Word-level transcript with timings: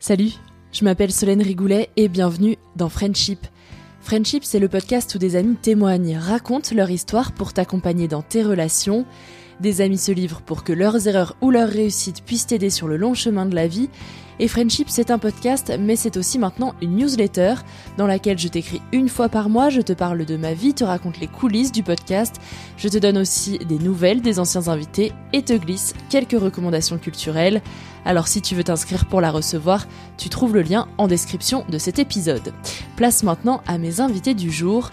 Salut, 0.00 0.32
je 0.72 0.84
m'appelle 0.84 1.12
Solène 1.12 1.40
Rigoulet 1.40 1.88
et 1.96 2.08
bienvenue 2.08 2.56
dans 2.74 2.88
Friendship. 2.88 3.38
Friendship, 4.00 4.44
c'est 4.44 4.58
le 4.58 4.68
podcast 4.68 5.14
où 5.14 5.18
des 5.18 5.36
amis 5.36 5.54
témoignent, 5.54 6.18
racontent 6.18 6.74
leur 6.74 6.90
histoire 6.90 7.30
pour 7.30 7.52
t'accompagner 7.52 8.08
dans 8.08 8.22
tes 8.22 8.42
relations. 8.42 9.06
Des 9.60 9.80
amis 9.80 9.98
se 9.98 10.10
livrent 10.10 10.42
pour 10.42 10.64
que 10.64 10.72
leurs 10.72 11.06
erreurs 11.06 11.36
ou 11.40 11.52
leurs 11.52 11.68
réussites 11.68 12.24
puissent 12.24 12.48
t'aider 12.48 12.70
sur 12.70 12.88
le 12.88 12.96
long 12.96 13.14
chemin 13.14 13.46
de 13.46 13.54
la 13.54 13.68
vie. 13.68 13.90
Et 14.40 14.48
Friendship, 14.48 14.88
c'est 14.90 15.12
un 15.12 15.18
podcast, 15.18 15.72
mais 15.78 15.94
c'est 15.94 16.16
aussi 16.16 16.40
maintenant 16.40 16.74
une 16.82 16.96
newsletter 16.96 17.54
dans 17.96 18.08
laquelle 18.08 18.38
je 18.38 18.48
t'écris 18.48 18.82
une 18.90 19.08
fois 19.08 19.28
par 19.28 19.48
mois, 19.48 19.70
je 19.70 19.80
te 19.80 19.92
parle 19.92 20.24
de 20.24 20.36
ma 20.36 20.54
vie, 20.54 20.74
te 20.74 20.82
raconte 20.82 21.20
les 21.20 21.28
coulisses 21.28 21.70
du 21.70 21.84
podcast, 21.84 22.40
je 22.76 22.88
te 22.88 22.98
donne 22.98 23.18
aussi 23.18 23.58
des 23.58 23.78
nouvelles 23.78 24.22
des 24.22 24.40
anciens 24.40 24.66
invités 24.66 25.12
et 25.32 25.42
te 25.42 25.52
glisse 25.52 25.94
quelques 26.10 26.32
recommandations 26.40 26.98
culturelles. 26.98 27.62
Alors 28.04 28.26
si 28.26 28.42
tu 28.42 28.56
veux 28.56 28.64
t'inscrire 28.64 29.06
pour 29.06 29.20
la 29.20 29.30
recevoir, 29.30 29.86
tu 30.18 30.28
trouves 30.28 30.54
le 30.54 30.62
lien 30.62 30.88
en 30.98 31.06
description 31.06 31.64
de 31.68 31.78
cet 31.78 32.00
épisode. 32.00 32.52
Place 32.96 33.22
maintenant 33.22 33.62
à 33.68 33.78
mes 33.78 34.00
invités 34.00 34.34
du 34.34 34.50
jour. 34.50 34.90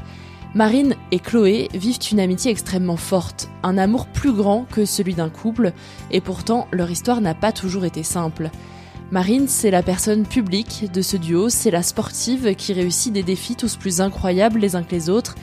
Marine 0.53 0.95
et 1.11 1.19
Chloé 1.19 1.69
vivent 1.73 1.99
une 2.11 2.19
amitié 2.19 2.51
extrêmement 2.51 2.97
forte, 2.97 3.49
un 3.63 3.77
amour 3.77 4.05
plus 4.05 4.33
grand 4.33 4.65
que 4.69 4.85
celui 4.85 5.15
d'un 5.15 5.29
couple, 5.29 5.71
et 6.11 6.21
pourtant 6.21 6.67
leur 6.71 6.91
histoire 6.91 7.21
n'a 7.21 7.33
pas 7.33 7.53
toujours 7.53 7.85
été 7.85 8.03
simple. 8.03 8.51
Marine, 9.11 9.49
c'est 9.49 9.71
la 9.71 9.83
personne 9.83 10.25
publique 10.25 10.89
de 10.93 11.01
ce 11.01 11.17
duo, 11.17 11.49
c'est 11.49 11.69
la 11.69 11.83
sportive 11.83 12.55
qui 12.55 12.71
réussit 12.71 13.11
des 13.11 13.23
défis 13.23 13.57
tous 13.57 13.75
plus 13.75 13.99
incroyables 13.99 14.59
les 14.59 14.77
uns 14.77 14.83
que 14.83 14.95
les 14.95 15.09
autres, 15.09 15.35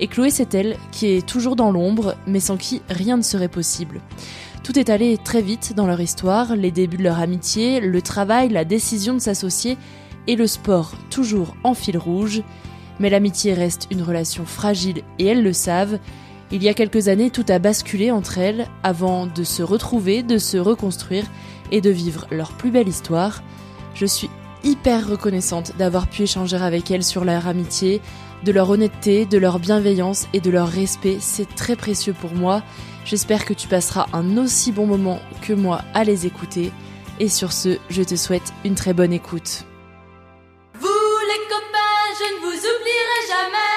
et 0.00 0.06
Chloé, 0.06 0.30
c'est 0.30 0.54
elle 0.54 0.78
qui 0.90 1.08
est 1.08 1.26
toujours 1.26 1.54
dans 1.54 1.70
l'ombre, 1.70 2.16
mais 2.26 2.40
sans 2.40 2.56
qui 2.56 2.80
rien 2.88 3.18
ne 3.18 3.22
serait 3.22 3.48
possible. 3.48 4.00
Tout 4.64 4.78
est 4.78 4.88
allé 4.88 5.18
très 5.18 5.42
vite 5.42 5.74
dans 5.76 5.86
leur 5.86 6.00
histoire, 6.00 6.56
les 6.56 6.70
débuts 6.70 6.96
de 6.96 7.02
leur 7.02 7.20
amitié, 7.20 7.80
le 7.80 8.00
travail, 8.00 8.48
la 8.48 8.64
décision 8.64 9.12
de 9.12 9.18
s'associer, 9.18 9.76
et 10.26 10.34
le 10.34 10.46
sport 10.46 10.94
toujours 11.10 11.54
en 11.62 11.74
fil 11.74 11.98
rouge. 11.98 12.42
Mais 13.00 13.10
l'amitié 13.10 13.52
reste 13.52 13.88
une 13.90 14.02
relation 14.02 14.46
fragile 14.46 15.02
et 15.18 15.26
elles 15.26 15.42
le 15.42 15.52
savent. 15.52 15.98
Il 16.50 16.62
y 16.62 16.68
a 16.70 16.74
quelques 16.74 17.08
années, 17.08 17.30
tout 17.30 17.46
a 17.50 17.58
basculé 17.58 18.10
entre 18.10 18.38
elles 18.38 18.66
avant 18.82 19.26
de 19.26 19.44
se 19.44 19.62
retrouver, 19.62 20.22
de 20.22 20.38
se 20.38 20.56
reconstruire 20.56 21.24
et 21.70 21.80
de 21.80 21.90
vivre 21.90 22.26
leur 22.30 22.52
plus 22.52 22.70
belle 22.70 22.88
histoire. 22.88 23.42
Je 23.94 24.06
suis 24.06 24.30
hyper 24.62 25.08
reconnaissante 25.08 25.76
d'avoir 25.78 26.08
pu 26.08 26.22
échanger 26.22 26.56
avec 26.56 26.90
elles 26.90 27.04
sur 27.04 27.24
leur 27.24 27.46
amitié, 27.48 28.00
de 28.44 28.52
leur 28.52 28.70
honnêteté, 28.70 29.26
de 29.26 29.38
leur 29.38 29.58
bienveillance 29.58 30.28
et 30.32 30.40
de 30.40 30.50
leur 30.50 30.68
respect. 30.68 31.18
C'est 31.20 31.54
très 31.54 31.76
précieux 31.76 32.14
pour 32.14 32.34
moi. 32.34 32.62
J'espère 33.04 33.44
que 33.44 33.54
tu 33.54 33.68
passeras 33.68 34.06
un 34.12 34.36
aussi 34.36 34.72
bon 34.72 34.86
moment 34.86 35.20
que 35.42 35.52
moi 35.52 35.82
à 35.94 36.04
les 36.04 36.26
écouter. 36.26 36.72
Et 37.18 37.28
sur 37.28 37.52
ce, 37.52 37.78
je 37.88 38.02
te 38.02 38.16
souhaite 38.16 38.52
une 38.64 38.74
très 38.74 38.94
bonne 38.94 39.12
écoute. 39.12 39.64
Vous 40.78 40.88
les 40.88 41.48
copains, 41.48 42.14
je 42.18 42.24
ne 42.34 42.40
vous 42.40 42.56
oublierai 42.56 43.20
jamais. 43.28 43.70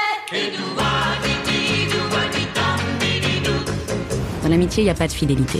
Dans 4.44 4.50
l'amitié, 4.50 4.84
il 4.84 4.86
n'y 4.86 4.92
a 4.92 4.96
pas 4.96 5.08
de 5.08 5.14
fidélité. 5.14 5.60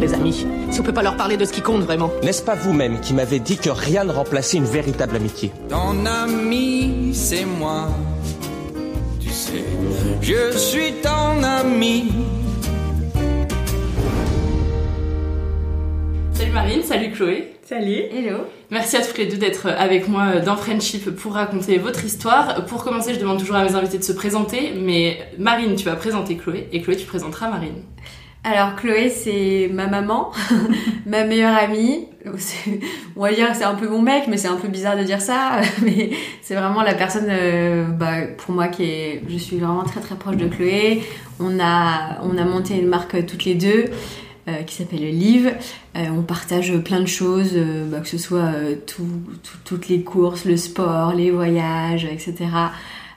les 0.00 0.14
amis 0.14 0.46
Si 0.70 0.80
on 0.80 0.82
peut 0.82 0.92
pas 0.92 1.02
leur 1.02 1.16
parler 1.16 1.36
de 1.36 1.44
ce 1.44 1.52
qui 1.52 1.60
compte 1.60 1.82
vraiment 1.82 2.10
N'est-ce 2.22 2.42
pas 2.42 2.54
vous-même 2.54 3.00
qui 3.00 3.14
m'avez 3.14 3.38
dit 3.38 3.58
que 3.58 3.70
rien 3.70 4.04
ne 4.04 4.12
remplaçait 4.12 4.56
une 4.56 4.64
véritable 4.64 5.16
amitié 5.16 5.52
Ton 5.68 6.06
ami, 6.06 7.10
c'est 7.12 7.44
moi. 7.44 7.88
Tu 9.20 9.28
sais, 9.28 9.64
je 10.22 10.56
suis 10.56 10.94
ton 11.02 11.42
ami. 11.42 12.12
Salut 16.32 16.52
Marine, 16.52 16.82
salut 16.82 17.12
Chloé. 17.12 17.52
Salut. 17.62 18.02
Hello. 18.10 18.38
Merci 18.70 18.96
à 18.96 19.02
tous 19.02 19.16
les 19.18 19.26
deux 19.26 19.36
d'être 19.36 19.66
avec 19.68 20.08
moi 20.08 20.40
dans 20.40 20.56
Friendship 20.56 21.10
pour 21.10 21.34
raconter 21.34 21.78
votre 21.78 22.04
histoire. 22.04 22.64
Pour 22.66 22.82
commencer, 22.82 23.14
je 23.14 23.20
demande 23.20 23.38
toujours 23.38 23.56
à 23.56 23.64
mes 23.64 23.76
invités 23.76 23.98
de 23.98 24.02
se 24.02 24.12
présenter, 24.12 24.72
mais 24.76 25.18
Marine, 25.38 25.76
tu 25.76 25.84
vas 25.84 25.94
présenter 25.94 26.36
Chloé 26.36 26.68
et 26.72 26.80
Chloé, 26.80 26.96
tu 26.96 27.06
présenteras 27.06 27.48
Marine. 27.48 27.82
Alors 28.42 28.74
Chloé, 28.76 29.10
c'est 29.10 29.68
ma 29.72 29.86
maman, 29.86 30.32
ma 31.06 31.24
meilleure 31.24 31.54
amie. 31.54 32.06
On 33.16 33.20
va 33.22 33.32
dire 33.34 33.48
c'est 33.54 33.64
un 33.64 33.74
peu 33.74 33.86
mon 33.88 34.00
mec, 34.00 34.24
mais 34.28 34.38
c'est 34.38 34.48
un 34.48 34.56
peu 34.56 34.68
bizarre 34.68 34.96
de 34.96 35.02
dire 35.04 35.20
ça. 35.20 35.60
Mais 35.82 36.10
c'est 36.42 36.54
vraiment 36.54 36.82
la 36.82 36.94
personne, 36.94 37.26
euh, 37.28 37.84
bah, 37.86 38.22
pour 38.38 38.54
moi, 38.54 38.68
qui 38.68 38.84
est. 38.84 39.22
Je 39.28 39.36
suis 39.36 39.56
vraiment 39.58 39.84
très 39.84 40.00
très 40.00 40.14
proche 40.14 40.36
de 40.36 40.46
Chloé. 40.48 41.02
On 41.38 41.58
a, 41.60 42.18
on 42.22 42.36
a 42.38 42.44
monté 42.44 42.76
une 42.78 42.88
marque 42.88 43.26
toutes 43.26 43.44
les 43.44 43.54
deux. 43.54 43.86
euh, 44.48 44.62
qui 44.66 44.74
s'appelle 44.74 45.00
Live. 45.00 45.54
Euh, 45.96 46.06
on 46.16 46.22
partage 46.22 46.74
plein 46.78 47.00
de 47.00 47.06
choses, 47.06 47.52
bah, 47.90 48.00
que 48.00 48.08
ce 48.08 48.16
soit 48.16 48.50
tout- 48.86 49.06
tout- 49.42 49.58
toutes 49.66 49.88
les 49.88 50.02
courses, 50.02 50.46
le 50.46 50.56
sport, 50.56 51.12
les 51.14 51.30
voyages, 51.30 52.06
etc. 52.06 52.34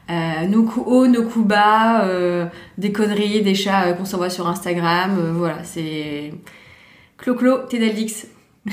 Euh, 0.10 0.48
nos 0.48 0.64
coups 0.64 0.86
hauts, 0.88 1.08
nos 1.08 1.24
coups 1.24 1.48
bas, 1.48 2.04
euh, 2.04 2.46
des 2.78 2.92
conneries, 2.92 3.42
des 3.42 3.56
chats 3.56 3.88
euh, 3.88 3.94
qu'on 3.94 4.04
s'envoie 4.06 4.30
sur 4.30 4.48
Instagram. 4.48 5.32
voilà, 5.36 5.64
c'est. 5.64 6.34
Clo-Clo, 7.18 7.60
Tédalix. 7.70 8.28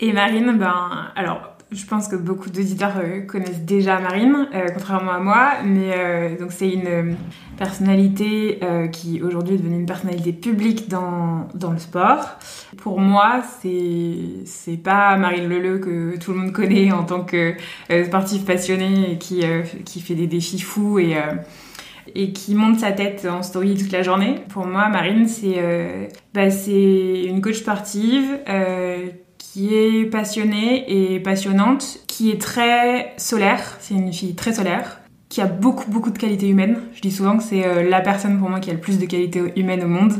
Et 0.00 0.12
Marine, 0.12 0.56
ben, 0.56 1.10
alors, 1.14 1.49
je 1.72 1.86
pense 1.86 2.08
que 2.08 2.16
beaucoup 2.16 2.50
d'auditeurs 2.50 2.94
euh, 2.96 3.20
connaissent 3.20 3.60
déjà 3.62 4.00
Marine, 4.00 4.48
euh, 4.54 4.66
contrairement 4.74 5.12
à 5.12 5.20
moi, 5.20 5.50
mais 5.64 5.92
euh, 5.94 6.38
donc 6.38 6.52
c'est 6.52 6.68
une 6.70 6.86
euh, 6.86 7.12
personnalité 7.56 8.58
euh, 8.62 8.88
qui 8.88 9.22
aujourd'hui 9.22 9.54
est 9.54 9.58
devenue 9.58 9.76
une 9.76 9.86
personnalité 9.86 10.32
publique 10.32 10.88
dans, 10.88 11.48
dans 11.54 11.70
le 11.70 11.78
sport. 11.78 12.38
Pour 12.76 13.00
moi, 13.00 13.42
c'est 13.60 14.16
c'est 14.46 14.76
pas 14.76 15.16
Marine 15.16 15.48
Leleu 15.48 15.78
que 15.78 16.18
tout 16.18 16.32
le 16.32 16.38
monde 16.38 16.52
connaît 16.52 16.90
en 16.92 17.04
tant 17.04 17.22
que 17.22 17.54
euh, 17.90 18.04
sportive 18.04 18.44
passionnée 18.44 19.12
et 19.12 19.18
qui 19.18 19.42
qui 19.84 20.00
fait 20.00 20.14
des 20.14 20.26
défis 20.26 20.60
fous 20.60 20.98
et 20.98 21.16
et 22.14 22.32
qui 22.32 22.54
monte 22.54 22.80
sa 22.80 22.92
tête 22.92 23.26
en 23.30 23.42
story 23.42 23.76
toute 23.76 23.92
la 23.92 24.02
journée. 24.02 24.36
Pour 24.48 24.66
moi, 24.66 24.88
Marine, 24.88 25.28
c'est 25.28 25.54
euh, 25.58 26.06
bah, 26.34 26.48
une 26.68 27.40
coach 27.40 27.56
sportive 27.56 28.38
euh, 28.48 29.08
qui 29.52 29.74
est 29.74 30.04
passionnée 30.04 31.14
et 31.14 31.18
passionnante, 31.18 31.98
qui 32.06 32.30
est 32.30 32.40
très 32.40 33.14
solaire. 33.16 33.78
C'est 33.80 33.94
une 33.94 34.12
fille 34.12 34.36
très 34.36 34.52
solaire, 34.52 35.00
qui 35.28 35.40
a 35.40 35.46
beaucoup 35.46 35.90
beaucoup 35.90 36.10
de 36.10 36.18
qualités 36.18 36.48
humaines. 36.48 36.78
Je 36.94 37.00
dis 37.00 37.10
souvent 37.10 37.36
que 37.36 37.42
c'est 37.42 37.66
euh, 37.66 37.88
la 37.88 38.00
personne 38.00 38.38
pour 38.38 38.48
moi 38.48 38.60
qui 38.60 38.70
a 38.70 38.74
le 38.74 38.80
plus 38.80 38.98
de 38.98 39.06
qualités 39.06 39.42
humaines 39.56 39.82
au 39.82 39.88
monde, 39.88 40.12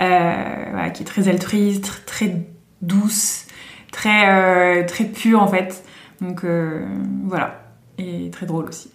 euh, 0.00 0.64
voilà, 0.70 0.90
qui 0.90 1.02
est 1.02 1.06
très 1.06 1.28
altruiste, 1.28 1.86
tr- 1.86 2.04
très 2.06 2.36
douce, 2.80 3.46
très 3.90 4.28
euh, 4.28 4.86
très 4.86 5.06
pure 5.06 5.42
en 5.42 5.48
fait. 5.48 5.82
Donc 6.20 6.44
euh, 6.44 6.86
voilà, 7.24 7.57
et 7.98 8.30
très 8.30 8.46
drôle 8.46 8.66
aussi. 8.68 8.90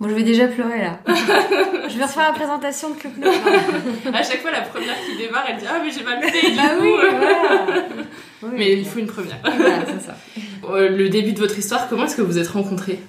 Bon, 0.00 0.08
je 0.08 0.14
vais 0.14 0.22
déjà 0.22 0.46
pleurer 0.48 0.78
là. 0.78 0.98
je 1.06 1.98
vais 1.98 2.04
refaire 2.04 2.22
la 2.22 2.32
présentation 2.32 2.88
de 2.88 2.94
Club 2.94 3.18
Nord. 3.18 3.34
à 4.14 4.22
chaque 4.22 4.40
fois, 4.40 4.50
la 4.50 4.62
première 4.62 4.94
qui 5.04 5.18
démarre, 5.18 5.44
elle 5.46 5.58
dit 5.58 5.66
Ah, 5.68 5.78
mais 5.84 5.90
j'ai 5.90 6.02
mal 6.02 6.22
fait. 6.22 6.56
Bah 6.56 6.62
coup, 6.78 6.82
oui, 6.84 6.90
euh. 7.04 7.10
voilà. 7.18 7.82
Oui. 8.42 8.48
Mais 8.56 8.72
il 8.78 8.86
faut 8.86 8.98
une 8.98 9.06
première. 9.06 9.36
Voilà, 9.44 9.84
c'est 9.86 10.06
ça. 10.06 10.16
Euh, 10.70 10.88
Le 10.88 11.08
début 11.08 11.32
de 11.32 11.38
votre 11.38 11.58
histoire, 11.58 11.88
comment 11.88 12.04
est-ce 12.04 12.16
que 12.16 12.22
vous 12.22 12.38
êtes 12.38 12.48
rencontrés? 12.48 13.00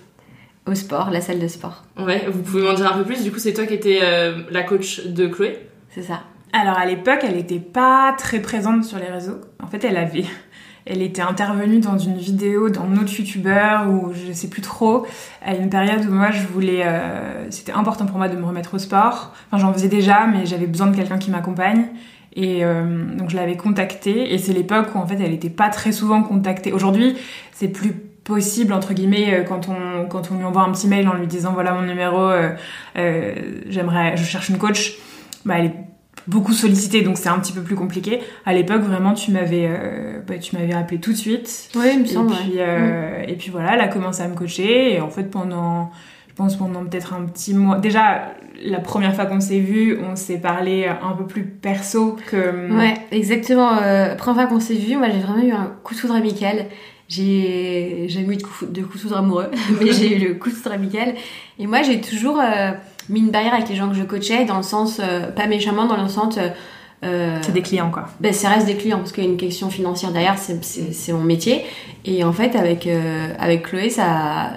Au 0.66 0.74
sport, 0.74 1.12
la 1.12 1.22
salle 1.22 1.40
de 1.40 1.48
sport. 1.48 1.84
Ouais, 1.98 2.26
vous 2.32 2.42
pouvez 2.42 2.64
m'en 2.64 2.74
dire 2.74 2.92
un 2.92 2.98
peu 2.98 3.04
plus? 3.04 3.24
Du 3.24 3.32
coup, 3.32 3.40
c'est 3.40 3.54
toi 3.54 3.66
qui 3.66 3.74
étais 3.74 4.00
euh, 4.02 4.44
la 4.50 4.64
coach 4.64 5.06
de 5.06 5.28
Chloé? 5.28 5.68
C'est 5.90 6.02
ça. 6.02 6.24
Alors 6.54 6.78
à 6.78 6.86
l'époque, 6.86 7.20
elle 7.24 7.36
n'était 7.36 7.60
pas 7.60 8.14
très 8.18 8.42
présente 8.42 8.84
sur 8.84 8.98
les 9.00 9.06
réseaux. 9.06 9.40
En 9.62 9.68
fait, 9.68 9.84
elle 9.84 9.98
avait, 9.98 10.26
elle 10.86 11.02
était 11.02 11.22
intervenue 11.22 11.80
dans 11.80 11.98
une 11.98 12.18
vidéo 12.18 12.70
d'un 12.70 12.98
autre 12.98 13.18
youtubeur 13.18 13.88
ou 13.90 14.12
je 14.14 14.32
sais 14.34 14.48
plus 14.48 14.62
trop, 14.62 15.06
à 15.46 15.56
une 15.56 15.70
période 15.70 16.06
où 16.06 16.12
moi 16.12 16.32
je 16.32 16.46
voulais, 16.48 16.82
euh, 16.84 17.50
c'était 17.52 17.72
important 17.72 18.06
pour 18.06 18.18
moi 18.18 18.28
de 18.30 18.36
me 18.36 18.46
remettre 18.46 18.74
au 18.74 18.80
sport. 18.80 19.34
Enfin, 19.48 19.58
j'en 19.62 19.74
faisais 19.74 19.90
déjà, 19.90 20.26
mais 20.26 20.46
j'avais 20.46 20.66
besoin 20.66 20.88
de 20.88 20.96
quelqu'un 20.96 21.18
qui 21.18 21.32
m'accompagne. 21.32 21.88
Et 22.34 22.64
euh, 22.64 23.16
donc 23.16 23.30
je 23.30 23.36
l'avais 23.36 23.58
contactée 23.58 24.34
et 24.34 24.38
c'est 24.38 24.54
l'époque 24.54 24.96
où 24.96 24.98
en 24.98 25.06
fait 25.06 25.20
elle 25.20 25.32
n'était 25.32 25.50
pas 25.50 25.70
très 25.70 25.92
souvent 25.92 26.24
contactée. 26.24 26.72
Aujourd'hui, 26.72 27.18
c'est 27.52 27.68
plus 27.68 27.92
possible 28.24 28.72
entre 28.72 28.94
guillemets 28.94 29.34
euh, 29.34 29.44
quand 29.44 29.68
on 29.68 30.08
quand 30.08 30.32
on 30.32 30.38
lui 30.38 30.46
envoie 30.46 30.62
un 30.62 30.72
petit 30.72 30.88
mail 30.88 31.10
en 31.10 31.14
lui 31.14 31.28
disant 31.28 31.52
voilà 31.52 31.74
mon 31.74 31.82
numéro, 31.82 32.32
j'aimerais, 32.96 34.16
je 34.18 34.24
cherche 34.24 34.50
une 34.50 34.58
coach. 34.58 34.98
Bah, 35.46 35.56
elle 35.58 35.66
est 35.66 35.91
beaucoup 36.28 36.54
sollicitée 36.54 37.02
donc 37.02 37.18
c'est 37.18 37.30
un 37.30 37.40
petit 37.40 37.54
peu 37.54 37.62
plus 37.62 37.76
compliqué. 37.76 38.20
À 38.46 38.54
l'époque 38.54 38.82
vraiment 38.82 39.14
tu 39.14 39.32
m'avais 39.32 39.68
euh, 39.68 40.20
bah, 40.28 40.38
tu 40.38 40.56
m'avais 40.56 40.74
appelé 40.74 41.00
tout 41.00 41.12
de 41.12 41.18
suite. 41.18 41.70
Oui, 41.76 41.86
il 41.94 42.00
me 42.00 42.06
Et 42.06 42.36
puis, 42.36 42.54
euh, 42.58 43.24
et 43.28 43.36
puis 43.36 43.50
voilà, 43.50 43.76
elle 43.76 43.82
a 43.82 43.88
commencé 43.88 44.22
à 44.22 44.28
me 44.28 44.36
coacher. 44.36 44.94
Et 44.94 45.02
en 45.02 45.10
fait, 45.10 45.26
pendant, 45.26 45.92
je 46.30 46.34
pense 46.34 46.56
pendant 46.56 46.86
peut-être 46.86 47.14
un 47.14 47.26
petit 47.26 47.54
mois. 47.54 47.78
Déjà, 47.78 48.34
la 48.64 48.80
première 48.80 49.16
fois 49.16 49.26
qu'on 49.26 49.40
s'est 49.40 49.60
vu, 49.60 49.98
on 50.02 50.16
s'est 50.16 50.38
parlé 50.38 50.86
un 50.88 51.14
peu 51.14 51.26
plus 51.26 51.44
perso 51.44 52.18
que. 52.30 52.78
Ouais, 52.78 52.94
exactement. 53.12 53.78
Euh, 53.82 54.16
première 54.16 54.48
fois 54.48 54.56
qu'on 54.58 54.60
s'est 54.60 54.76
vu, 54.76 54.96
moi 54.96 55.10
j'ai 55.10 55.20
vraiment 55.20 55.44
eu 55.44 55.52
un 55.52 55.74
coup 55.84 55.94
de 55.94 56.00
foudre 56.00 56.16
amical. 56.16 56.68
J'ai 57.08 58.06
jamais 58.08 58.36
eu 58.36 58.38
de 58.38 58.44
coup, 58.44 58.66
de 58.66 58.82
coup 58.84 58.94
de 58.94 59.02
foudre 59.02 59.18
amoureux, 59.18 59.52
mais 59.82 59.92
j'ai 59.92 60.16
eu 60.16 60.30
le 60.30 60.36
coup 60.36 60.50
de 60.50 60.56
foudre 60.56 60.76
amical. 60.76 61.16
Et 61.60 61.68
moi 61.68 61.82
j'ai 61.82 62.00
toujours 62.00 62.40
euh, 62.40 62.72
mis 63.10 63.20
une 63.22 63.30
barrière 63.32 63.54
avec 63.54 63.70
les 63.70 63.76
gens 63.76 63.90
que 63.90 63.96
je 63.96 64.04
coachais, 64.04 64.46
dans 64.46 64.58
le 64.58 64.64
sens, 64.64 65.00
euh, 65.00 65.28
pas 65.32 65.48
méchamment, 65.48 65.86
dans 65.86 66.02
le 66.02 66.08
sens. 66.10 66.38
euh, 66.38 66.50
euh, 67.04 67.38
C'est 67.42 67.52
des 67.54 67.62
clients, 67.64 67.90
quoi. 67.92 68.08
Ben, 68.20 68.32
ça 68.32 68.50
reste 68.50 68.68
des 68.68 68.76
clients 68.76 69.00
parce 69.00 69.12
qu'il 69.12 69.24
y 69.24 69.28
a 69.28 69.30
une 69.30 69.38
question 69.38 69.70
financière 69.70 70.12
derrière, 70.12 70.38
c'est- 70.38 71.12
mon 71.14 71.24
métier. 71.24 71.64
Et 72.06 72.24
en 72.24 72.32
fait, 72.34 72.56
avec, 72.56 72.86
euh, 72.88 73.34
avec 73.40 73.64
Chloé, 73.64 73.90
ça. 73.90 74.52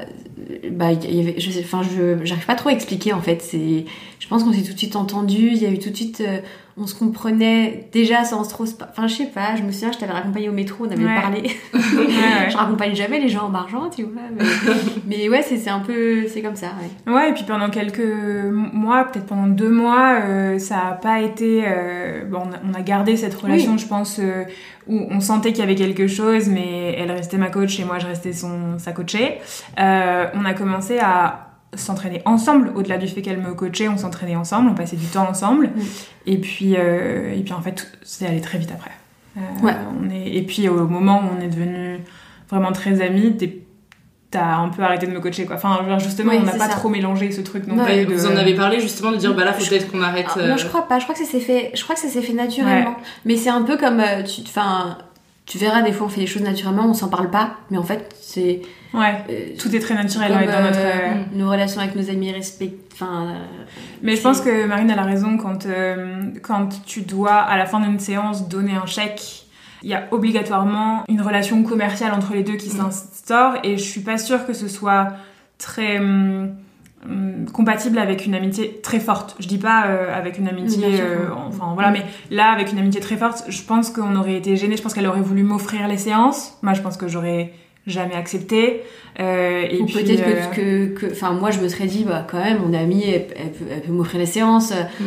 Bah, 0.71 0.93
y 0.93 1.21
avait, 1.21 1.37
je 1.39 1.51
sais, 1.51 1.61
enfin, 1.65 1.81
je, 1.83 2.23
j'arrive 2.25 2.45
pas 2.45 2.55
trop 2.55 2.69
à 2.69 2.73
expliquer 2.73 3.13
en 3.15 3.21
fait. 3.23 3.41
C'est, 3.41 3.87
je 4.21 4.29
pense 4.29 4.45
qu'on 4.45 4.53
s'est 4.53 4.63
tout 4.63 4.75
de 4.75 4.79
suite 4.79 4.95
entendu. 4.97 5.49
Il 5.53 5.57
y 5.63 5.65
a 5.67 5.71
eu 5.71 5.79
tout 5.79 5.89
de 5.91 5.97
suite, 5.97 6.21
euh, 6.27 6.39
on 6.77 6.87
se 6.89 6.95
comprenait 6.97 7.89
déjà 7.93 8.25
sans 8.25 8.43
trop, 8.49 8.67
se 8.67 8.75
enfin, 8.83 9.07
je 9.07 9.15
sais 9.15 9.27
pas. 9.27 9.55
Je 9.57 9.63
me 9.63 9.71
souviens, 9.71 9.93
je 9.93 9.99
t'avais 9.99 10.13
raccompagné 10.13 10.49
au 10.49 10.53
métro, 10.53 10.87
on 10.87 10.91
avait 10.91 11.05
Ouais. 11.05 11.21
parlé. 11.21 11.43
ouais. 11.75 12.51
je 12.51 12.57
raccompagne 12.57 12.95
jamais 12.97 13.21
les 13.21 13.29
gens 13.29 13.45
en 13.45 13.49
marchant, 13.49 13.89
tu 13.91 14.03
vois. 14.03 14.23
Mais, 14.37 14.45
mais 15.07 15.29
ouais, 15.29 15.43
c'est, 15.43 15.69
un 15.71 15.79
peu, 15.81 16.27
c'est 16.27 16.43
comme 16.43 16.57
ça. 16.57 16.69
Ouais. 17.07 17.13
Ouais, 17.13 17.31
et 17.31 17.33
puis 17.33 17.45
pendant 17.45 17.71
quelques 17.71 18.01
mois, 18.51 19.05
peut-être 19.05 19.27
pendant 19.27 19.47
deux 19.47 19.71
mois, 19.71 20.19
euh, 20.25 20.59
ça 20.59 20.79
a 20.89 20.93
pas 20.95 21.21
été. 21.21 21.63
euh, 21.67 22.25
bon, 22.25 22.43
on 22.69 22.75
a- 22.75 22.81
gardé 22.83 23.17
cette 23.17 23.35
relation, 23.35 23.73
Oui. 23.73 23.79
je 23.79 23.87
pense, 23.87 24.19
euh, 24.19 24.43
où 24.89 25.01
on 25.11 25.21
sentait 25.21 25.51
qu'il 25.53 25.61
y 25.61 25.63
avait 25.63 25.77
quelque 25.77 26.07
chose, 26.09 26.49
mais 26.49 26.95
elle 26.99 27.11
restait 27.11 27.39
ma 27.39 27.49
coach 27.51 27.79
et 27.81 27.85
moi 27.85 27.99
je 27.99 28.07
restais 28.07 28.33
son, 28.35 28.79
sa 28.79 28.93
coachée. 28.93 29.39
On 29.79 30.45
a 30.45 30.55
commencé 30.55 30.99
à 30.99 31.44
s'entraîner 31.77 32.23
ensemble, 32.25 32.73
au-delà 32.75 32.99
du 32.99 33.09
fait 33.09 33.23
qu'elle 33.23 33.39
me 33.41 33.55
coachait, 33.55 33.89
on 33.89 33.97
s'entraînait 33.97 34.37
ensemble, 34.37 34.71
on 34.71 34.75
passait 34.75 34.97
du 34.97 35.07
temps 35.07 35.29
ensemble. 35.29 35.67
Mm. 35.69 35.81
Et 36.27 36.39
puis, 36.39 36.75
euh, 36.77 37.35
et 37.35 37.43
puis 37.43 37.53
en 37.53 37.61
fait, 37.63 37.91
c'est 38.03 38.27
allé 38.27 38.41
très 38.41 38.59
vite 38.59 38.71
après. 38.73 38.91
Euh, 39.37 39.41
Ouais. 39.67 39.75
on 40.01 40.11
est, 40.11 40.37
et 40.37 40.43
puis 40.43 40.69
au 40.69 40.87
moment 40.87 41.21
où 41.21 41.37
on 41.37 41.41
est 41.43 41.49
devenus 41.49 42.01
vraiment 42.49 42.73
très 42.73 43.01
amis, 43.03 43.37
t'as 44.31 44.57
un 44.57 44.69
peu 44.69 44.83
arrêté 44.83 45.07
de 45.07 45.13
me 45.13 45.21
coacher 45.21 45.45
quoi. 45.47 45.57
Enfin, 45.57 45.81
genre, 45.89 45.99
justement, 45.99 46.31
Oui, 46.33 46.39
on 46.41 46.45
n'a 46.45 46.53
pas 46.53 46.69
ça. 46.69 46.77
trop 46.77 46.89
mélangé 46.89 47.31
ce 47.31 47.41
truc 47.41 47.67
non 47.67 47.85
plus. 47.85 48.05
Vous 48.05 48.27
en 48.27 48.37
avez 48.37 48.55
parlé 48.55 48.81
justement 48.81 49.13
de 49.13 49.17
dire 49.17 49.35
Bah 49.35 49.45
là, 49.45 49.53
faut 49.53 49.65
peut-être 49.69 49.91
qu'on 49.91 50.03
arrête. 50.03 50.27
Ah, 50.31 50.39
euh, 50.39 50.49
Non, 50.51 50.57
je 50.57 50.67
crois 50.67 50.89
pas. 50.89 50.99
Je 50.99 51.05
crois 51.05 51.15
que 51.15 51.25
ça 51.25 51.31
s'est 51.31 51.41
fait. 51.41 51.71
Je 51.75 51.83
crois 51.83 51.95
que 51.95 52.01
ça 52.01 52.09
s'est 52.09 52.23
fait 52.23 52.33
naturellement. 52.33 52.97
Mais 53.25 53.37
c'est 53.37 53.51
un 53.51 53.63
peu 53.63 53.77
comme 53.77 54.01
euh, 54.01 54.23
tu. 54.23 54.43
Enfin, 54.43 54.99
tu 55.47 55.59
verras 55.59 55.83
des 55.83 55.93
fois 55.93 56.07
on 56.07 56.11
fait 56.11 56.21
les 56.23 56.27
choses 56.27 56.43
naturellement, 56.43 56.87
on 56.87 56.95
s'en 56.95 57.09
parle 57.09 57.31
pas, 57.31 57.51
mais 57.71 57.79
en 57.79 57.83
fait 57.83 58.15
c'est. 58.21 58.63
Ouais. 58.95 59.15
euh, 59.31 59.57
Tout 59.59 59.75
est 59.75 59.81
très 59.81 59.95
naturel 59.95 60.29
comme, 60.33 60.41
ouais, 60.41 60.47
dans 60.47 60.63
notre. 60.63 60.79
euh, 60.79 61.11
euh, 61.11 61.23
nos 61.35 61.51
relations 61.51 61.81
avec 61.81 61.95
nos 61.97 62.09
amis 62.09 62.31
respect. 62.33 62.75
Enfin. 62.93 63.35
Mais 64.03 64.17
je 64.17 64.23
pense 64.23 64.41
que 64.41 64.67
Marine 64.67 64.91
elle 64.91 64.99
a 64.99 65.03
raison 65.05 65.37
quand 65.37 65.67
quand 66.43 66.69
tu 66.87 67.01
dois 67.03 67.35
à 67.35 67.57
la 67.57 67.67
fin 67.67 67.81
d'une 67.81 67.99
séance 67.99 68.49
donner 68.49 68.75
un 68.75 68.87
chèque. 68.87 69.47
Il 69.83 69.91
y 69.91 69.95
a 69.95 70.05
obligatoirement 70.13 71.05
une 71.09 71.21
relation 71.21 71.63
commerciale 71.63 72.13
entre 72.15 72.33
les 72.33 72.43
deux 72.43 72.57
qui 72.57 72.71
s'instaure 72.71 73.57
et 73.65 73.77
je 73.77 73.83
suis 73.83 74.01
pas 74.01 74.17
sûre 74.17 74.47
que 74.47 74.55
ce 74.55 74.67
soit 74.67 75.09
très 75.59 75.99
hum, 75.99 76.55
hum, 77.05 77.45
compatible 77.53 77.99
avec 77.99 78.25
une 78.25 78.35
amitié 78.35 78.81
très 78.83 78.99
forte. 78.99 79.37
Je 79.41 79.47
dis 79.47 79.59
pas 79.59 79.89
euh, 79.89 80.17
avec 80.17 80.39
une 80.39 80.49
amitié, 80.49 81.01
euh, 81.03 81.27
enfin 81.49 81.73
voilà, 81.75 81.91
mais 81.91 82.03
là 82.31 82.51
avec 82.51 82.73
une 82.73 82.79
amitié 82.79 83.01
très 83.03 83.19
forte, 83.19 83.45
je 83.49 83.63
pense 83.63 83.91
qu'on 83.91 84.17
aurait 84.17 84.37
été 84.37 84.57
gênés. 84.57 84.77
Je 84.79 84.83
pense 84.83 84.95
qu'elle 84.95 85.07
aurait 85.07 85.21
voulu 85.21 85.43
m'offrir 85.43 85.87
les 85.87 85.99
séances. 85.99 86.57
Moi, 86.63 86.73
je 86.73 86.81
pense 86.81 86.97
que 86.97 87.07
j'aurais 87.09 87.53
jamais 87.87 88.15
accepté. 88.15 88.83
Euh, 89.21 89.63
et 89.71 89.79
Ou 89.81 89.87
peut-être 89.87 90.23
euh, 90.59 90.89
que, 90.95 91.13
enfin, 91.13 91.33
moi, 91.33 91.51
je 91.51 91.61
me 91.61 91.69
serais 91.69 91.87
dit, 91.87 92.05
bah, 92.05 92.27
quand 92.31 92.39
même, 92.43 92.59
mon 92.67 92.75
amie, 92.75 93.05
elle, 93.07 93.27
elle 93.37 93.51
peut, 93.53 93.65
elle 93.71 93.83
peut 93.83 93.93
m'offrir 93.93 94.19
les 94.21 94.27
séances. 94.27 94.73
Mm. 95.01 95.05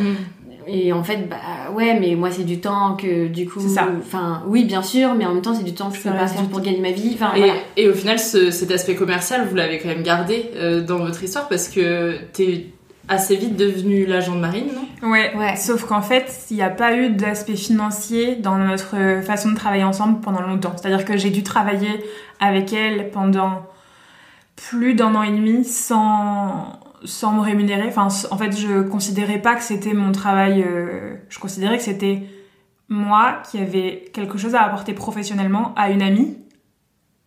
Et 0.70 0.92
en 0.92 1.02
fait, 1.02 1.28
bah, 1.30 1.36
ouais, 1.74 1.98
mais 1.98 2.14
moi, 2.14 2.30
c'est 2.30 2.44
du 2.44 2.60
temps 2.60 2.94
que, 2.94 3.26
du 3.28 3.48
coup, 3.48 3.58
enfin, 4.00 4.42
oui, 4.48 4.64
bien 4.66 4.82
sûr, 4.82 5.14
mais 5.14 5.24
en 5.24 5.32
même 5.32 5.42
temps, 5.42 5.54
c'est 5.54 5.64
du 5.64 5.72
temps 5.72 5.90
que 5.90 5.96
je 5.96 6.02
peux 6.02 6.10
pas 6.10 6.26
faire 6.26 6.44
pour 6.48 6.60
gagner 6.60 6.80
ma 6.80 6.90
vie. 6.90 7.12
Enfin, 7.14 7.32
Et, 7.36 7.38
voilà. 7.38 7.54
et 7.78 7.88
au 7.88 7.94
final, 7.94 8.18
ce- 8.18 8.50
cet 8.50 8.70
aspect 8.70 8.94
commercial, 8.94 9.46
vous 9.48 9.56
l'avez 9.56 9.78
quand 9.78 9.88
même 9.88 10.02
gardé 10.02 10.50
euh, 10.56 10.82
dans 10.82 10.98
votre 10.98 11.22
histoire 11.24 11.48
parce 11.48 11.68
que 11.68 12.16
t'es 12.34 12.66
assez 13.08 13.36
vite 13.36 13.56
devenu 13.56 14.04
l'agent 14.06 14.34
de 14.34 14.40
Marine, 14.40 14.68
non? 14.74 15.08
Ouais, 15.10 15.56
sauf 15.56 15.84
qu'en 15.84 16.02
fait, 16.02 16.46
il 16.50 16.56
n'y 16.56 16.62
a 16.62 16.70
pas 16.70 16.94
eu 16.96 17.10
d'aspect 17.10 17.56
financier 17.56 18.36
dans 18.36 18.58
notre 18.58 19.22
façon 19.22 19.50
de 19.50 19.56
travailler 19.56 19.84
ensemble 19.84 20.20
pendant 20.20 20.42
longtemps. 20.42 20.74
C'est-à-dire 20.76 21.04
que 21.04 21.16
j'ai 21.16 21.30
dû 21.30 21.42
travailler 21.42 22.04
avec 22.40 22.72
elle 22.72 23.10
pendant 23.10 23.66
plus 24.56 24.94
d'un 24.94 25.14
an 25.14 25.22
et 25.22 25.30
demi 25.30 25.64
sans, 25.64 26.80
sans 27.04 27.32
me 27.32 27.40
rémunérer. 27.40 27.88
Enfin, 27.88 28.08
en 28.30 28.36
fait, 28.36 28.56
je 28.56 28.82
considérais 28.82 29.38
pas 29.38 29.54
que 29.54 29.62
c'était 29.62 29.94
mon 29.94 30.12
travail. 30.12 30.62
euh, 30.62 31.14
je 31.28 31.38
considérais 31.38 31.78
que 31.78 31.84
c'était 31.84 32.24
moi 32.88 33.40
qui 33.50 33.58
avais 33.58 34.10
quelque 34.12 34.38
chose 34.38 34.54
à 34.54 34.62
apporter 34.62 34.94
professionnellement 34.94 35.74
à 35.76 35.90
une 35.90 36.02
amie 36.02 36.36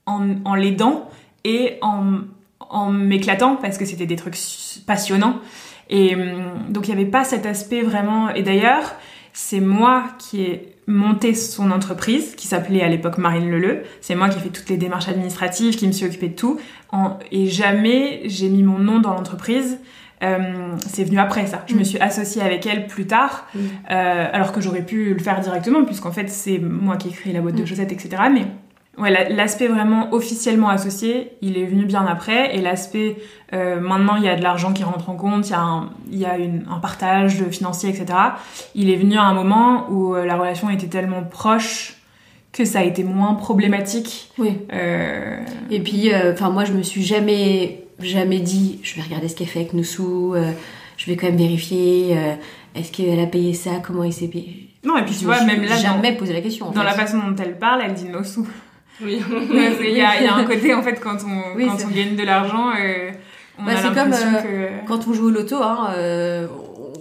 en, 0.05 0.35
en 0.43 0.55
l'aidant 0.55 1.09
et 1.43 1.77
en, 1.81 2.21
en 2.59 2.91
m'éclatant 2.91 3.55
parce 3.55 3.77
que 3.77 3.85
c'était 3.85 4.05
des 4.07 4.15
trucs 4.15 4.37
passionnants. 4.85 5.35
Et 5.91 6.15
hum, 6.15 6.21
donc 6.69 6.87
il 6.87 6.95
n'y 6.95 7.01
avait 7.01 7.09
pas 7.11 7.23
cet 7.23 7.45
aspect 7.45 7.81
vraiment. 7.83 8.29
Et 8.31 8.41
d'ailleurs, 8.41 8.95
c'est 9.33 9.59
moi 9.61 10.05
qui 10.17 10.41
ai 10.41 10.67
monté 10.87 11.35
son 11.35 11.69
entreprise, 11.71 12.35
qui 12.35 12.47
s'appelait 12.47 12.81
à 12.81 12.87
l'époque 12.89 13.17
Marine 13.17 13.49
Leleu. 13.49 13.83
C'est 14.01 14.15
moi 14.15 14.29
qui 14.29 14.37
ai 14.39 14.41
fait 14.41 14.49
toutes 14.49 14.69
les 14.69 14.77
démarches 14.77 15.07
administratives, 15.09 15.75
qui 15.75 15.85
me 15.87 15.91
suis 15.91 16.05
occupée 16.05 16.29
de 16.29 16.35
tout. 16.35 16.59
En- 16.91 17.17
et 17.31 17.45
jamais 17.47 18.21
j'ai 18.25 18.49
mis 18.49 18.63
mon 18.63 18.79
nom 18.79 18.99
dans 18.99 19.13
l'entreprise. 19.13 19.79
Euh, 20.23 20.75
c'est 20.87 21.03
venu 21.03 21.17
après 21.19 21.47
ça. 21.47 21.63
Je 21.67 21.75
me 21.75 21.83
suis 21.83 21.97
associée 21.99 22.41
avec 22.43 22.65
elle 22.67 22.85
plus 22.87 23.07
tard, 23.07 23.47
euh, 23.89 24.27
alors 24.31 24.51
que 24.51 24.61
j'aurais 24.61 24.83
pu 24.85 25.13
le 25.13 25.19
faire 25.19 25.39
directement, 25.39 25.83
puisqu'en 25.83 26.11
fait 26.11 26.29
c'est 26.29 26.59
moi 26.59 26.95
qui 26.97 27.07
ai 27.09 27.11
créé 27.11 27.33
la 27.33 27.41
boîte 27.41 27.55
de 27.55 27.65
chaussettes, 27.65 27.91
etc. 27.91 28.09
Mais 28.31 28.45
Ouais, 28.97 29.09
la- 29.09 29.29
l'aspect 29.29 29.67
vraiment 29.67 30.13
officiellement 30.13 30.67
associé, 30.69 31.31
il 31.41 31.57
est 31.57 31.65
venu 31.65 31.85
bien 31.85 32.05
après. 32.05 32.55
Et 32.55 32.61
l'aspect, 32.61 33.15
euh, 33.53 33.79
maintenant, 33.79 34.17
il 34.17 34.23
y 34.23 34.27
a 34.29 34.35
de 34.35 34.43
l'argent 34.43 34.73
qui 34.73 34.83
rentre 34.83 35.09
en 35.09 35.15
compte, 35.15 35.47
il 35.47 35.51
y 35.51 35.55
a, 35.55 35.61
un, 35.61 35.89
il 36.11 36.19
y 36.19 36.25
a 36.25 36.37
une- 36.37 36.65
un 36.69 36.77
partage 36.79 37.41
financier, 37.49 37.89
etc. 37.89 38.05
Il 38.75 38.89
est 38.89 38.97
venu 38.97 39.17
à 39.17 39.23
un 39.23 39.33
moment 39.33 39.87
où 39.89 40.13
euh, 40.13 40.25
la 40.25 40.35
relation 40.35 40.69
était 40.69 40.87
tellement 40.87 41.23
proche 41.23 41.95
que 42.51 42.65
ça 42.65 42.79
a 42.79 42.83
été 42.83 43.05
moins 43.05 43.33
problématique. 43.35 44.29
Oui. 44.37 44.57
Euh, 44.73 45.37
Et 45.69 45.79
puis, 45.79 46.11
euh, 46.13 46.33
enfin, 46.33 46.49
moi, 46.49 46.65
je 46.65 46.73
me 46.73 46.83
suis 46.83 47.01
jamais, 47.03 47.85
jamais 48.01 48.39
dit, 48.39 48.79
je 48.83 48.95
vais 48.97 49.01
regarder 49.03 49.29
ce 49.29 49.37
qu'elle 49.37 49.47
fait 49.47 49.59
avec 49.61 49.73
Noussou, 49.73 50.33
euh, 50.35 50.51
je 50.97 51.05
vais 51.09 51.15
quand 51.15 51.27
même 51.27 51.37
vérifier, 51.37 52.13
est-ce 52.75 52.91
qu'elle 52.91 53.19
a 53.21 53.25
payé 53.25 53.53
ça, 53.53 53.71
comment 53.81 54.03
il 54.03 54.11
s'est 54.11 54.27
payé. 54.27 54.67
Non, 54.83 54.97
et 54.97 55.03
puis 55.05 55.13
Je 55.13 55.19
tu 55.19 55.25
vois, 55.25 55.41
même 55.45 55.61
là, 55.63 55.75
dans- 55.75 55.81
jamais 55.81 56.11
posé 56.17 56.33
la 56.33 56.41
question. 56.41 56.67
en 56.67 56.71
Dans 56.71 56.81
fait. 56.81 56.85
la 56.87 56.93
façon 56.93 57.19
dont 57.19 57.35
elle 57.41 57.57
parle, 57.57 57.83
elle 57.85 57.93
dit 57.93 58.09
Nosu. 58.09 58.41
Oui. 59.03 59.21
Ouais, 59.31 59.77
Il 59.89 59.97
y, 59.97 60.01
a 60.01 60.17
il 60.19 60.23
y 60.23 60.27
a 60.27 60.35
un 60.35 60.43
côté, 60.43 60.73
en 60.73 60.81
fait, 60.81 60.99
quand 60.99 61.17
on, 61.25 61.55
Oui, 61.57 61.65
quand 61.67 61.85
on 61.85 61.95
gagne 61.95 62.15
de 62.15 62.23
l'argent, 62.23 62.69
euh, 62.79 63.11
on 63.59 63.63
Bah, 63.63 63.71
a 63.73 63.75
c'est 63.77 63.83
comme 63.87 63.95
l'impression 63.95 64.27
euh, 64.45 64.67
que... 64.83 64.87
quand 64.87 65.07
on 65.07 65.13
joue 65.13 65.27
au 65.27 65.31
loto, 65.31 65.57
hein, 65.61 65.89
euh, 65.95 66.47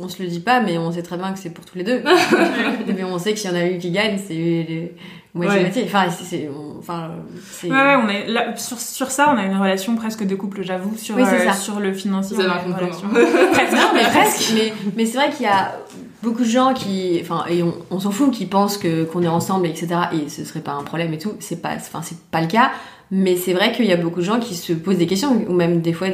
on 0.01 0.09
se 0.09 0.23
le 0.23 0.29
dit 0.29 0.41
pas, 0.41 0.61
mais 0.61 0.79
on 0.79 0.91
sait 0.93 1.03
très 1.03 1.17
bien 1.17 1.33
que 1.33 1.39
c'est 1.39 1.51
pour 1.51 1.65
tous 1.65 1.77
les 1.79 1.85
deux. 1.85 2.03
mais 2.87 3.05
on 3.05 3.19
sait 3.19 3.35
qu'il 3.35 3.51
y 3.51 3.53
en 3.53 3.57
a 3.57 3.65
une 3.65 3.79
qui 3.79 3.91
gagne, 3.91 4.19
c'est 4.19 4.35
les 4.35 4.95
moitié-moitié. 5.35 5.85
Enfin, 5.87 6.11
c'est- 6.11 6.25
c'est. 6.25 6.49
on- 6.49 6.71
Enfin, 6.81 7.11
c'est. 7.43 7.67
Ouais, 7.71 7.77
ouais, 7.77 7.97
on 8.03 8.09
est 8.09 8.27
là, 8.27 8.57
sur, 8.57 8.81
sur 8.81 9.11
ça, 9.11 9.31
on 9.35 9.39
a 9.39 9.45
une 9.45 9.57
relation 9.59 9.95
presque 9.97 10.25
de 10.27 10.35
couple, 10.35 10.63
j'avoue. 10.63 10.97
Sur, 10.97 11.15
Oui, 11.17 11.25
c'est 11.27 11.43
euh, 11.47 11.51
ça. 11.51 11.53
sur 11.53 11.79
le 11.79 11.93
financier, 11.93 12.39
on 12.41 12.51
a 12.51 12.55
un 12.55 12.67
une 12.67 12.73
relation. 12.73 13.07
presque, 13.53 13.73
Non, 13.75 13.91
mais 13.93 14.01
presque. 14.05 14.53
Mais, 14.55 14.73
mais 14.97 15.05
c'est 15.05 15.19
vrai 15.19 15.29
qu'il 15.29 15.45
y 15.45 15.49
a 15.51 15.75
beaucoup 16.23 16.43
de 16.43 16.49
gens 16.49 16.75
qui, 16.75 17.19
enfin, 17.23 17.45
et 17.49 17.63
on, 17.91 18.01
s'en 18.01 18.11
fout, 18.11 18.31
qui 18.33 18.47
pensent 18.47 18.77
que 18.77 19.05
qu'on 19.05 19.23
est 19.23 19.29
ensemble, 19.29 19.67
etc. 19.67 19.89
Et 20.13 20.29
ce 20.29 20.45
serait 20.45 20.61
pas 20.61 20.73
un 20.73 20.83
problème 20.83 21.13
et 21.15 21.19
tout. 21.19 21.33
C'est 21.41 21.61
pas, 21.61 21.75
enfin, 21.75 22.03
c'est 22.03 22.19
pas 22.31 22.41
le 22.41 22.47
cas. 22.47 22.71
Mais 23.11 23.37
c'est 23.37 23.53
vrai 23.53 23.73
qu'il 23.73 23.87
y 23.87 23.93
a 23.93 23.97
beaucoup 23.97 24.21
de 24.21 24.25
gens 24.25 24.39
qui 24.39 24.55
se 24.55 24.73
posent 24.73 24.99
des 24.99 25.07
questions, 25.07 25.45
ou 25.49 25.53
même 25.53 25.81
des 25.81 25.93
fois 25.93 26.09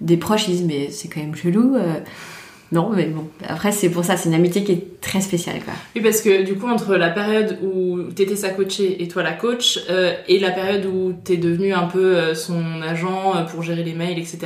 des 0.00 0.16
proches 0.16 0.48
ils 0.48 0.56
disent 0.56 0.66
mais 0.66 0.90
c'est 0.90 1.08
quand 1.08 1.20
même 1.20 1.36
chelou. 1.36 1.76
euh. 1.76 2.00
Non, 2.72 2.90
mais 2.90 3.04
bon. 3.06 3.28
Après 3.48 3.70
c'est 3.72 3.88
pour 3.90 4.04
ça, 4.04 4.16
c'est 4.16 4.28
une 4.28 4.34
amitié 4.34 4.64
qui 4.64 4.72
est 4.72 5.00
très 5.00 5.20
spéciale 5.20 5.60
quoi. 5.64 5.72
Oui, 5.94 6.02
parce 6.02 6.20
que 6.20 6.42
du 6.42 6.54
coup, 6.54 6.66
entre 6.68 6.96
la 6.96 7.10
période 7.10 7.58
où 7.62 8.02
t'étais 8.12 8.34
sa 8.36 8.48
coachée 8.50 9.02
et 9.02 9.08
toi 9.08 9.22
la 9.22 9.32
coach, 9.34 9.78
euh, 9.88 10.14
et 10.28 10.38
la 10.40 10.50
période 10.50 10.84
où 10.86 11.12
t'es 11.12 11.36
devenu 11.36 11.72
un 11.72 11.86
peu 11.86 12.16
euh, 12.16 12.34
son 12.34 12.82
agent 12.82 13.36
euh, 13.36 13.42
pour 13.44 13.62
gérer 13.62 13.84
les 13.84 13.94
mails, 13.94 14.18
etc., 14.18 14.38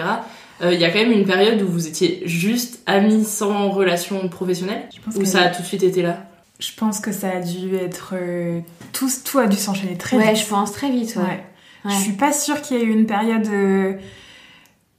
euh, 0.62 0.74
il 0.74 0.78
y 0.80 0.84
a 0.84 0.90
quand 0.90 0.98
même 0.98 1.12
une 1.12 1.24
période 1.24 1.62
où 1.62 1.66
vous 1.68 1.86
étiez 1.88 2.20
juste 2.26 2.80
amis 2.84 3.24
sans 3.24 3.70
relation 3.70 4.28
professionnelle, 4.28 4.82
que- 5.16 5.24
ça 5.24 5.40
a 5.42 5.48
tout 5.48 5.62
de 5.62 5.66
suite 5.66 5.82
été 5.82 6.02
là? 6.02 6.18
Je 6.58 6.72
pense 6.76 7.00
que 7.00 7.12
ça 7.12 7.30
a 7.30 7.40
dû 7.40 7.74
être... 7.76 8.12
tout, 8.92 9.08
tout 9.24 9.38
a 9.38 9.46
dû 9.46 9.56
s'enchaîner 9.56 9.96
très 9.96 10.18
ouais, 10.18 10.34
vite. 10.34 10.42
je 10.44 10.46
pense 10.46 10.72
très 10.72 10.90
vite. 10.90 11.16
Ouais. 11.16 11.22
Ouais. 11.22 11.40
Ouais. 11.86 11.90
Je 11.96 12.02
suis 12.02 12.12
pas 12.12 12.32
sûre 12.34 12.60
qu'il 12.60 12.76
y 12.76 12.80
ait 12.80 12.84
eu 12.84 12.90
une 12.92 13.06
période 13.06 13.46
euh, 13.50 13.94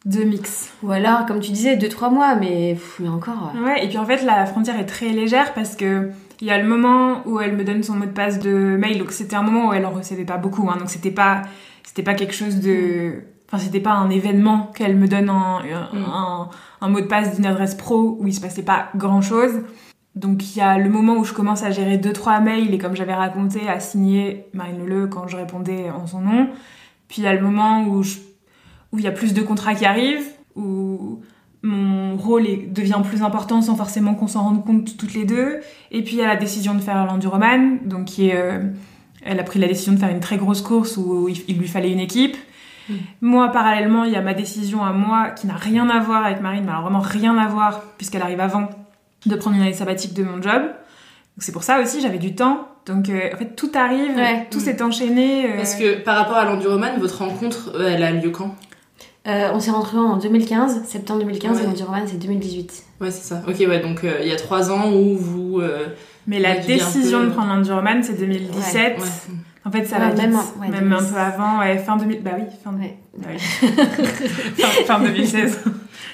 de 0.05 0.23
mix. 0.23 0.73
Ou 0.83 0.91
alors, 0.91 1.25
comme 1.27 1.39
tu 1.39 1.51
disais, 1.51 1.75
deux 1.77 1.89
trois 1.89 2.09
mois, 2.09 2.35
mais, 2.35 2.73
pff, 2.73 2.99
mais 2.99 3.09
encore. 3.09 3.53
ouais. 3.55 3.61
Ouais, 3.61 3.85
et 3.85 3.87
puis 3.87 3.97
en 3.97 4.05
fait, 4.05 4.23
la 4.23 4.45
frontière 4.45 4.79
est 4.79 4.85
très 4.85 5.09
légère 5.09 5.53
parce 5.53 5.75
que 5.75 6.09
il 6.39 6.47
y 6.47 6.51
a 6.51 6.57
le 6.57 6.67
moment 6.67 7.21
où 7.27 7.39
elle 7.39 7.55
me 7.55 7.63
donne 7.63 7.83
son 7.83 7.95
mot 7.95 8.05
de 8.05 8.11
passe 8.11 8.39
de 8.39 8.49
mail, 8.77 8.97
donc 8.97 9.11
c'était 9.11 9.35
un 9.35 9.43
moment 9.43 9.69
où 9.69 9.73
elle 9.73 9.85
en 9.85 9.91
recevait 9.91 10.25
pas 10.25 10.37
beaucoup, 10.37 10.67
hein, 10.71 10.77
donc 10.79 10.89
c'était 10.89 11.11
pas, 11.11 11.43
c'était 11.83 12.01
pas 12.03 12.15
quelque 12.15 12.33
chose 12.33 12.59
de. 12.61 13.21
Enfin, 13.47 13.61
c'était 13.61 13.79
pas 13.81 13.91
un 13.91 14.09
événement 14.09 14.71
qu'elle 14.75 14.95
me 14.95 15.07
donne 15.07 15.29
un, 15.29 15.59
un, 15.59 15.89
un- 15.93 16.49
un 16.79 16.89
mot 16.89 17.01
de 17.01 17.05
passe 17.05 17.35
d'une 17.35 17.45
adresse 17.45 17.75
pro 17.75 18.17
où 18.19 18.25
il 18.27 18.33
se 18.33 18.39
passait 18.41 18.63
pas 18.63 18.87
grand 18.95 19.21
chose. 19.21 19.51
Donc 20.15 20.55
il 20.55 20.59
y 20.59 20.61
a 20.61 20.77
le 20.77 20.89
moment 20.89 21.13
où 21.17 21.23
je 21.25 21.33
commence 21.33 21.61
à 21.63 21.69
gérer 21.71 21.97
deux 21.97 22.11
trois 22.13 22.39
mails 22.39 22.73
et 22.73 22.77
comme 22.77 22.95
j'avais 22.95 23.13
raconté, 23.13 23.67
à 23.69 23.79
signer 23.79 24.45
Marine 24.53 24.79
Leleu 24.83 25.07
quand 25.07 25.27
je 25.27 25.35
répondais 25.37 25.89
en 25.91 26.07
son 26.07 26.21
nom. 26.21 26.47
Puis 27.07 27.21
il 27.21 27.25
y 27.25 27.27
a 27.27 27.33
le 27.33 27.41
moment 27.41 27.83
où 27.83 28.01
je 28.03 28.17
où 28.91 28.99
il 28.99 29.03
y 29.03 29.07
a 29.07 29.11
plus 29.11 29.33
de 29.33 29.41
contrats 29.41 29.73
qui 29.75 29.85
arrivent, 29.85 30.27
où 30.55 31.21
mon 31.63 32.17
rôle 32.17 32.47
est- 32.47 32.67
devient 32.71 33.01
plus 33.07 33.21
important 33.23 33.61
sans 33.61 33.75
forcément 33.75 34.15
qu'on 34.15 34.27
s'en 34.27 34.43
rende 34.43 34.65
compte 34.65 34.97
toutes 34.97 35.13
les 35.13 35.25
deux. 35.25 35.59
Et 35.91 36.03
puis 36.03 36.13
il 36.15 36.19
y 36.19 36.23
a 36.23 36.27
la 36.27 36.35
décision 36.35 36.73
de 36.73 36.79
faire 36.81 37.05
l'enduroman, 37.05 37.79
donc 37.85 38.05
qui 38.05 38.29
est, 38.29 38.35
euh, 38.35 38.59
elle 39.23 39.39
a 39.39 39.43
pris 39.43 39.59
la 39.59 39.67
décision 39.67 39.93
de 39.93 39.99
faire 39.99 40.09
une 40.09 40.19
très 40.19 40.37
grosse 40.37 40.61
course 40.61 40.97
où 40.97 41.29
il, 41.29 41.57
lui 41.57 41.67
fallait 41.67 41.91
une 41.91 41.99
équipe. 41.99 42.35
Moi, 43.21 43.47
parallèlement, 43.49 44.03
il 44.03 44.11
y 44.11 44.15
a 44.17 44.21
ma 44.21 44.33
décision 44.33 44.83
à 44.83 44.91
moi 44.91 45.29
qui 45.29 45.47
n'a 45.47 45.55
rien 45.55 45.87
à 45.89 45.99
voir 45.99 46.25
avec 46.25 46.41
Marine, 46.41 46.63
mais 46.65 46.71
alors 46.71 46.81
vraiment 46.81 46.99
rien 46.99 47.37
à 47.37 47.47
voir 47.47 47.81
puisqu'elle 47.97 48.21
arrive 48.23 48.41
avant 48.41 48.67
de 49.25 49.35
prendre 49.35 49.55
une 49.55 49.61
année 49.61 49.71
sabbatique 49.73 50.13
de 50.13 50.23
mon 50.23 50.41
job. 50.41 50.63
Donc 50.63 51.37
c'est 51.37 51.53
pour 51.53 51.63
ça 51.63 51.79
aussi, 51.79 52.01
j'avais 52.01 52.17
du 52.17 52.35
temps. 52.35 52.67
Donc 52.87 53.07
euh, 53.07 53.29
en 53.33 53.37
fait, 53.37 53.55
tout 53.55 53.69
arrive, 53.75 54.15
Ouais. 54.17 54.47
tout 54.51 54.59
s'est 54.59 54.81
enchaîné. 54.81 55.45
euh, 55.45 55.57
Parce 55.57 55.75
que 55.75 56.03
par 56.03 56.17
rapport 56.17 56.35
à 56.37 56.43
l'enduroman, 56.43 56.99
votre 56.99 57.19
rencontre, 57.19 57.71
euh, 57.75 57.91
elle 57.93 58.03
a 58.03 58.11
lieu 58.11 58.31
quand? 58.31 58.55
Euh, 59.27 59.49
on 59.53 59.59
s'est 59.59 59.69
rentrés 59.71 59.97
en 59.99 60.17
2015, 60.17 60.83
septembre 60.85 61.19
2015, 61.19 61.57
Ouais. 61.57 61.63
et 61.63 61.65
l'enduroman 61.67 62.01
c'est 62.07 62.17
2018. 62.17 62.83
Ouais, 63.01 63.11
c'est 63.11 63.23
ça. 63.27 63.43
Ok, 63.47 63.55
ouais, 63.59 63.79
donc 63.79 64.03
euh, 64.03 64.17
il 64.21 64.27
y 64.27 64.31
a 64.31 64.35
trois 64.35 64.71
ans 64.71 64.91
où 64.91 65.15
vous. 65.15 65.59
euh, 65.59 65.87
Mais 66.25 66.39
la 66.39 66.57
décision 66.57 67.19
peu- 67.19 67.25
de 67.27 67.31
prendre 67.31 67.53
l'enduroman, 67.53 68.01
c'est 68.01 68.17
2017. 68.19 68.97
Ouais, 68.97 69.03
ouais. 69.03 69.07
En 69.63 69.69
fait, 69.71 69.85
ça 69.85 69.97
Ouais, 69.97 70.05
va 70.05 70.09
vite. 70.09 70.17
même 70.23 70.31
Même, 70.31 70.73
un 70.73 70.79
2016. 70.97 71.11
peu 71.13 71.19
avant, 71.19 71.59
ouais, 71.59 71.77
fin 71.77 71.97
2000. 71.97 72.23
Bah 72.23 72.31
oui, 72.35 72.45
fin, 72.63 72.71
Ouais. 72.73 72.97
bah 73.15 73.27
oui. 73.31 73.37
fin, 74.57 74.85
fin 74.85 74.99
2016. 75.03 75.59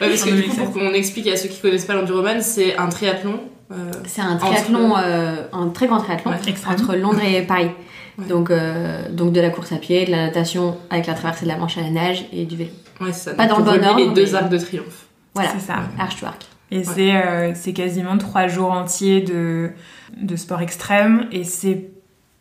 Ouais, 0.02 0.10
parce 0.10 0.24
que 0.24 0.30
du 0.32 0.44
coup, 0.44 0.50
2016. 0.50 0.58
pour 0.66 0.74
qu'on 0.74 0.94
explique 0.94 1.28
à 1.28 1.38
ceux 1.38 1.48
qui 1.48 1.62
connaissent 1.62 1.86
pas 1.86 1.94
l'enduroman, 1.94 2.42
c'est 2.42 2.76
un 2.76 2.90
triathlon. 2.90 3.40
euh, 3.72 3.76
C'est 4.06 4.22
un 4.22 4.36
triathlon, 4.36 4.92
entre- 4.92 5.02
euh, 5.06 5.36
un 5.54 5.70
très 5.70 5.88
grand 5.88 6.00
triathlon 6.00 6.32
entre 6.70 6.96
Londres 6.98 7.22
et 7.26 7.42
Paris. 7.44 7.72
Ouais. 8.18 8.26
Donc, 8.26 8.50
euh, 8.52 9.04
donc 9.12 9.32
de 9.32 9.40
la 9.40 9.50
course 9.50 9.72
à 9.72 9.78
pied, 9.78 10.06
de 10.06 10.12
la 10.12 10.26
natation 10.26 10.76
avec 10.90 11.08
la 11.08 11.14
traversée 11.14 11.46
de 11.46 11.50
la 11.52 11.58
Manche 11.58 11.78
à 11.78 11.82
la 11.82 11.90
nage 11.92 12.26
et 12.34 12.46
du 12.46 12.58
vélo. 12.58 12.72
Ouais, 13.02 13.12
c'est 13.14 13.30
ça. 13.32 13.34
Pas 13.36 13.48
dans 13.48 13.58
le 13.60 13.64
bon 13.64 13.72
reliez 13.72 13.80
les 13.80 13.88
ordre, 13.88 14.14
deux 14.14 14.24
mais- 14.26 14.34
arcs 14.36 14.50
de 14.50 14.58
triomphe. 14.58 15.06
Voilà, 15.36 15.50
C'est 15.52 15.60
ça. 15.68 15.76
arch 16.00 16.20
to 16.20 16.26
arc. 16.26 16.46
Et 16.72 16.84
c'est 16.84 17.16
euh, 17.16 17.52
c'est 17.56 17.72
quasiment 17.74 18.18
trois 18.18 18.48
jours 18.48 18.72
entiers 18.72 19.22
de, 19.22 19.70
de 20.18 20.36
sport 20.36 20.62
extrême 20.62 21.28
et 21.32 21.44
c'est 21.44 21.92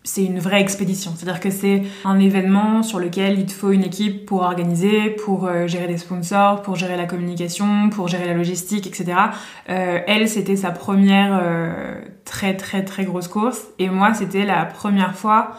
c'est 0.03 0.25
une 0.25 0.39
vraie 0.39 0.61
expédition. 0.61 1.13
C'est-à-dire 1.17 1.41
que 1.41 1.51
c'est 1.51 1.83
un 2.05 2.19
événement 2.21 2.83
sur 2.85 2.99
lequel 3.01 3.39
il 3.41 3.47
te 3.47 3.53
faut 3.53 3.73
une 3.73 3.83
équipe 3.83 4.25
pour 4.25 4.43
organiser, 4.43 5.11
pour 5.11 5.47
euh, 5.47 5.67
gérer 5.67 5.89
des 5.89 5.99
sponsors, 5.99 6.63
pour 6.63 6.77
gérer 6.77 6.97
la 6.97 7.07
communication, 7.07 7.91
pour 7.91 8.07
gérer 8.09 8.27
la 8.27 8.35
logistique, 8.35 8.87
etc. 8.87 9.19
Euh, 9.69 9.99
elle, 10.07 10.29
c'était 10.29 10.55
sa 10.57 10.71
première 10.71 11.39
euh, 11.43 11.95
très 12.25 12.57
très 12.57 12.85
très 12.85 13.05
grosse 13.05 13.27
course 13.29 13.65
et 13.81 13.89
moi, 13.91 14.15
c'était 14.15 14.45
la 14.47 14.65
première 14.65 15.15
fois, 15.17 15.57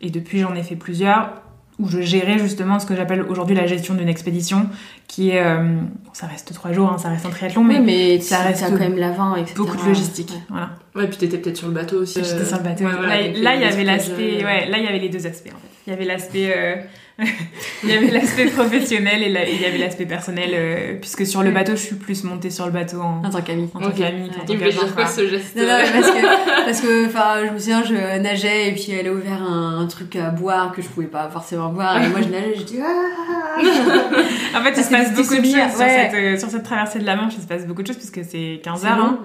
et 0.00 0.10
depuis 0.10 0.38
j'en 0.40 0.54
ai 0.54 0.62
fait 0.62 0.76
plusieurs, 0.76 1.32
où 1.80 1.88
je 1.88 2.00
gérais 2.00 2.38
justement 2.38 2.78
ce 2.78 2.86
que 2.86 2.94
j'appelle 2.94 3.22
aujourd'hui 3.22 3.56
la 3.56 3.66
gestion 3.66 3.94
d'une 3.94 4.08
expédition, 4.08 4.68
qui 5.08 5.30
est... 5.30 5.40
euh, 5.44 5.76
ça 6.12 6.26
reste 6.26 6.52
trois 6.54 6.72
jours, 6.72 6.92
hein, 6.92 6.98
ça 6.98 7.08
reste 7.08 7.26
un 7.26 7.30
triathlon, 7.30 7.64
mais, 7.64 7.78
Oui, 7.78 7.84
mais 7.86 8.20
ça 8.20 8.38
reste 8.40 8.64
quand 8.68 8.78
même 8.78 8.96
l'avant, 8.98 9.34
etc. 9.36 9.54
beaucoup 9.56 9.76
de 9.76 9.86
logistique. 9.88 10.30
Ouais. 10.30 10.40
Voilà. 10.50 10.70
Ouais, 10.94 11.06
puis 11.08 11.16
t'étais 11.18 11.38
peut-être 11.38 11.56
sur 11.56 11.68
le 11.68 11.74
bateau 11.74 12.02
aussi. 12.02 12.20
J'étais 12.22 12.42
euh, 12.42 12.44
sur 12.44 12.58
le 12.58 12.62
bateau. 12.64 12.84
ouais, 12.84 12.90
voilà, 12.96 13.16
là, 13.16 13.54
il 13.56 13.62
y 13.62 13.64
avait 13.64 13.84
l'aspect, 13.84 14.12
projets- 14.12 14.44
ouais, 14.44 14.66
là, 14.68 14.78
il 14.78 14.84
y 14.84 14.88
avait 14.88 14.98
les 14.98 15.08
deux 15.08 15.26
aspects 15.26 15.48
en 15.48 15.58
fait. 15.58 15.68
Il 15.86 15.90
y 15.90 15.92
avait 15.96 16.04
l'aspect, 16.04 16.52
euh, 16.56 16.76
il 17.84 17.88
y 17.90 17.92
avait 17.92 18.10
l'aspect 18.10 18.46
professionnel 18.46 19.22
et 19.22 19.28
la- 19.28 19.48
il 19.48 19.60
y 19.60 19.64
avait 19.64 19.78
l'aspect 19.78 20.06
personnel, 20.06 20.50
euh, 20.52 20.94
puisque 21.00 21.26
sur 21.26 21.42
le 21.42 21.50
bateau, 21.50 21.72
je 21.72 21.80
suis 21.82 21.96
plus 21.96 22.24
montée 22.24 22.50
sur 22.50 22.66
le 22.66 22.72
bateau 22.72 23.00
en, 23.00 23.22
En 23.24 23.30
tant 23.30 23.42
qu'ami. 23.42 23.68
en 23.74 23.80
tant 23.80 23.86
Ok. 23.88 23.94
qu'amie 23.96 24.28
qu'en 24.30 24.44
tant 24.44 24.56
qu'agent, 24.58 24.84
dire 24.84 24.94
quoi 24.94 25.06
ce 25.06 25.28
geste 25.28 25.56
Non, 25.56 25.62
non, 25.62 25.68
parce 25.92 26.10
que, 26.10 26.64
parce 26.64 26.80
que, 26.80 27.06
enfin, 27.06 27.46
je 27.46 27.52
me 27.52 27.58
souviens, 27.58 27.82
je 27.84 28.18
nageais 28.20 28.68
et 28.68 28.72
puis 28.72 28.92
elle 28.98 29.08
a 29.08 29.12
ouvert 29.12 29.42
un, 29.42 29.80
un 29.80 29.86
truc 29.86 30.16
à 30.16 30.30
boire 30.30 30.72
que 30.72 30.82
je 30.82 30.88
pouvais 30.88 31.06
pas 31.06 31.28
forcément 31.30 31.68
boire 31.70 32.02
et 32.02 32.08
moi 32.08 32.20
je 32.22 32.28
nageais, 32.28 32.54
je 32.56 32.62
dis 32.62 32.78
ah 32.82 33.60
En 34.58 34.62
fait, 34.62 34.74
il 34.76 34.82
se 34.84 34.90
passe 34.90 35.12
beaucoup 35.14 35.34
de 35.36 35.44
choses 35.44 35.70
sur, 35.70 35.80
ouais. 35.80 36.08
cette, 36.10 36.14
euh, 36.14 36.38
sur 36.38 36.48
cette 36.48 36.62
traversée 36.62 36.98
de 36.98 37.04
la 37.06 37.16
Manche. 37.16 37.34
Il 37.36 37.42
se 37.42 37.46
passe 37.46 37.66
beaucoup 37.66 37.82
de 37.82 37.86
choses 37.86 37.96
puisque 37.96 38.20
c'est 38.28 38.60
15 38.62 38.80
C'est 38.80 38.86
heures. 38.86 38.98
hein. 39.00 39.18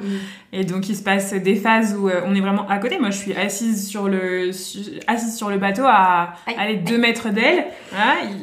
Et 0.53 0.63
donc, 0.63 0.87
il 0.89 0.95
se 0.95 1.03
passe 1.03 1.33
des 1.33 1.55
phases 1.55 1.95
où 1.99 2.07
euh, 2.09 2.21
on 2.25 2.33
est 2.35 2.39
vraiment 2.41 2.67
à 2.69 2.77
côté. 2.77 2.97
Moi, 2.99 3.09
je 3.11 3.17
suis 3.17 3.33
assise 3.35 3.87
sur 3.87 4.07
le, 4.07 4.51
su- 4.51 4.99
assise 5.07 5.35
sur 5.35 5.49
le 5.49 5.57
bateau 5.57 5.83
à 5.85 6.33
aller 6.57 6.75
deux 6.75 6.97
mètres 6.97 7.29
d'elle. 7.29 7.65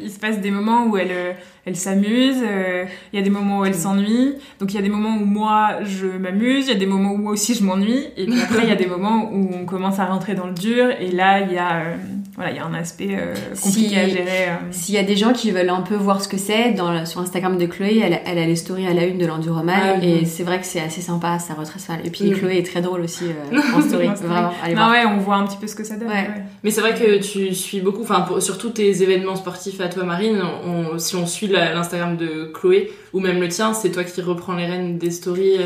Il 0.02 0.10
se 0.10 0.18
passe 0.18 0.40
des 0.40 0.50
moments 0.50 0.86
où 0.86 0.96
elle, 0.96 1.10
euh, 1.10 1.32
elle 1.66 1.76
s'amuse. 1.76 2.42
euh, 2.42 2.84
Il 3.12 3.16
y 3.16 3.18
a 3.20 3.22
des 3.22 3.30
moments 3.30 3.60
où 3.60 3.64
elle 3.64 3.74
s'ennuie. 3.74 4.34
Donc, 4.60 4.72
il 4.72 4.76
y 4.76 4.78
a 4.78 4.82
des 4.82 4.88
moments 4.88 5.16
où 5.16 5.24
moi, 5.24 5.78
je 5.84 6.06
m'amuse. 6.06 6.66
Il 6.66 6.72
y 6.72 6.76
a 6.76 6.78
des 6.78 6.86
moments 6.86 7.12
où 7.12 7.18
moi 7.18 7.32
aussi, 7.32 7.54
je 7.54 7.62
m'ennuie. 7.64 8.06
Et 8.16 8.26
puis 8.26 8.40
après, 8.40 8.62
il 8.64 8.68
y 8.68 8.72
a 8.72 8.76
des 8.76 8.86
moments 8.86 9.30
où 9.32 9.50
on 9.54 9.64
commence 9.64 9.98
à 9.98 10.06
rentrer 10.06 10.34
dans 10.34 10.46
le 10.46 10.54
dur. 10.54 10.90
Et 11.00 11.10
là, 11.10 11.40
il 11.40 11.52
y 11.52 11.58
a, 11.58 11.80
euh, 11.80 11.96
voilà, 12.34 12.50
il 12.50 12.56
y 12.56 12.60
a 12.60 12.64
un 12.64 12.72
aspect 12.72 13.10
euh, 13.10 13.34
compliqué 13.62 13.88
Si- 13.90 13.96
à 13.98 14.08
gérer. 14.08 14.48
euh. 14.48 14.54
S'il 14.70 14.94
y 14.94 14.98
a 14.98 15.02
des 15.02 15.16
gens 15.16 15.32
qui 15.34 15.50
veulent 15.50 15.68
un 15.68 15.82
peu 15.82 15.94
voir 15.96 16.22
ce 16.22 16.28
que 16.28 16.38
c'est, 16.38 16.74
sur 17.04 17.20
Instagram 17.20 17.58
de 17.58 17.66
Chloé, 17.66 18.00
elle, 18.02 18.20
elle 18.24 18.38
a 18.38 18.46
les 18.46 18.56
stories 18.56 18.86
à 18.86 18.94
la 18.94 19.04
une 19.04 19.18
de 19.18 19.26
l'enduroman 19.26 19.74
Ah 19.76 19.94
oui. 20.00 20.08
et 20.22 20.24
c'est 20.24 20.42
vrai 20.42 20.58
que 20.58 20.66
c'est 20.66 20.80
assez 20.80 21.02
sympa, 21.02 21.38
ça 21.38 21.52
retrace 21.54 21.84
pas. 21.84 21.94
Et 22.04 22.10
puis 22.10 22.30
Mm. 22.30 22.34
Chloé 22.38 22.56
est 22.58 22.66
très 22.66 22.80
drôle 22.80 23.02
aussi 23.02 23.24
euh, 23.26 23.58
en 23.76 23.80
story, 23.82 24.08
En 24.08 24.16
story. 24.16 24.32
vraiment, 24.32 24.52
allez 24.62 24.74
Non, 24.74 24.80
voir. 24.86 24.90
ouais, 24.92 25.04
on 25.06 25.18
voit 25.18 25.36
un 25.36 25.46
petit 25.46 25.58
peu 25.58 25.66
ce 25.66 25.74
que 25.74 25.84
ça 25.84 25.96
donne. 25.96 26.08
Ouais. 26.08 26.14
ouais. 26.14 26.42
Mais 26.64 26.70
c'est 26.70 26.80
vrai 26.80 26.94
que 26.94 27.18
tu 27.20 27.54
suis 27.54 27.80
beaucoup, 27.80 28.02
enfin 28.02 28.26
sur 28.40 28.56
tous 28.56 28.70
tes 28.70 29.02
événements 29.02 29.36
sportifs 29.36 29.80
à 29.82 29.88
toi 29.88 30.04
Marine, 30.04 30.40
on- 30.66 30.98
si 30.98 31.16
on 31.16 31.26
suit 31.26 31.48
l'Instagram 31.48 32.16
de 32.16 32.50
Chloé 32.54 32.90
ou 33.12 33.20
même 33.20 33.40
le 33.40 33.48
tien, 33.48 33.74
c'est 33.74 33.90
toi 33.90 34.04
qui 34.04 34.22
reprends 34.22 34.54
les 34.54 34.64
rênes 34.66 34.96
des 34.96 35.10
stories. 35.10 35.58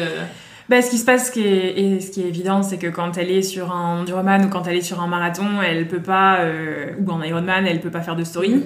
Bah, 0.68 0.82
ce 0.82 0.90
qui 0.90 0.98
se 0.98 1.04
passe, 1.04 1.28
ce 1.28 1.32
qui 1.32 1.42
est, 1.46 1.78
et 1.78 2.00
ce 2.00 2.10
qui 2.10 2.22
est 2.22 2.28
évident, 2.28 2.62
c'est 2.62 2.76
que 2.78 2.88
quand 2.88 3.16
elle 3.18 3.30
est 3.30 3.42
sur 3.42 3.72
un 3.72 4.00
Enduroman 4.00 4.44
ou 4.44 4.48
quand 4.48 4.66
elle 4.66 4.76
est 4.76 4.80
sur 4.82 5.00
un 5.00 5.06
marathon, 5.06 5.44
elle 5.64 5.86
peut 5.86 6.02
pas, 6.02 6.38
euh, 6.40 6.86
ou 6.98 7.12
un 7.12 7.24
Ironman, 7.24 7.66
elle 7.66 7.80
peut 7.80 7.90
pas 7.90 8.00
faire 8.00 8.16
de 8.16 8.24
story. 8.24 8.64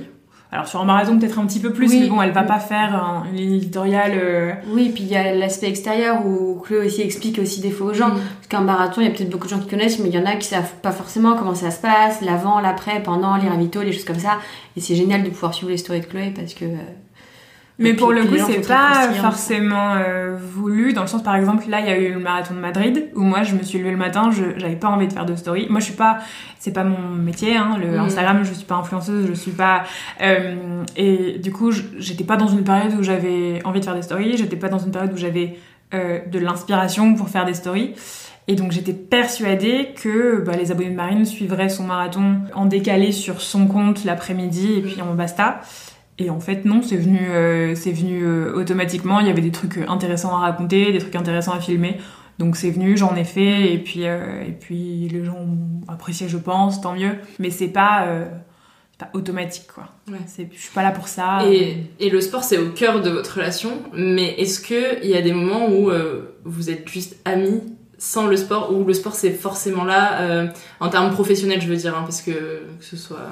Alors 0.52 0.66
sur 0.66 0.80
un 0.80 0.84
marathon 0.84 1.16
peut-être 1.16 1.38
un 1.38 1.46
petit 1.46 1.60
peu 1.60 1.72
plus, 1.72 1.88
Oui. 1.90 2.00
mais 2.00 2.08
bon, 2.08 2.20
elle 2.22 2.32
va 2.32 2.42
pas 2.42 2.58
faire 2.58 2.94
un- 2.96 3.24
une 3.30 3.36
ligne 3.36 3.54
éditoriale. 3.56 4.12
euh, 4.14 4.52
Oui, 4.72 4.90
puis 4.92 5.04
il 5.04 5.08
y 5.10 5.14
a 5.16 5.32
l'aspect 5.32 5.68
extérieur 5.68 6.26
où 6.26 6.58
Chloé 6.64 6.86
aussi 6.86 7.02
explique 7.02 7.38
aussi 7.38 7.60
des 7.60 7.70
fois 7.70 7.88
aux 7.88 7.94
gens. 7.94 8.08
Mm. 8.08 8.14
Parce 8.36 8.46
qu'un 8.48 8.60
marathon, 8.62 9.00
il 9.00 9.04
y 9.04 9.06
a 9.06 9.12
peut-être 9.12 9.30
beaucoup 9.30 9.44
de 9.46 9.50
gens 9.52 9.60
qui 9.60 9.68
connaissent, 9.68 10.00
mais 10.00 10.08
il 10.08 10.14
y 10.14 10.18
en 10.18 10.26
a 10.26 10.34
qui 10.34 10.48
savent 10.48 10.72
pas 10.82 10.90
forcément 10.90 11.36
comment 11.36 11.54
ça 11.54 11.70
se 11.70 11.80
passe, 11.80 12.20
l'avant, 12.22 12.58
l'après, 12.60 13.00
pendant, 13.00 13.36
les 13.36 13.48
ravitaux, 13.48 13.82
les 13.82 13.92
choses 13.92 14.04
comme 14.04 14.18
ça. 14.18 14.38
Et 14.76 14.80
c'est 14.80 14.96
génial 14.96 15.22
de 15.22 15.28
pouvoir 15.30 15.54
suivre 15.54 15.70
les 15.70 15.76
stories 15.76 16.00
de 16.00 16.06
Chloé 16.06 16.32
parce 16.34 16.54
que. 16.54 16.64
euh, 16.64 16.78
Mais 17.80 17.94
pour 17.94 18.12
le 18.12 18.24
coup, 18.24 18.36
c'est 18.46 18.66
pas 18.68 19.08
forcément 19.22 19.94
euh, 19.96 20.36
voulu, 20.38 20.92
dans 20.92 21.00
le 21.00 21.06
sens, 21.06 21.22
par 21.22 21.34
exemple, 21.34 21.64
là, 21.68 21.80
il 21.80 21.86
y 21.86 21.90
a 21.90 21.98
eu 21.98 22.12
le 22.12 22.18
marathon 22.20 22.54
de 22.54 22.60
Madrid, 22.60 23.08
où 23.14 23.22
moi, 23.22 23.42
je 23.42 23.54
me 23.54 23.62
suis 23.62 23.78
levée 23.78 23.90
le 23.90 23.96
matin, 23.96 24.30
je 24.30 24.44
j'avais 24.58 24.76
pas 24.76 24.88
envie 24.88 25.08
de 25.08 25.12
faire 25.12 25.24
de 25.26 25.34
story. 25.34 25.66
Moi, 25.70 25.80
je 25.80 25.86
suis 25.86 25.94
pas, 25.94 26.18
c'est 26.58 26.72
pas 26.72 26.84
mon 26.84 27.08
métier, 27.16 27.56
hein, 27.56 27.76
le 27.80 27.96
Mm. 27.96 28.00
Instagram, 28.00 28.40
je 28.44 28.52
suis 28.52 28.66
pas 28.66 28.76
influenceuse, 28.76 29.26
je 29.26 29.32
suis 29.32 29.52
pas. 29.52 29.84
euh, 30.22 30.84
et 30.96 31.38
du 31.38 31.52
coup, 31.52 31.72
j'étais 31.98 32.24
pas 32.24 32.36
dans 32.36 32.48
une 32.48 32.64
période 32.64 32.92
où 32.98 33.02
j'avais 33.02 33.60
envie 33.64 33.80
de 33.80 33.84
faire 33.84 33.94
des 33.96 34.02
stories, 34.02 34.36
j'étais 34.36 34.56
pas 34.56 34.68
dans 34.68 34.78
une 34.78 34.90
période 34.92 35.12
où 35.12 35.16
j'avais 35.16 35.56
euh, 35.94 36.18
de 36.30 36.38
l'inspiration 36.38 37.14
pour 37.14 37.28
faire 37.30 37.44
des 37.46 37.54
stories. 37.54 37.94
Et 38.48 38.56
donc 38.56 38.72
j'étais 38.72 38.92
persuadée 38.94 39.90
que 40.02 40.42
bah, 40.44 40.52
les 40.58 40.72
abonnés 40.72 40.90
de 40.90 40.96
Marine 40.96 41.24
suivraient 41.24 41.68
son 41.68 41.84
marathon 41.84 42.38
en 42.54 42.66
décalé 42.66 43.12
sur 43.12 43.40
son 43.40 43.66
compte 43.68 44.04
l'après-midi 44.04 44.72
et 44.78 44.80
puis 44.82 45.00
en 45.02 45.14
basta. 45.14 45.60
Et 46.20 46.28
en 46.28 46.38
fait 46.38 46.66
non, 46.66 46.82
c'est 46.82 46.98
venu, 46.98 47.18
euh, 47.30 47.74
c'est 47.74 47.92
venu 47.92 48.22
euh, 48.22 48.52
automatiquement. 48.54 49.20
Il 49.20 49.26
y 49.26 49.30
avait 49.30 49.40
des 49.40 49.50
trucs 49.50 49.78
euh, 49.78 49.88
intéressants 49.88 50.36
à 50.36 50.40
raconter, 50.40 50.92
des 50.92 50.98
trucs 50.98 51.16
intéressants 51.16 51.52
à 51.52 51.60
filmer. 51.60 51.96
Donc 52.38 52.56
c'est 52.56 52.70
venu, 52.70 52.96
j'en 52.96 53.16
ai 53.16 53.24
fait 53.24 53.72
et 53.72 53.78
puis 53.78 54.06
euh, 54.06 54.42
et 54.46 54.52
puis 54.52 55.08
les 55.08 55.24
gens 55.24 55.36
ont 55.36 55.80
apprécié, 55.88 56.28
je 56.28 56.36
pense, 56.36 56.82
tant 56.82 56.94
mieux. 56.94 57.16
Mais 57.38 57.50
c'est 57.50 57.68
pas 57.68 58.06
pas 58.98 59.08
automatique 59.14 59.66
quoi. 59.74 59.88
C'est, 60.26 60.50
je 60.52 60.60
suis 60.60 60.74
pas 60.74 60.82
là 60.82 60.90
pour 60.90 61.08
ça. 61.08 61.46
Et, 61.46 61.86
et 61.98 62.10
le 62.10 62.20
sport, 62.20 62.44
c'est 62.44 62.58
au 62.58 62.68
cœur 62.68 63.00
de 63.00 63.08
votre 63.08 63.36
relation, 63.36 63.70
mais 63.94 64.34
est-ce 64.34 64.60
qu'il 64.60 65.08
y 65.08 65.16
a 65.16 65.22
des 65.22 65.32
moments 65.32 65.70
où 65.70 65.90
vous 66.44 66.70
êtes 66.70 66.86
juste 66.86 67.16
amis 67.24 67.62
sans 67.96 68.26
le 68.26 68.36
sport, 68.36 68.74
ou 68.74 68.84
le 68.84 68.92
sport 68.92 69.14
c'est 69.14 69.30
forcément 69.30 69.84
là, 69.84 70.50
en 70.80 70.88
termes 70.90 71.10
professionnels, 71.12 71.62
je 71.62 71.68
veux 71.68 71.76
dire, 71.76 71.96
hein, 71.96 72.02
parce 72.02 72.20
que 72.20 72.30
que 72.30 72.84
ce 72.84 72.98
soit. 72.98 73.26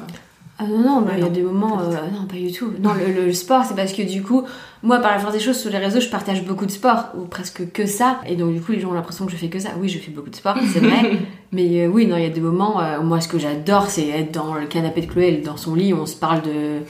Ah 0.60 0.64
non, 0.66 1.00
non, 1.02 1.06
il 1.16 1.22
y 1.22 1.26
a 1.26 1.28
des 1.28 1.42
moments. 1.42 1.78
euh, 1.80 1.92
non, 2.12 2.26
pas 2.26 2.34
du 2.34 2.50
tout. 2.50 2.72
Non, 2.82 2.90
le, 2.94 3.26
le 3.26 3.32
sport, 3.32 3.64
c'est 3.64 3.76
parce 3.76 3.92
que 3.92 4.02
du 4.02 4.22
coup, 4.22 4.42
moi, 4.82 4.98
par 4.98 5.12
la 5.12 5.18
force 5.20 5.32
des 5.32 5.38
choses, 5.38 5.56
sur 5.56 5.70
les 5.70 5.78
réseaux, 5.78 6.00
je 6.00 6.08
partage 6.08 6.44
beaucoup 6.44 6.66
de 6.66 6.70
sport, 6.72 7.10
ou 7.16 7.26
presque 7.26 7.70
que 7.72 7.86
ça. 7.86 8.18
Et 8.26 8.34
donc, 8.34 8.52
du 8.52 8.60
coup, 8.60 8.72
les 8.72 8.80
gens 8.80 8.88
ont 8.90 8.94
l'impression 8.94 9.24
que 9.26 9.30
je 9.30 9.36
fais 9.36 9.48
que 9.48 9.60
ça. 9.60 9.68
Oui, 9.80 9.88
je 9.88 9.98
fais 9.98 10.10
beaucoup 10.10 10.30
de 10.30 10.34
sport, 10.34 10.56
c'est 10.72 10.80
vrai. 10.80 11.12
Mais 11.52 11.84
euh, 11.84 11.86
oui, 11.88 12.06
non, 12.08 12.16
il 12.16 12.24
y 12.24 12.26
a 12.26 12.30
des 12.30 12.40
moments. 12.40 12.80
euh, 12.80 13.00
moi, 13.02 13.20
ce 13.20 13.28
que 13.28 13.38
j'adore, 13.38 13.86
c'est 13.86 14.08
être 14.08 14.32
dans 14.32 14.54
le 14.54 14.66
canapé 14.66 15.00
de 15.02 15.06
Chloé, 15.06 15.36
dans 15.44 15.56
son 15.56 15.76
lit, 15.76 15.94
on 15.94 16.06
se 16.06 16.16
parle 16.16 16.42
de. 16.42 16.80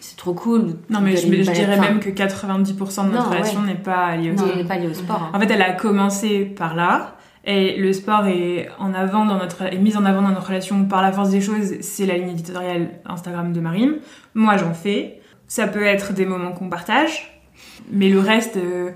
C'est 0.00 0.16
trop 0.16 0.34
cool. 0.34 0.74
Non, 0.90 1.00
mais 1.00 1.16
je, 1.16 1.28
dirais 1.28 1.78
même 1.78 2.00
que 2.00 2.10
90% 2.10 2.66
de 3.06 3.12
notre 3.12 3.24
Non, 3.24 3.30
relation 3.30 3.60
ouais. 3.60 3.66
n'est 3.68 3.74
pas 3.76 4.16
liée 4.16 4.30
au 4.30 4.34
Non, 4.34 4.42
sport. 4.46 4.56
n'est 4.56 4.64
pas 4.64 4.76
liée 4.78 4.88
au 4.88 4.94
sport, 4.94 5.22
hein. 5.22 5.30
En 5.36 5.38
fait, 5.40 5.48
elle 5.48 5.62
a 5.62 5.72
commencé 5.74 6.40
par 6.40 6.74
là. 6.74 7.14
Et 7.44 7.76
le 7.76 7.92
sport 7.92 8.26
est 8.26 8.68
en 8.78 8.94
avant 8.94 9.24
dans 9.24 9.36
notre 9.36 9.62
est 9.62 9.78
mis 9.78 9.96
en 9.96 10.04
avant 10.04 10.22
dans 10.22 10.28
notre 10.28 10.46
relation 10.46 10.84
par 10.84 11.02
la 11.02 11.10
force 11.12 11.30
des 11.30 11.40
choses. 11.40 11.74
C'est 11.80 12.06
la 12.06 12.16
ligne 12.16 12.30
éditoriale 12.30 12.90
Instagram 13.04 13.52
de 13.52 13.60
Marine. 13.60 13.94
Moi, 14.34 14.56
j'en 14.56 14.74
fais. 14.74 15.20
Ça 15.48 15.66
peut 15.66 15.84
être 15.84 16.12
des 16.12 16.24
moments 16.24 16.52
qu'on 16.52 16.70
partage, 16.70 17.42
mais 17.90 18.08
le 18.08 18.20
reste, 18.20 18.56
euh, 18.56 18.90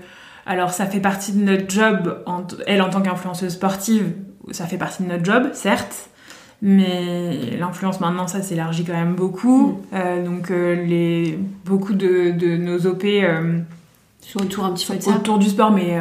alors 0.47 0.71
ça 0.71 0.87
fait 0.87 1.01
partie 1.01 1.33
de 1.33 1.43
notre 1.43 1.69
job. 1.69 2.23
En 2.25 2.47
elle 2.65 2.81
en 2.81 2.89
tant 2.89 3.01
qu'influenceuse 3.01 3.53
sportive, 3.53 4.13
ça 4.51 4.65
fait 4.65 4.77
partie 4.77 5.03
de 5.03 5.09
notre 5.09 5.25
job, 5.25 5.49
certes. 5.53 6.09
Mais 6.63 7.57
l'influence 7.59 7.99
maintenant, 7.99 8.27
ça 8.27 8.41
s'élargit 8.41 8.85
quand 8.85 8.93
même 8.93 9.13
beaucoup. 9.13 9.81
Euh, 9.93 10.23
donc 10.25 10.49
euh, 10.49 10.83
les 10.83 11.37
beaucoup 11.65 11.93
de, 11.93 12.31
de 12.31 12.57
nos 12.57 12.87
OP 12.87 13.05
sont 14.21 14.41
autour 14.41 14.65
un 14.65 14.73
petit 14.73 14.87
peu 14.87 14.95
de 14.95 15.03
sont 15.03 15.11
ça. 15.11 15.17
autour 15.17 15.37
du 15.37 15.49
sport, 15.49 15.69
mais 15.69 15.95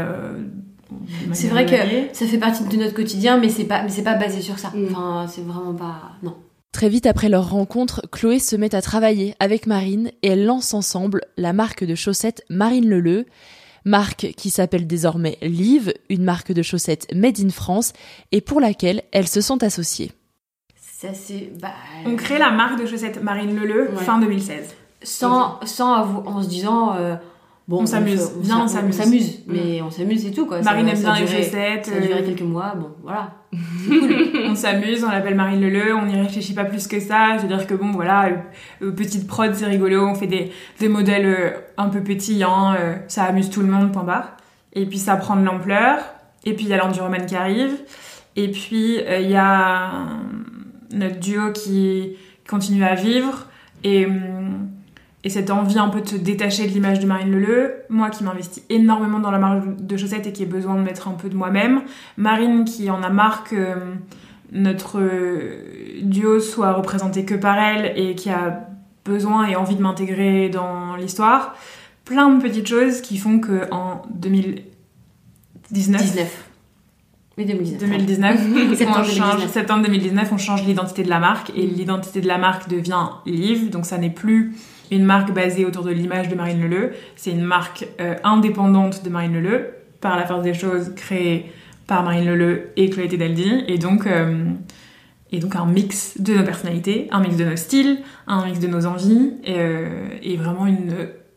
C'est 1.33 1.49
vrai 1.49 1.67
que 1.67 2.15
ça 2.15 2.27
fait 2.27 2.39
partie 2.39 2.65
de 2.65 2.77
notre 2.77 2.95
quotidien, 2.95 3.39
mais 3.39 3.49
c'est 3.49 3.65
pas, 3.65 3.83
mais 3.83 3.89
c'est 3.91 4.03
pas 4.05 4.15
basé 4.15 4.41
sur 4.41 4.59
ça. 4.59 4.73
Enfin, 4.91 5.27
c'est 5.29 5.43
vraiment 5.45 5.75
pas. 5.75 6.13
Non. 6.23 6.37
Très 6.73 6.89
vite 6.89 7.07
après 7.07 7.29
leur 7.29 7.51
rencontre, 7.51 8.03
Chloé 8.13 8.39
se 8.39 8.55
met 8.55 8.75
à 8.75 8.83
travailler 8.83 9.35
avec 9.41 9.67
Marine 9.67 10.11
et 10.23 10.29
elles 10.29 10.45
lancent 10.45 10.75
ensemble 10.75 11.23
la 11.37 11.53
marque 11.53 11.85
de 11.85 11.95
chaussettes 11.95 12.43
Marine 12.51 12.87
Leleu, 12.89 13.25
marque 13.87 14.33
qui 14.37 14.51
s'appelle 14.51 14.87
désormais 14.87 15.39
Live, 15.41 15.95
une 16.11 16.23
marque 16.25 16.53
de 16.53 16.63
chaussettes 16.63 17.07
made 17.15 17.41
in 17.41 17.49
France 17.51 17.93
et 18.31 18.41
pour 18.43 18.61
laquelle 18.61 19.03
elles 19.13 19.29
se 19.29 19.41
sont 19.41 19.63
associées. 19.63 20.13
Ça, 20.99 21.09
c'est. 21.15 21.51
Bah, 21.61 21.73
On 22.05 22.15
crée 22.17 22.39
la 22.39 22.51
marque 22.51 22.81
de 22.81 22.87
chaussettes 22.87 23.23
Marine 23.23 23.55
Leleu 23.57 23.91
Ouais. 23.91 24.03
fin 24.05 24.19
2016. 24.19 24.75
sans, 25.03 25.59
sans 25.65 26.25
en 26.27 26.43
se 26.43 26.49
disant 26.49 26.95
euh, 26.97 27.17
bon 27.69 27.81
On 27.83 27.87
s'amuse. 27.87 28.21
fait- 28.21 28.33
Viens, 28.43 28.63
on 28.65 28.69
s'a- 28.69 28.93
s'amuse. 28.93 29.43
mais 29.47 29.81
on 29.83 29.91
s'amuse 29.91 30.25
et 30.27 30.31
tout 30.31 30.47
quoi. 30.47 30.61
Marine 30.63 30.87
Ça- 30.87 30.93
aime 30.93 30.97
ça 30.99 31.13
bien 31.13 31.21
les 31.21 31.27
chaussettes, 31.27 31.87
ça 31.87 31.97
a 31.97 32.01
duré 32.01 32.21
euh, 32.21 32.27
quelques 32.27 32.43
mois 32.43 32.75
bon 32.77 32.91
voilà. 33.03 33.33
On 34.49 34.55
s'amuse, 34.55 35.03
on 35.05 35.11
l'appelle 35.11 35.35
Marine 35.35 35.61
Leleu, 35.61 35.95
on 35.95 36.07
n'y 36.07 36.17
réfléchit 36.21 36.53
pas 36.55 36.65
plus 36.65 36.87
que 36.87 37.01
ça. 37.01 37.37
C'est-à-dire 37.39 37.67
que 37.67 37.75
bon, 37.75 37.91
voilà, 37.93 38.27
euh, 38.27 38.87
euh, 38.87 38.91
petite 38.93 39.27
prod, 39.27 39.55
c'est 39.55 39.65
rigolo, 39.67 40.07
on 40.07 40.15
fait 40.15 40.27
des, 40.27 40.51
des 40.79 40.89
modèles 40.89 41.27
euh, 41.27 41.51
un 41.79 41.89
peu 41.89 42.01
pétillants, 42.03 42.73
euh, 42.75 42.97
ça 43.09 43.25
amuse 43.25 43.49
tout 43.51 43.61
le 43.63 43.69
monde, 43.69 43.93
point 43.93 44.03
barre. 44.05 44.37
Et 44.75 44.85
puis 44.87 44.99
ça 44.99 45.17
prend 45.17 45.37
de 45.37 45.45
l'ampleur, 45.45 45.99
et 46.45 46.53
puis 46.55 46.65
il 46.67 46.69
y 46.69 46.75
a 46.75 46.77
l'Enduroman 46.77 47.25
qui 47.27 47.35
arrive, 47.37 47.73
et 48.37 48.51
puis 48.51 48.99
il 49.21 49.31
y 49.31 49.37
a 49.37 49.91
notre 50.93 51.19
duo 51.19 51.53
qui 51.53 52.17
continue 52.49 52.85
à 52.85 52.95
vivre, 52.95 53.47
et, 53.85 54.05
hum, 54.07 54.69
et 55.27 55.29
cette 55.29 55.51
envie 55.51 55.77
un 55.77 55.89
peu 55.89 56.03
de 56.03 56.09
se 56.09 56.15
détacher 56.15 56.69
de 56.69 56.73
l'image 56.73 57.01
de 57.01 57.07
Marine 57.07 57.33
Leleu, 57.33 57.75
moi 57.89 58.11
qui 58.11 58.23
m'investis 58.23 58.63
énormément 58.71 59.19
dans 59.19 59.33
la 59.33 59.41
marque 59.41 59.85
de 59.85 59.97
chaussettes 59.97 60.29
et 60.29 60.33
qui 60.33 60.45
ai 60.45 60.47
besoin 60.47 60.77
de 60.77 60.83
mettre 60.83 61.09
un 61.09 61.15
peu 61.15 61.29
de 61.29 61.35
moi-même, 61.35 61.83
Marine 62.17 62.65
qui 62.65 62.91
en 62.91 63.03
a 63.03 63.09
marre 63.09 63.43
que 63.43 63.73
hum, 63.73 63.99
notre 64.53 65.01
euh, 65.01 66.01
duo 66.03 66.39
soit 66.39 66.75
représenté 66.75 67.25
que 67.25 67.35
par 67.35 67.59
elle 67.59 67.93
et 67.97 68.15
qui 68.15 68.31
a 68.31 68.69
besoin 69.05 69.49
et 69.49 69.57
envie 69.57 69.75
de 69.75 69.83
m'intégrer 69.83 70.49
dans 70.49 70.95
l'histoire. 70.95 71.57
Plein 72.05 72.33
de 72.33 72.41
petites 72.41 72.69
choses 72.69 73.01
qui 73.01 73.19
font 73.19 73.41
que 73.41 73.69
en 73.73 74.03
2019, 74.15 76.03
19 76.03 76.43
oui 77.39 77.45
2019 77.45 77.91
2019, 77.91 78.77
Septembre 78.77 78.99
on 79.01 79.03
change, 79.03 79.17
2019. 79.17 79.53
septembre 79.53 79.83
2019, 79.87 80.29
on 80.33 80.39
change 80.39 80.65
l'identité 80.65 81.03
de 81.03 81.11
la 81.11 81.19
marque 81.19 81.51
et 81.57 81.67
l'identité 81.67 82.21
de 82.21 82.29
la 82.29 82.39
marque 82.39 82.71
devient 82.71 83.09
Live, 83.27 83.71
donc 83.71 83.87
ça 83.87 83.99
n'est 83.99 84.09
plus 84.09 84.55
une 84.91 85.05
marque 85.05 85.33
basée 85.33 85.65
autour 85.65 85.85
de 85.85 85.91
l'image 85.91 86.29
de 86.29 86.35
Marine 86.35 86.61
Leleu, 86.63 86.93
c'est 87.17 87.31
une 87.31 87.43
marque 87.45 87.87
euh, 88.01 88.15
indépendante 88.25 89.05
de 89.05 89.11
Marine 89.11 89.35
Leleu, 89.35 89.67
par 90.01 90.17
la 90.17 90.27
force 90.27 90.43
des 90.43 90.55
choses 90.55 90.93
créée 90.95 91.47
par 91.87 92.03
Marine 92.03 92.27
Leleu 92.27 92.69
et 92.77 92.91
Chloé 92.91 93.09
Tedaldi, 93.09 93.65
et 93.69 93.79
donc, 93.79 94.07
euh, 94.07 94.45
et 95.33 95.39
donc 95.39 95.57
un 95.57 95.67
mix 95.67 96.21
de 96.21 96.35
nos 96.35 96.45
personnalités, 96.45 97.09
un 97.11 97.21
mix 97.21 97.37
de 97.37 97.45
nos 97.45 97.57
styles, 97.57 97.99
un 98.27 98.45
mix 98.45 98.59
de 98.61 98.67
nos 98.69 98.87
envies, 98.87 99.33
et, 99.45 99.55
euh, 99.57 99.89
et 100.23 100.37
vraiment 100.37 100.67
une, 100.67 100.93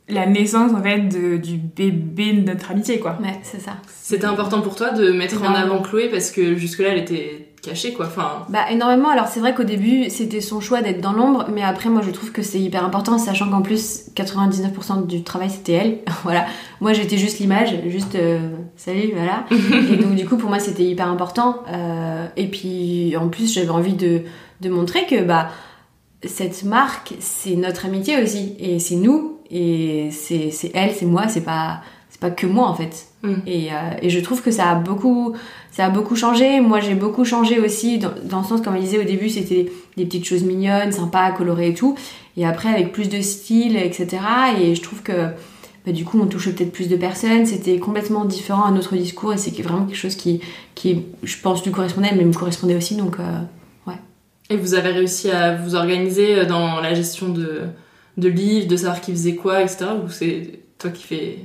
la 0.07 0.25
naissance 0.25 0.73
en 0.73 0.81
fait 0.81 1.01
de- 1.01 1.37
du 1.37 1.57
bébé 1.57 2.33
de 2.33 2.41
notre 2.51 2.71
amitié 2.71 2.99
quoi. 2.99 3.17
Ouais, 3.21 3.39
c'est 3.43 3.61
ça. 3.61 3.73
C'était 3.87 4.25
important 4.25 4.61
pour 4.61 4.75
toi 4.75 4.89
de 4.91 5.11
mettre 5.11 5.43
en 5.43 5.53
avant 5.53 5.81
Chloé 5.83 6.09
parce 6.09 6.31
que 6.31 6.55
jusque-là 6.55 6.89
elle 6.89 6.99
était 6.99 7.48
quoi. 7.93 8.07
Enfin, 8.07 8.45
Bah 8.49 8.71
énormément. 8.71 9.09
Alors 9.09 9.27
c'est 9.27 9.39
vrai 9.39 9.53
qu'au 9.53 9.63
début 9.63 10.09
c'était 10.09 10.41
son 10.41 10.59
choix 10.59 10.81
d'être 10.81 11.01
dans 11.01 11.13
l'ombre, 11.13 11.45
mais 11.53 11.63
après 11.63 11.89
moi 11.89 12.01
je 12.01 12.11
trouve 12.11 12.31
que 12.31 12.41
c'est 12.41 12.59
hyper 12.59 12.83
important, 12.83 13.17
sachant 13.17 13.49
qu'en 13.49 13.61
plus 13.61 14.09
99% 14.15 15.07
du 15.07 15.23
travail 15.23 15.49
c'était 15.49 15.73
elle. 15.73 15.97
voilà. 16.23 16.45
Moi 16.81 16.93
j'étais 16.93 17.17
juste 17.17 17.39
l'image, 17.39 17.75
juste 17.87 18.15
euh, 18.15 18.49
salut, 18.75 19.11
voilà. 19.13 19.45
et 19.91 19.97
donc 19.97 20.15
du 20.15 20.25
coup 20.25 20.37
pour 20.37 20.49
moi 20.49 20.59
c'était 20.59 20.83
hyper 20.83 21.07
important. 21.07 21.63
Euh, 21.71 22.27
et 22.35 22.47
puis 22.47 23.15
en 23.17 23.29
plus 23.29 23.53
j'avais 23.53 23.69
envie 23.69 23.93
de, 23.93 24.21
de 24.61 24.69
montrer 24.69 25.05
que 25.05 25.23
bah 25.23 25.49
cette 26.23 26.63
marque 26.63 27.13
c'est 27.19 27.55
notre 27.55 27.85
amitié 27.85 28.21
aussi 28.21 28.55
et 28.59 28.79
c'est 28.79 28.95
nous 28.95 29.39
et 29.49 30.09
c'est 30.11 30.51
elle, 30.73 30.91
c'est 30.91 31.05
moi, 31.05 31.27
c'est 31.27 31.41
pas 31.41 31.81
c'est 32.09 32.19
pas 32.19 32.31
que 32.31 32.47
moi 32.47 32.67
en 32.67 32.75
fait. 32.75 33.07
Et, 33.45 33.73
euh, 33.73 33.75
et 34.01 34.09
je 34.09 34.19
trouve 34.21 34.41
que 34.41 34.51
ça 34.51 34.69
a 34.69 34.75
beaucoup 34.75 35.35
ça 35.71 35.85
a 35.85 35.89
beaucoup 35.89 36.15
changé. 36.15 36.59
Moi 36.61 36.79
j'ai 36.79 36.95
beaucoup 36.95 37.25
changé 37.25 37.59
aussi 37.59 37.99
dans, 37.99 38.11
le 38.39 38.45
sens 38.45 38.61
comme 38.61 38.75
elle 38.75 38.81
disait 38.81 38.99
au 38.99 39.03
début 39.03 39.29
c'était 39.29 39.71
des 39.97 40.05
petites 40.05 40.25
choses 40.25 40.43
mignonnes, 40.43 40.91
sympas, 40.91 41.31
colorées 41.31 41.69
et 41.69 41.73
tout. 41.73 41.95
Et 42.37 42.45
après 42.45 42.69
avec 42.69 42.91
plus 42.91 43.09
de 43.09 43.21
style 43.21 43.77
etc. 43.77 44.17
Et 44.59 44.75
je 44.75 44.81
trouve 44.81 45.01
que 45.01 45.29
bah, 45.85 45.91
du 45.91 46.05
coup 46.05 46.19
on 46.19 46.27
touche 46.27 46.49
peut-être 46.49 46.71
plus 46.71 46.89
de 46.89 46.95
personnes. 46.95 47.45
C'était 47.45 47.77
complètement 47.79 48.25
différent 48.25 48.63
à 48.63 48.71
notre 48.71 48.95
discours 48.95 49.33
et 49.33 49.37
c'est 49.37 49.51
vraiment 49.61 49.85
quelque 49.85 49.97
chose 49.97 50.15
qui 50.15 50.41
qui 50.75 51.03
je 51.23 51.37
pense 51.41 51.63
lui 51.63 51.71
correspondait 51.71 52.11
mais 52.15 52.25
me 52.25 52.33
correspondait 52.33 52.75
aussi 52.75 52.95
donc 52.95 53.19
euh, 53.19 53.39
ouais. 53.87 53.97
et 54.49 54.57
vous 54.57 54.73
avez 54.73 54.89
réussi 54.89 55.29
à 55.29 55.55
vous 55.55 55.75
organiser 55.75 56.45
dans 56.45 56.79
la 56.79 56.93
gestion 56.93 57.29
de, 57.29 57.63
de 58.17 58.29
livres, 58.29 58.67
de 58.67 58.77
savoir 58.77 59.01
qui 59.01 59.11
faisait 59.11 59.35
quoi, 59.35 59.61
etc. 59.61 59.85
Ou 60.03 60.09
c'est 60.09 60.59
toi 60.77 60.89
qui 60.89 61.03
fais 61.03 61.39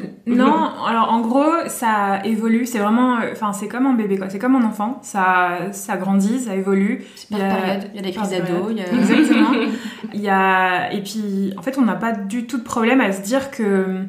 Non, 0.26 0.70
alors 0.86 1.12
en 1.12 1.20
gros, 1.20 1.44
ça 1.68 2.20
évolue, 2.24 2.66
c'est 2.66 2.78
vraiment, 2.78 3.18
euh, 3.20 3.30
enfin 3.32 3.52
c'est 3.52 3.68
comme 3.68 3.86
un 3.86 3.94
bébé 3.94 4.18
quoi, 4.18 4.28
c'est 4.28 4.38
comme 4.38 4.56
un 4.56 4.64
enfant, 4.64 4.98
ça, 5.02 5.72
ça 5.72 5.96
grandit, 5.96 6.40
ça 6.40 6.54
évolue. 6.54 7.04
période, 7.30 7.90
il 7.94 7.96
y 7.96 7.98
a 8.00 8.02
des 8.02 8.12
crises 8.12 8.30
d'ado, 8.30 8.44
période. 8.46 8.70
il 8.72 8.78
y 8.78 8.82
a- 8.82 8.92
Exactement. 9.00 9.50
il 10.14 10.20
y 10.20 10.28
a, 10.28 10.92
et 10.92 11.02
puis 11.02 11.52
en 11.56 11.62
fait 11.62 11.78
on 11.78 11.82
n'a 11.82 11.94
pas 11.94 12.12
du 12.12 12.46
tout 12.46 12.58
de 12.58 12.64
problème 12.64 13.00
à 13.00 13.12
se 13.12 13.22
dire 13.22 13.50
que 13.50 14.02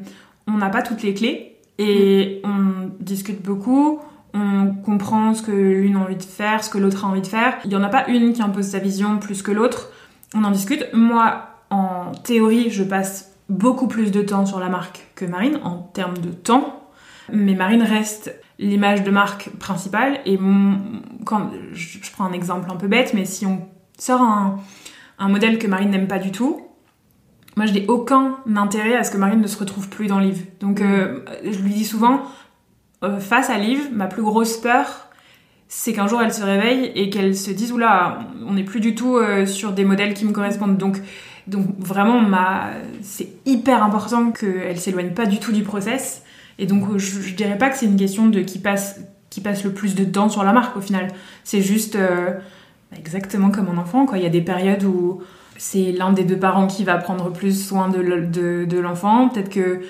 on 0.46 0.52
n'a 0.52 0.70
pas 0.70 0.82
toutes 0.82 1.02
les 1.02 1.14
clés 1.14 1.56
et 1.78 2.40
on 2.44 2.90
discute 3.00 3.42
beaucoup. 3.42 4.00
On 4.34 4.74
comprend 4.84 5.32
ce 5.34 5.42
que 5.42 5.52
l'une 5.52 5.96
a 5.96 6.00
envie 6.00 6.16
de 6.16 6.22
faire, 6.22 6.62
ce 6.62 6.68
que 6.70 6.78
l'autre 6.78 7.04
a 7.04 7.08
envie 7.08 7.22
de 7.22 7.26
faire. 7.26 7.54
Il 7.64 7.70
n'y 7.70 7.76
en 7.76 7.82
a 7.82 7.88
pas 7.88 8.06
une 8.08 8.32
qui 8.34 8.42
impose 8.42 8.66
sa 8.66 8.78
vision 8.78 9.18
plus 9.18 9.42
que 9.42 9.50
l'autre. 9.50 9.90
On 10.34 10.44
en 10.44 10.50
discute. 10.50 10.86
Moi, 10.92 11.46
en 11.70 12.12
théorie, 12.24 12.68
je 12.70 12.84
passe 12.84 13.32
beaucoup 13.48 13.88
plus 13.88 14.10
de 14.10 14.22
temps 14.22 14.46
sur 14.46 14.60
la 14.60 14.68
marque 14.68 15.06
que 15.14 15.24
Marine 15.24 15.58
en 15.62 15.78
termes 15.78 16.18
de 16.18 16.30
temps. 16.30 16.90
Mais 17.32 17.54
Marine 17.54 17.82
reste 17.82 18.34
l'image 18.58 19.02
de 19.02 19.10
marque 19.10 19.50
principale. 19.58 20.20
Et 20.24 20.38
quand 21.24 21.50
je, 21.72 22.10
prends 22.12 22.24
un 22.24 22.32
exemple 22.32 22.70
un 22.70 22.76
peu 22.76 22.88
bête, 22.88 23.12
mais 23.14 23.24
si 23.24 23.46
on 23.46 23.68
sort 23.98 24.22
un, 24.22 24.58
un 25.18 25.28
modèle 25.28 25.58
que 25.58 25.66
Marine 25.66 25.90
n'aime 25.90 26.08
pas 26.08 26.18
du 26.18 26.32
tout, 26.32 26.68
moi 27.56 27.66
je 27.66 27.72
n'ai 27.72 27.86
aucun 27.88 28.36
intérêt 28.54 28.96
à 28.96 29.04
ce 29.04 29.10
que 29.10 29.16
Marine 29.16 29.40
ne 29.40 29.46
se 29.46 29.58
retrouve 29.58 29.88
plus 29.88 30.06
dans 30.06 30.18
Liv. 30.18 30.46
Donc 30.60 30.80
euh, 30.80 31.20
je 31.44 31.58
lui 31.58 31.72
dis 31.72 31.84
souvent, 31.84 32.22
euh, 33.04 33.18
face 33.18 33.50
à 33.50 33.58
Liv, 33.58 33.90
ma 33.92 34.06
plus 34.06 34.22
grosse 34.22 34.56
peur, 34.56 35.08
c'est 35.68 35.92
qu'un 35.92 36.06
jour 36.06 36.22
elle 36.22 36.32
se 36.32 36.42
réveille 36.42 36.92
et 36.94 37.10
qu'elle 37.10 37.36
se 37.36 37.50
dise 37.50 37.72
oula, 37.72 38.20
on 38.46 38.54
n'est 38.54 38.64
plus 38.64 38.80
du 38.80 38.94
tout 38.94 39.16
euh, 39.16 39.44
sur 39.44 39.72
des 39.72 39.84
modèles 39.84 40.14
qui 40.14 40.24
me 40.24 40.32
correspondent. 40.32 40.78
Donc, 40.78 40.98
donc 41.48 41.66
vraiment, 41.78 42.20
ma... 42.20 42.70
c'est 43.02 43.28
hyper 43.46 43.82
important 43.82 44.30
qu'elle 44.30 44.78
s'éloigne 44.78 45.10
pas 45.10 45.26
du 45.26 45.38
tout 45.38 45.52
du 45.52 45.62
process. 45.62 46.22
Et 46.58 46.66
donc 46.66 46.96
je, 46.96 47.20
je 47.20 47.34
dirais 47.34 47.58
pas 47.58 47.70
que 47.70 47.76
c'est 47.76 47.86
une 47.86 47.96
question 47.96 48.26
de 48.26 48.40
qui 48.40 48.58
passe, 48.58 49.00
qui 49.30 49.40
passe 49.40 49.64
le 49.64 49.72
plus 49.72 49.94
de 49.94 50.04
temps 50.04 50.28
sur 50.28 50.42
la 50.44 50.52
marque 50.52 50.76
au 50.76 50.80
final. 50.80 51.08
C'est 51.44 51.62
juste 51.62 51.96
euh, 51.96 52.32
exactement 52.96 53.50
comme 53.50 53.68
un 53.68 53.78
enfant. 53.78 54.06
Quoi. 54.06 54.18
Il 54.18 54.24
y 54.24 54.26
a 54.26 54.30
des 54.30 54.40
périodes 54.42 54.84
où 54.84 55.22
c'est 55.56 55.92
l'un 55.92 56.12
des 56.12 56.24
deux 56.24 56.38
parents 56.38 56.66
qui 56.66 56.84
va 56.84 56.96
prendre 56.98 57.32
plus 57.32 57.66
soin 57.68 57.88
de, 57.88 58.00
le- 58.00 58.26
de, 58.26 58.64
de 58.64 58.78
l'enfant. 58.78 59.28
Peut-être 59.28 59.50
que 59.50 59.80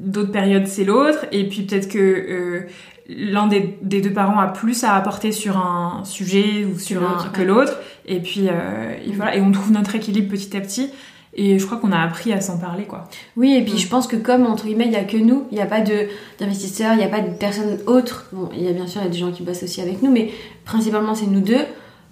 d'autres 0.00 0.32
périodes 0.32 0.66
c'est 0.66 0.84
l'autre. 0.84 1.26
Et 1.32 1.48
puis 1.48 1.62
peut-être 1.62 1.88
que 1.88 1.98
euh, 1.98 2.66
l'un 3.08 3.46
des, 3.46 3.78
des 3.82 4.00
deux 4.00 4.12
parents 4.12 4.38
a 4.38 4.48
plus 4.48 4.84
à 4.84 4.94
apporter 4.94 5.32
sur 5.32 5.56
un 5.56 6.02
sujet 6.04 6.64
ou 6.64 6.78
sur 6.78 7.02
un, 7.02 7.28
que 7.30 7.42
l'autre. 7.42 7.78
Et 8.06 8.20
puis 8.20 8.48
euh, 8.48 8.94
et 9.06 9.12
voilà. 9.12 9.36
Et 9.36 9.40
on 9.40 9.50
trouve 9.52 9.72
notre 9.72 9.94
équilibre 9.94 10.30
petit 10.30 10.56
à 10.56 10.60
petit. 10.60 10.90
Et 11.34 11.58
je 11.58 11.66
crois 11.66 11.78
qu'on 11.78 11.92
a 11.92 12.00
appris 12.00 12.32
à 12.32 12.40
s'en 12.40 12.58
parler, 12.58 12.84
quoi. 12.84 13.04
Oui, 13.36 13.54
et 13.54 13.62
puis 13.62 13.78
je 13.78 13.86
pense 13.88 14.08
que 14.08 14.16
comme 14.16 14.44
entre 14.46 14.64
guillemets, 14.64 14.86
il 14.86 14.90
n'y 14.90 14.96
a 14.96 15.04
que 15.04 15.16
nous, 15.16 15.44
il 15.52 15.54
n'y 15.54 15.60
a 15.62 15.66
pas 15.66 15.80
de 15.82 16.08
d'investisseurs, 16.40 16.94
il 16.94 16.98
n'y 16.98 17.04
a 17.04 17.08
pas 17.08 17.20
de 17.20 17.30
personnes 17.30 17.78
autres. 17.86 18.26
Bon, 18.32 18.48
il 18.56 18.62
y 18.64 18.68
a 18.68 18.72
bien 18.72 18.86
sûr 18.88 19.00
il 19.02 19.04
y 19.04 19.06
a 19.06 19.10
des 19.10 19.18
gens 19.18 19.30
qui 19.30 19.42
bossent 19.44 19.62
aussi 19.62 19.80
avec 19.80 20.02
nous, 20.02 20.10
mais 20.10 20.30
principalement 20.64 21.14
c'est 21.14 21.26
nous 21.26 21.40
deux. 21.40 21.64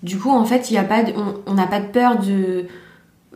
Du 0.03 0.19
coup, 0.19 0.31
en 0.31 0.45
fait, 0.45 0.71
il 0.71 0.75
y 0.75 0.79
a 0.79 0.85
pas 0.85 1.03
de, 1.03 1.13
on- 1.47 1.55
n'a 1.55 1.67
pas 1.67 1.81
de 1.81 1.87
peur 1.87 2.19
de, 2.19 2.67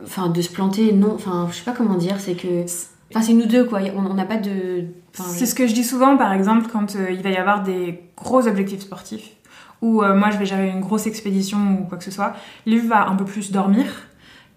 enfin, 0.03 0.29
de 0.29 0.41
se 0.41 0.49
planter. 0.49 0.93
Non, 0.93 1.13
enfin, 1.15 1.47
je 1.51 1.57
sais 1.57 1.63
pas 1.65 1.73
comment 1.73 1.95
dire. 1.95 2.15
C'est 2.19 2.35
que, 2.35 2.63
enfin, 3.11 3.21
c'est 3.21 3.33
nous 3.33 3.47
deux 3.47 3.65
quoi. 3.65 3.79
On 3.97 4.13
n'a 4.13 4.25
pas 4.25 4.37
de. 4.37 4.85
C'est 5.13 5.45
ce 5.45 5.55
que 5.55 5.67
je 5.67 5.73
dis 5.73 5.83
souvent, 5.83 6.17
par 6.17 6.31
exemple, 6.33 6.67
quand 6.71 6.95
euh, 6.95 7.11
il 7.11 7.21
va 7.21 7.29
y 7.29 7.37
avoir 7.37 7.63
des 7.63 7.99
gros 8.17 8.47
objectifs 8.47 8.81
sportifs, 8.81 9.29
ou 9.81 10.03
euh, 10.03 10.15
moi 10.15 10.29
je 10.31 10.37
vais 10.37 10.45
gérer 10.45 10.69
une 10.69 10.79
grosse 10.81 11.07
expédition 11.07 11.57
ou 11.81 11.85
quoi 11.87 11.97
que 11.97 12.03
ce 12.03 12.11
soit, 12.11 12.33
Liv 12.65 12.87
va 12.87 13.07
un 13.07 13.15
peu 13.15 13.25
plus 13.25 13.51
dormir. 13.51 13.85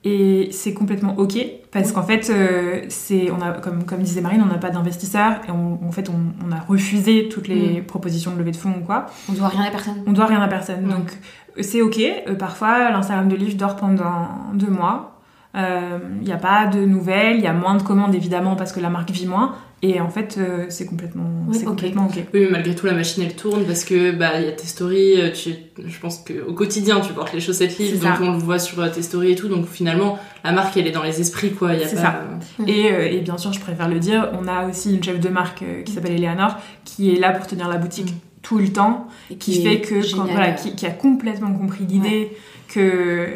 Et 0.07 0.51
c'est 0.53 0.75
complètement 0.75 1.15
ok 1.17 1.39
parce 1.73 1.91
qu'en 1.91 2.03
fait, 2.03 2.29
euh, 2.29 2.83
c'est 2.91 3.31
on 3.31 3.41
a 3.41 3.53
comme 3.53 3.85
comme 3.85 4.03
disait 4.03 4.21
Marine, 4.21 4.43
on 4.43 4.53
n'a 4.53 4.59
pas 4.59 4.69
d'investisseurs 4.69 5.41
et 5.49 5.51
on- 5.51 5.81
en 5.83 5.93
fait 5.93 6.11
on, 6.11 6.21
on 6.47 6.53
a 6.53 6.61
refusé 6.61 7.31
toutes 7.31 7.49
les 7.49 7.81
Mm. 7.81 7.85
propositions 7.87 8.33
de 8.33 8.39
levée 8.39 8.51
de 8.51 8.57
fonds 8.59 8.75
ou 8.83 8.85
quoi. 8.85 9.07
On 9.31 9.33
doit 9.33 9.49
rien 9.49 9.63
à 9.63 9.71
personne. 9.71 9.95
On 10.07 10.13
doit 10.13 10.27
rien 10.27 10.43
à 10.43 10.49
personne. 10.49 10.85
Donc 10.85 11.11
euh, 11.57 11.63
c'est 11.63 11.81
ok. 11.81 11.99
Parfois 12.39 12.91
l'Instagram 12.91 13.29
de 13.29 13.35
Liv 13.37 13.57
dort 13.57 13.77
pendant 13.77 14.29
deux 14.53 14.69
mois. 14.69 15.14
Il 15.55 16.25
n'y 16.25 16.33
a 16.33 16.37
pas 16.37 16.67
de 16.67 16.81
nouvelles, 16.85 17.37
il 17.37 17.43
y 17.45 17.47
a 17.47 17.53
moins 17.53 17.77
de 17.77 17.83
commandes 17.83 18.15
évidemment 18.15 18.57
parce 18.57 18.73
que 18.73 18.81
la 18.81 18.91
marque 18.91 19.11
vit 19.11 19.27
moins. 19.27 19.55
Et 19.83 20.01
en 20.01 20.09
fait, 20.09 20.37
euh, 20.39 20.65
c'est 20.71 20.87
complètement, 20.87 21.25
Oui, 21.47 21.57
c'est 21.59 21.65
ok. 21.67 21.69
complètement 21.73 22.07
ok. 22.07 22.15
Oui, 22.33 22.41
mais 22.45 22.51
malgré 22.53 22.75
tout, 22.75 22.87
la 22.87 22.95
machine 22.95 23.23
elle 23.23 23.37
tourne 23.37 23.65
parce 23.65 23.85
que 23.85 24.13
bah 24.13 24.41
il 24.41 24.47
y 24.47 24.49
a 24.49 24.53
tes 24.53 24.67
stories. 24.67 25.21
euh, 25.21 25.31
Tu, 25.31 25.51
je 25.87 25.99
pense 26.01 26.19
que 26.21 26.33
au 26.49 26.55
quotidien 26.55 27.01
tu 27.01 27.13
portes 27.13 27.35
les 27.35 27.41
chaussettes 27.41 27.77
livres, 27.79 27.99
C'est 28.01 28.07
donc 28.09 28.17
ça. 28.17 28.23
on 28.23 28.33
le 28.33 28.39
voit 28.39 28.59
sur 28.59 28.81
euh, 28.81 28.89
tes 28.89 29.03
stories 29.03 29.33
et 29.33 29.35
tout. 29.35 29.49
Donc 29.49 29.67
finalement, 29.67 30.19
la 30.43 30.53
marque 30.53 30.75
elle 30.79 30.87
est 30.87 30.91
dans 30.93 31.03
les 31.03 31.21
esprits 31.21 31.53
quoi. 31.53 31.75
Il 31.75 31.81
y 31.81 31.85
a 31.85 31.89
pas. 31.89 31.97
ça. 31.97 32.21
Et, 32.67 32.91
euh, 32.93 33.09
et 33.13 33.21
bien 33.21 33.37
sûr, 33.37 33.53
je 33.53 33.61
préfère 33.61 33.89
le 33.91 33.99
dire, 33.99 34.31
on 34.43 34.49
a 34.49 34.67
aussi 34.67 34.95
une 34.95 35.05
chef 35.05 35.21
de 35.21 35.29
marque 35.29 35.63
euh, 35.63 35.83
qui 35.83 35.93
s'appelle 35.93 36.15
Eleanor 36.15 36.57
qui 36.87 37.15
est 37.15 37.21
là 37.21 37.33
pour 37.33 37.47
tenir 37.47 37.69
la 37.69 37.77
boutique 37.77 38.15
tout 38.41 38.59
le 38.59 38.69
temps, 38.69 39.09
Et 39.31 39.37
qui, 39.37 39.53
qui 39.53 39.63
fait 39.67 39.81
que 39.81 40.15
quand- 40.17 40.25
voilà, 40.25 40.53
qui, 40.53 40.75
qui 40.75 40.85
a 40.87 40.91
complètement 40.91 41.53
compris 41.55 41.85
l'idée 41.87 42.31
que 42.75 43.29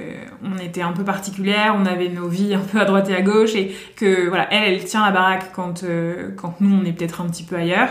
on 0.42 0.59
était 0.59 0.83
un 0.83 0.92
peu 0.92 1.05
particulière, 1.05 1.77
on 1.79 1.87
avait 1.87 2.09
nos 2.09 2.29
vies 2.29 2.55
un 2.55 2.61
peu 2.61 2.81
à 2.81 2.85
droite 2.85 3.09
et 3.09 3.14
à 3.14 3.22
gauche 3.22 3.55
et 3.55 3.74
que 3.96 4.29
voilà, 4.29 4.53
elle, 4.53 4.74
elle 4.74 4.85
tient 4.85 5.05
la 5.05 5.12
baraque 5.12 5.53
quand 5.53 5.85
euh, 5.85 6.31
quand 6.37 6.61
nous 6.61 6.77
on 6.77 6.85
est 6.85 6.92
peut-être 6.92 7.20
un 7.20 7.27
petit 7.27 7.44
peu 7.44 7.57
ailleurs. 7.57 7.90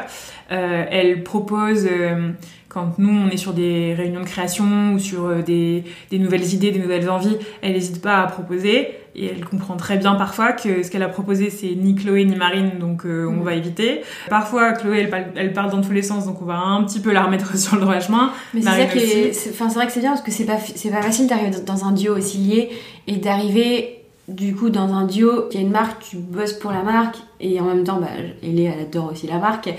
Euh, 0.51 0.85
elle 0.89 1.23
propose 1.23 1.87
euh, 1.91 2.29
quand 2.69 2.97
nous 2.99 3.09
on 3.09 3.29
est 3.29 3.37
sur 3.37 3.53
des 3.53 3.93
réunions 3.95 4.21
de 4.21 4.25
création 4.25 4.93
ou 4.93 4.99
sur 4.99 5.25
euh, 5.25 5.41
des, 5.41 5.83
des 6.09 6.19
nouvelles 6.19 6.53
idées, 6.53 6.71
des 6.71 6.79
nouvelles 6.79 7.09
envies, 7.09 7.35
elle 7.61 7.73
n'hésite 7.73 8.01
pas 8.01 8.19
à 8.21 8.27
proposer 8.27 8.89
et 9.15 9.25
elle 9.25 9.43
comprend 9.43 9.75
très 9.75 9.97
bien 9.97 10.15
parfois 10.15 10.53
que 10.53 10.83
ce 10.83 10.91
qu'elle 10.91 11.03
a 11.03 11.09
proposé 11.09 11.49
c'est 11.49 11.75
ni 11.75 11.95
Chloé 11.95 12.23
ni 12.23 12.35
Marine 12.35 12.71
donc 12.79 13.05
euh, 13.05 13.25
on 13.27 13.41
Mm. 13.41 13.43
va 13.43 13.55
éviter. 13.55 14.01
Parfois 14.29 14.71
Chloé 14.73 14.99
elle 14.99 15.09
parle, 15.09 15.25
elle 15.35 15.51
parle 15.53 15.69
dans 15.71 15.81
tous 15.81 15.91
les 15.91 16.01
sens 16.03 16.25
donc 16.25 16.41
on 16.41 16.45
va 16.45 16.57
un 16.59 16.83
petit 16.85 16.99
peu 17.01 17.11
la 17.11 17.23
remettre 17.23 17.57
sur 17.63 17.75
le 17.75 17.81
droit 17.81 17.99
chemin. 17.99 18.31
Mais 18.53 18.61
c'est 18.61 18.67
ça 18.67 18.71
Marine 18.77 18.89
qui 18.91 18.97
est, 18.99 19.29
aussi. 19.31 19.33
c'est- 19.33 19.49
enfin 19.49 19.67
c'est 19.69 19.75
vrai 19.75 19.87
que 19.87 19.91
c'est 19.91 19.99
bien 19.99 20.11
parce 20.11 20.21
que 20.21 20.31
c'est 20.31 20.45
pas, 20.45 20.59
c'est 20.59 20.91
pas 20.91 21.01
facile 21.01 21.27
d'arriver 21.27 21.51
dans 21.65 21.83
un 21.83 21.91
duo 21.91 22.15
aussi 22.15 22.37
lié 22.37 22.69
et 23.07 23.17
d'arriver 23.17 23.95
du 24.29 24.55
coup 24.55 24.69
dans 24.69 24.93
un 24.93 25.05
duo 25.07 25.47
qui 25.49 25.57
a 25.57 25.61
une 25.61 25.71
marque, 25.71 26.03
tu 26.09 26.17
bosses 26.17 26.53
pour 26.53 26.71
la 26.71 26.83
marque 26.83 27.15
et 27.39 27.59
en 27.59 27.65
même 27.65 27.83
temps, 27.83 27.99
bah, 27.99 28.07
elle 28.43 28.67
adore 28.81 29.11
aussi 29.11 29.25
la 29.27 29.37
marque 29.39 29.69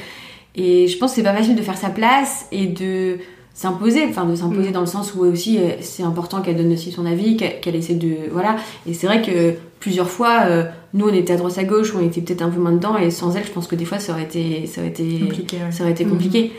et 0.59 0.87
je 0.88 0.99
pense 0.99 1.11
que 1.12 1.16
c'est 1.16 1.23
pas 1.23 1.35
facile 1.35 1.55
de 1.57 1.62
faire 1.62 1.77
sa 1.79 1.90
place 1.90 2.47
et 2.53 2.66
de 2.66 3.18
s'imposer, 3.55 4.05
enfin 4.09 4.25
de 4.25 4.35
s'imposer 4.37 4.71
dans 4.71 4.81
le 4.81 4.87
sens 4.87 5.14
où 5.14 5.21
aussi 5.25 5.59
euh, 5.59 5.71
c'est 5.81 6.03
important 6.03 6.42
qu'elle 6.42 6.57
donne 6.57 6.73
aussi 6.73 6.92
son 6.92 7.07
avis, 7.07 7.37
qu'elle 7.37 7.75
essaie 7.77 7.94
de 7.94 8.14
voilà 8.33 8.57
et 8.87 8.94
c'est 8.94 9.07
vrai 9.07 9.21
que 9.23 9.55
plusieurs 9.81 10.09
fois 10.11 10.42
euh, 10.47 10.64
nous 10.94 11.09
on 11.09 11.12
était 11.12 11.33
à 11.33 11.37
droite 11.37 11.59
à 11.59 11.64
gauche, 11.64 11.92
on 11.94 12.05
était 12.07 12.21
peut-être 12.21 12.42
un 12.42 12.51
peu 12.51 12.61
moins 12.61 12.73
dedans 12.73 12.97
et 12.97 13.11
sans 13.11 13.35
elle 13.37 13.44
je 13.44 13.51
pense 13.51 13.66
que 13.66 13.75
des 13.77 13.85
fois 13.85 13.99
ça 13.99 14.12
aurait 14.12 14.25
été 14.25 14.66
ça 14.66 14.81
aurait 14.81 14.90
été 14.90 15.18
Compliqué, 15.21 15.57
ouais. 15.57 15.73
ça 15.73 15.83
aurait 15.83 15.92
été 15.92 16.05
Mhm. 16.05 16.11
compliqué. 16.11 16.53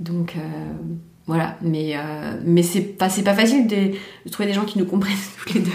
Donc 0.00 0.34
euh, 0.36 0.40
voilà, 1.26 1.56
mais 1.62 1.92
euh, 1.96 2.32
mais 2.44 2.62
c'est 2.64 2.80
pas 2.80 3.08
c'est 3.08 3.22
pas 3.22 3.34
facile 3.34 3.66
de, 3.68 3.76
de 4.26 4.30
trouver 4.30 4.48
des 4.48 4.54
gens 4.54 4.64
qui 4.64 4.78
nous 4.78 4.86
comprennent 4.86 5.14
toutes 5.44 5.54
les 5.54 5.60
deux. 5.60 5.70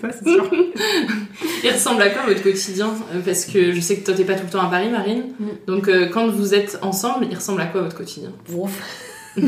Ça, 0.00 0.08
c'est 0.12 0.24
sûr. 0.30 0.48
Il 1.64 1.70
ressemble 1.70 2.02
à 2.02 2.10
quoi 2.10 2.22
votre 2.26 2.42
quotidien? 2.42 2.88
Euh, 3.14 3.20
Parce 3.24 3.44
que 3.46 3.72
je 3.72 3.80
sais 3.80 3.96
que 3.98 4.04
toi 4.06 4.14
t'es 4.14 4.24
pas 4.24 4.34
tout 4.34 4.44
le 4.44 4.50
temps 4.50 4.60
à 4.66 4.70
Paris, 4.70 4.88
Marine. 4.90 5.24
Donc 5.66 5.88
euh, 5.88 6.08
quand 6.08 6.28
vous 6.28 6.54
êtes 6.54 6.78
ensemble, 6.82 7.26
il 7.30 7.34
ressemble 7.36 7.60
à 7.60 7.66
quoi 7.66 7.82
votre 7.82 7.96
quotidien? 7.96 8.30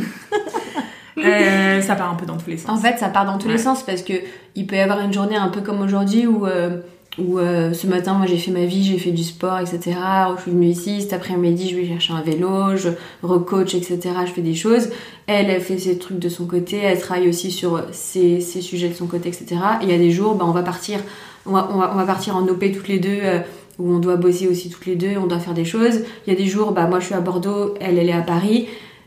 Euh, 1.19 1.83
ça 1.83 1.97
part 1.97 2.11
un 2.11 2.15
peu 2.15 2.25
dans 2.25 2.39
tous 2.39 2.49
les 2.49 2.57
sens. 2.57 2.71
En 2.71 2.81
fait, 2.81 2.99
ça 2.99 3.09
part 3.11 3.27
dans 3.27 3.37
tous 3.37 3.47
Ouais. 3.49 3.55
les 3.55 3.59
sens 3.59 3.83
parce 3.83 4.01
que 4.01 4.15
il 4.55 4.67
peut 4.67 4.77
y 4.77 4.81
avoir 4.81 5.01
une 5.01 5.13
journée 5.13 5.37
un 5.37 5.49
peu 5.49 5.61
comme 5.61 5.83
aujourd'hui 5.83 6.27
où, 6.27 6.47
euh, 6.47 6.79
où 7.21 7.39
euh, 7.39 7.73
ce 7.73 7.87
matin, 7.87 8.15
moi 8.15 8.27
j'ai 8.27 8.37
fait 8.39 8.51
ma 8.51 8.65
vie, 8.65 8.83
j'ai 8.85 8.99
fait 8.99 9.11
du 9.11 9.23
sport, 9.25 9.59
etc. 9.59 9.97
Je 10.37 10.43
suis 10.43 10.51
venue 10.51 10.67
ici, 10.69 11.03
cet 11.03 11.13
après-midi, 11.13 11.69
je 11.71 11.77
vais 11.77 11.87
chercher 11.87 12.13
un 12.15 12.23
vélo, 12.23 12.77
je 12.77 12.89
recoach, 13.23 13.75
etc. 13.75 13.99
Je 14.27 14.33
fais 14.33 14.41
des 14.43 14.55
choses. 14.55 14.89
Elle, 15.27 15.51
elle 15.51 15.61
fait 15.61 15.79
ses 15.79 15.99
trucs 15.99 16.19
de 16.19 16.29
son 16.29 16.47
côté, 16.47 16.79
elle 16.79 16.99
travaille 17.01 17.29
aussi 17.29 17.51
sur 17.51 17.83
ses, 17.93 18.41
ses 18.41 18.61
sujets 18.61 18.89
de 18.89 18.95
son 18.95 19.07
côté, 19.07 19.29
etc. 19.29 19.47
Et 19.81 19.85
il 19.85 19.91
y 19.91 19.95
a 19.95 19.99
des 19.99 20.11
jours, 20.11 20.35
bah, 20.35 20.45
on 20.49 20.53
va 20.53 20.63
partir, 20.63 20.99
on 21.47 21.53
va, 21.53 21.69
on 21.73 21.79
va, 21.79 21.91
on 21.93 21.97
va 21.97 22.05
partir 22.05 22.37
en 22.37 22.43
OP 22.49 22.65
toutes 22.73 22.89
les 22.89 22.99
deux. 22.99 23.19
euh, 23.23 23.39
où 23.79 23.95
on 23.95 23.99
doit 23.99 24.17
bosser 24.17 24.47
aussi 24.47 24.69
toutes 24.69 24.85
les 24.85 24.95
deux, 24.97 25.17
on 25.17 25.27
doit 25.27 25.39
faire 25.39 25.55
des 25.55 25.65
choses. 25.65 26.01
Il 26.27 26.31
y 26.33 26.37
a 26.37 26.39
des 26.39 26.47
jours, 26.47 26.73
bah 26.73 26.87
moi 26.87 27.01
je 27.01 27.07
suis 27.07 27.15
à 27.15 27.21
Bordeaux, 27.23 27.73
elle 27.81 27.97
elle 27.97 28.11
est 28.11 28.13
à 28.13 28.21
Paris. 28.21 28.67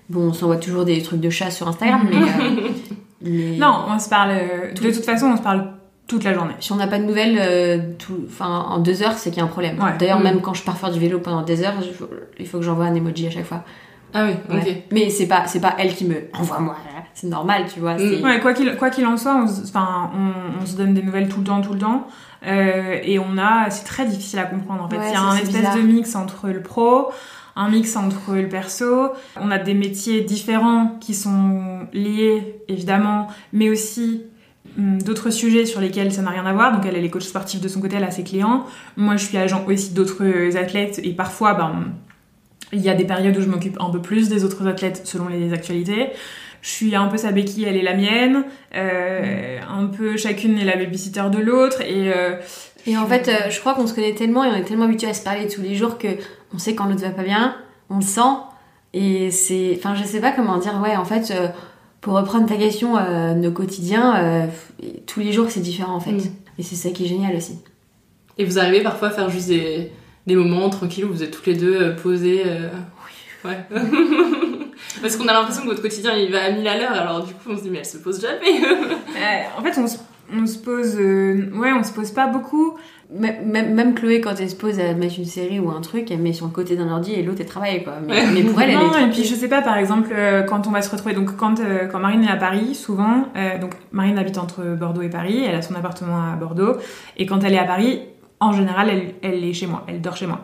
Bon, 0.10 0.21
on 0.30 0.34
s'envoie 0.34 0.56
toujours 0.58 0.84
des 0.84 0.99
trucs 1.04 1.19
de 1.19 1.30
chasse 1.30 1.58
sur 1.58 1.67
Instagram, 1.67 2.08
mais, 2.10 2.17
euh, 2.17 2.69
mais- 3.21 3.58
Non, 3.58 3.86
on 3.88 3.99
se 3.99 4.10
parle. 4.10 4.32
De 4.73 4.91
toute 4.91 5.06
façon, 5.06 5.28
on 5.28 5.38
se 5.38 5.43
parle 5.43 5.73
toute 6.13 6.23
la 6.23 6.34
journée. 6.34 6.54
Si 6.60 6.71
on 6.71 6.76
n'a 6.76 6.88
pas 6.88 6.99
de 6.99 7.04
nouvelles, 7.04 7.38
euh, 7.39 7.78
tout, 7.99 8.19
en 8.39 8.80
deux 8.80 9.04
heures, 9.04 9.13
c'est 9.17 9.30
qu'il 9.30 9.39
y 9.39 9.41
a 9.41 9.45
un 9.45 9.49
problème. 9.49 9.78
Ouais. 9.82 9.91
D'ailleurs, 9.99 10.19
Mm. 10.19 10.23
même 10.23 10.41
quand 10.41 10.54
je 10.54 10.63
pars 10.63 10.78
faire 10.78 10.91
du 10.91 10.99
vélo 10.99 11.19
pendant 11.19 11.41
des 11.41 11.63
heures, 11.63 11.73
je- 11.82 12.06
il 12.39 12.47
faut 12.47 12.60
que 12.60 12.63
j'envoie 12.63 12.86
un 12.86 12.95
emoji 12.95 13.28
à 13.28 13.32
chaque 13.32 13.45
fois. 13.45 13.63
Ah 14.13 14.26
oui, 14.28 14.56
Ouais. 14.56 14.62
ok. 14.62 14.76
Mais 14.91 15.10
c'est 15.10 15.28
pas, 15.28 15.47
c'est 15.47 15.60
pas 15.60 15.73
elle 15.80 15.95
qui 15.95 16.06
me 16.06 16.15
envoie 16.34 16.60
moi. 16.60 16.76
C'est 17.15 17.28
normal, 17.28 17.63
tu 17.73 17.80
vois. 17.80 17.95
Ouais, 17.95 18.39
quoi 18.41 18.54
qu'il 18.54 18.76
quoi 18.76 18.89
qu'il 18.91 19.06
en 19.08 19.17
soit, 19.17 19.36
on, 19.36 19.47
se- 19.47 19.63
enfin, 19.63 20.12
on, 20.15 20.62
on 20.62 20.65
se 20.65 20.76
donne 20.76 20.93
des 20.93 21.02
nouvelles 21.02 21.30
tout 21.30 21.39
le 21.39 21.43
temps, 21.45 21.62
tout 21.62 21.73
le 21.73 21.80
temps. 21.80 22.08
Euh, 22.45 22.99
et 23.04 23.17
on 23.19 23.38
a, 23.39 23.69
c'est 23.71 23.86
très 23.86 24.06
difficile 24.06 24.38
à 24.39 24.43
comprendre 24.43 24.84
en 24.84 24.89
fait. 24.89 24.97
Ouais, 24.97 25.10
Il 25.10 25.13
y 25.13 25.15
a 25.15 25.21
un 25.21 25.36
espèce 25.36 25.56
bizarre. 25.56 25.76
de 25.78 25.82
mix 25.82 26.15
entre 26.15 26.49
le 26.49 26.62
pro, 26.62 27.10
un 27.56 27.69
mix 27.69 27.95
entre 27.95 28.34
le 28.36 28.47
perso. 28.49 29.10
On 29.39 29.49
a 29.49 29.58
des 29.58 29.73
métiers 29.73 30.21
différents 30.21 30.97
qui 30.99 31.13
sont 31.15 31.88
liés 31.93 32.62
évidemment, 32.67 33.28
mais 33.54 33.69
aussi 33.69 34.23
d'autres 34.78 35.30
sujets 35.30 35.66
sur 35.66 35.82
lesquels 35.82 36.12
ça 36.12 36.22
n'a 36.22 36.32
rien 36.32 36.46
à 36.46 36.54
voir. 36.54 36.74
Donc 36.74 36.86
elle, 36.86 36.96
est 36.96 37.10
coach 37.10 37.26
sportif 37.26 37.62
de 37.62 37.68
son 37.68 37.82
côté, 37.82 37.98
elle 37.98 38.04
a 38.04 38.12
ses 38.12 38.24
clients. 38.24 38.66
Moi, 38.98 39.18
je 39.18 39.26
suis 39.26 39.38
agent 39.38 39.64
aussi 39.68 39.94
d'autres 39.94 40.58
athlètes 40.58 41.00
et 41.04 41.14
parfois, 41.14 41.54
ben, 41.54 41.94
il 42.72 42.82
y 42.82 42.90
a 42.90 42.96
des 42.96 43.06
périodes 43.06 43.38
où 43.38 43.42
je 43.42 43.48
m'occupe 43.48 43.78
un 43.80 43.90
peu 43.90 44.02
plus 44.02 44.30
des 44.30 44.44
autres 44.44 44.68
athlètes 44.68 45.02
selon 45.06 45.28
les 45.28 45.54
actualités. 45.54 46.10
Je 46.64 46.70
suis 46.70 46.96
un 46.96 47.08
peu 47.08 47.18
sa 47.18 47.32
béquille, 47.32 47.66
elle 47.66 47.76
est 47.76 47.84
la 47.84 47.94
mienne. 47.94 48.46
Euh, 48.74 49.60
un 49.70 49.86
peu 49.88 50.16
chacune 50.16 50.58
est 50.58 50.64
la 50.64 50.78
babysitter 50.78 51.26
de 51.30 51.40
l'autre 51.40 51.82
et 51.82 52.12
euh, 52.14 52.38
Et 52.88 52.98
en 52.98 53.06
fait, 53.06 53.28
euh, 53.28 53.50
je 53.50 53.60
crois 53.60 53.74
qu'on 53.74 53.86
se 53.86 53.94
connaît 53.94 54.16
tellement 54.16 54.46
et 54.46 54.48
on 54.48 54.56
est 54.56 54.64
tellement 54.64 54.86
habitués 54.86 55.10
à 55.10 55.14
se 55.14 55.24
parler 55.24 55.48
tous 55.48 55.62
les 55.62 55.76
jours 55.76 55.98
que 55.98 56.08
on 56.54 56.58
sait 56.58 56.74
quand 56.74 56.86
l'autre 56.86 57.02
va 57.02 57.10
pas 57.10 57.24
bien, 57.24 57.56
on 57.90 57.98
le 57.98 58.02
sent. 58.02 58.22
Et 58.94 59.30
c'est. 59.30 59.76
Enfin, 59.78 59.94
je 59.96 60.04
sais 60.04 60.22
pas 60.22 60.32
comment 60.32 60.58
dire, 60.58 60.80
ouais, 60.82 60.96
en 60.96 61.04
fait, 61.04 61.34
pour 62.04 62.16
reprendre 62.16 62.46
ta 62.48 62.58
question, 62.58 62.98
euh, 62.98 63.34
nos 63.34 63.52
quotidiens, 63.52 64.16
euh, 64.18 64.48
tous 65.08 65.22
les 65.22 65.32
jours 65.32 65.50
c'est 65.50 65.62
différent 65.62 65.96
en 65.96 66.00
fait. 66.02 66.12
Et 66.60 66.63
c'est 66.63 66.76
ça 66.76 66.89
qui 66.89 67.06
est 67.06 67.08
génial 67.08 67.36
aussi. 67.36 67.58
Et 68.38 68.44
vous 68.44 68.60
arrivez 68.60 68.82
parfois 68.82 69.08
à 69.08 69.12
faire 69.12 69.30
juste 69.30 69.48
des, 69.48 69.89
des 70.28 70.36
moments 70.36 70.70
tranquilles 70.70 71.06
où 71.06 71.13
vous 71.13 71.24
êtes 71.24 71.32
toutes 71.32 71.48
les 71.48 71.56
deux 71.56 71.82
euh, 71.82 71.96
posées 71.96 72.44
euh, 72.46 72.68
Oui. 73.46 73.52
Ouais. 73.52 73.58
Parce 75.02 75.16
qu'on 75.16 75.28
a 75.30 75.34
l'impression 75.34 75.63
que 75.63 75.68
votre 75.68 75.82
quotidien 75.82 76.13
il 76.13 76.30
va 76.30 76.44
à 76.44 76.52
mille 76.52 76.68
à 76.68 76.78
l'heure, 76.78 76.92
alors 76.92 77.24
du 77.24 77.34
coup 77.34 77.50
on 77.50 77.58
se 77.58 77.63
dit 77.63 77.70
mais 77.70 77.80
elle 77.80 77.86
se 77.86 77.98
pose 77.98 78.22
jamais. 78.22 78.62
Euh, 79.16 79.60
en 79.60 79.63
fait, 79.63 79.80
on 79.80 79.88
se, 79.88 79.98
on 80.41 80.46
se 80.48 80.58
pose. 80.58 80.96
euh, 81.00 81.50
ouais, 81.56 81.72
on 81.74 81.84
se 81.84 81.91
pose 81.93 82.12
pas 82.12 82.28
beaucoup. 82.28 82.76
Même, 83.15 83.46
même- 83.46 83.74
même 83.76 83.93
Chloé, 83.93 84.22
quand 84.22 84.34
elle 84.39 84.50
se 84.50 84.56
pose 84.56 84.80
à 84.80 84.93
mettre 84.96 85.15
une 85.19 85.26
série 85.26 85.60
ou 85.60 85.69
un 85.69 85.82
truc, 85.82 86.10
elle 86.10 86.17
met 86.19 86.34
sur 86.34 86.48
le 86.48 86.52
côté 86.52 86.76
d'un 86.76 86.89
ordi 86.91 87.13
et 87.13 87.22
l'autre 87.22 87.41
elle 87.41 87.46
travaille 87.46 87.84
quoi. 87.84 87.93
Mais, 88.08 88.26
mais 88.34 88.41
pour 88.43 88.60
elle, 88.60 88.72
elle 88.72 88.78
non, 88.78 88.96
est 88.98 89.04
et 89.04 89.10
puis 89.12 89.24
je 89.24 89.36
sais 89.36 89.48
pas, 89.48 89.62
par 89.62 89.78
exemple, 89.78 90.10
euh, 90.12 90.41
quand 90.41 90.65
on 90.65 90.72
va 90.72 90.82
se 90.82 90.89
retrouver, 90.89 91.13
donc 91.13 91.36
quand, 91.36 91.60
euh, 91.60 91.86
quand 91.88 92.00
Marine 92.00 92.24
est 92.24 92.30
à 92.32 92.38
Paris, 92.38 92.74
souvent, 92.74 93.28
donc 93.62 93.72
Marine 93.91 94.17
habite 94.17 94.39
entre 94.39 94.63
Bordeaux 94.76 95.04
et 95.04 95.10
Paris, 95.10 95.43
elle 95.48 95.54
a 95.54 95.62
son 95.62 95.76
appartement 95.76 96.32
à 96.32 96.36
Bordeaux, 96.36 96.78
et 97.17 97.28
quand 97.28 97.43
elle 97.43 97.54
est 97.54 97.60
à 97.60 97.65
Paris, 97.65 98.02
en 98.39 98.52
général, 98.52 98.89
elle, 98.89 99.13
elle 99.22 99.43
est 99.43 99.54
chez 99.54 99.67
moi, 99.67 99.84
elle 99.88 100.02
dort 100.02 100.17
chez 100.17 100.26
moi. 100.28 100.41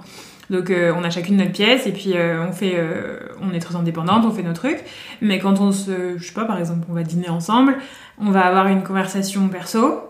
Donc 0.50 0.70
euh, 0.70 0.94
on 0.98 1.04
a 1.04 1.10
chacune 1.10 1.38
notre 1.38 1.52
pièce 1.52 1.86
et 1.86 1.92
puis 1.92 2.14
euh, 2.16 2.46
on 2.48 2.52
fait, 2.52 2.74
euh, 2.76 3.20
on 3.42 3.54
est 3.54 3.60
très 3.60 3.76
indépendantes, 3.76 4.26
on 4.26 4.32
fait 4.32 4.44
nos 4.44 4.54
trucs. 4.54 4.84
Mais 5.22 5.40
quand 5.40 5.60
on 5.60 5.72
se, 5.72 6.18
je 6.18 6.26
sais 6.26 6.34
pas, 6.34 6.46
par 6.46 6.58
exemple, 6.58 6.88
on 6.90 6.94
va 6.94 7.04
dîner 7.04 7.30
ensemble, 7.30 7.78
on 8.20 8.32
va 8.32 8.46
avoir 8.46 8.68
une 8.68 8.84
conversation 8.84 9.48
perso 9.50 10.02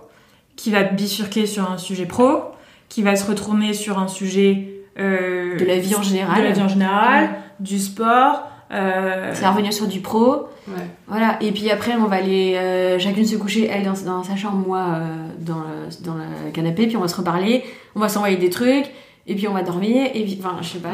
qui 0.55 0.71
va 0.71 0.83
bifurquer 0.83 1.45
sur 1.45 1.69
un 1.69 1.77
sujet 1.77 2.05
pro, 2.05 2.43
qui 2.89 3.01
va 3.01 3.15
se 3.15 3.25
retourner 3.25 3.73
sur 3.73 3.99
un 3.99 4.07
sujet 4.07 4.83
euh, 4.97 5.57
De 5.57 5.65
la 5.65 5.77
vie 5.77 5.95
en 5.95 6.01
général. 6.01 6.41
de 6.41 6.47
la 6.47 6.51
vie 6.51 6.61
en 6.61 6.67
général, 6.67 7.29
du 7.59 7.79
sport. 7.79 8.43
Euh... 8.71 9.33
Ça 9.33 9.41
va 9.41 9.51
revenir 9.51 9.73
sur 9.73 9.87
du 9.87 9.99
pro. 10.01 10.47
Ouais. 10.67 10.73
Voilà. 11.07 11.37
Et 11.41 11.51
puis 11.51 11.71
après, 11.71 11.95
on 11.95 12.05
va 12.05 12.17
aller 12.17 12.55
euh, 12.55 12.99
chacune 12.99 13.25
se 13.25 13.35
coucher, 13.35 13.67
elle 13.67 13.83
dans, 13.83 13.93
dans 14.05 14.23
sa 14.23 14.35
chambre, 14.35 14.57
moi 14.67 14.79
euh, 14.79 15.27
dans, 15.39 15.59
le, 15.59 16.05
dans 16.05 16.15
le 16.15 16.51
canapé, 16.51 16.87
puis 16.87 16.97
on 16.97 17.01
va 17.01 17.07
se 17.07 17.15
reparler, 17.15 17.63
on 17.95 17.99
va 17.99 18.09
s'envoyer 18.09 18.37
des 18.37 18.49
trucs, 18.49 18.91
et 19.31 19.35
puis 19.35 19.47
on 19.47 19.53
va 19.53 19.63
dormir, 19.63 20.07
et 20.13 20.23
puis, 20.23 20.39
enfin, 20.43 20.57
je 20.61 20.67
sais 20.67 20.79
pas. 20.79 20.89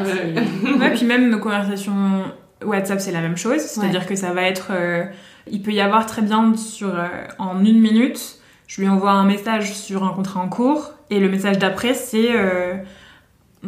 Ouais, 0.80 0.91
puis 0.95 1.06
même 1.06 1.30
nos 1.30 1.39
conversations 1.39 2.24
WhatsApp, 2.63 3.00
c'est 3.00 3.12
la 3.12 3.21
même 3.21 3.38
chose. 3.38 3.60
C'est-à-dire 3.62 4.06
que 4.06 4.15
ça 4.15 4.32
va 4.34 4.43
être. 4.43 4.67
euh, 4.71 5.04
il 5.50 5.62
peut 5.62 5.71
y 5.71 5.82
avoir 5.82 6.06
très 6.06 6.21
bien 6.21 6.56
sur, 6.56 6.89
euh, 6.98 7.08
en 7.39 7.63
une 7.63 7.80
minute, 7.80 8.38
je 8.67 8.82
lui 8.82 8.88
envoie 8.89 9.12
un 9.12 9.26
message 9.26 9.74
sur 9.74 10.04
un 10.04 10.10
contrat 10.13 10.39
en 10.41 10.50
cours, 10.50 10.91
et 11.10 11.19
le 11.19 11.30
message 11.30 11.58
d'après, 11.60 11.93
c'est. 11.93 12.30
euh, 12.36 12.76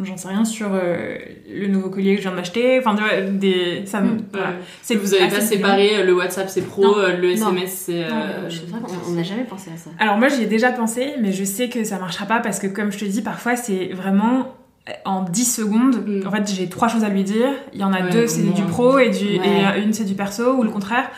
J'en 0.00 0.16
sais 0.16 0.28
rien 0.28 0.44
sur 0.44 0.68
euh, 0.72 1.16
le 1.52 1.66
nouveau 1.66 1.90
collier 1.90 2.12
que 2.14 2.18
je 2.18 2.22
viens 2.22 2.30
de 2.30 2.36
m'acheter. 2.36 2.78
Enfin, 2.78 2.94
tu 2.94 3.02
vois, 3.02 3.20
des. 3.20 3.82
Ça, 3.84 4.00
me- 4.00 4.18
voilà. 4.32 4.52
C'est 4.80 4.94
vous 4.94 5.12
avez 5.12 5.26
pas 5.28 5.40
séparé 5.40 6.04
le 6.04 6.14
WhatsApp 6.14 6.48
c'est 6.48 6.62
pro, 6.62 6.82
Non. 6.84 6.94
le. 7.20 7.32
SMS 7.32 7.72
c'est. 7.86 8.04
Euh, 8.04 8.48
je 8.48 8.60
sais 8.60 8.66
pas, 8.66 8.76
on- 9.08 9.12
n'a 9.12 9.24
jamais 9.24 9.42
pensé 9.42 9.70
à 9.74 9.76
ça. 9.76 9.90
Alors 9.98 10.16
moi 10.16 10.28
j'y 10.28 10.44
ai 10.44 10.46
déjà 10.46 10.70
pensé, 10.70 11.14
mais 11.20 11.32
je 11.32 11.42
sais 11.42 11.68
que 11.68 11.82
ça 11.82 11.98
marchera 11.98 12.26
pas 12.26 12.38
parce 12.38 12.60
que 12.60 12.68
comme 12.68 12.92
je 12.92 12.98
te 12.98 13.04
dis, 13.06 13.22
parfois 13.22 13.56
c'est 13.56 13.86
vraiment 13.92 14.54
en 15.04 15.22
10 15.22 15.44
secondes. 15.44 16.04
En 16.26 16.30
fait 16.30 16.48
j'ai 16.52 16.68
trois 16.68 16.88
choses 16.88 17.04
à 17.04 17.08
lui 17.08 17.24
dire. 17.24 17.48
Il 17.72 17.80
y 17.80 17.84
en 17.84 17.92
a 17.92 18.02
Ouais, 18.02 18.10
deux 18.10 18.26
c'est 18.26 18.42
du 18.42 18.62
pro 18.62 18.98
et, 18.98 19.10
du, 19.10 19.24
Ouais. 19.38 19.46
et 19.46 19.66
euh, 19.66 19.82
une 19.82 19.92
c'est 19.92 20.04
du 20.04 20.14
perso 20.14 20.54
ou 20.54 20.62
le 20.62 20.70
contraire. 20.70 21.08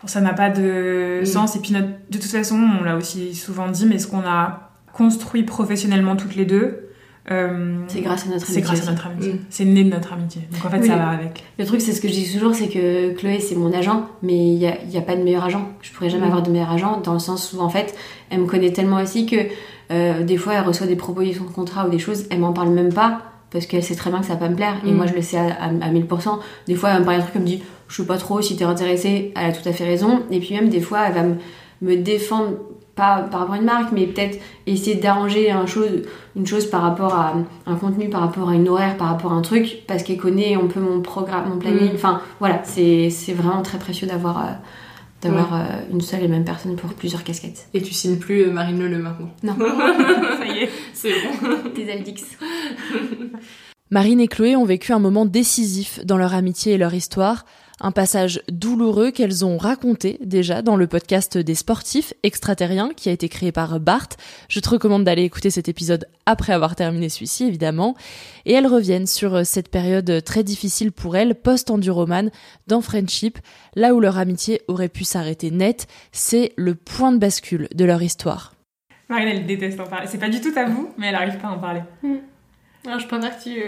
Bon, 0.00 0.08
ça 0.08 0.20
n'a 0.20 0.32
pas 0.34 0.50
de 0.50 1.20
Mm. 1.22 1.26
sens. 1.26 1.56
Et 1.56 1.60
puis 1.60 1.72
de 1.72 1.84
toute 2.18 2.24
façon, 2.24 2.56
on 2.80 2.84
l'a 2.84 2.96
aussi 2.96 3.34
souvent 3.34 3.68
dit, 3.68 3.86
mais 3.86 3.98
ce 3.98 4.06
qu'on 4.06 4.20
a 4.26 4.70
construit 4.92 5.42
professionnellement 5.42 6.16
toutes 6.16 6.36
les 6.36 6.44
deux, 6.46 6.85
euh, 7.30 7.78
C'est 7.88 8.00
grâce 8.00 8.26
à 8.26 8.30
notre 8.30 8.46
c'est 8.46 8.52
amitié 8.58 8.62
grâce 8.62 8.78
aussi. 8.80 8.88
à 8.88 8.92
notre 8.92 9.06
amitié. 9.06 9.32
Mm. 9.34 9.38
C'est 9.50 9.64
né 9.64 9.84
de 9.84 9.90
notre 9.90 10.12
amitié. 10.12 10.42
Donc 10.52 10.64
en 10.64 10.70
fait 10.70 10.78
Oui. 10.80 10.86
ça 10.88 10.96
va 10.96 11.08
avec. 11.08 11.44
Le 11.58 11.64
truc, 11.64 11.80
c'est 11.80 11.92
ce 11.92 12.00
que 12.00 12.08
je 12.08 12.12
dis 12.12 12.32
toujours, 12.32 12.54
c'est 12.54 12.68
que 12.68 13.12
Chloé, 13.14 13.40
c'est 13.40 13.56
mon 13.56 13.72
agent, 13.72 14.06
mais 14.22 14.34
il 14.36 14.58
n'y 14.58 14.66
a, 14.66 14.76
y 14.84 14.96
a 14.98 15.02
pas 15.02 15.16
de 15.16 15.22
meilleur 15.22 15.44
agent. 15.44 15.68
Je 15.82 15.92
pourrais 15.92 16.10
jamais 16.10 16.24
Mm. 16.26 16.30
avoir 16.30 16.42
de 16.42 16.50
meilleur 16.50 16.70
agent, 16.70 17.00
dans 17.02 17.12
le 17.14 17.18
sens 17.18 17.52
où, 17.52 17.60
en 17.60 17.68
fait, 17.68 17.94
elle 18.30 18.40
me 18.40 18.46
connaît 18.46 18.72
tellement 18.72 19.02
aussi 19.02 19.26
que 19.26 19.36
euh, 19.92 20.22
des 20.24 20.36
fois, 20.36 20.54
elle 20.54 20.64
reçoit 20.64 20.86
des 20.86 20.96
propositions 20.96 21.44
de 21.44 21.50
contrat 21.50 21.86
ou 21.86 21.90
des 21.90 21.98
choses, 21.98 22.26
elle 22.30 22.40
m'en 22.40 22.52
parle 22.52 22.70
même 22.70 22.92
pas, 22.92 23.22
parce 23.50 23.66
qu'elle 23.66 23.82
sait 23.84 23.94
très 23.94 24.10
bien 24.10 24.20
que 24.20 24.26
ça 24.26 24.34
va 24.34 24.40
pas 24.40 24.48
me 24.48 24.56
plaire, 24.56 24.74
et 24.86 24.90
Mm. 24.90 24.94
moi, 24.96 25.06
je 25.06 25.14
le 25.14 25.22
sais 25.22 25.36
à, 25.38 25.44
à, 25.54 25.66
à 25.68 25.90
1000%. 25.90 26.38
Des 26.66 26.74
fois, 26.74 26.90
elle 26.90 27.00
me 27.00 27.04
parle 27.04 27.18
un 27.18 27.22
truc, 27.22 27.32
elle 27.36 27.42
me 27.42 27.46
dit, 27.46 27.62
je 27.88 27.96
sais 28.02 28.06
pas 28.06 28.18
trop, 28.18 28.40
si 28.42 28.56
t'es 28.56 28.64
intéressée, 28.64 29.32
elle 29.36 29.50
a 29.50 29.52
tout 29.52 29.68
à 29.68 29.72
fait 29.72 29.84
raison. 29.84 30.22
Et 30.30 30.40
puis 30.40 30.54
même, 30.54 30.68
des 30.68 30.80
fois, 30.80 31.00
elle 31.06 31.14
va 31.14 31.22
me, 31.22 31.34
me 31.82 31.96
défendre, 31.96 32.52
pas 32.96 33.20
par 33.30 33.40
rapport 33.40 33.54
à 33.54 33.58
une 33.58 33.64
marque, 33.64 33.92
mais 33.92 34.06
peut-être 34.06 34.38
essayer 34.66 34.96
d'arranger 34.96 35.50
un 35.50 35.66
chose, 35.66 36.02
une 36.34 36.46
chose 36.46 36.66
par 36.66 36.80
rapport 36.82 37.14
à 37.14 37.34
un 37.66 37.74
contenu, 37.76 38.08
par 38.08 38.22
rapport 38.22 38.48
à 38.48 38.54
une 38.54 38.68
horaire, 38.68 38.96
par 38.96 39.08
rapport 39.08 39.32
à 39.32 39.36
un 39.36 39.42
truc, 39.42 39.82
parce 39.86 40.02
qu'elle 40.02 40.16
connaît 40.16 40.54
un 40.54 40.66
peu 40.66 40.80
mon 40.80 41.02
programme, 41.02 41.50
mon 41.50 41.58
planning. 41.58 41.92
Mm. 41.92 41.94
Enfin, 41.94 42.22
voilà, 42.40 42.62
c'est 42.64 43.10
vraiment 43.34 43.62
très 43.62 43.78
précieux 43.78 44.06
d'avoir 44.06 44.38
euh, 44.38 44.50
d'avoir 45.22 45.54
euh, 45.54 45.64
une 45.92 46.00
seule 46.00 46.24
et 46.24 46.28
même 46.28 46.44
personne 46.44 46.76
pour 46.76 46.92
plusieurs 46.94 47.22
casquettes. 47.22 47.68
Et 47.74 47.82
tu 47.82 47.92
signes 47.92 48.16
plus 48.16 48.42
euh, 48.42 48.50
Marine 48.50 48.78
Leleu 48.78 48.98
maintenant. 48.98 49.30
Non. 49.42 49.54
ça 49.58 50.46
y 50.46 50.64
est. 50.64 50.70
C'est 50.94 51.12
bon. 51.12 51.70
Des 51.74 51.90
Aldix. 51.90 52.24
Marine 53.90 54.20
et 54.20 54.28
Chloé 54.28 54.56
ont 54.56 54.64
vécu 54.64 54.92
un 54.92 54.98
moment 54.98 55.26
décisif 55.26 56.00
dans 56.04 56.16
leur 56.16 56.34
amitié 56.34 56.74
et 56.74 56.78
leur 56.78 56.94
histoire, 56.94 57.44
un 57.80 57.90
passage 57.90 58.40
douloureux 58.50 59.10
qu'elles 59.10 59.44
ont 59.44 59.58
raconté 59.58 60.18
déjà 60.22 60.62
dans 60.62 60.76
le 60.76 60.86
podcast 60.86 61.36
des 61.36 61.54
sportifs 61.54 62.14
extraterriens 62.22 62.90
qui 62.96 63.08
a 63.08 63.12
été 63.12 63.28
créé 63.28 63.52
par 63.52 63.78
Bart. 63.80 64.08
Je 64.48 64.60
te 64.60 64.68
recommande 64.68 65.04
d'aller 65.04 65.22
écouter 65.22 65.50
cet 65.50 65.68
épisode 65.68 66.06
après 66.24 66.52
avoir 66.52 66.74
terminé 66.74 67.08
celui-ci 67.08 67.44
évidemment. 67.44 67.94
Et 68.46 68.52
elles 68.52 68.66
reviennent 68.66 69.06
sur 69.06 69.44
cette 69.44 69.70
période 69.70 70.22
très 70.24 70.42
difficile 70.42 70.92
pour 70.92 71.16
elles 71.16 71.34
post-enduroman 71.34 72.30
dans 72.66 72.80
Friendship, 72.80 73.38
là 73.74 73.94
où 73.94 74.00
leur 74.00 74.18
amitié 74.18 74.62
aurait 74.68 74.88
pu 74.88 75.04
s'arrêter 75.04 75.50
net. 75.50 75.86
C'est 76.12 76.52
le 76.56 76.74
point 76.74 77.12
de 77.12 77.18
bascule 77.18 77.68
de 77.74 77.84
leur 77.84 78.02
histoire. 78.02 78.54
Marine 79.08 79.28
elle 79.28 79.46
déteste 79.46 79.78
en 79.78 79.86
parler. 79.86 80.06
C'est 80.08 80.18
pas 80.18 80.28
du 80.28 80.40
tout 80.40 80.52
à 80.56 80.64
vous, 80.64 80.90
mais 80.96 81.08
elle 81.08 81.14
arrive 81.14 81.38
pas 81.38 81.48
à 81.48 81.52
en 81.52 81.58
parler. 81.58 81.82
Alors, 82.86 82.98
je 83.00 83.06
préfère 83.06 83.36
que 83.38 83.42
tu. 83.42 83.62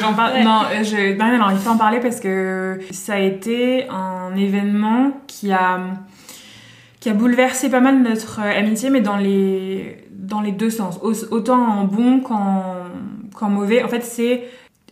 J'en 0.00 0.12
parle. 0.14 0.34
Ouais. 0.34 0.44
Non, 0.44 0.62
euh, 0.72 0.82
je... 0.82 0.96
Elle 0.96 1.16
n'arrive 1.18 1.62
pas 1.62 1.70
à 1.70 1.72
en 1.72 1.76
parler 1.78 2.00
parce 2.00 2.20
que 2.20 2.78
ça 2.90 3.14
a 3.14 3.18
été 3.18 3.88
un 3.88 4.34
événement 4.36 5.12
qui 5.26 5.52
a 5.52 5.80
qui 7.00 7.10
a 7.10 7.12
bouleversé 7.14 7.68
pas 7.70 7.80
mal 7.80 8.00
notre 8.02 8.40
euh, 8.40 8.58
amitié, 8.58 8.90
mais 8.90 9.00
dans 9.00 9.16
les 9.16 9.98
dans 10.10 10.40
les 10.40 10.52
deux 10.52 10.70
sens, 10.70 10.98
Au- 11.02 11.32
autant 11.34 11.62
en 11.62 11.84
bon 11.84 12.20
qu'en 12.20 12.64
qu'en 13.36 13.48
mauvais. 13.50 13.82
En 13.82 13.88
fait, 13.88 14.02
c'est, 14.02 14.44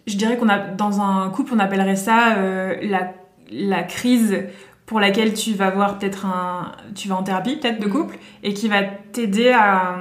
je 0.06 0.16
dirais 0.16 0.36
qu'on 0.36 0.48
a 0.50 0.58
dans 0.58 1.00
un 1.00 1.30
couple, 1.30 1.52
on 1.54 1.58
appellerait 1.58 1.96
ça 1.96 2.34
euh, 2.36 2.74
la 2.82 3.12
la 3.50 3.82
crise 3.82 4.44
pour 4.86 5.00
laquelle 5.00 5.32
tu 5.32 5.52
vas 5.54 5.70
voir 5.70 5.98
peut-être 5.98 6.26
un, 6.26 6.72
tu 6.94 7.08
vas 7.08 7.16
en 7.16 7.22
thérapie 7.22 7.56
peut-être 7.56 7.80
de 7.80 7.86
couple 7.88 8.18
et 8.42 8.52
qui 8.52 8.68
va 8.68 8.82
t'aider 8.82 9.50
à 9.50 9.96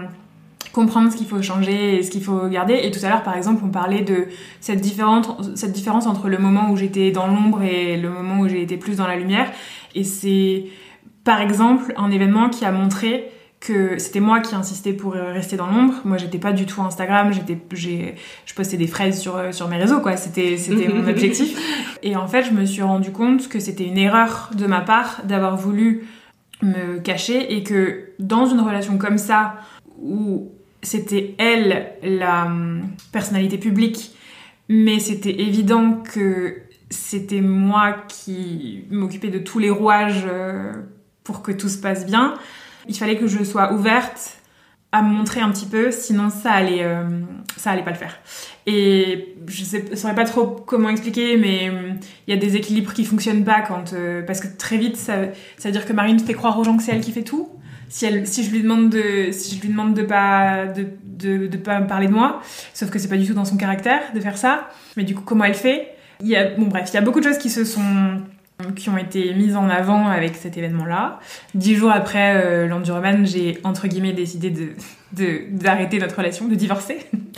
comprendre 0.74 1.12
ce 1.12 1.18
qu'il 1.18 1.28
faut 1.28 1.42
changer 1.42 1.98
et 1.98 2.04
ce 2.04 2.12
qu'il 2.12 2.24
faut 2.24 2.48
garder. 2.48 2.80
Et 2.84 2.92
tout 2.92 3.00
à 3.04 3.10
l'heure, 3.10 3.24
par 3.24 3.36
exemple, 3.36 3.62
on 3.66 3.70
parlait 3.70 4.02
de 4.02 4.28
cette 4.60 4.82
différence, 4.82 5.28
cette 5.56 5.74
différence 5.74 6.08
entre 6.08 6.30
le 6.30 6.38
moment 6.38 6.72
où 6.72 6.78
j'étais 6.78 7.12
dans 7.12 7.28
l'ombre 7.28 7.62
et 7.64 7.98
le 7.98 8.10
moment 8.10 8.40
où 8.40 8.48
j'ai 8.48 8.62
été 8.62 8.78
plus 8.78 8.98
dans 8.98 9.08
la 9.08 9.16
lumière. 9.16 9.52
Et 9.96 10.04
c'est, 10.04 10.66
par 11.24 11.42
exemple, 11.42 11.94
un 11.98 12.12
événement 12.12 12.50
qui 12.50 12.66
a 12.66 12.72
montré 12.72 13.30
que 13.60 14.00
c'était 14.00 14.22
moi 14.22 14.40
qui 14.40 14.56
insistais 14.56 14.94
pour 14.94 15.14
rester 15.14 15.56
dans 15.56 15.68
l'ombre. 15.68 15.94
Moi, 16.04 16.18
j'étais 16.18 16.40
pas 16.40 16.52
du 16.52 16.66
tout 16.66 16.82
Instagram, 16.82 17.32
j'étais, 17.32 17.60
j'ai, 17.74 18.16
je 18.46 18.56
postais 18.56 18.78
des 18.78 18.88
fraises 18.88 19.20
sur, 19.20 19.40
sur 19.54 19.68
mes 19.68 19.78
réseaux, 19.78 20.00
quoi. 20.00 20.18
C'était, 20.18 20.58
c'était 20.58 20.88
mon 20.88 21.08
objectif. 21.10 21.56
Et 22.02 22.16
en 22.16 22.28
fait, 22.28 22.44
je 22.44 22.52
me 22.52 22.66
suis 22.66 22.82
rendu 22.82 23.12
compte 23.12 23.50
que 23.50 23.60
c'était 23.60 23.86
une 23.86 24.00
erreur 24.00 24.50
de 24.58 24.66
ma 24.66 24.82
part 24.82 25.22
d'avoir 25.26 25.58
voulu 25.58 26.08
me 26.64 27.00
cacher 27.00 27.56
et 27.56 27.64
que 27.64 28.10
dans 28.20 28.46
une 28.48 28.60
relation 28.60 28.98
comme 28.98 29.18
ça, 29.18 29.56
où 30.02 30.52
c'était 30.84 31.36
elle 31.38 31.94
la 32.04 32.46
hum, 32.46 32.84
personnalité 33.12 33.58
publique, 33.58 34.16
mais 34.70 35.00
c'était 35.00 35.42
évident 35.42 36.02
que 36.02 36.62
c'était 36.90 37.42
moi 37.42 37.96
qui 38.08 38.86
m'occupais 38.90 39.30
de 39.30 39.40
tous 39.40 39.60
les 39.60 39.70
rouages 39.70 40.26
euh, 40.28 40.74
pour 41.24 41.42
que 41.42 41.52
tout 41.52 41.70
se 41.70 41.78
passe 41.78 42.06
bien. 42.06 42.36
Il 42.88 42.96
fallait 42.96 43.18
que 43.18 43.28
je 43.28 43.44
sois 43.44 43.74
ouverte 43.74 44.38
à 44.92 45.02
me 45.02 45.10
montrer 45.10 45.40
un 45.40 45.50
petit 45.52 45.68
peu, 45.68 45.92
sinon 45.92 46.30
ça 46.30 46.52
allait, 46.52 46.84
euh, 46.84 47.06
ça 47.56 47.72
allait 47.72 47.84
pas 47.84 47.92
le 47.92 47.98
faire. 47.98 48.18
Et 48.66 49.36
je 49.48 49.64
sais, 49.64 49.96
saurais 49.96 50.16
pas 50.16 50.26
trop 50.26 50.46
comment 50.48 50.90
expliquer, 50.90 51.38
mais 51.38 51.70
hum, 51.70 51.98
il 52.28 52.34
y 52.34 52.38
a 52.38 52.40
des 52.40 52.56
équilibres 52.56 52.94
qui 52.94 53.06
fonctionnent 53.06 53.46
pas 53.46 53.62
quand, 53.62 53.94
euh, 53.94 54.22
parce 54.24 54.42
que 54.42 54.48
très 54.58 54.78
vite, 54.78 54.98
ça, 54.98 55.16
ça 55.58 55.70
veut 55.70 55.72
dire 55.72 55.86
que 55.86 55.94
Marine 55.94 56.20
fait 56.20 56.34
croire 56.34 56.58
aux 56.60 56.64
gens 56.64 56.76
que 56.76 56.84
c'est 56.84 56.92
elle 56.92 57.02
qui 57.02 57.12
fait 57.12 57.24
tout. 57.24 57.50
Si, 57.92 58.44
je 58.44 58.52
lui 58.52 58.62
demande 58.62 58.90
de, 58.90 59.32
si 59.32 59.58
pas, 61.58 61.82
parler 61.82 62.08
de 62.08 62.14
moi. 62.14 62.42
Sauf 62.74 62.90
que 62.90 62.98
c'est 63.00 63.08
pas 63.10 63.18
du 63.18 63.28
tout 63.28 63.34
dans 63.34 63.46
son 63.46 63.58
caractère 63.58 64.02
de 64.16 64.20
faire 64.20 64.38
ça. 64.38 64.70
Mais 64.98 65.04
du 65.04 65.14
coup, 65.14 65.24
comment 65.24 65.44
elle 65.44 65.54
fait? 65.54 65.90
Il 66.22 66.28
y 66.28 66.36
a, 66.36 66.52
Bon, 66.56 66.68
bref, 66.68 66.86
y 66.96 66.98
a 66.98 67.02
beaucoup 67.02 67.20
de 67.20 67.26
choses 67.26 67.38
qui 67.38 67.50
se 67.50 67.64
sont 67.66 68.22
qui 68.76 68.90
ont 68.92 68.98
été 68.98 69.34
mises 69.34 69.56
en 69.56 69.68
avant 69.70 70.08
avec 70.08 70.36
cet 70.36 70.56
événement-là. 70.56 71.20
Dix 71.56 71.76
jours 71.76 71.92
après 71.92 72.36
euh, 72.36 72.68
j'ai 73.26 73.58
entre 73.64 73.88
guillemets 73.88 74.14
décidé 74.14 74.52
de- 74.52 74.74
d'arrêter 75.14 76.00
notre 76.00 76.18
relation, 76.18 76.48
de 76.48 76.56
divorcer. 76.56 77.00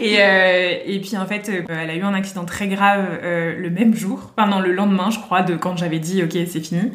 et, 0.00 0.16
euh, 0.18 0.74
et 0.84 1.00
puis 1.00 1.16
en 1.16 1.26
fait, 1.26 1.48
euh, 1.48 1.62
elle 1.68 1.90
a 1.90 1.94
eu 1.94 2.02
un 2.02 2.14
accident 2.14 2.44
très 2.44 2.68
grave 2.68 3.06
euh, 3.22 3.58
le 3.58 3.70
même 3.70 3.94
jour, 3.94 4.32
enfin 4.36 4.48
non, 4.48 4.60
le 4.60 4.72
lendemain, 4.72 5.10
je 5.10 5.18
crois, 5.18 5.42
de 5.42 5.56
quand 5.56 5.76
j'avais 5.76 5.98
dit 5.98 6.22
ok, 6.22 6.32
c'est 6.46 6.60
fini. 6.60 6.92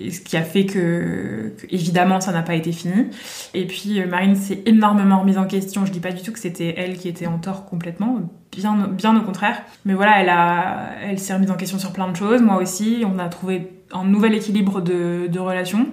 Et 0.00 0.10
ce 0.10 0.20
qui 0.20 0.36
a 0.36 0.42
fait 0.42 0.66
que, 0.66 1.52
que, 1.58 1.66
évidemment, 1.70 2.20
ça 2.20 2.32
n'a 2.32 2.42
pas 2.42 2.54
été 2.54 2.72
fini. 2.72 3.06
Et 3.52 3.66
puis 3.66 4.00
euh, 4.00 4.06
Marine 4.06 4.36
s'est 4.36 4.62
énormément 4.66 5.20
remise 5.20 5.38
en 5.38 5.46
question. 5.46 5.86
Je 5.86 5.92
dis 5.92 6.00
pas 6.00 6.12
du 6.12 6.22
tout 6.22 6.32
que 6.32 6.38
c'était 6.38 6.74
elle 6.76 6.96
qui 6.96 7.08
était 7.08 7.26
en 7.26 7.38
tort 7.38 7.66
complètement, 7.66 8.20
bien, 8.52 8.88
bien 8.88 9.16
au 9.16 9.22
contraire. 9.22 9.62
Mais 9.84 9.94
voilà, 9.94 10.20
elle 10.20 10.28
a, 10.28 10.90
elle 11.02 11.18
s'est 11.18 11.34
remise 11.34 11.50
en 11.50 11.56
question 11.56 11.78
sur 11.78 11.92
plein 11.92 12.08
de 12.08 12.16
choses. 12.16 12.42
Moi 12.42 12.56
aussi, 12.56 13.04
on 13.06 13.18
a 13.18 13.28
trouvé 13.28 13.70
un 13.92 14.04
nouvel 14.04 14.34
équilibre 14.34 14.80
de, 14.80 15.28
de 15.28 15.38
relation. 15.38 15.88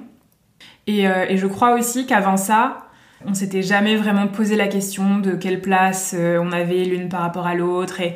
Et, 0.88 1.08
euh, 1.08 1.26
et 1.30 1.38
je 1.38 1.48
crois 1.48 1.76
aussi 1.76 2.06
qu'avant 2.06 2.38
ça, 2.38 2.88
on 3.25 3.34
s'était 3.34 3.62
jamais 3.62 3.95
vraiment 3.95 4.27
posé 4.27 4.55
la 4.55 4.67
question 4.67 5.19
de 5.19 5.31
quelle 5.31 5.62
place 5.62 6.15
euh, 6.17 6.39
on 6.41 6.51
avait 6.51 6.84
l'une 6.84 7.10
par 7.10 7.21
rapport 7.21 7.47
à 7.47 7.55
l'autre 7.55 8.01
et 8.01 8.15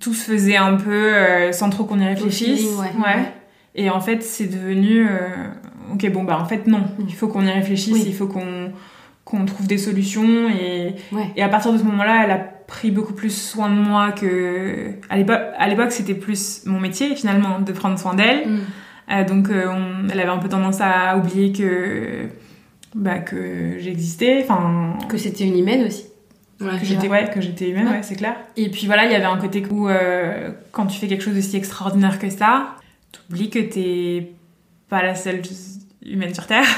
tout 0.00 0.14
se 0.14 0.30
faisait 0.30 0.56
un 0.56 0.74
peu 0.76 1.14
euh, 1.14 1.52
sans 1.52 1.70
trop 1.70 1.84
qu'on 1.84 1.98
y 1.98 2.06
réfléchisse. 2.06 2.60
feeling, 2.60 3.02
ouais. 3.02 3.32
Et 3.74 3.90
en 3.90 4.00
fait, 4.00 4.22
c'est 4.22 4.46
devenu 4.46 5.06
euh, 5.08 5.28
ok 5.92 6.10
bon 6.12 6.22
bah 6.24 6.38
en 6.40 6.44
fait 6.44 6.66
non, 6.68 6.82
il 7.06 7.14
faut 7.14 7.26
qu'on 7.28 7.44
y 7.44 7.50
réfléchisse, 7.50 7.94
Oui. 7.94 8.04
il 8.06 8.14
faut 8.14 8.26
qu'on 8.28 8.72
qu'on 9.24 9.44
trouve 9.46 9.66
des 9.66 9.78
solutions 9.78 10.48
et 10.50 10.94
Ouais. 11.12 11.30
et 11.36 11.42
à 11.42 11.48
partir 11.48 11.72
de 11.72 11.78
ce 11.78 11.82
moment-là, 11.84 12.22
elle 12.24 12.30
a 12.30 12.38
pris 12.38 12.90
beaucoup 12.90 13.14
plus 13.14 13.34
soin 13.36 13.68
de 13.68 13.74
moi 13.74 14.12
que 14.12 14.92
à 15.10 15.16
l'époque. 15.16 15.40
À 15.58 15.66
l'époque, 15.68 15.90
c'était 15.92 16.14
plus 16.14 16.62
mon 16.66 16.78
métier 16.80 17.14
finalement 17.16 17.58
de 17.60 17.72
prendre 17.72 17.98
soin 17.98 18.14
d'elle. 18.14 18.46
Mm. 18.48 18.60
Euh, 19.10 19.24
donc, 19.24 19.48
euh, 19.50 19.66
on- 19.68 20.08
elle 20.10 20.20
avait 20.20 20.30
un 20.30 20.38
peu 20.38 20.48
tendance 20.48 20.80
à 20.80 21.16
oublier 21.18 21.52
que 21.52 22.28
bah, 22.94 23.18
que 23.18 23.78
j'existais. 23.78 24.40
Enfin, 24.44 24.96
Que 25.08 25.18
c'était 25.18 25.44
une 25.44 25.58
humaine 25.58 25.86
aussi. 25.86 26.04
Ouais. 26.60 26.78
que 26.78 26.84
j'étais 26.86 27.08
ouais, 27.08 27.28
que 27.34 27.40
j'étais 27.40 27.68
humaine, 27.70 27.88
ouais, 27.88 28.02
c'est 28.02 28.14
clair. 28.14 28.36
Et 28.56 28.70
puis 28.70 28.86
voilà, 28.86 29.04
il 29.06 29.10
y 29.12 29.14
avait 29.14 29.24
un 29.24 29.36
côté 29.38 29.62
où 29.70 29.88
euh, 29.88 30.50
quand 30.72 30.86
tu 30.86 30.98
fais 30.98 31.08
quelque 31.08 31.22
chose 31.22 31.34
d'aussi 31.34 31.56
extraordinaire 31.56 32.18
que 32.18 32.30
ça, 32.30 32.76
t'oublies 33.12 33.50
que 33.50 33.58
t'es 33.58 34.30
pas 34.88 35.02
la 35.02 35.14
seule 35.16 35.42
humaine 36.06 36.32
sur 36.32 36.46
terre. 36.46 36.64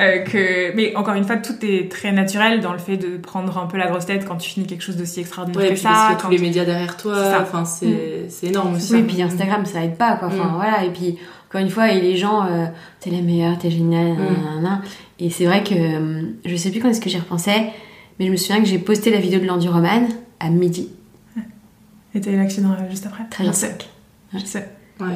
Euh, 0.00 0.18
que 0.24 0.74
mais 0.74 0.96
encore 0.96 1.14
une 1.14 1.24
fois, 1.24 1.36
tout 1.36 1.54
est 1.62 1.90
très 1.90 2.12
naturel 2.12 2.60
dans 2.60 2.72
le 2.72 2.78
fait 2.78 2.96
de 2.96 3.18
prendre 3.18 3.56
un 3.58 3.66
peu 3.66 3.76
la 3.76 3.86
grosse 3.88 4.06
tête 4.06 4.24
quand 4.26 4.36
tu 4.36 4.48
finis 4.50 4.66
quelque 4.66 4.82
chose 4.82 4.96
d'aussi 4.96 5.20
extraordinaire 5.20 5.60
Ouais, 5.60 5.68
que 5.68 5.72
puis 5.74 5.82
ça. 5.82 5.88
parce 5.90 6.00
qu'il 6.06 6.10
y 6.10 6.14
a 6.18 6.22
quand 6.22 6.28
tous 6.28 6.34
les 6.34 6.38
médias 6.38 6.64
derrière 6.64 6.96
toi, 6.96 7.16
enfin 7.42 7.64
c'est 7.64 8.26
c'est 8.28 8.46
énorme 8.48 8.74
aussi. 8.76 8.94
Oui, 8.94 9.02
puis 9.02 9.20
Instagram, 9.22 9.64
ça 9.66 9.84
aide 9.84 9.96
pas, 9.96 10.16
quoi. 10.16 10.28
Enfin, 10.28 10.48
Mm. 10.50 10.54
voilà. 10.56 10.84
Et 10.84 10.90
puis, 10.90 11.18
encore 11.48 11.60
une 11.60 11.68
fois, 11.70 11.92
et 11.92 12.00
les 12.00 12.16
gens, 12.16 12.46
euh, 12.46 12.66
t'es 13.00 13.10
la 13.10 13.20
meilleure, 13.20 13.58
t'es 13.58 13.70
géniale, 13.70 14.12
Mm. 14.12 14.62
Et 15.24 15.30
c'est 15.30 15.44
vrai 15.46 15.62
que, 15.62 15.74
euh, 15.74 16.22
je 16.44 16.56
sais 16.56 16.70
plus 16.70 16.80
quand 16.80 16.88
est-ce 16.88 17.00
que 17.00 17.08
j'y 17.08 17.18
repensais, 17.18 17.66
mais 18.18 18.26
je 18.26 18.30
me 18.32 18.36
souviens 18.36 18.60
que 18.60 18.66
j'ai 18.68 18.78
posté 18.78 19.10
la 19.10 19.18
vidéo 19.20 19.38
de 19.40 19.46
l'enduroman 19.46 20.08
à 20.40 20.50
midi. 20.50 20.88
Et 22.14 22.20
t'as 22.20 22.30
eu 22.32 22.36
l'accident 22.36 22.72
euh, 22.72 22.90
juste 22.90 23.06
après. 23.06 23.24
Très 23.30 23.44
Je 23.44 23.50
bien. 23.50 23.52
sais. 23.58 23.78
Je 24.34 24.38
sais. 24.44 24.68
Ouais. 25.00 25.06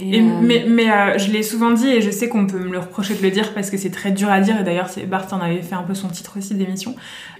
Et, 0.00 0.20
euh, 0.20 0.24
mais 0.42 0.64
mais 0.68 0.90
euh, 0.90 1.18
je 1.18 1.30
l'ai 1.30 1.42
souvent 1.42 1.70
dit 1.70 1.88
et 1.88 2.00
je 2.02 2.10
sais 2.10 2.28
qu'on 2.28 2.46
peut 2.46 2.58
me 2.58 2.70
le 2.72 2.78
reprocher 2.80 3.14
de 3.14 3.22
le 3.22 3.30
dire 3.30 3.54
parce 3.54 3.70
que 3.70 3.76
c'est 3.78 3.90
très 3.90 4.10
dur 4.10 4.28
à 4.30 4.40
dire 4.40 4.60
et 4.60 4.64
d'ailleurs 4.64 4.88
c'est- 4.90 5.06
Bart 5.06 5.26
en 5.32 5.40
avait 5.40 5.62
fait 5.62 5.74
un 5.74 5.84
peu 5.84 5.94
son 5.94 6.08
titre 6.08 6.36
aussi 6.38 6.54
d'émission. 6.54 6.94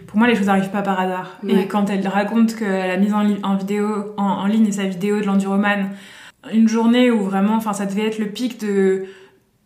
Pour 0.06 0.18
moi 0.18 0.26
les 0.26 0.34
choses 0.34 0.46
n'arrivent 0.46 0.70
pas 0.70 0.80
par 0.82 0.98
hasard. 0.98 1.38
Ouais. 1.42 1.52
Et 1.62 1.66
quand 1.66 1.90
elle 1.90 2.06
raconte 2.08 2.56
qu'elle 2.56 2.90
a 2.90 2.96
mis 2.96 3.12
en, 3.12 3.56
vidéo 3.56 4.14
en, 4.16 4.22
en 4.24 4.46
ligne 4.46 4.70
sa 4.72 4.84
vidéo 4.84 5.20
de 5.20 5.26
l'enduroman, 5.26 5.90
une 6.52 6.66
journée 6.68 7.10
où 7.10 7.20
vraiment 7.24 7.56
enfin 7.56 7.72
ça 7.74 7.84
devait 7.86 8.06
être 8.06 8.18
le 8.18 8.26
pic 8.26 8.58
de 8.60 9.04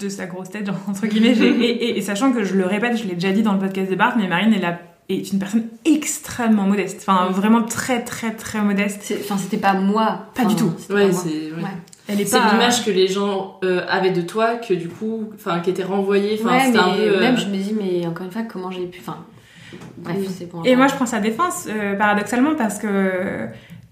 de 0.00 0.08
sa 0.08 0.26
grosse 0.26 0.50
tête 0.50 0.66
genre, 0.66 0.76
entre 0.88 1.06
guillemets 1.06 1.36
et, 1.38 1.68
et- 1.70 1.98
et 1.98 2.00
sachant 2.02 2.32
que 2.32 2.42
je 2.44 2.54
le 2.54 2.66
répète 2.66 2.96
je 2.96 3.04
l'ai 3.06 3.14
déjà 3.14 3.32
dit 3.32 3.42
dans 3.42 3.52
le 3.52 3.58
podcast 3.58 3.90
de 3.90 3.96
Bart 3.96 4.14
mais 4.16 4.26
Marine 4.28 4.52
elle 4.56 4.64
a- 4.64 4.78
est 5.08 5.32
une 5.32 5.38
personne 5.38 5.64
extrêmement 5.84 6.64
modeste 6.64 7.04
enfin 7.06 7.30
vraiment 7.30 7.62
très 7.62 8.02
très 8.04 8.30
très 8.32 8.60
modeste 8.62 9.00
C'est- 9.02 9.18
Enfin, 9.20 9.36
c'était 9.38 9.56
pas 9.58 9.74
moi. 9.74 10.26
Pas 10.34 10.42
Enfin, 10.42 10.48
du 10.50 10.56
tout. 10.56 10.72
Ouais, 10.92 11.10
c'est 11.12 11.28
ouais. 11.28 11.62
Ouais. 11.62 11.68
elle 12.08 12.20
est 12.20 12.24
C'est 12.24 12.38
pas 12.38 12.52
l'image 12.52 12.84
que 12.84 12.90
les 12.90 13.08
gens 13.08 13.58
euh, 13.64 13.82
avaient 13.88 14.12
de 14.12 14.22
toi, 14.22 14.54
que 14.56 14.72
du 14.74 14.88
coup, 14.88 15.30
enfin, 15.34 15.58
qui 15.60 15.70
était 15.70 15.82
renvoyée. 15.84 16.38
Enfin, 16.40 16.54
Ouais, 16.56 16.64
c'était 16.66 16.78
mais 16.78 16.84
un 16.84 16.94
peu. 16.94 17.16
euh, 17.16 17.20
même 17.20 17.36
je 17.36 17.46
me 17.46 17.56
dis, 17.56 17.74
mais 17.76 18.06
encore 18.06 18.26
une 18.26 18.32
fois, 18.32 18.42
comment 18.42 18.70
j'ai 18.70 18.86
pu. 18.86 19.00
Enfin, 19.00 19.18
bref, 19.98 20.16
Mm. 20.16 20.24
c'est 20.38 20.50
bon. 20.50 20.62
Et 20.64 20.76
moi, 20.76 20.86
je 20.88 20.94
prends 20.94 21.06
sa 21.06 21.18
défense, 21.20 21.66
euh, 21.68 21.96
paradoxalement, 21.96 22.54
parce 22.56 22.78
que 22.78 23.46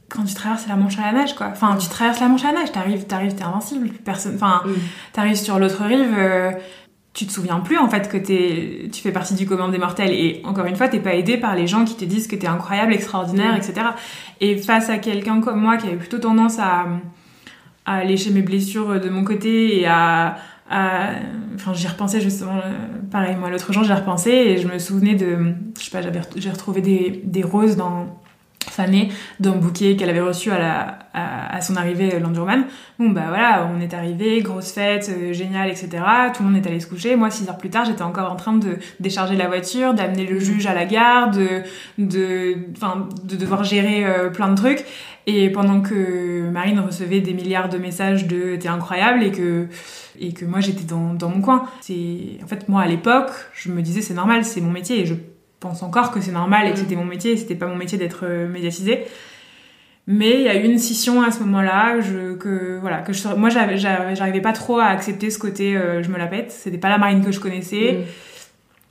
quand 0.09 0.25
tu 0.25 0.35
traverses 0.35 0.67
la 0.69 0.77
Manche 0.77 0.99
à 0.99 1.13
la 1.13 1.13
nage, 1.21 1.35
quoi. 1.35 1.49
Enfin, 1.53 1.77
tu 1.77 1.89
traverses 1.89 2.21
la 2.21 2.29
Manche 2.29 2.45
à 2.45 2.53
la 2.53 2.61
nage, 2.61 2.73
t'arrives, 2.73 3.05
t'arrives, 3.07 3.35
t'es 3.35 3.43
invincible. 3.45 3.89
Personne, 4.05 4.35
enfin, 4.37 4.63
Mm. 4.65 4.71
t'arrives 5.13 5.37
sur 5.37 5.59
l'autre 5.59 5.83
rive, 5.85 6.15
euh, 6.17 6.51
tu 7.15 7.27
te 7.27 7.33
souviens 7.33 7.59
plus 7.61 7.79
en 7.79 7.89
fait 7.89 8.09
que 8.09 8.17
t'es, 8.17 8.89
tu 8.93 9.03
fais 9.03 9.11
partie 9.13 9.35
du 9.35 9.45
commun 9.47 9.69
des 9.69 9.79
mortels. 9.79 10.13
Et 10.13 10.41
encore 10.45 10.67
une 10.67 10.77
fois, 10.77 10.89
t'es 10.89 11.01
pas 11.01 11.15
aidé 11.15 11.37
par 11.37 11.55
les 11.57 11.67
gens 11.67 11.85
qui 11.85 11.97
te 11.97 12.05
disent 12.05 12.27
que 12.29 12.37
t'es 12.37 12.47
incroyable, 12.47 12.93
extraordinaire, 12.93 13.57
etc. 13.57 13.75
Et 14.41 14.57
face 14.57 14.89
à 14.89 14.99
quelqu'un 14.99 15.41
comme 15.41 15.61
moi 15.61 15.77
qui 15.79 15.89
avait 15.89 15.97
plutôt 15.97 16.19
tendance 16.19 16.59
à, 16.61 16.87
à 17.87 18.05
lécher 18.05 18.31
mes 18.31 18.43
blessures 18.43 19.01
de 19.01 19.09
mon 19.09 19.25
côté 19.25 19.81
et 19.81 19.87
à, 19.87 20.37
à- 20.71 21.11
enfin 21.55 21.73
j'y 21.75 21.89
repensais 21.89 22.21
justement 22.21 22.57
euh, 22.59 22.73
pareil 23.11 23.35
moi 23.37 23.49
l'autre 23.51 23.73
jour 23.73 23.83
j'y 23.83 23.93
repensé 23.95 24.31
et 24.31 24.59
je 24.59 24.69
me 24.69 24.79
souvenais 24.79 25.15
de 25.15 25.55
je 25.79 25.85
sais 25.85 25.91
pas 25.91 26.03
j'avais 26.03 26.21
j'ai 26.37 26.51
retrouvé 26.51 26.83
des, 26.83 27.23
des 27.25 27.43
roses 27.43 27.77
dans 27.77 28.21
fanées 28.65 29.09
d'un 29.41 29.53
bouquet 29.53 29.97
qu'elle 29.97 30.11
avait 30.11 30.21
reçu 30.21 30.51
à, 30.51 30.59
la, 30.59 30.99
à, 31.15 31.57
à 31.57 31.61
son 31.61 31.77
arrivée 31.77 32.19
l'Endurman. 32.21 32.65
Bon 32.99 33.11
bah 33.11 33.25
voilà, 33.29 33.69
on 33.75 33.81
est 33.81 33.95
arrivé, 33.95 34.41
grosse 34.41 34.73
fête, 34.73 35.11
euh, 35.11 35.33
génial, 35.33 35.69
etc. 35.69 35.89
Tout 36.35 36.43
le 36.43 36.51
monde 36.51 36.65
est 36.65 36.69
allé 36.69 36.81
se 36.81 36.87
coucher. 36.87 37.17
Moi, 37.17 37.31
six 37.31 37.49
heures 37.49 37.59
plus 37.59 37.71
tard, 37.71 37.85
j'étais 37.85 38.03
encore 38.03 38.31
en 38.31 38.37
train 38.37 38.55
de 38.55 38.79
décharger 39.01 39.37
la 39.37 39.49
voiture, 39.49 39.95
d'amener 39.95 40.27
le 40.27 40.39
juge 40.39 40.67
à 40.67 40.75
la 40.75 40.85
gare, 40.85 41.31
de, 41.31 41.63
de, 41.99 42.57
enfin, 42.77 43.09
de 43.25 43.37
devoir 43.37 43.65
gérer 43.65 44.05
euh, 44.05 44.31
plein 44.31 44.49
de 44.49 44.57
trucs. 44.57 44.85
Et 45.27 45.51
pendant 45.51 45.83
que 45.83 46.49
Marine 46.51 46.81
recevait 46.81 47.21
des 47.21 47.35
milliards 47.35 47.69
de 47.69 47.77
messages 47.77 48.27
de 48.27 48.57
t'es 48.57 48.69
incroyable 48.69 49.23
et 49.23 49.31
que 49.31 49.69
et 50.19 50.33
que 50.33 50.47
moi 50.47 50.61
j'étais 50.61 50.85
dans, 50.85 51.13
dans 51.13 51.29
mon 51.29 51.43
coin. 51.43 51.67
C'est 51.83 52.39
en 52.43 52.47
fait 52.47 52.69
moi 52.69 52.81
à 52.81 52.87
l'époque, 52.87 53.31
je 53.53 53.71
me 53.71 53.83
disais 53.83 54.01
c'est 54.01 54.15
normal, 54.15 54.45
c'est 54.45 54.63
mon 54.63 54.71
métier 54.71 55.01
et 55.01 55.07
je 55.07 55.15
pense 55.61 55.83
encore 55.83 56.11
que 56.13 56.21
c'est 56.21 56.33
normal 56.33 56.69
et 56.69 56.73
que 56.73 56.79
c'était 56.79 56.97
mon 56.97 57.05
métier 57.05 57.33
et 57.33 57.37
c'était 57.37 57.55
pas 57.55 57.67
mon 57.67 57.77
métier 57.77 57.99
d'être 57.99 58.25
euh, 58.25 58.49
médiatisé. 58.49 59.05
Mais 60.07 60.35
il 60.37 60.43
y 60.43 60.49
a 60.49 60.57
eu 60.57 60.65
une 60.65 60.79
scission 60.79 61.23
à 61.23 61.31
ce 61.31 61.41
moment-là, 61.41 62.01
je, 62.01 62.35
que 62.35 62.79
voilà, 62.81 62.99
que 62.99 63.13
je, 63.13 63.29
moi 63.29 63.51
j'arrivais 63.51 64.41
pas 64.41 64.55
trop 64.55 64.79
à 64.79 64.87
accepter 64.87 65.29
ce 65.31 65.39
côté 65.39 65.77
euh, 65.77 66.03
je 66.03 66.09
me 66.09 66.17
la 66.17 66.27
pète. 66.27 66.51
C'était 66.51 66.79
pas 66.79 66.89
la 66.89 66.97
marine 66.97 67.23
que 67.23 67.31
je 67.31 67.41
connaissais. 67.41 67.93
Mm. 67.93 68.05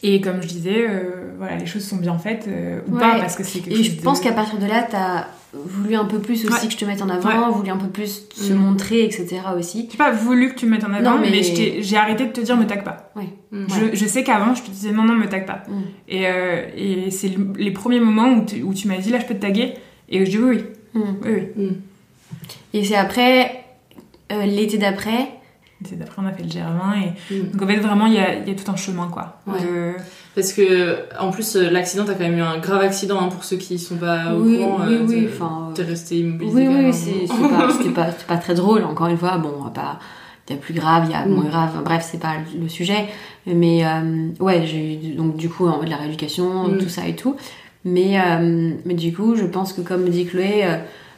Et 0.04 0.22
comme 0.22 0.42
je 0.44 0.48
disais, 0.48 0.86
euh, 0.88 1.34
voilà, 1.38 1.56
les 1.58 1.66
choses 1.66 1.84
sont 1.84 1.96
bien 1.98 2.18
faites 2.20 2.48
euh, 2.48 2.82
ou 2.88 2.94
Ouais. 2.94 3.00
pas 3.00 3.18
parce 3.20 3.36
que 3.36 3.44
c'est 3.44 3.60
quelque 3.62 3.74
Et 3.74 3.78
chose 3.78 3.86
je 3.94 3.98
de- 3.98 4.02
pense 4.02 4.20
qu'à 4.20 4.32
partir 4.32 4.60
de 4.60 4.66
là, 4.68 4.84
t'as 4.88 5.26
voulu 5.54 5.96
un 5.96 6.06
peu 6.06 6.20
plus 6.20 6.46
aussi 6.46 6.54
Ouais. 6.54 6.68
que 6.68 6.72
je 6.74 6.78
te 6.78 6.86
mette 6.86 7.02
en 7.02 7.10
avant, 7.10 7.48
Ouais. 7.48 7.54
voulu 7.56 7.72
un 7.72 7.78
peu 7.78 7.88
plus 7.88 8.26
se 8.36 8.54
Mm. 8.54 8.58
montrer, 8.58 9.04
etc. 9.06 9.38
aussi. 9.58 9.88
J'ai 9.92 9.98
pas 9.98 10.12
voulu 10.12 10.50
que 10.50 10.56
tu 10.60 10.66
me 10.68 10.72
mettes 10.72 10.84
en 10.84 10.94
avant, 10.94 11.16
Non, 11.16 11.20
mais, 11.20 11.42
j'ai 11.82 11.98
arrêté 11.98 12.26
de 12.28 12.32
te 12.32 12.42
dire 12.42 12.56
me 12.58 12.68
tag 12.68 12.84
pas. 12.84 13.12
Ouais. 13.16 13.24
Mm. 13.52 13.66
Je, 13.70 13.96
je 13.98 14.06
sais 14.06 14.24
qu'avant, 14.24 14.54
je 14.54 14.62
te 14.62 14.70
disais 14.70 14.92
non, 14.92 15.04
non, 15.04 15.16
me 15.16 15.28
tag 15.28 15.48
pas. 15.48 15.64
Mm. 15.68 15.82
Et, 16.10 16.28
euh, 16.28 16.62
et 16.76 17.10
c'est 17.10 17.30
le- 17.30 17.54
les 17.58 17.72
premiers 17.72 18.00
moments 18.00 18.30
où 18.34 18.46
tu, 18.46 18.62
où 18.62 18.74
tu 18.76 18.88
m'as 18.88 18.98
dit 18.98 19.10
là, 19.10 19.20
je 19.20 19.26
peux 19.26 19.34
te 19.34 19.42
taguer. 19.42 19.74
Et 20.10 20.24
je 20.26 20.30
dis 20.30 20.38
oui, 20.38 20.58
oui. 20.94 21.02
Mm. 21.02 21.04
oui, 21.26 21.32
oui. 21.58 21.70
Et 22.74 22.84
c'est 22.84 22.96
après, 22.96 23.64
euh, 24.32 24.46
l'été 24.46 24.78
d'après, 24.78 25.30
Et 25.84 25.88
c'est 25.88 26.02
Après, 26.02 26.22
on 26.22 26.26
a 26.26 26.32
fait 26.32 26.44
le 26.44 26.50
Germain. 26.50 26.94
Et... 27.32 27.40
Donc 27.42 27.62
en 27.62 27.68
fait, 27.68 27.78
vraiment, 27.78 28.08
il 28.08 28.14
y 28.14 28.20
a, 28.20 28.36
il 28.36 28.48
y 28.48 28.52
a 28.52 28.56
tout 28.56 28.70
un 28.72 28.76
chemin, 28.76 29.08
quoi. 29.10 29.38
Ouais. 29.46 29.60
De- 29.62 29.94
Parce 30.34 30.52
que, 30.54 30.98
en 31.20 31.30
plus, 31.32 31.56
euh, 31.56 31.70
l'accident, 31.70 32.04
t'as 32.06 32.14
quand 32.14 32.24
même 32.24 32.38
eu 32.38 32.42
un 32.42 32.58
grave 32.58 32.82
accident 32.82 33.20
hein, 33.22 33.28
pour 33.30 33.44
ceux 33.44 33.58
qui 33.58 33.78
sont 33.78 33.98
pas 33.98 34.34
au 34.34 34.42
Oui, 34.42 34.58
courant. 34.58 34.78
oui, 34.88 34.94
euh, 34.96 35.06
oui, 35.08 35.16
t'es- 35.26 35.30
enfin, 35.32 35.68
euh, 35.70 35.74
T'es 35.74 35.84
resté 35.84 36.18
immobilisé. 36.20 36.68
Oui, 36.68 36.76
oui, 36.86 36.94
c'est 36.94 37.28
c'est 37.28 37.50
pas, 37.50 37.70
c'était 37.78 37.90
pas, 37.92 38.12
c'était 38.12 38.26
pas 38.28 38.38
très 38.38 38.56
drôle, 38.56 38.84
encore 38.86 39.08
une 39.08 39.18
fois. 39.18 39.38
Bon, 39.38 39.52
on 39.60 39.64
va 39.66 39.70
pas. 39.70 40.00
Il 40.50 40.56
y 40.56 40.58
a 40.58 40.62
plus 40.62 40.74
grave, 40.74 41.04
il 41.08 41.12
y 41.12 41.16
a 41.16 41.26
Mm. 41.26 41.30
moins 41.32 41.44
grave. 41.46 41.82
Bref, 41.84 42.08
c'est 42.10 42.20
pas 42.20 42.34
le 42.60 42.70
sujet. 42.70 43.06
Mais 43.46 43.86
euh, 43.86 44.30
ouais, 44.40 44.66
j'ai 44.66 44.96
eu 44.96 45.14
donc 45.16 45.36
du 45.38 45.48
coup 45.50 45.68
en- 45.68 45.84
de 45.84 45.90
la 45.90 45.98
rééducation, 45.98 46.70
Mm. 46.70 46.78
tout 46.80 46.90
ça 46.90 47.08
et 47.08 47.16
tout. 47.16 47.36
Mais, 47.86 48.20
euh, 48.20 48.72
mais 48.86 48.94
du 48.96 49.14
coup, 49.14 49.36
je 49.36 49.46
pense 49.46 49.74
que 49.74 49.82
comme 49.82 50.10
dit 50.10 50.26
Chloé, 50.26 50.66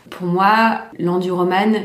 pour 0.09 0.27
moi, 0.27 0.79
l'enduroman 0.99 1.75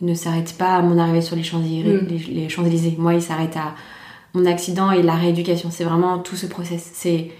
ne 0.00 0.14
s'arrête 0.14 0.54
pas 0.58 0.76
à 0.76 0.82
mon 0.82 0.98
arrivée 0.98 1.20
sur 1.22 1.36
les 1.36 1.42
Champs-Élysées. 1.42 1.88
Mm. 1.92 2.06
Les, 2.34 2.48
Champs-Élysées. 2.48 2.96
Moi, 2.98 3.14
il 3.14 3.22
s'arrête 3.22 3.56
à 3.56 3.74
mon 4.34 4.46
accident 4.46 4.90
et 4.92 5.02
la 5.02 5.14
rééducation. 5.14 5.70
C'est 5.70 5.84
vraiment 5.84 6.18
tout 6.18 6.36
ce 6.36 6.46
process. 6.46 6.90
C'est 6.94 7.30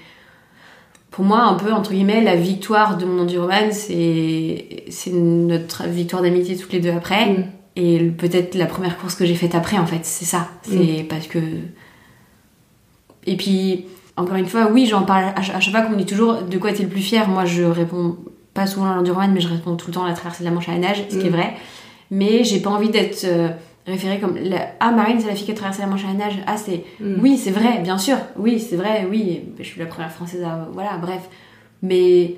pour 1.10 1.24
moi 1.24 1.42
un 1.42 1.54
peu 1.54 1.72
entre 1.72 1.90
guillemets 1.92 2.22
la 2.22 2.36
victoire 2.36 2.96
de 2.96 3.04
mon 3.04 3.22
enduroman 3.22 3.72
c'est 3.72 4.84
c'est 4.90 5.10
notre 5.12 5.88
victoire 5.88 6.22
d'amitié 6.22 6.56
toutes 6.56 6.72
les 6.72 6.78
deux 6.78 6.92
après 6.92 7.26
Mm. 7.30 7.44
et 7.74 7.98
peut-être 8.10 8.54
la 8.54 8.66
première 8.66 8.96
course 8.96 9.16
que 9.16 9.24
j'ai 9.26 9.34
faite 9.34 9.56
après 9.56 9.76
en 9.76 9.86
fait 9.86 10.04
c'est 10.04 10.24
ça 10.24 10.48
c'est 10.62 11.02
Mm. 11.02 11.08
parce 11.08 11.26
que 11.26 11.38
Et 13.26 13.36
puis, 13.36 13.84
encore 14.16 14.36
une 14.36 14.46
fois, 14.46 14.70
oui, 14.72 14.86
j'en 14.86 15.02
parle 15.02 15.24
à, 15.36 15.42
ch- 15.42 15.50
à 15.54 15.60
chaque 15.60 15.74
fois 15.74 15.82
qu'on 15.82 15.92
me 15.92 15.96
dit 15.98 16.06
toujours 16.06 16.42
de 16.42 16.58
quoi 16.58 16.72
t'es 16.72 16.82
le 16.84 16.88
plus 16.88 17.02
fier? 17.02 17.28
Moi, 17.28 17.44
je 17.44 17.62
réponds 17.64 18.16
pas 18.54 18.66
souvent 18.66 18.90
à 18.90 18.94
l'enduroman, 18.94 19.30
mais 19.32 19.40
je 19.40 19.48
réponds 19.48 19.76
tout 19.76 19.88
le 19.88 19.92
temps 19.94 20.04
à 20.04 20.08
la 20.08 20.14
traversée 20.14 20.42
de 20.42 20.48
la 20.48 20.54
Manche 20.54 20.68
à 20.68 20.72
la 20.72 20.78
nage, 20.78 21.04
ce 21.10 21.16
qui 21.18 21.26
est 21.26 21.30
vrai. 21.30 21.54
Mais 22.10 22.44
j'ai 22.44 22.60
pas 22.60 22.70
envie 22.70 22.90
d'être 22.90 23.24
euh, 23.24 23.48
référée 23.86 24.18
comme 24.18 24.36
la... 24.36 24.72
Ah, 24.80 24.90
Marine, 24.90 25.20
c'est 25.20 25.28
la 25.28 25.34
fille 25.34 25.46
qui 25.46 25.52
a 25.52 25.54
traversé 25.54 25.82
la 25.82 25.88
Manche 25.88 26.04
à 26.04 26.08
la 26.08 26.14
nage. 26.14 26.38
Ah, 26.46 26.56
c'est. 26.56 26.84
Mm. 27.00 27.20
Oui, 27.20 27.38
c'est 27.38 27.50
vrai, 27.50 27.78
bien 27.82 27.98
sûr. 27.98 28.16
Oui, 28.36 28.58
c'est 28.58 28.76
vrai, 28.76 29.06
oui. 29.08 29.42
Je 29.58 29.64
suis 29.64 29.78
la 29.78 29.86
première 29.86 30.10
française 30.10 30.42
à. 30.42 30.68
Voilà, 30.72 30.96
bref. 30.98 31.28
Mais 31.82 32.36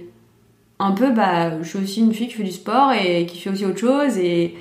un 0.78 0.92
peu, 0.92 1.10
bah, 1.10 1.62
je 1.62 1.68
suis 1.68 1.78
aussi 1.78 2.00
une 2.00 2.12
fille 2.12 2.28
qui 2.28 2.34
fait 2.34 2.42
du 2.42 2.52
sport 2.52 2.92
et 2.92 3.26
qui 3.26 3.38
fait 3.38 3.50
aussi 3.50 3.64
autre 3.64 3.80
chose 3.80 4.18
et. 4.18 4.56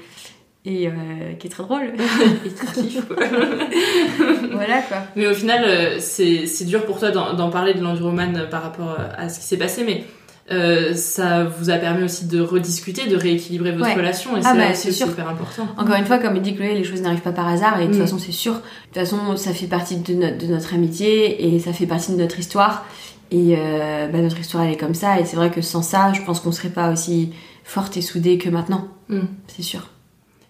Et 0.63 0.87
euh, 0.87 0.91
qui 1.39 1.47
est 1.47 1.49
très 1.49 1.63
drôle. 1.63 1.81
et 2.45 2.49
kiffe, 2.49 3.07
quoi. 3.07 3.17
voilà, 4.51 4.83
quoi. 4.83 4.97
Mais 5.15 5.25
au 5.25 5.33
final, 5.33 5.63
euh, 5.65 5.97
c'est 5.99 6.65
dur 6.65 6.85
pour 6.85 6.99
toi 6.99 7.09
d'en 7.09 7.49
parler 7.49 7.73
de 7.73 7.81
l'enduroman 7.81 8.47
par 8.51 8.61
rapport 8.61 8.95
à 9.17 9.27
ce 9.27 9.39
qui 9.39 9.45
s'est 9.45 9.57
passé, 9.57 9.83
mais 9.83 10.03
euh, 10.51 10.93
ça 10.93 11.43
vous 11.45 11.69
a 11.69 11.77
permis 11.77 12.03
aussi 12.03 12.25
de 12.25 12.41
rediscuter, 12.41 13.07
de 13.07 13.15
rééquilibrer 13.15 13.71
votre 13.71 13.85
Ouais. 13.85 13.93
relation, 13.95 14.35
et 14.35 14.41
Ah 14.43 14.53
c'est 14.73 14.89
bah, 14.89 14.93
super 14.93 15.29
important. 15.29 15.67
Encore 15.77 15.95
une 15.95 16.05
fois, 16.05 16.17
comme 16.17 16.37
dit 16.39 16.55
Chloé, 16.55 16.73
les 16.73 16.83
choses 16.83 17.01
n'arrivent 17.01 17.21
pas 17.21 17.31
par 17.31 17.47
hasard 17.47 17.79
et 17.79 17.83
de 17.85 17.91
toute 17.91 17.97
Mm. 17.99 18.01
façon, 18.03 18.19
c'est 18.19 18.31
sûr. 18.31 18.53
De 18.53 18.59
toute 18.59 18.95
façon, 18.95 19.37
ça 19.37 19.53
fait 19.53 19.67
partie 19.67 19.97
de 19.97 20.13
notre, 20.13 20.37
de 20.37 20.47
notre 20.47 20.73
amitié 20.73 21.53
et 21.55 21.59
ça 21.59 21.73
fait 21.73 21.85
partie 21.87 22.11
de 22.11 22.17
notre 22.17 22.37
histoire. 22.39 22.85
Et 23.31 23.55
euh, 23.57 24.07
bah, 24.07 24.19
notre 24.19 24.39
histoire, 24.39 24.63
elle 24.63 24.73
est 24.73 24.77
comme 24.77 24.93
ça. 24.93 25.19
Et 25.19 25.25
c'est 25.25 25.37
vrai 25.37 25.51
que 25.51 25.61
sans 25.61 25.81
ça, 25.81 26.11
je 26.13 26.21
pense 26.21 26.41
qu'on 26.41 26.51
serait 26.51 26.69
pas 26.69 26.91
aussi 26.91 27.31
forte 27.63 27.95
et 27.95 28.01
soudée 28.01 28.37
que 28.37 28.49
maintenant. 28.49 28.87
Mm. 29.07 29.19
C'est 29.47 29.61
sûr. 29.63 29.87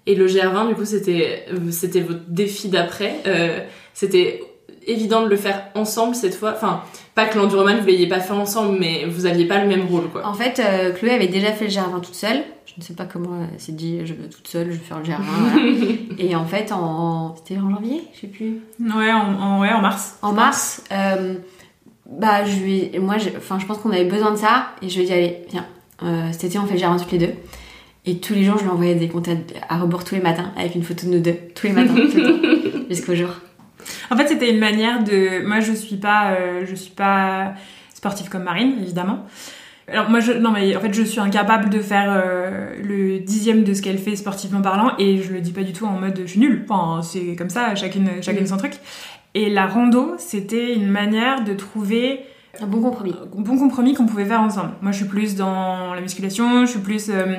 Et 0.07 0.15
le 0.15 0.25
GR20, 0.25 0.67
du 0.69 0.73
coup, 0.73 0.85
c'était 0.85 1.45
euh, 1.53 1.69
c'était 1.69 1.99
votre 2.01 2.21
défi 2.27 2.69
d'après. 2.69 3.17
Euh, 3.27 3.59
c'était 3.93 4.41
évident 4.87 5.21
de 5.21 5.27
le 5.29 5.35
faire 5.35 5.65
ensemble 5.75 6.15
cette 6.15 6.33
fois. 6.33 6.53
Enfin, 6.55 6.81
pas 7.15 7.25
que 7.25 7.37
l'enduroman 7.37 7.77
vous 7.79 7.87
l'ayez 7.87 8.07
pas 8.07 8.19
fait 8.19 8.33
ensemble, 8.33 8.77
mais 8.79 9.05
vous 9.05 9.25
aviez 9.25 9.45
pas 9.45 9.61
le 9.61 9.67
même 9.67 9.85
rôle, 9.85 10.09
quoi. 10.09 10.25
En 10.25 10.33
fait, 10.33 10.59
euh, 10.59 10.93
Chloé 10.93 11.11
avait 11.11 11.27
déjà 11.27 11.51
fait 11.51 11.65
le 11.65 11.71
GR20 11.71 12.01
toute 12.01 12.15
seule. 12.15 12.41
Je 12.65 12.73
ne 12.77 12.83
sais 12.83 12.93
pas 12.93 13.03
comment 13.05 13.31
elle 13.53 13.59
s'est 13.59 13.73
dit, 13.73 13.99
je 14.05 14.13
veux 14.13 14.29
toute 14.29 14.47
seule, 14.47 14.67
je 14.67 14.77
vais 14.77 14.77
faire 14.77 14.99
le 14.99 15.03
GR20. 15.03 15.17
voilà. 15.19 15.65
et 16.17 16.35
en 16.35 16.45
fait, 16.45 16.71
en... 16.71 17.35
c'était 17.35 17.59
en 17.59 17.69
janvier, 17.69 18.01
je 18.15 18.21
sais 18.21 18.27
plus. 18.27 18.59
Ouais, 18.79 19.11
en, 19.11 19.33
en- 19.41 19.59
ouais, 19.59 19.71
en 19.73 19.81
mars. 19.81 20.17
En 20.21 20.31
mars, 20.31 20.81
euh, 20.93 21.35
bah, 22.09 22.45
je 22.45 22.59
lui 22.59 22.91
moi, 22.99 23.17
j'ai- 23.17 23.33
enfin, 23.35 23.59
je 23.59 23.65
pense 23.65 23.77
qu'on 23.79 23.91
avait 23.91 24.05
besoin 24.05 24.31
de 24.31 24.37
ça. 24.37 24.67
Et 24.81 24.87
je 24.89 24.95
lui 24.95 25.03
ai 25.03 25.05
dit, 25.07 25.13
allez, 25.13 25.37
viens, 25.51 25.65
euh, 26.03 26.29
cet 26.31 26.45
été, 26.45 26.59
on 26.59 26.65
fait 26.65 26.75
le 26.75 26.79
GR20 26.79 26.99
toutes 27.01 27.11
les 27.11 27.17
deux. 27.17 27.33
Et 28.05 28.17
tous 28.19 28.33
les 28.33 28.43
jours, 28.43 28.57
je 28.57 28.63
lui 28.63 28.69
envoyais 28.71 28.95
des 28.95 29.09
comptes 29.09 29.27
à, 29.27 29.33
à 29.75 29.77
rebours 29.79 30.03
tous 30.05 30.15
les 30.15 30.21
matins, 30.21 30.51
avec 30.57 30.73
une 30.75 30.81
photo 30.83 31.05
de 31.07 31.11
nous 31.11 31.19
deux, 31.19 31.35
tous 31.53 31.67
les 31.67 31.73
matins, 31.73 31.93
tout 31.93 32.17
le 32.17 32.41
temps, 32.41 32.79
jusqu'au 32.89 33.13
jour. 33.15 33.29
En 34.09 34.17
fait, 34.17 34.27
c'était 34.27 34.51
une 34.51 34.59
manière 34.59 35.03
de. 35.03 35.45
Moi, 35.45 35.59
je 35.59 35.73
suis 35.73 35.97
pas, 35.97 36.31
euh, 36.31 36.65
je 36.65 36.75
suis 36.75 36.91
pas 36.91 37.53
sportive 37.93 38.29
comme 38.29 38.43
Marine, 38.43 38.75
évidemment. 38.81 39.25
Alors 39.87 40.09
moi, 40.09 40.19
je, 40.19 40.31
non 40.31 40.51
mais 40.51 40.75
en 40.75 40.79
fait, 40.79 40.93
je 40.93 41.03
suis 41.03 41.19
incapable 41.19 41.69
de 41.69 41.79
faire 41.79 42.07
euh, 42.09 42.75
le 42.81 43.19
dixième 43.19 43.63
de 43.63 43.73
ce 43.73 43.81
qu'elle 43.81 43.97
fait 43.97 44.15
sportivement 44.15 44.61
parlant, 44.61 44.93
et 44.97 45.21
je 45.21 45.33
le 45.33 45.41
dis 45.41 45.51
pas 45.51 45.63
du 45.63 45.73
tout 45.73 45.85
en 45.85 45.99
mode 45.99 46.21
je 46.21 46.31
suis 46.31 46.39
nulle. 46.39 46.65
Enfin, 46.69 47.01
c'est 47.01 47.35
comme 47.35 47.49
ça, 47.49 47.75
chacune, 47.75 48.09
chacune 48.21 48.47
son 48.47 48.57
truc. 48.57 48.73
Et 49.33 49.49
la 49.49 49.65
rando, 49.67 50.13
c'était 50.17 50.73
une 50.73 50.89
manière 50.89 51.43
de 51.43 51.53
trouver 51.53 52.21
un 52.61 52.67
bon 52.67 52.81
compromis, 52.81 53.13
un 53.21 53.41
bon 53.41 53.57
compromis 53.57 53.93
qu'on 53.93 54.05
pouvait 54.05 54.25
faire 54.25 54.41
ensemble. 54.41 54.71
Moi, 54.81 54.91
je 54.91 54.97
suis 54.97 55.07
plus 55.07 55.35
dans 55.35 55.93
la 55.93 56.01
musculation, 56.01 56.65
je 56.65 56.71
suis 56.71 56.79
plus, 56.79 57.09
euh, 57.09 57.37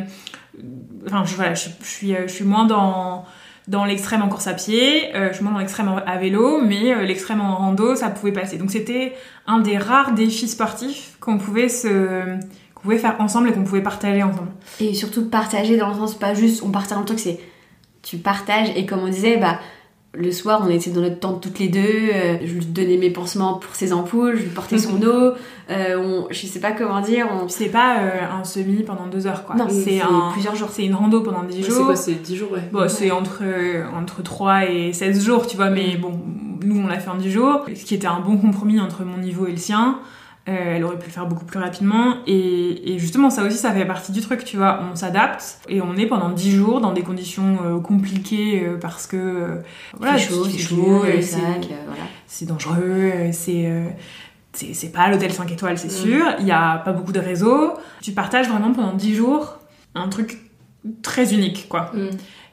enfin, 1.07 1.25
je, 1.25 1.35
voilà, 1.35 1.55
je, 1.55 1.69
je 1.81 1.87
suis, 1.87 2.15
je 2.27 2.33
suis 2.33 2.45
moins 2.45 2.65
dans 2.65 3.25
dans 3.69 3.85
l'extrême 3.85 4.23
en 4.23 4.29
course 4.29 4.47
à 4.47 4.55
pied, 4.55 5.15
euh, 5.15 5.33
je 5.33 5.43
moins 5.43 5.53
dans 5.53 5.59
l'extrême 5.59 5.89
à 6.05 6.17
vélo, 6.19 6.61
mais 6.61 6.93
euh, 6.93 7.03
l'extrême 7.03 7.41
en 7.41 7.57
rando, 7.57 7.95
ça 7.95 8.11
pouvait 8.11 8.33
passer. 8.33 8.59
Donc 8.59 8.71
c'était 8.71 9.15
un 9.47 9.61
des 9.61 9.79
rares 9.79 10.13
défis 10.13 10.49
sportifs 10.49 11.17
qu'on 11.21 11.39
pouvait 11.39 11.69
se 11.69 12.37
qu'on 12.75 12.83
pouvait 12.83 12.99
faire 12.99 13.21
ensemble 13.21 13.51
et 13.51 13.53
qu'on 13.53 13.65
pouvait 13.65 13.83
partager 13.83 14.23
ensemble. 14.23 14.51
Et 14.81 14.95
surtout 14.95 15.29
partager 15.29 15.77
dans 15.77 15.89
le 15.89 15.95
sens, 15.95 16.15
pas 16.15 16.35
juste 16.35 16.63
on 16.65 16.71
partage 16.71 16.99
un 16.99 17.03
truc, 17.03 17.21
c'est 17.21 17.39
tu 18.03 18.19
partages. 18.19 18.71
Et 18.77 18.85
comme 18.87 19.01
on 19.01 19.09
disait, 19.09 19.37
bah, 19.37 19.59
le 20.15 20.31
soir, 20.31 20.63
on 20.65 20.69
était 20.69 20.91
dans 20.91 21.01
notre 21.01 21.21
tente 21.21 21.43
toutes 21.43 21.59
les 21.59 21.69
deux. 21.69 21.81
euh, 21.81 22.37
je 22.45 22.53
lui 22.55 22.65
donnais 22.67 22.99
mes 22.99 23.09
pansements 23.11 23.55
pour 23.55 23.75
ses 23.75 23.93
ampoules, 23.95 24.37
je 24.37 24.43
lui 24.43 24.51
portais 24.51 24.77
son 24.79 25.03
eau. 25.07 25.33
euh, 25.71 25.97
on, 25.99 26.27
je 26.31 26.47
sais 26.47 26.61
pas 26.61 26.73
comment 26.73 27.01
dire. 27.01 27.27
On... 27.33 27.49
C'est 27.49 27.71
pas 27.71 27.99
euh, 28.01 28.11
un 28.41 28.45
semi 28.45 28.83
pendant 28.83 29.07
deux 29.07 29.27
heures, 29.27 29.45
quoi. 29.45 29.57
Non, 29.57 29.69
c'est 29.71 30.01
un, 30.03 30.31
plusieurs 30.33 30.55
jours. 30.55 30.69
C'est 30.71 30.85
une 30.85 30.95
rando 30.95 31.21
pendant 31.23 31.43
10 31.45 31.57
Ouais, 31.57 31.63
jours. 31.63 31.77
c'est 31.79 31.85
quoi, 31.85 31.97
c'est 31.97 32.15
10 32.23 32.37
jours, 32.37 32.53
ouais. 32.53 32.69
Bon, 32.73 32.89
c'est 32.89 33.11
entre, 33.11 33.41
euh, 33.43 33.85
entre 33.99 34.23
3 34.23 34.67
et 34.71 34.93
16 34.93 35.25
jours, 35.25 35.47
tu 35.47 35.57
vois, 35.57 35.71
mais 35.71 35.97
bon, 35.97 36.21
nous, 36.63 36.79
on 36.79 36.87
l'a 36.87 36.99
fait 37.01 37.11
en 37.11 37.17
10 37.17 37.31
jours, 37.31 37.65
ce 37.75 37.85
qui 37.85 37.95
était 37.95 38.07
un 38.07 38.21
bon 38.21 38.37
compromis 38.37 38.81
entre 38.81 39.05
mon 39.05 39.17
niveau 39.17 39.47
et 39.47 39.53
le 39.53 39.57
sien. 39.57 39.99
Euh, 40.49 40.75
elle 40.77 40.83
aurait 40.83 40.99
pu 40.99 41.07
le 41.07 41.13
faire 41.13 41.27
beaucoup 41.27 41.45
plus 41.45 41.61
rapidement. 41.61 42.17
Et, 42.27 42.93
et 42.95 42.99
justement, 42.99 43.31
ça 43.31 43.45
aussi, 43.45 43.57
ça 43.59 43.71
fait 43.73 43.85
partie 43.85 44.11
du 44.11 44.21
truc, 44.21 44.45
tu 44.45 44.57
vois. 44.57 44.81
On 44.93 44.97
s'adapte 44.97 45.61
et 45.69 45.81
on 45.81 45.97
est 45.97 46.07
pendant 46.07 46.31
10 46.31 46.51
jours 46.57 46.81
dans 46.81 46.93
des 46.93 47.03
conditions 47.03 47.59
euh, 47.65 47.79
compliquées 47.79 48.65
euh, 48.67 48.77
parce 48.77 49.07
que... 49.07 49.61
voilà, 49.97 50.15
fait 50.19 50.29
chaud, 50.29 50.45
c'est 50.47 50.59
le 50.59 51.23
c'est- 51.23 51.37
voilà. 51.87 52.03
c'est 52.27 52.47
dangereux, 52.47 53.13
c'est... 53.31 53.71
c'est 54.53 54.75
c'est 54.75 54.91
pas 54.93 55.09
l'hôtel 55.11 55.33
5 55.33 55.51
étoiles, 55.53 55.79
c'est 55.79 55.87
Mm. 55.87 55.91
sûr. 56.07 56.25
Il 56.41 56.47
y 56.47 56.51
a 56.51 56.79
pas 56.79 56.93
beaucoup 56.93 57.13
de 57.13 57.21
réseaux. 57.21 57.75
Tu 58.01 58.11
partages 58.11 58.49
vraiment 58.49 58.73
pendant 58.73 58.95
10 58.95 59.15
jours 59.15 59.59
un 59.95 60.09
truc 60.09 60.39
très 61.03 61.33
unique, 61.35 61.67
quoi. 61.69 61.93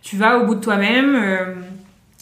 Tu 0.04 0.16
vas 0.16 0.38
au 0.38 0.46
bout 0.46 0.54
de 0.56 0.62
toi-même. 0.62 1.18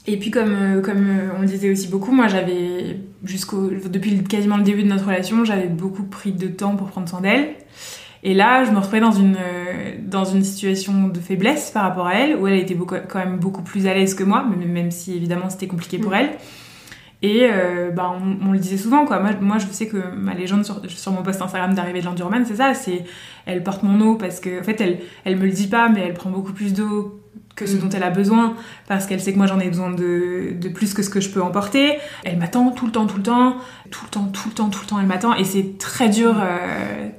et 0.07 0.15
puis 0.17 0.31
comme, 0.31 0.81
comme 0.81 1.07
on 1.37 1.43
disait 1.43 1.69
aussi 1.69 1.89
beaucoup, 1.89 2.13
moi 2.13 2.27
j'avais, 2.29 3.01
jusqu'au 3.27 3.69
depuis 3.69 4.23
quasiment 4.23 4.57
le 4.57 4.63
début 4.63 4.83
de 4.83 4.87
notre 4.87 5.05
relation, 5.05 5.45
j'avais 5.45 5.67
beaucoup 5.67 6.03
pris 6.03 6.31
de 6.31 6.47
temps 6.47 6.75
pour 6.75 6.87
prendre 6.87 7.07
soin 7.07 7.21
d'elle. 7.21 7.49
Et 8.23 8.33
là, 8.33 8.63
je 8.63 8.71
me 8.71 8.77
retrouvais 8.77 8.99
dans 8.99 9.11
une, 9.11 9.37
euh, 9.39 9.95
dans 10.01 10.25
une 10.25 10.43
situation 10.43 11.07
de 11.07 11.19
faiblesse 11.19 11.71
par 11.71 11.83
rapport 11.83 12.07
à 12.07 12.15
elle, 12.15 12.35
où 12.35 12.47
elle 12.47 12.59
était 12.59 12.73
beaucoup, 12.73 12.95
quand 13.07 13.19
même 13.19 13.37
beaucoup 13.37 13.61
plus 13.61 13.87
à 13.87 13.93
l'aise 13.93 14.15
que 14.15 14.23
moi, 14.23 14.43
même, 14.43 14.91
si 14.91 15.15
évidemment 15.15 15.49
c'était 15.49 15.67
compliqué 15.67 15.99
pour 15.99 16.11
Mm. 16.11 16.15
elle. 16.15 16.29
Et 17.23 17.47
euh, 17.51 17.89
bah, 17.89 18.15
on, 18.21 18.49
on 18.49 18.51
le 18.51 18.59
disait 18.59 18.77
souvent, 18.77 19.05
quoi. 19.05 19.19
Moi, 19.19 19.31
moi, 19.41 19.57
je 19.57 19.65
sais 19.67 19.87
que 19.87 19.97
ma 20.15 20.33
légende 20.33 20.65
sur, 20.65 20.81
sur 20.89 21.11
mon 21.11 21.23
post 21.23 21.41
Instagram 21.41 21.73
d'arrivée 21.73 22.01
de 22.01 22.05
l'Enduroman, 22.05 22.43
c'est 22.45 22.57
ça, 22.57 22.73
c'est 22.73 23.05
elle 23.45 23.63
porte 23.63 23.81
mon 23.83 23.99
eau 24.01 24.15
parce 24.15 24.39
que, 24.39 24.59
en 24.59 24.63
fait, 24.63 24.79
elle, 24.81 24.99
elle 25.25 25.37
me 25.37 25.45
le 25.45 25.51
dit 25.51 25.67
pas, 25.67 25.89
mais 25.89 26.01
elle 26.01 26.13
prend 26.13 26.29
beaucoup 26.29 26.53
plus 26.53 26.73
d'eau 26.73 27.19
que 27.57 27.65
ce 27.65 27.75
Mm. 27.75 27.79
dont 27.79 27.89
elle 27.89 28.03
a 28.03 28.09
besoin 28.09 28.55
parce 28.87 29.05
qu'elle 29.05 29.19
sait 29.19 29.33
que 29.33 29.37
moi 29.37 29.47
j'en 29.47 29.59
ai 29.59 29.67
besoin 29.67 29.89
de, 29.91 30.53
de 30.53 30.69
plus 30.69 30.93
que 30.93 31.01
ce 31.03 31.09
que 31.09 31.19
je 31.19 31.29
peux 31.29 31.41
emporter. 31.41 31.97
Elle 32.23 32.37
m'attend 32.37 32.71
tout 32.71 32.85
le 32.85 32.91
temps, 32.93 33.05
tout 33.07 33.17
le 33.17 33.23
temps, 33.23 33.57
tout 33.91 34.05
le 34.05 34.09
temps, 34.11 34.25
tout 34.31 34.47
le 34.47 34.53
temps, 34.53 34.69
tout 34.69 34.79
le 34.83 34.87
temps, 34.87 34.99
elle 35.01 35.07
m'attend 35.07 35.33
et 35.35 35.43
c'est 35.43 35.77
très 35.77 36.07
dur, 36.07 36.35
euh, 36.39 37.09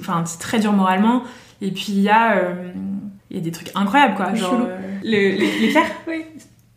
enfin, 0.00 0.22
c'est 0.24 0.38
très 0.38 0.58
dur 0.60 0.72
moralement. 0.72 1.22
Et 1.60 1.70
puis 1.72 1.86
il 1.90 2.00
y 2.00 2.08
a, 2.08 2.36
euh, 2.36 2.70
y 3.30 3.36
a 3.36 3.40
des 3.40 3.50
trucs 3.52 3.70
incroyables 3.74 4.14
quoi, 4.14 4.32
genre 4.34 4.54
euh, 5.04 5.36
pierres 5.70 5.82
Oui. 6.08 6.24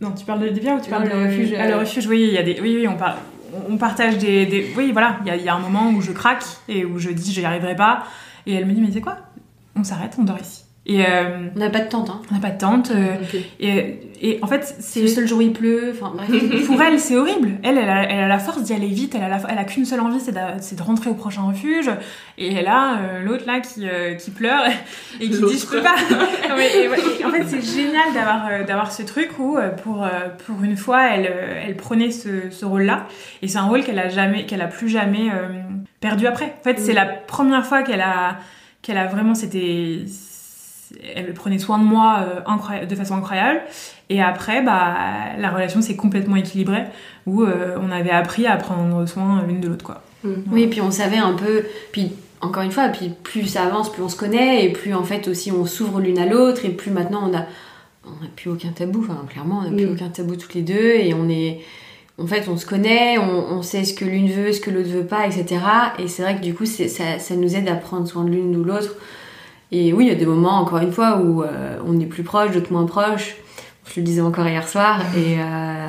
Non, 0.01 0.11
tu 0.11 0.25
parles 0.25 0.39
de, 0.39 0.59
pierres 0.59 0.77
ou 0.77 0.81
tu 0.81 0.89
Non, 0.89 0.97
parles 0.97 1.09
le 1.09 1.15
de 1.15 1.25
refuge, 1.27 1.53
Ah, 1.59 1.67
le 1.67 1.75
refuge, 1.77 2.07
oui, 2.07 2.23
il 2.27 2.33
y 2.33 2.37
a 2.39 2.43
des, 2.43 2.59
oui, 2.59 2.75
oui, 2.75 2.87
on 2.87 2.97
parle. 2.97 3.17
On 3.69 3.77
partage 3.77 4.17
des, 4.17 4.47
des- 4.47 4.73
Oui, 4.75 4.91
voilà, 4.93 5.17
il 5.21 5.27
y 5.27 5.29
a, 5.29 5.35
il 5.35 5.43
y 5.43 5.49
a 5.49 5.53
un 5.53 5.59
moment 5.59 5.91
où 5.91 6.01
je 6.01 6.11
craque 6.11 6.43
et 6.67 6.85
où 6.85 6.97
je 6.97 7.11
dis 7.11 7.31
j'y 7.31 7.45
arriverai 7.45 7.75
pas. 7.75 8.05
Et 8.47 8.55
elle 8.55 8.65
me 8.65 8.73
dit, 8.73 8.81
mais 8.81 8.89
c'est 8.91 9.01
quoi? 9.01 9.17
On 9.75 9.83
s'arrête, 9.83 10.15
on 10.17 10.23
dort 10.23 10.39
ici. 10.41 10.63
Et 10.87 11.05
euh, 11.05 11.47
On 11.55 11.59
n'a 11.59 11.69
pas 11.69 11.81
de 11.81 11.89
tente, 11.89 12.09
hein. 12.09 12.21
on 12.31 12.33
n'a 12.33 12.41
pas 12.41 12.49
de 12.49 12.57
tente. 12.57 12.89
euh, 12.89 13.13
et, 13.59 13.99
et 14.19 14.39
en 14.41 14.47
fait, 14.47 14.75
c'est 14.79 15.01
Le 15.01 15.07
seul 15.07 15.27
jour 15.27 15.37
où 15.37 15.41
il 15.41 15.53
pleut, 15.53 15.91
enfin 15.93 16.11
bref. 16.15 16.65
pour 16.65 16.81
elle, 16.81 16.99
c'est 16.99 17.15
horrible. 17.15 17.51
Elle, 17.61 17.77
elle 17.77 17.87
a, 17.89 18.01
elle 18.09 18.19
a 18.23 18.27
la 18.27 18.39
force 18.39 18.63
d'y 18.63 18.73
aller 18.73 18.87
vite. 18.87 19.13
Elle 19.15 19.21
a, 19.23 19.29
la- 19.29 19.41
elle 19.47 19.59
a 19.59 19.63
qu'une 19.63 19.85
seule 19.85 19.99
envie, 19.99 20.19
c'est 20.19 20.31
de, 20.31 20.39
c'est 20.59 20.75
de 20.75 20.81
rentrer 20.81 21.11
au 21.11 21.13
prochain 21.13 21.43
refuge. 21.43 21.89
Et 22.39 22.51
elle 22.55 22.67
a 22.67 22.97
euh, 22.97 23.21
l'autre 23.21 23.43
là 23.45 23.59
qui, 23.59 23.87
euh, 23.87 24.15
qui 24.15 24.31
pleure 24.31 24.63
et 25.19 25.29
qui 25.29 25.39
dit 25.39 25.57
je 25.59 25.67
peux 25.67 25.81
pas. 25.83 25.95
Non, 26.49 26.55
mais, 26.57 26.75
et 26.75 26.89
ouais, 26.89 26.97
et 27.19 27.25
en 27.25 27.29
fait, 27.29 27.43
c'est 27.47 27.61
génial 27.61 28.11
d'avoir 28.15 28.47
euh, 28.51 28.63
d'avoir 28.63 28.91
ce 28.91 29.03
truc 29.03 29.37
où 29.37 29.57
euh, 29.57 29.69
pour 29.69 30.03
euh, 30.03 30.09
pour 30.47 30.63
une 30.63 30.77
fois, 30.77 31.09
elle 31.13 31.27
euh, 31.27 31.61
elle 31.67 31.75
prenait 31.77 32.09
ce, 32.09 32.49
ce 32.49 32.65
rôle-là. 32.65 33.05
Et 33.43 33.47
c'est 33.47 33.59
un 33.59 33.65
rôle 33.67 33.83
qu'elle 33.83 33.99
a 33.99 34.09
jamais, 34.09 34.47
qu'elle 34.47 34.61
a 34.61 34.67
plus 34.67 34.89
jamais 34.89 35.29
euh, 35.29 35.61
perdu 35.99 36.25
après. 36.25 36.55
En 36.59 36.63
fait, 36.63 36.79
c'est 36.79 36.93
Mm. 36.93 36.95
la 36.95 37.05
première 37.05 37.65
fois 37.67 37.83
qu'elle 37.83 38.01
a 38.01 38.37
qu'elle 38.81 38.97
a 38.97 39.05
vraiment 39.05 39.35
c'était 39.35 40.05
elle 41.15 41.33
prenait 41.33 41.59
soin 41.59 41.77
de 41.79 41.83
moi 41.83 42.25
euh, 42.45 42.85
de 42.85 42.95
façon 42.95 43.15
incroyable 43.15 43.61
et 44.09 44.21
après 44.21 44.61
bah 44.61 44.95
la 45.37 45.49
relation 45.49 45.81
s'est 45.81 45.95
complètement 45.95 46.35
équilibrée 46.35 46.83
où 47.25 47.43
euh, 47.43 47.77
on 47.81 47.91
avait 47.91 48.11
appris 48.11 48.45
à 48.47 48.57
prendre 48.57 49.05
soin 49.07 49.43
l'une 49.47 49.61
de 49.61 49.67
l'autre 49.67 49.85
quoi 49.85 50.01
Oui, 50.51 50.67
puis 50.67 50.81
on 50.81 50.91
savait 50.91 51.17
un 51.17 51.33
peu. 51.33 51.63
Puis 51.91 52.11
encore 52.41 52.63
une 52.63 52.71
fois, 52.71 52.87
puis 52.89 53.11
plus 53.23 53.45
ça 53.45 53.63
avance, 53.63 53.91
plus 53.91 54.01
on 54.03 54.09
se 54.09 54.15
connaît, 54.17 54.65
et 54.65 54.69
plus 54.69 54.93
en 54.95 55.03
fait 55.03 55.27
aussi 55.27 55.51
on 55.51 55.65
s'ouvre 55.65 55.99
l'une 55.99 56.17
à 56.19 56.25
l'autre, 56.25 56.65
et 56.65 56.69
plus 56.69 56.89
maintenant 56.91 57.29
on 57.29 57.35
a, 57.37 57.45
on 58.05 58.25
a 58.25 58.27
plus 58.35 58.49
aucun 58.49 58.69
tabou. 58.69 58.99
Enfin, 59.03 59.23
clairement, 59.29 59.59
on 59.63 59.69
n'a 59.69 59.75
plus 59.77 59.85
Mm. 59.87 59.93
aucun 59.93 60.09
tabou 60.09 60.35
toutes 60.35 60.55
les 60.55 60.61
deux, 60.63 60.91
et 60.95 61.13
on 61.13 61.29
est. 61.29 61.59
En 62.17 62.27
fait, 62.27 62.47
on 62.49 62.57
se 62.57 62.65
connaît, 62.65 63.17
on, 63.17 63.53
on 63.57 63.61
sait 63.63 63.83
ce 63.83 63.93
que 63.93 64.05
l'une 64.05 64.29
veut, 64.29 64.51
ce 64.53 64.59
que 64.61 64.69
l'autre 64.69 64.89
veut 64.89 65.05
pas, 65.05 65.25
etc. 65.25 65.45
Et 65.99 66.07
c'est 66.07 66.21
vrai 66.23 66.35
que 66.35 66.41
du 66.41 66.53
coup, 66.53 66.65
ça, 66.65 67.19
ça 67.19 67.35
nous 67.35 67.55
aide 67.55 67.67
à 67.67 67.75
prendre 67.75 68.07
soin 68.07 68.23
de 68.23 68.29
l'une 68.31 68.55
ou 68.57 68.63
l'autre. 68.63 68.95
Et 69.71 69.93
oui, 69.93 70.05
il 70.05 70.09
y 70.09 70.11
a 70.11 70.15
des 70.15 70.25
moments, 70.25 70.59
encore 70.59 70.79
une 70.79 70.91
fois, 70.91 71.17
où 71.17 71.43
euh, 71.43 71.77
on 71.85 71.99
est 71.99 72.05
plus 72.05 72.23
proche, 72.23 72.51
d'autres 72.51 72.71
moins 72.73 72.85
proches. 72.85 73.35
Je 73.93 73.99
le 73.99 74.05
disais 74.05 74.21
encore 74.21 74.47
hier 74.47 74.67
soir, 74.67 75.01
et, 75.17 75.37
euh, 75.39 75.87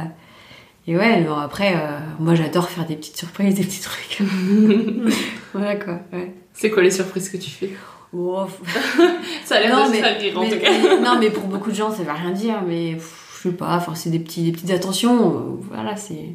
Et 0.86 0.96
ouais, 0.96 1.22
bon, 1.22 1.34
après, 1.36 1.74
euh, 1.76 1.98
moi 2.18 2.34
j'adore 2.34 2.68
faire 2.68 2.84
des 2.86 2.96
petites 2.96 3.16
surprises, 3.16 3.54
des 3.54 3.62
petits 3.64 3.80
trucs. 3.80 4.18
voilà 5.52 5.76
quoi, 5.76 6.00
ouais. 6.12 6.32
C'est 6.52 6.70
quoi 6.70 6.82
les 6.82 6.90
surprises 6.90 7.28
que 7.28 7.36
tu 7.36 7.50
fais? 7.50 7.70
Ça 9.44 9.56
a 9.56 9.60
l'air 9.60 9.86
de 9.86 9.90
mais, 9.92 10.02
rire 10.02 10.38
en 10.38 10.42
mais- 10.42 10.50
tout 10.50 10.58
cas. 10.58 10.70
mais- 10.70 11.00
non, 11.04 11.18
mais 11.18 11.30
pour 11.30 11.44
beaucoup 11.44 11.70
de 11.70 11.74
gens, 11.76 11.90
ça 11.90 12.02
va 12.02 12.12
rien 12.14 12.30
dire, 12.30 12.62
mais 12.66 12.94
pff, 12.94 13.38
je 13.42 13.48
sais 13.48 13.54
pas, 13.54 13.74
enfin, 13.76 13.94
c'est 13.94 14.10
des, 14.10 14.18
petits, 14.18 14.42
des 14.42 14.52
petites 14.52 14.70
attentions, 14.70 15.58
voilà, 15.70 15.96
c'est. 15.96 16.30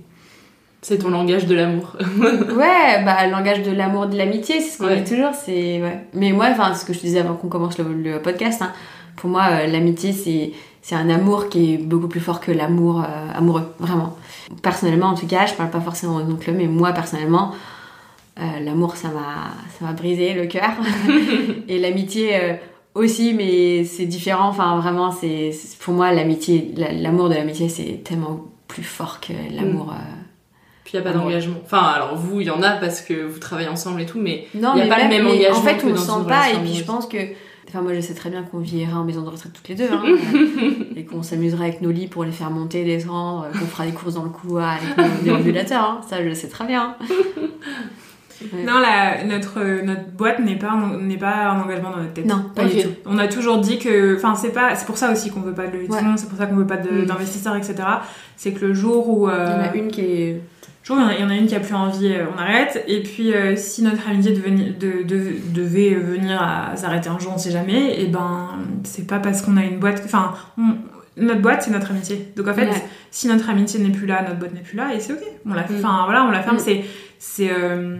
C'est 0.82 1.00
ton 1.00 1.10
langage 1.10 1.46
de 1.48 1.56
l'amour. 1.56 1.96
Ouais, 2.20 3.04
bah, 3.04 3.26
le 3.26 3.32
langage 3.32 3.64
de 3.64 3.72
l'amour, 3.72 4.08
de 4.08 4.16
l'amitié, 4.18 4.60
c'est 4.62 4.70
ce 4.70 4.78
qu'on 4.78 4.86
Ouais. 4.86 5.02
dit 5.02 5.10
toujours, 5.16 5.34
c'est. 5.34 5.82
Ouais. 5.82 6.06
Mais 6.14 6.32
moi, 6.32 6.48
enfin, 6.52 6.74
ce 6.76 6.86
que 6.86 6.94
je 6.94 7.00
te 7.00 7.06
disais 7.06 7.20
avant 7.20 7.34
qu'on 7.36 7.48
commence 7.50 7.78
le, 7.78 7.94
le 7.94 8.22
podcast, 8.22 8.62
hein, 8.62 8.72
pour 9.16 9.30
moi, 9.30 9.44
euh, 9.52 9.68
l'amitié, 9.68 10.12
c'est. 10.14 10.52
C'est 10.82 10.96
un 10.96 11.10
amour 11.10 11.50
qui 11.50 11.74
est 11.74 11.78
beaucoup 11.80 12.08
plus 12.08 12.22
fort 12.22 12.40
que 12.40 12.50
l'amour 12.52 13.02
euh, 13.02 13.38
amoureux, 13.38 13.74
vraiment. 13.78 14.16
Personnellement, 14.64 15.08
en 15.08 15.16
tout 15.16 15.28
cas, 15.28 15.46
je 15.46 15.54
parle 15.54 15.70
pas 15.70 15.82
forcément 15.82 16.16
aux 16.16 16.22
oncles, 16.22 16.54
mais 16.54 16.68
moi, 16.68 16.94
personnellement, 16.94 17.52
euh, 18.40 18.44
l'amour, 18.64 18.96
ça 18.96 19.10
m'a, 19.10 19.52
ça 19.78 19.84
m'a 19.86 19.92
brisé 19.92 20.34
le 20.34 20.46
cœur. 20.46 20.70
Et 21.68 21.78
l'amitié 21.80 22.58
aussi, 22.96 23.34
mais 23.34 23.84
c'est 23.84 24.06
différent. 24.06 24.48
Enfin, 24.48 24.80
vraiment, 24.80 25.12
c'est, 25.12 25.52
pour 25.82 25.94
moi, 25.94 26.14
l'amitié, 26.14 26.72
la- 26.78 26.94
l'amour 26.94 27.28
de 27.28 27.34
l'amitié, 27.34 27.68
c'est 27.68 28.02
tellement 28.06 28.46
plus 28.70 28.84
fort 28.84 29.20
que 29.20 29.34
l'amour. 29.54 29.92
euh, 29.92 29.96
Puis 30.88 30.94
il 30.98 31.02
n'y 31.02 31.06
a 31.06 31.12
pas 31.12 31.14
amoureux. 31.14 31.32
d'engagement. 31.34 31.58
Enfin, 31.66 31.80
alors 31.84 32.16
vous, 32.16 32.40
il 32.40 32.48
y 32.48 32.50
en 32.50 32.62
a 32.64 32.72
parce 32.78 33.02
que 33.02 33.26
vous 33.26 33.40
travaillez 33.40 33.68
ensemble 33.68 34.00
et 34.02 34.06
tout, 34.06 34.20
mais 34.22 34.48
Non, 34.56 34.72
il 34.74 34.76
n'y 34.76 34.82
a 34.82 34.84
mais 34.86 34.90
pas 34.90 35.04
le 35.04 35.10
même 35.10 35.28
engagement 35.28 35.58
En 35.58 35.62
fait, 35.62 35.82
on 35.84 35.90
une 35.90 35.98
sent 35.98 36.12
pas, 36.30 36.50
et 36.50 36.58
puis 36.64 36.74
je 36.76 36.84
pense 36.86 37.08
que. 37.08 37.18
Enfin, 37.68 37.82
moi, 37.82 37.94
je 37.94 38.00
sais 38.00 38.14
très 38.14 38.30
bien 38.30 38.44
qu'on 38.44 38.60
vivra 38.60 38.98
en 38.98 39.04
maison 39.04 39.24
de 39.24 39.28
retraite 39.30 39.52
toutes 39.52 39.68
les 39.68 39.76
deux, 39.76 39.90
hein, 39.92 40.02
et 40.96 41.04
qu'on 41.04 41.22
s'amusera 41.24 41.66
avec 41.66 41.82
nos 41.82 41.92
lits 41.92 42.08
pour 42.08 42.24
les 42.24 42.32
faire 42.32 42.50
monter, 42.50 42.86
descendre, 42.86 43.48
euh, 43.54 43.60
qu'on 43.60 43.66
fera 43.66 43.86
des 43.86 43.92
courses 43.92 44.14
dans 44.14 44.24
le 44.24 44.30
couloir 44.30 44.78
avec 44.78 44.98
nos 44.98 45.24
déambulateurs, 45.26 45.84
hein. 45.84 46.02
ça, 46.10 46.24
je 46.24 46.30
le 46.30 46.34
sais 46.34 46.48
très 46.48 46.66
bien. 46.66 46.96
Ouais. 48.54 48.64
Non, 48.66 48.80
la, 48.80 49.24
notre, 49.26 49.60
notre 49.84 50.10
boîte 50.16 50.40
n'est 50.40 50.56
pas, 50.58 50.70
un- 50.70 50.98
n'est 51.02 51.18
pas 51.18 51.48
un 51.50 51.60
engagement 51.62 51.90
dans 51.90 51.98
notre 51.98 52.14
tête. 52.14 52.26
Non, 52.28 52.46
pas 52.56 52.66
du 52.66 52.84
tout. 52.84 52.90
On 53.08 53.18
a 53.18 53.28
toujours 53.28 53.58
dit 53.58 53.80
que. 53.80 54.16
Enfin, 54.16 54.36
c'est 54.36 54.52
pas. 54.54 54.76
C'est 54.76 54.86
pour 54.86 54.96
ça 54.98 55.12
aussi 55.12 55.32
qu'on 55.32 55.42
veut 55.42 55.54
pas 55.56 55.66
de 55.66 55.72
levée 55.74 55.88
de 55.88 55.92
Ouais. 55.92 56.00
fonds, 56.00 56.16
c'est 56.18 56.30
pour 56.30 56.38
ça 56.38 56.46
qu'on 56.46 56.56
veut 56.56 56.68
pas 56.68 56.78
de- 56.78 57.02
Mm. 57.02 57.06
d'investisseurs, 57.06 57.56
etc. 57.56 57.76
C'est 58.36 58.54
que 58.54 58.64
le 58.64 58.74
jour 58.76 59.10
où. 59.10 59.28
euh, 59.28 59.46
Il 59.50 59.66
y 59.66 59.68
en 59.68 59.72
a 59.72 59.76
une 59.76 59.92
qui 59.92 60.02
est. 60.02 60.42
où 60.96 61.00
il 61.12 61.20
y 61.22 61.24
en 61.24 61.30
a- 61.30 61.36
une 61.36 61.48
qui 61.48 61.56
a 61.56 61.60
plus 61.60 61.74
envie, 61.76 62.08
euh, 62.14 62.26
on 62.36 62.40
arrête. 62.40 62.84
Et 62.88 63.04
puis, 63.04 63.34
euh, 63.34 63.56
si 63.56 63.82
notre 63.84 64.08
amitié 64.10 64.32
deveni- 64.34 64.78
de- 64.78 65.04
de- 65.04 65.34
devait 65.54 65.94
venir 65.96 66.42
à 66.42 66.76
s'arrêter 66.76 67.10
un 67.10 67.20
jour, 67.20 67.34
on 67.36 67.38
sait 67.38 67.52
jamais, 67.52 68.00
et 68.02 68.08
ben, 68.08 68.50
c'est 68.84 69.06
pas 69.08 69.20
parce 69.20 69.42
qu'on 69.42 69.58
a 69.58 69.64
une 69.64 69.80
boîte. 69.80 70.02
Enfin, 70.06 70.34
notre 71.18 71.42
boîte, 71.42 71.64
c'est 71.64 71.72
notre 71.72 71.92
amitié. 71.92 72.32
Donc 72.36 72.48
en 72.48 72.54
fait, 72.54 72.68
Ouais. 72.68 72.84
si 73.12 73.28
notre 73.28 73.50
amitié 73.50 73.80
n'est 73.80 73.90
plus 73.92 74.06
là, 74.08 74.22
notre 74.24 74.38
boîte 74.40 74.54
n'est 74.54 74.62
plus 74.62 74.78
là, 74.78 74.94
et 74.96 75.00
c'est 75.00 75.14
ok. 75.14 75.20
On 75.46 75.54
la, 75.54 75.64
Mm. 75.64 75.76
enfin, 75.78 76.02
voilà, 76.06 76.26
on 76.26 76.32
la 76.32 76.42
ferme. 76.44 76.58
Mm. 76.58 76.60
C'est. 76.60 76.84
C'est. 77.20 77.50
euh, 77.52 77.98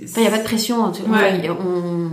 il 0.00 0.20
n'y 0.20 0.26
a 0.26 0.30
pas 0.30 0.38
de 0.38 0.44
pression, 0.44 0.80
en 0.82 0.92
tout 0.92 1.02
cas. 1.02 1.10
Ouais. 1.10 1.48
On... 1.50 2.10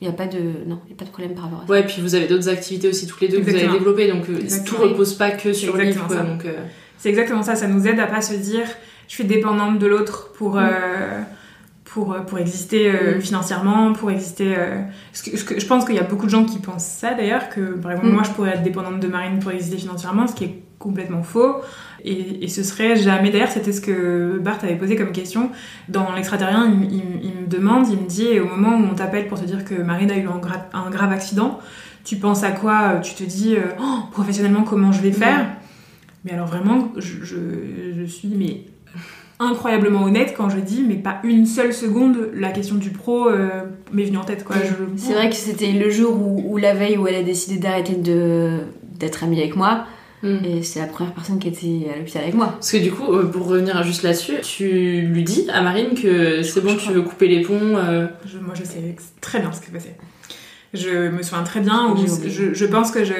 Il 0.00 0.06
n'y 0.06 0.12
a 0.12 0.16
pas 0.16 0.26
de... 0.26 0.38
Non, 0.66 0.78
il 0.84 0.88
n'y 0.88 0.92
a 0.92 0.96
pas 0.98 1.06
de 1.06 1.10
problème 1.10 1.34
par 1.34 1.44
rapport 1.44 1.60
à 1.62 1.66
ça. 1.66 1.72
Ouais, 1.72 1.82
puis 1.84 2.02
vous 2.02 2.14
avez 2.14 2.26
d'autres 2.26 2.50
activités 2.50 2.86
aussi 2.88 3.06
toutes 3.06 3.20
les 3.22 3.28
deux 3.28 3.38
que 3.40 3.44
vous 3.50 3.56
avez 3.56 3.66
développées, 3.66 4.08
donc 4.12 4.24
Exactement. 4.28 4.78
tout 4.78 4.82
repose 4.90 5.14
pas 5.14 5.30
que 5.30 5.54
sur 5.54 5.74
le 5.74 5.84
livre. 5.84 6.06
quoi, 6.06 6.16
donc, 6.16 6.44
euh, 6.44 6.52
C'est 6.98 7.08
exactement 7.08 7.42
ça, 7.42 7.54
ça 7.56 7.66
nous 7.66 7.86
aide 7.86 7.98
à 7.98 8.06
pas 8.06 8.20
se 8.20 8.34
dire 8.34 8.66
je 9.08 9.14
suis 9.14 9.24
dépendante 9.24 9.78
de 9.78 9.86
l'autre 9.86 10.32
pour, 10.32 10.54
Mm. 10.56 10.68
euh, 10.70 11.20
pour, 11.84 12.12
euh, 12.12 12.20
pour 12.20 12.38
exister 12.38 12.90
euh, 12.90 13.16
Mm. 13.18 13.20
financièrement, 13.20 13.92
pour 13.92 14.10
exister. 14.10 14.54
euh, 14.56 14.82
parce 15.12 15.22
que- 15.44 15.58
je 15.60 15.66
pense 15.66 15.84
qu'il 15.84 15.94
y 15.94 15.98
a 15.98 16.02
beaucoup 16.04 16.26
de 16.26 16.30
gens 16.30 16.44
qui 16.44 16.58
pensent 16.58 16.84
ça 16.86 17.14
d'ailleurs, 17.14 17.48
que 17.48 17.60
par 17.74 17.92
exemple 17.92 18.08
Mm. 18.08 18.12
moi 18.14 18.22
je 18.24 18.30
pourrais 18.30 18.50
être 18.50 18.62
dépendante 18.62 19.00
de 19.00 19.06
Marine 19.08 19.38
pour 19.38 19.50
exister 19.52 19.78
financièrement, 19.78 20.26
ce 20.26 20.34
qui 20.34 20.44
est 20.44 20.62
complètement 20.78 21.22
faux. 21.22 21.56
Et, 22.04 22.44
et 22.44 22.48
ce 22.48 22.62
serait 22.62 22.94
jamais. 22.96 23.30
D'ailleurs, 23.30 23.48
c'était 23.50 23.72
ce 23.72 23.80
que 23.80 24.38
Bart 24.38 24.58
avait 24.62 24.76
posé 24.76 24.94
comme 24.94 25.10
question. 25.10 25.50
Dans 25.88 26.12
l'extraterrien, 26.14 26.66
il, 26.70 26.92
il- 26.94 27.02
il 27.24 27.34
me 27.42 27.46
demande, 27.48 27.88
il 27.88 27.98
me 27.98 28.06
dit, 28.06 28.26
et 28.28 28.38
au 28.40 28.46
moment 28.46 28.76
où 28.76 28.84
on 28.92 28.94
t'appelle 28.94 29.26
pour 29.26 29.40
te 29.40 29.44
dire 29.46 29.64
que 29.64 29.74
Marine 29.74 30.10
a 30.12 30.16
eu 30.16 30.26
un, 30.28 30.38
gra- 30.38 30.66
un 30.74 30.90
grave 30.90 31.10
accident, 31.10 31.58
tu 32.04 32.16
penses 32.16 32.44
à 32.44 32.52
quoi 32.52 33.00
Tu 33.02 33.14
te 33.14 33.24
dis, 33.24 33.56
Oh, 33.80 33.98
professionnellement, 34.12 34.62
comment 34.62 34.92
je 34.92 35.00
vais 35.00 35.10
faire? 35.10 35.46
Mais 36.24 36.32
alors 36.32 36.46
vraiment, 36.46 36.92
je, 36.96 37.24
je- 37.24 37.94
je 37.98 38.04
suis 38.04 38.28
mais 38.28 38.60
incroyablement 39.38 40.02
honnête 40.04 40.34
quand 40.36 40.48
je 40.48 40.58
dis, 40.58 40.82
mais 40.86 40.94
pas 40.94 41.18
une 41.22 41.44
seule 41.46 41.72
seconde, 41.74 42.30
la 42.34 42.50
question 42.52 42.76
du 42.76 42.90
pro 42.90 43.28
euh, 43.28 43.48
m'est 43.92 44.04
venue 44.04 44.16
en 44.16 44.24
tête. 44.24 44.44
Quoi. 44.44 44.56
Je- 44.64 44.72
C'est 44.96 45.12
vrai 45.12 45.28
que 45.28 45.36
c'était 45.36 45.72
le 45.72 45.90
jour 45.90 46.14
où, 46.16 46.42
où 46.54 46.56
la 46.56 46.72
veille 46.74 46.96
où 46.96 47.06
elle 47.06 47.16
a 47.16 47.22
décidé 47.22 47.58
d'arrêter 47.58 47.94
de 47.96 48.60
d'être 48.98 49.24
amie 49.24 49.38
avec 49.38 49.54
moi. 49.56 49.84
Mm. 50.22 50.36
Et 50.42 50.62
c'est 50.62 50.80
la 50.80 50.86
première 50.86 51.12
personne 51.12 51.38
qui 51.38 51.48
était 51.48 51.90
à 51.92 51.98
l'hôpital 51.98 52.22
avec 52.22 52.34
moi. 52.34 52.46
Parce 52.52 52.72
que 52.72 52.78
du 52.78 52.90
coup, 52.90 53.12
euh, 53.12 53.26
pour 53.30 53.46
revenir 53.46 53.82
juste 53.82 54.02
là-dessus, 54.02 54.36
tu 54.42 55.02
lui 55.02 55.22
dis 55.22 55.46
à 55.52 55.60
Marine 55.60 55.90
que 55.94 56.42
c'est 56.42 56.62
bon, 56.62 56.74
tu 56.76 56.90
veux 56.92 57.02
couper 57.02 57.28
les 57.28 57.42
ponts. 57.42 57.76
euh, 57.76 58.06
Je- 58.24 58.38
moi, 58.38 58.54
je 58.54 58.64
sais 58.64 58.96
très 59.20 59.40
bien 59.40 59.52
ce 59.52 59.60
qui 59.60 59.66
s'est 59.66 59.72
passé. 59.72 59.90
Je 60.72 61.10
me 61.10 61.22
souviens 61.22 61.44
très 61.44 61.60
bien 61.60 61.88
où 61.92 61.96
je, 62.26 62.54
je 62.54 62.64
pense 62.66 62.90
que 62.90 63.04
je. 63.04 63.14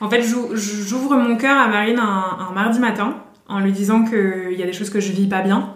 En 0.00 0.08
fait, 0.08 0.22
j'ou- 0.22 0.48
j'ouvre 0.54 1.14
mon 1.16 1.36
cœur 1.36 1.58
à 1.58 1.68
Marine 1.68 1.98
un, 1.98 2.48
un 2.50 2.52
mardi 2.54 2.78
matin 2.78 3.16
en 3.48 3.60
lui 3.60 3.72
disant 3.72 4.04
qu'il 4.04 4.54
y 4.58 4.62
a 4.62 4.66
des 4.66 4.72
choses 4.72 4.90
que 4.90 5.00
je 5.00 5.12
vis 5.12 5.26
pas 5.28 5.42
bien 5.42 5.74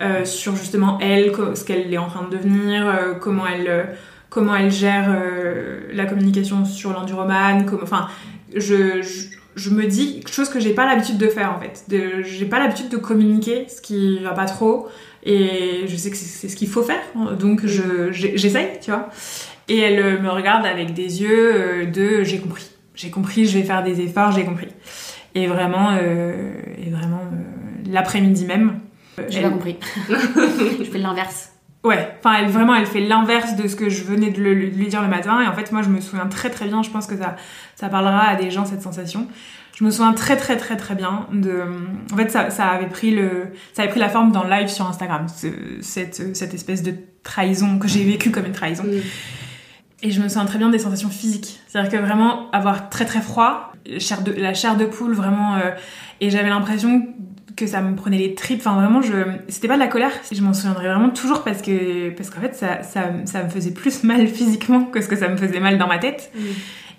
euh, 0.00 0.24
sur 0.24 0.56
justement 0.56 0.98
elle, 1.00 1.32
ce 1.54 1.64
qu'elle 1.64 1.92
est 1.92 1.98
en 1.98 2.08
train 2.08 2.22
de 2.28 2.36
devenir, 2.36 2.86
euh, 2.88 3.14
comment 3.14 3.46
elle. 3.46 3.68
euh, 3.68 3.84
Comment 4.32 4.54
elle 4.54 4.70
gère 4.70 5.08
euh, 5.12 5.80
la 5.92 6.06
communication 6.06 6.64
sur 6.64 6.92
l'enduroman, 6.92 7.66
enfin, 7.82 8.06
je, 8.54 9.02
je, 9.02 9.26
je 9.56 9.70
me 9.70 9.86
dis 9.86 10.22
chose 10.30 10.48
que 10.48 10.60
j'ai 10.60 10.72
pas 10.72 10.86
l'habitude 10.86 11.18
de 11.18 11.26
faire 11.26 11.52
en 11.52 11.58
fait. 11.60 11.84
J'ai 12.22 12.44
pas 12.46 12.60
l'habitude 12.60 12.88
de 12.90 12.96
communiquer 12.96 13.66
ce 13.68 13.80
qui 13.82 14.20
va 14.20 14.30
pas 14.30 14.44
trop 14.44 14.86
et 15.24 15.80
je 15.88 15.96
sais 15.96 16.10
que 16.10 16.16
c'est, 16.16 16.48
ce 16.48 16.54
qu'il 16.54 16.68
faut 16.68 16.84
faire 16.84 17.02
donc 17.40 17.66
je, 17.66 18.12
j'ai- 18.12 18.38
j'essaye, 18.38 18.68
tu 18.80 18.92
vois. 18.92 19.08
Et 19.66 19.78
elle 19.78 19.98
euh, 19.98 20.20
me 20.20 20.30
regarde 20.30 20.64
avec 20.64 20.94
des 20.94 21.22
yeux 21.22 21.52
euh, 21.52 21.86
de 21.86 22.22
j'ai 22.22 22.38
compris, 22.38 22.70
j'ai 22.94 23.10
compris, 23.10 23.46
je 23.46 23.58
vais 23.58 23.64
faire 23.64 23.82
des 23.82 24.00
efforts, 24.00 24.30
j'ai 24.30 24.44
compris. 24.44 24.68
Et 25.34 25.46
vraiment, 25.46 25.90
euh, 26.00 26.52
et 26.78 26.90
vraiment 26.90 27.20
euh, 27.32 27.90
l'après-midi 27.90 28.44
même. 28.46 28.80
euh, 29.18 29.22
J'ai 29.28 29.42
pas 29.42 29.50
compris. 29.50 29.76
je 30.08 30.84
fais 30.84 30.98
l'inverse. 30.98 31.52
Ouais, 31.82 32.14
enfin 32.18 32.34
elle 32.38 32.50
vraiment 32.50 32.74
elle 32.74 32.84
fait 32.84 33.00
l'inverse 33.00 33.56
de 33.56 33.66
ce 33.66 33.74
que 33.74 33.88
je 33.88 34.04
venais 34.04 34.28
de 34.30 34.38
le- 34.42 34.54
de 34.70 34.76
lui 34.76 34.88
dire 34.88 35.00
le 35.00 35.08
matin 35.08 35.40
et 35.42 35.46
en 35.46 35.54
fait 35.54 35.72
moi 35.72 35.80
je 35.80 35.88
me 35.88 35.98
souviens 36.02 36.26
très 36.26 36.50
très 36.50 36.66
bien, 36.66 36.82
je 36.82 36.90
pense 36.90 37.06
que 37.06 37.16
ça 37.16 37.36
ça 37.74 37.88
parlera 37.88 38.20
à 38.24 38.36
des 38.36 38.50
gens 38.50 38.66
cette 38.66 38.82
sensation. 38.82 39.26
Je 39.74 39.84
me 39.84 39.90
souviens 39.90 40.12
très 40.12 40.36
très 40.36 40.58
très 40.58 40.76
très 40.76 40.94
bien 40.94 41.26
de 41.32 41.62
en 42.12 42.16
fait 42.18 42.30
ça, 42.30 42.50
ça 42.50 42.66
avait 42.66 42.88
pris 42.88 43.12
le 43.12 43.46
ça 43.72 43.80
avait 43.82 43.90
pris 43.90 44.00
la 44.00 44.10
forme 44.10 44.30
d'un 44.30 44.44
live 44.46 44.68
sur 44.68 44.86
Instagram, 44.86 45.24
ce- 45.34 45.46
cette 45.80 46.36
cette 46.36 46.52
espèce 46.52 46.82
de 46.82 46.92
trahison 47.22 47.78
que 47.78 47.88
j'ai 47.88 48.04
vécue 48.04 48.30
comme 48.30 48.44
une 48.44 48.52
trahison. 48.52 48.84
Et 50.02 50.10
je 50.10 50.20
me 50.20 50.28
souviens 50.28 50.44
très 50.46 50.58
bien 50.58 50.68
des 50.68 50.78
sensations 50.78 51.08
physiques. 51.10 51.60
C'est-à-dire 51.66 51.90
que 51.90 51.96
vraiment 52.04 52.50
avoir 52.52 52.90
très 52.90 53.06
très 53.06 53.20
froid, 53.22 53.69
chair 53.98 54.22
de, 54.22 54.32
la 54.32 54.54
chair 54.54 54.76
de 54.76 54.84
poule 54.84 55.14
vraiment. 55.14 55.56
euh, 55.56 55.70
et 56.20 56.30
j'avais 56.30 56.48
l'impression 56.48 57.06
que 57.56 57.66
ça 57.66 57.80
me 57.80 57.94
prenait 57.94 58.18
les 58.18 58.34
tripes. 58.34 58.60
Enfin 58.60 58.74
vraiment, 58.74 59.02
je, 59.02 59.12
c'était 59.48 59.68
pas 59.68 59.74
de 59.74 59.80
la 59.80 59.88
colère. 59.88 60.12
Je 60.30 60.40
m'en 60.42 60.52
souviendrai 60.52 60.88
vraiment 60.88 61.10
toujours 61.10 61.42
parce 61.42 61.62
que 61.62 62.10
parce 62.10 62.30
qu'en 62.30 62.40
fait 62.40 62.54
ça, 62.54 62.82
ça, 62.82 63.10
ça 63.24 63.42
me 63.42 63.48
faisait 63.48 63.72
plus 63.72 64.04
mal 64.04 64.26
physiquement 64.26 64.84
que 64.84 65.00
ce 65.00 65.08
que 65.08 65.16
ça 65.16 65.28
me 65.28 65.36
faisait 65.36 65.60
mal 65.60 65.78
dans 65.78 65.88
ma 65.88 65.98
tête. 65.98 66.30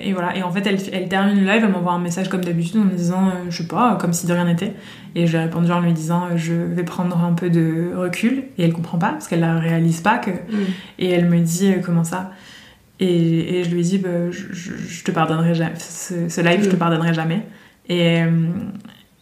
Et 0.03 0.13
voilà. 0.13 0.35
Et 0.35 0.43
en 0.43 0.51
fait, 0.51 0.65
elle, 0.65 0.79
elle 0.91 1.07
termine 1.07 1.39
le 1.39 1.45
live, 1.45 1.63
elle 1.63 1.71
m'envoie 1.71 1.93
un 1.93 1.99
message 1.99 2.29
comme 2.29 2.43
d'habitude 2.43 2.77
en 2.77 2.85
me 2.85 2.95
disant, 2.95 3.27
euh, 3.27 3.49
je 3.49 3.57
sais 3.61 3.67
pas, 3.67 3.97
comme 3.99 4.13
si 4.13 4.25
de 4.25 4.33
rien 4.33 4.45
n'était. 4.45 4.73
Et 5.15 5.27
je 5.27 5.31
lui 5.31 5.37
ai 5.37 5.45
répondu 5.45 5.71
en 5.71 5.79
lui 5.79 5.93
disant, 5.93 6.25
euh, 6.31 6.37
je 6.37 6.53
vais 6.53 6.83
prendre 6.83 7.23
un 7.23 7.33
peu 7.33 7.49
de 7.49 7.91
recul. 7.95 8.43
Et 8.57 8.63
elle 8.63 8.73
comprend 8.73 8.97
pas 8.97 9.11
parce 9.11 9.27
qu'elle 9.27 9.41
ne 9.41 9.59
réalise 9.59 10.01
pas 10.01 10.17
que. 10.17 10.31
Et 10.99 11.09
elle 11.09 11.29
me 11.29 11.39
dit, 11.39 11.71
euh, 11.71 11.81
comment 11.83 12.03
ça 12.03 12.31
et, 13.01 13.59
et 13.59 13.63
je 13.63 13.71
lui 13.75 13.81
dis, 13.81 13.97
bah, 13.97 14.29
je, 14.31 14.53
je- 14.53 14.77
je 14.77 15.03
te 15.03 15.11
pardonnerai 15.11 15.53
jamais. 15.55 15.75
Ce, 15.77 16.29
ce 16.29 16.41
live, 16.41 16.63
je 16.63 16.69
te 16.69 16.75
pardonnerai 16.75 17.13
jamais. 17.13 17.41
Et, 17.89 18.21
euh, 18.21 18.29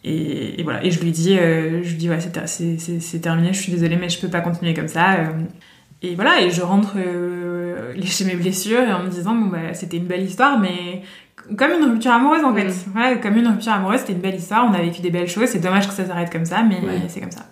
et, 0.04 0.60
et 0.60 0.62
voilà. 0.62 0.84
Et 0.84 0.90
je 0.90 1.00
lui 1.00 1.10
dis, 1.10 1.36
euh, 1.38 1.82
je 1.82 1.88
lui 1.90 1.96
dis, 1.96 2.08
ouais, 2.10 2.20
c'est 2.20 2.30
ter- 2.32 2.48
c'est 2.48 2.78
c'est- 2.78 3.00
c'est 3.00 3.18
terminé, 3.20 3.52
je 3.52 3.60
suis 3.60 3.72
désolée, 3.72 3.96
mais 3.96 4.08
je 4.08 4.20
peux 4.20 4.28
pas 4.28 4.40
continuer 4.40 4.74
comme 4.74 4.88
ça. 4.88 5.14
euh. 5.14 5.26
Et 6.02 6.14
voilà, 6.14 6.40
et 6.40 6.50
je 6.50 6.62
rentre 6.62 6.94
euh, 6.96 7.92
lécher 7.96 8.24
mes 8.24 8.36
blessures 8.36 8.80
et 8.80 8.92
en 8.92 9.02
me 9.02 9.08
disant, 9.10 9.34
bon, 9.34 9.46
bah, 9.46 9.72
c'était 9.74 9.96
une 9.98 10.06
belle 10.06 10.22
histoire, 10.22 10.58
mais 10.58 11.02
comme 11.56 11.70
une 11.72 11.90
rupture 11.90 12.12
amoureuse 12.12 12.44
en 12.44 12.54
fait. 12.54 12.68
Voilà, 12.92 13.16
comme 13.16 13.36
une 13.36 13.48
rupture 13.48 13.72
amoureuse, 13.72 14.00
c'était 14.00 14.12
une 14.12 14.20
belle 14.20 14.36
histoire, 14.36 14.66
on 14.70 14.74
a 14.74 14.80
vécu 14.82 15.00
des 15.02 15.10
belles 15.10 15.28
choses, 15.28 15.48
c'est 15.48 15.58
dommage 15.60 15.88
que 15.88 15.94
ça 15.94 16.04
s'arrête 16.06 16.30
comme 16.30 16.44
ça, 16.44 16.62
mais 16.62 16.76
Ouais. 16.76 17.00
c'est 17.08 17.20
comme 17.20 17.30
ça. 17.30 17.46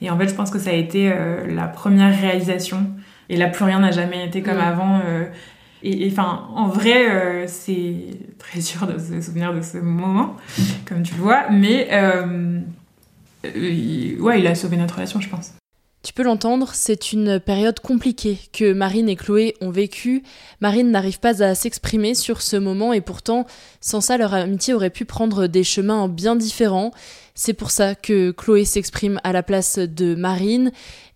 Et 0.00 0.10
en 0.10 0.18
fait, 0.18 0.28
je 0.28 0.34
pense 0.34 0.50
que 0.50 0.58
ça 0.58 0.70
a 0.70 0.74
été 0.74 1.10
euh, 1.12 1.46
la 1.54 1.66
première 1.68 2.18
réalisation. 2.20 2.86
Et 3.28 3.36
là, 3.36 3.48
plus 3.48 3.64
rien 3.64 3.80
n'a 3.80 3.90
jamais 3.90 4.26
été 4.26 4.42
comme 4.42 4.58
Mm. 4.58 4.60
avant. 4.60 5.00
Et 5.82 6.06
et, 6.06 6.10
enfin, 6.10 6.48
en 6.54 6.68
vrai, 6.68 7.08
euh, 7.10 7.44
c'est 7.46 7.94
très 8.38 8.60
dur 8.60 8.86
de 8.86 8.98
se 8.98 9.20
souvenir 9.20 9.54
de 9.54 9.60
ce 9.62 9.78
moment, 9.78 10.36
comme 10.88 11.02
tu 11.02 11.14
le 11.14 11.20
vois. 11.22 11.50
Mais 11.50 11.88
euh, 11.92 12.58
euh, 13.44 13.50
il- 13.70 14.20
ouais, 14.20 14.40
il 14.40 14.46
a 14.46 14.54
sauvé 14.54 14.76
notre 14.76 14.94
relation, 14.94 15.20
je 15.20 15.28
pense. 15.28 15.52
Tu 16.02 16.12
peux 16.12 16.22
l'entendre, 16.22 16.70
c'est 16.72 17.12
une 17.12 17.40
période 17.40 17.80
compliquée 17.80 18.38
que 18.52 18.72
Marine 18.72 19.08
et 19.08 19.16
Chloé 19.16 19.56
ont 19.60 19.70
vécue. 19.70 20.22
Marine 20.60 20.92
n'arrive 20.92 21.18
pas 21.18 21.42
à 21.42 21.56
s'exprimer 21.56 22.14
sur 22.14 22.42
ce 22.42 22.56
moment 22.56 22.92
et 22.92 23.00
pourtant, 23.00 23.44
sans 23.80 24.00
ça, 24.00 24.16
leur 24.16 24.32
amitié 24.32 24.72
aurait 24.72 24.90
pu 24.90 25.04
prendre 25.04 25.48
des 25.48 25.64
chemins 25.64 26.06
bien 26.06 26.36
différents. 26.36 26.92
C'est 27.34 27.54
pour 27.54 27.72
ça 27.72 27.96
que 27.96 28.30
Chloé 28.30 28.64
s'exprime 28.64 29.20
à 29.24 29.32
la 29.32 29.42
place 29.42 29.80
de 29.80 30.14
Marine. 30.14 30.70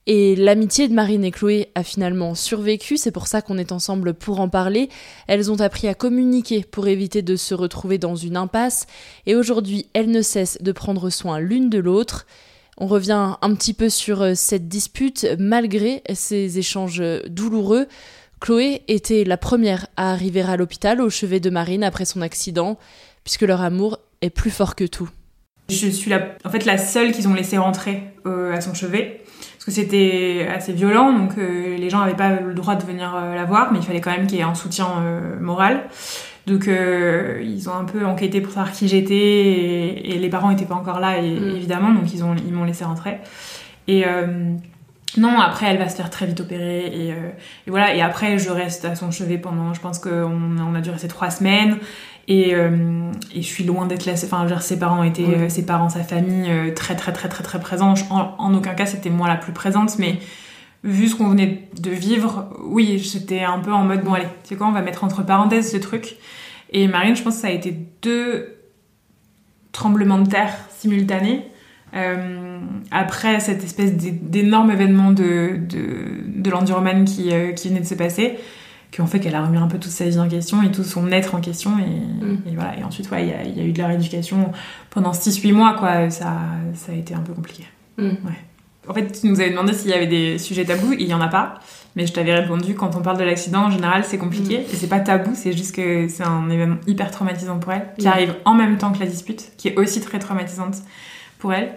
Et 0.07 0.35
l'amitié 0.35 0.89
de 0.89 0.95
Marine 0.95 1.25
et 1.25 1.31
Chloé 1.31 1.69
a 1.75 1.83
finalement 1.83 2.35
survécu, 2.35 2.97
c'est 2.97 3.11
pour 3.11 3.27
ça 3.27 3.43
qu'on 3.43 3.59
est 3.59 3.71
ensemble 3.71 4.15
pour 4.15 4.41
en 4.41 4.49
parler. 4.49 4.89
Elles 5.29 5.51
ont 5.53 5.61
appris 5.61 5.89
à 5.89 5.95
communiquer 5.95 6.65
pour 6.69 6.89
éviter 6.89 7.23
de 7.23 7.37
se 7.37 7.55
retrouver 7.55 7.99
dans 7.99 8.17
une 8.17 8.37
impasse, 8.37 8.87
et 9.27 9.37
aujourd'hui 9.37 9.87
elles 9.93 10.11
ne 10.11 10.23
cessent 10.23 10.59
de 10.61 10.73
prendre 10.73 11.11
soin 11.11 11.39
l'une 11.39 11.69
de 11.69 11.79
l'autre. 11.79 12.27
On 12.79 12.87
revient 12.87 13.37
un 13.43 13.55
petit 13.55 13.75
peu 13.75 13.91
sur 13.91 14.23
euh, 14.23 14.33
cette 14.35 14.69
dispute 14.69 15.27
malgré 15.39 16.03
ces 16.15 16.59
échanges 16.59 17.03
douloureux. 17.29 17.87
Chloé 18.41 18.83
était 18.89 19.25
la 19.25 19.37
première 19.37 19.87
à 19.99 20.13
arriver 20.13 20.41
à 20.41 20.57
l'hôpital 20.57 21.03
au 21.03 21.11
chevet 21.11 21.41
de 21.41 21.51
Marine 21.51 21.85
après 21.85 22.07
son 22.07 22.23
accident, 22.23 22.79
puisque 23.23 23.43
leur 23.43 23.61
amour 23.61 23.99
est 24.23 24.31
plus 24.31 24.51
fort 24.51 24.77
que 24.77 24.85
tout. 24.85 25.11
Je 25.69 25.89
suis 25.89 26.13
en 26.15 26.51
fait 26.51 26.65
la 26.65 26.79
seule 26.79 27.13
qu'ils 27.13 27.29
ont 27.29 27.35
laissé 27.35 27.59
rentrer 27.59 28.03
euh, 28.27 28.53
à 28.53 28.61
son 28.61 28.75
chevet 28.75 29.21
parce 29.61 29.67
que 29.67 29.71
c'était 29.73 30.49
assez 30.51 30.73
violent, 30.73 31.13
donc 31.13 31.37
euh, 31.37 31.77
les 31.77 31.91
gens 31.91 32.01
n'avaient 32.01 32.15
pas 32.15 32.41
le 32.41 32.55
droit 32.55 32.77
de 32.77 32.85
venir 32.85 33.15
la 33.15 33.45
voir, 33.45 33.73
mais 33.73 33.79
il 33.79 33.85
fallait 33.85 34.01
quand 34.01 34.11
même 34.11 34.27
qu'il 34.27 34.39
y 34.39 34.41
ait 34.41 34.45
un 34.45 34.55
soutien 34.55 34.87
moral. 35.39 35.85
Donc 36.47 36.69
euh, 36.69 37.41
ils 37.43 37.69
ont 37.69 37.75
un 37.75 37.85
peu 37.85 38.05
enquêté 38.05 38.41
pour 38.41 38.53
savoir 38.53 38.73
qui 38.73 38.89
j'étais 38.89 39.15
et, 39.15 40.19
les 40.19 40.29
parents 40.29 40.51
n'étaient 40.51 40.65
pas 40.65 40.75
encore 40.75 41.01
là 41.01 41.19
et, 41.19 41.31
Mm. 41.31 41.57
évidemment 41.57 41.93
donc 41.93 42.13
ils 42.13 42.25
ont 42.25 42.35
ils 42.35 42.53
m'ont 42.53 42.65
laissé 42.65 42.85
rentrer. 42.85 43.19
Et 43.87 44.05
euh, 44.07 44.55
non 45.17 45.39
après 45.39 45.67
elle 45.67 45.79
va 45.79 45.89
se 45.89 45.97
faire 45.97 46.11
très 46.11 46.27
vite 46.27 46.41
opérer 46.41 46.87
et, 46.87 47.13
euh, 47.13 47.31
et 47.67 47.71
voilà 47.71 47.95
et 47.95 48.01
après 48.01 48.39
je 48.39 48.51
reste 48.51 48.85
à 48.85 48.95
son 48.95 49.11
chevet 49.11 49.39
pendant 49.39 49.75
je 49.75 49.81
pense 49.81 49.99
qu'on 49.99 50.59
on 50.59 50.75
a 50.75 50.81
dû 50.81 50.91
rester 50.91 51.09
trois 51.09 51.31
semaines 51.31 51.79
et, 52.29 52.55
euh, 52.55 53.11
et 53.35 53.43
je 53.43 53.47
suis 53.47 53.65
loin 53.65 53.87
d'être 53.87 54.07
là 54.07 54.13
enfin 54.15 54.47
ses 54.61 54.79
parents 54.79 55.03
étaient 55.03 55.23
Mm. 55.23 55.35
euh, 55.35 55.49
ses 55.49 55.65
parents 55.67 55.89
sa 55.89 56.03
famille 56.05 56.51
euh, 56.51 56.73
très 56.75 56.95
très 56.97 57.13
très 57.13 57.29
très 57.29 57.43
très 57.43 57.61
présents 57.61 57.95
en, 58.11 58.35
en 58.39 58.55
aucun 58.55 58.75
cas 58.75 58.87
c'était 58.87 59.11
moi 59.11 59.29
la 59.29 59.37
plus 59.37 59.53
présente 59.53 59.99
mais 59.99 60.19
vu 60.85 61.09
ce 61.09 61.15
qu'on 61.15 61.29
venait 61.29 61.69
de 61.79 61.91
vivre, 61.91 62.49
oui, 62.65 62.99
j'étais 62.99 63.41
un 63.43 63.59
peu 63.59 63.71
en 63.71 63.85
mode 63.85 64.03
bon 64.03 64.15
allez, 64.15 64.25
c'est 64.45 64.57
quoi, 64.57 64.67
on 64.67 64.73
va 64.73 64.81
mettre 64.81 65.05
entre 65.05 65.23
parenthèses 65.23 65.71
ce 65.73 65.77
truc. 65.77 66.17
Et 66.73 66.89
Marine, 66.89 67.15
je 67.15 67.23
pense 67.23 67.35
que 67.35 67.41
ça 67.43 67.49
a 67.49 67.51
été 67.51 67.77
deux 68.01 68.57
tremblements 69.73 70.19
de 70.19 70.29
terre 70.31 70.55
simultanés. 70.79 71.43
Euh, 71.95 72.59
après 72.93 73.41
cette 73.41 73.65
espèce 73.65 73.95
d'é- 73.97 74.13
d'énorme 74.13 74.71
événement 74.71 75.11
de, 75.11 75.59
de, 75.69 76.41
de 76.41 76.51
l'enduroman 76.51 77.05
qui, 77.05 77.33
euh, 77.33 77.53
qui 77.53 77.69
venait 77.69 77.81
de 77.81 77.85
se 77.87 77.95
passer, 77.95 78.39
qui 78.91 79.01
ont 79.01 79.07
fait 79.07 79.21
qu'elle 79.21 79.35
a 79.35 79.45
remis 79.45 79.59
un 79.59 79.67
peu 79.69 79.79
toute 79.79 79.93
sa 79.93 80.05
vie 80.09 80.19
en 80.19 80.29
question 80.29 80.63
et 80.63 80.71
tout 80.73 80.83
son 80.85 81.11
être 81.13 81.35
en 81.35 81.41
question. 81.41 81.73
Et, 81.79 82.51
et 82.51 82.55
voilà. 82.55 82.77
Et 82.79 82.83
ensuite, 82.85 83.11
ouais, 83.11 83.23
il 83.25 83.29
y 83.29 83.33
a- 83.33 83.43
il 83.45 83.57
y, 83.57 83.61
a 83.61 83.65
eu 83.65 83.73
de 83.73 83.79
la 83.79 83.87
rééducation 83.89 84.53
pendant 84.91 85.13
6-8 85.13 85.53
mois, 85.53 85.75
quoi. 85.75 86.11
Ça, 86.11 86.37
ça 86.75 86.93
a 86.93 86.95
été 86.95 87.15
un 87.15 87.21
peu 87.21 87.33
compliqué. 87.33 87.65
Mm. 87.99 88.09
Ouais. 88.09 88.39
En 88.89 88.95
fait, 88.95 89.21
tu 89.21 89.29
nous 89.29 89.41
avais 89.41 89.51
demandé 89.51 89.73
s'il 89.75 89.91
y 89.91 89.95
avait 89.95 90.07
des 90.09 90.39
sujets 90.39 90.65
tabous, 90.65 90.93
il 90.99 91.07
y 91.07 91.15
en 91.15 91.21
a 91.21 91.29
pas. 91.29 91.61
Mais 91.97 92.07
je 92.07 92.13
t'avais 92.13 92.35
répondu, 92.35 92.75
quand 92.75 92.95
on 92.97 93.03
parle 93.03 93.19
de 93.19 93.25
l'accident, 93.25 93.65
en 93.67 93.71
général, 93.71 94.05
c'est 94.05 94.19
compliqué. 94.19 94.59
Mm. 94.59 94.63
Et 94.73 94.77
c'est 94.77 94.87
pas 94.89 95.01
tabou, 95.01 95.33
c'est 95.35 95.53
juste 95.53 95.75
que 95.75 96.09
c'est 96.09 96.23
un 96.25 96.49
événement 96.51 96.79
hyper 96.87 97.11
traumatisant 97.11 97.59
pour 97.59 97.73
elle, 97.73 97.87
qui 97.99 98.07
Mm. 98.07 98.11
arrive 98.11 98.35
en 98.45 98.55
même 98.55 98.77
temps 98.79 98.91
que 98.93 98.99
la 99.01 99.07
dispute, 99.07 99.53
qui 99.57 99.69
est 99.69 99.77
aussi 99.79 100.01
très 100.01 100.19
traumatisante 100.19 100.77
pour 101.39 101.53
elle, 101.53 101.73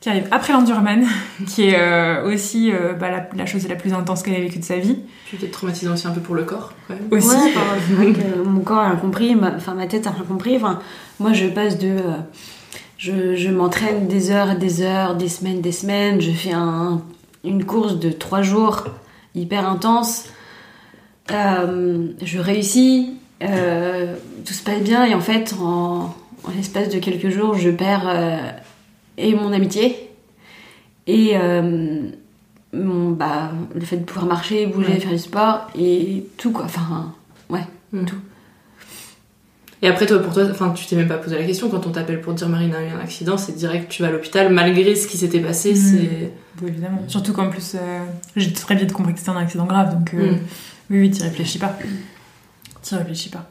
qui 0.00 0.08
arrive 0.08 0.26
après 0.30 0.52
l'endurman, 0.54 1.04
qui 1.46 1.64
est 1.68 1.78
euh, 1.78 2.32
aussi 2.32 2.72
euh, 2.72 2.94
bah, 2.94 3.10
la, 3.10 3.28
la 3.36 3.46
chose 3.46 3.68
la 3.68 3.74
plus 3.76 3.92
intense 3.92 4.22
qu'elle 4.22 4.34
a 4.36 4.40
vécue 4.40 4.58
de 4.58 4.64
sa 4.64 4.78
vie. 4.78 4.98
Puis 5.26 5.36
peut-être 5.36 5.52
traumatisant 5.52 5.92
aussi 5.92 6.06
un 6.06 6.12
peu 6.12 6.20
pour 6.20 6.34
le 6.34 6.44
corps, 6.44 6.72
quand 6.88 6.94
même. 6.94 7.04
Aussi. 7.10 7.28
Ouais, 7.28 7.52
enfin, 7.56 8.12
que 8.12 8.42
mon 8.42 8.60
corps 8.60 8.78
a 8.78 8.88
rien 8.88 8.96
compris, 8.96 9.34
ma, 9.34 9.54
enfin 9.54 9.74
ma 9.74 9.86
tête 9.86 10.06
a 10.06 10.10
rien 10.10 10.24
compris. 10.24 10.56
Enfin, 10.56 10.80
moi, 11.18 11.32
je 11.32 11.46
passe 11.46 11.78
de. 11.78 11.88
euh, 11.88 12.16
je 12.96 13.34
je 13.36 13.48
m'entraîne 13.50 14.08
des 14.08 14.30
heures 14.30 14.50
et 14.50 14.56
des 14.56 14.82
heures, 14.82 15.16
des 15.16 15.28
semaines, 15.28 15.60
des 15.60 15.72
semaines. 15.72 16.20
Je 16.20 16.30
fais 16.32 16.52
un, 16.52 17.02
une 17.44 17.64
course 17.64 17.98
de 17.98 18.10
trois 18.10 18.42
jours 18.42 18.84
hyper 19.34 19.68
intense. 19.68 20.24
Euh, 21.30 22.08
je 22.22 22.38
réussis, 22.40 23.14
euh, 23.42 24.16
tout 24.44 24.52
se 24.52 24.62
passe 24.62 24.80
bien, 24.80 25.04
et 25.04 25.14
en 25.14 25.20
fait, 25.20 25.54
en, 25.62 26.14
en 26.44 26.50
l'espace 26.56 26.88
de 26.88 26.98
quelques 26.98 27.28
jours, 27.30 27.54
je 27.56 27.70
perds 27.70 28.08
euh, 28.08 28.38
et 29.20 29.34
mon 29.34 29.52
amitié 29.52 30.10
et 31.06 31.32
euh, 31.36 32.02
mon, 32.72 33.10
bah, 33.10 33.50
le 33.74 33.80
fait 33.80 33.96
de 33.98 34.04
pouvoir 34.04 34.26
marcher, 34.26 34.66
bouger, 34.66 34.92
Ouais. 34.92 35.00
faire 35.00 35.10
du 35.12 35.18
sport 35.18 35.68
et 35.78 36.24
tout 36.36 36.52
quoi. 36.52 36.64
Enfin, 36.66 37.12
ouais, 37.48 37.64
Mm. 37.92 38.04
tout. 38.04 38.16
Et 39.82 39.88
après, 39.88 40.04
toi, 40.04 40.18
pour 40.18 40.34
toi, 40.34 40.44
enfin, 40.50 40.70
tu 40.76 40.84
t'es 40.86 40.94
même 40.94 41.08
pas 41.08 41.16
posé 41.16 41.38
la 41.38 41.44
question 41.44 41.70
quand 41.70 41.86
on 41.86 41.90
t'appelle 41.90 42.20
pour 42.20 42.34
dire 42.34 42.48
Marine 42.50 42.74
a 42.74 42.82
eu 42.82 42.88
un 42.90 43.00
accident, 43.00 43.38
c'est 43.38 43.56
direct 43.56 43.90
tu 43.90 44.02
vas 44.02 44.08
à 44.08 44.10
l'hôpital 44.10 44.52
malgré 44.52 44.94
ce 44.94 45.08
qui 45.08 45.16
s'était 45.16 45.40
passé. 45.40 45.70
Mhm. 45.70 45.76
C'est 45.76 46.32
Oui, 46.62 46.68
évidemment. 46.68 47.02
Surtout 47.08 47.32
qu'en 47.32 47.48
plus, 47.48 47.74
euh, 47.76 48.04
j'ai 48.36 48.52
très 48.52 48.74
vite 48.74 48.92
compris 48.92 49.14
que 49.14 49.18
c'était 49.20 49.30
un 49.30 49.36
accident 49.38 49.64
grave, 49.64 49.94
donc 49.98 50.12
euh, 50.12 50.32
Mm. 50.32 50.38
oui, 50.90 51.00
oui, 51.00 51.10
t'y 51.10 51.22
réfléchis 51.22 51.58
pas. 51.58 51.76
T'y 52.82 52.94
réfléchis 52.94 53.30
pas. 53.30 53.48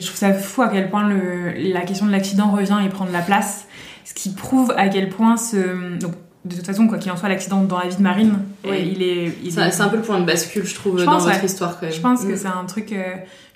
Je 0.00 0.06
trouve 0.06 0.18
ça 0.18 0.32
fou 0.34 0.62
à 0.62 0.68
quel 0.68 0.90
point 0.90 1.08
le, 1.08 1.52
la 1.72 1.82
question 1.82 2.06
de 2.06 2.10
l'accident 2.10 2.50
revient 2.50 2.78
et 2.84 2.88
prend 2.88 3.04
de 3.04 3.12
la 3.12 3.20
place, 3.20 3.66
ce 4.10 4.14
qui 4.14 4.30
prouve 4.30 4.72
à 4.76 4.88
quel 4.88 5.08
point 5.08 5.36
ce... 5.36 5.98
Donc, 5.98 6.12
de 6.44 6.56
toute 6.56 6.64
façon, 6.66 6.88
quoi 6.88 6.98
qu'il 6.98 7.12
en 7.12 7.16
soit, 7.16 7.28
l'accident 7.28 7.62
dans 7.64 7.78
la 7.78 7.86
vie 7.88 7.96
de 7.96 8.02
Marine, 8.02 8.38
Oui. 8.64 8.70
euh, 8.70 8.76
il 8.78 9.02
est... 9.02 9.32
il 9.44 9.52
c'est 9.52 9.60
est- 9.60 9.70
c'est 9.70 9.82
un 9.82 9.88
peu 9.88 9.96
le 9.96 10.02
point 10.02 10.18
de 10.20 10.24
bascule, 10.24 10.64
je 10.64 10.74
trouve, 10.74 10.98
Je 10.98 11.04
dans 11.04 11.12
pense, 11.12 11.24
votre 11.24 11.38
ouais. 11.38 11.44
histoire 11.46 11.78
quand 11.78 11.86
même. 11.86 11.94
Je 11.94 12.00
pense 12.00 12.24
que 12.24 12.32
Mm. 12.32 12.36
c'est 12.36 12.46
un 12.46 12.64
truc. 12.64 12.92
euh, 12.92 13.02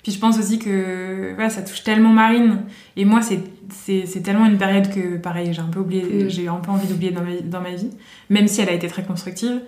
Puis 0.03 0.11
je 0.11 0.19
pense 0.19 0.37
aussi 0.37 0.59
que 0.59 1.33
voilà, 1.33 1.49
ça 1.49 1.63
touche 1.63 1.83
tellement 1.83 2.09
Marine. 2.11 2.59
Et 2.95 3.05
moi, 3.05 3.23
c'est- 3.23 3.41
c'est 3.73 4.03
c'est 4.05 4.19
tellement 4.21 4.45
une 4.45 4.59
période 4.59 4.93
que, 4.93 5.17
pareil, 5.17 5.51
j'ai 5.51 5.61
un 5.61 5.71
peu 5.71 5.79
oublié, 5.79 6.03
Mm. 6.25 6.29
j'ai 6.29 6.47
un 6.47 6.57
peu 6.57 6.69
envie 6.69 6.87
d'oublier 6.87 7.11
dans 7.11 7.21
ma, 7.23 7.31
dans 7.43 7.61
ma 7.61 7.71
vie, 7.71 7.89
même 8.29 8.47
si 8.47 8.61
elle 8.61 8.69
a 8.69 8.73
été 8.73 8.87
très 8.87 9.01
constructive. 9.03 9.61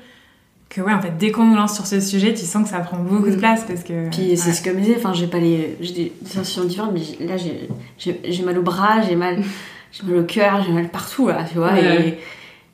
Que 0.69 0.81
ouais, 0.81 0.93
en 0.93 1.01
fait, 1.01 1.13
dès 1.17 1.31
qu'on 1.31 1.45
nous 1.45 1.55
lance 1.55 1.73
sur 1.73 1.87
ce 1.87 1.99
sujet, 1.99 2.33
tu 2.35 2.45
sens 2.45 2.65
que 2.65 2.69
ça 2.69 2.79
prend 2.81 2.97
beaucoup 2.99 3.29
de 3.31 3.35
Mm. 3.35 3.39
place 3.39 3.63
parce 3.67 3.83
que. 3.83 4.09
Puis 4.11 4.37
c'est 4.37 4.53
ce 4.53 4.61
que 4.61 4.69
je 4.71 4.75
me 4.75 4.81
disais, 4.81 4.95
enfin 4.97 5.13
j'ai 5.13 5.25
pas 5.27 5.39
les. 5.39 5.75
J'ai 5.81 5.93
des, 5.93 6.13
des 6.21 6.29
sensations 6.29 6.65
différentes, 6.65 6.91
mais 6.93 7.01
j'ai- 7.01 7.25
là 7.25 7.35
j'ai- 7.37 7.67
j'ai 7.97 8.19
j'ai 8.29 8.43
mal 8.43 8.59
au 8.59 8.61
bras, 8.63 9.01
j'ai 9.01 9.15
mal, 9.15 9.37
j'ai 9.91 10.03
mal 10.05 10.17
au 10.17 10.23
cœur, 10.23 10.63
j'ai 10.65 10.71
mal 10.71 10.89
partout 10.89 11.27
là, 11.27 11.43
tu 11.49 11.57
vois. 11.57 11.73
Ouais. 11.73 12.07
Et, 12.09 12.17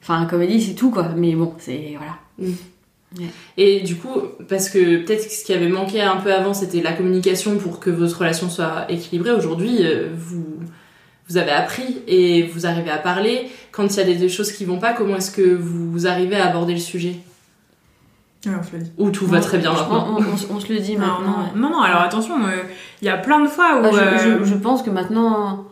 enfin, 0.01 0.25
comédie 0.25 0.61
c'est 0.61 0.73
tout 0.75 0.91
quoi, 0.91 1.09
mais 1.15 1.33
bon, 1.35 1.53
c'est. 1.59 1.95
Voilà. 1.97 2.49
Et 3.57 3.81
du 3.81 3.95
coup, 3.95 4.09
parce 4.49 4.69
que 4.69 5.03
peut-être 5.03 5.29
ce 5.31 5.45
qui 5.45 5.53
avait 5.53 5.67
manqué 5.69 6.01
un 6.01 6.17
peu 6.17 6.33
avant, 6.33 6.53
c'était 6.55 6.81
la 6.81 6.93
communication 6.93 7.57
pour 7.57 7.79
que 7.79 7.91
votre 7.91 8.17
relation 8.17 8.49
soit 8.49 8.85
équilibrée. 8.89 9.31
Aujourd'hui, 9.31 9.77
euh, 9.81 10.09
vous, 10.17 10.43
vous 11.29 11.37
avez 11.37 11.51
appris 11.51 11.99
et 12.07 12.41
vous 12.43 12.65
arrivez 12.65 12.89
à 12.89 12.97
parler. 12.97 13.49
Quand 13.71 13.85
il 13.85 13.97
y 13.97 13.99
a 13.99 14.03
des, 14.03 14.15
des 14.15 14.29
choses 14.29 14.51
qui 14.51 14.65
vont 14.65 14.79
pas, 14.79 14.93
comment 14.93 15.17
est-ce 15.17 15.29
que 15.29 15.55
vous 15.55 16.07
arrivez 16.07 16.37
à 16.37 16.47
aborder 16.49 16.73
le 16.73 16.79
sujet? 16.79 17.15
Ouais, 18.47 18.53
on 18.59 18.63
se 18.63 18.75
le 18.75 18.79
dit. 18.81 18.91
Ou 18.97 19.11
tout 19.11 19.27
va 19.27 19.39
très 19.39 19.59
bien 19.59 19.73
Je- 19.75 19.79
maintenant? 19.79 20.17
on, 20.17 20.21
on- 20.23 20.55
on 20.55 20.59
se- 20.59 20.73
le 20.73 20.79
dit 20.79 20.95
Non, 20.97 21.05
maintenant. 21.05 21.27
non, 21.27 21.37
ouais. 21.43 21.49
non, 21.55 21.69
non, 21.69 21.81
alors 21.81 22.01
attention, 22.01 22.33
euh, 22.43 22.63
il 23.01 23.05
y 23.05 23.09
a 23.09 23.17
plein 23.17 23.41
de 23.41 23.47
fois 23.47 23.79
où. 23.79 23.85
Ah, 23.85 23.89
je, 23.93 23.97
euh, 24.27 24.39
je- 24.39 24.49
je 24.49 24.55
pense 24.55 24.81
que 24.81 24.89
maintenant. 24.89 25.65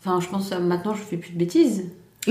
Enfin, 0.00 0.20
je 0.20 0.28
pense 0.28 0.50
que 0.50 0.54
maintenant 0.56 0.94
je 0.94 1.02
fais 1.02 1.16
plus 1.16 1.32
de 1.32 1.38
bêtises. 1.38 1.84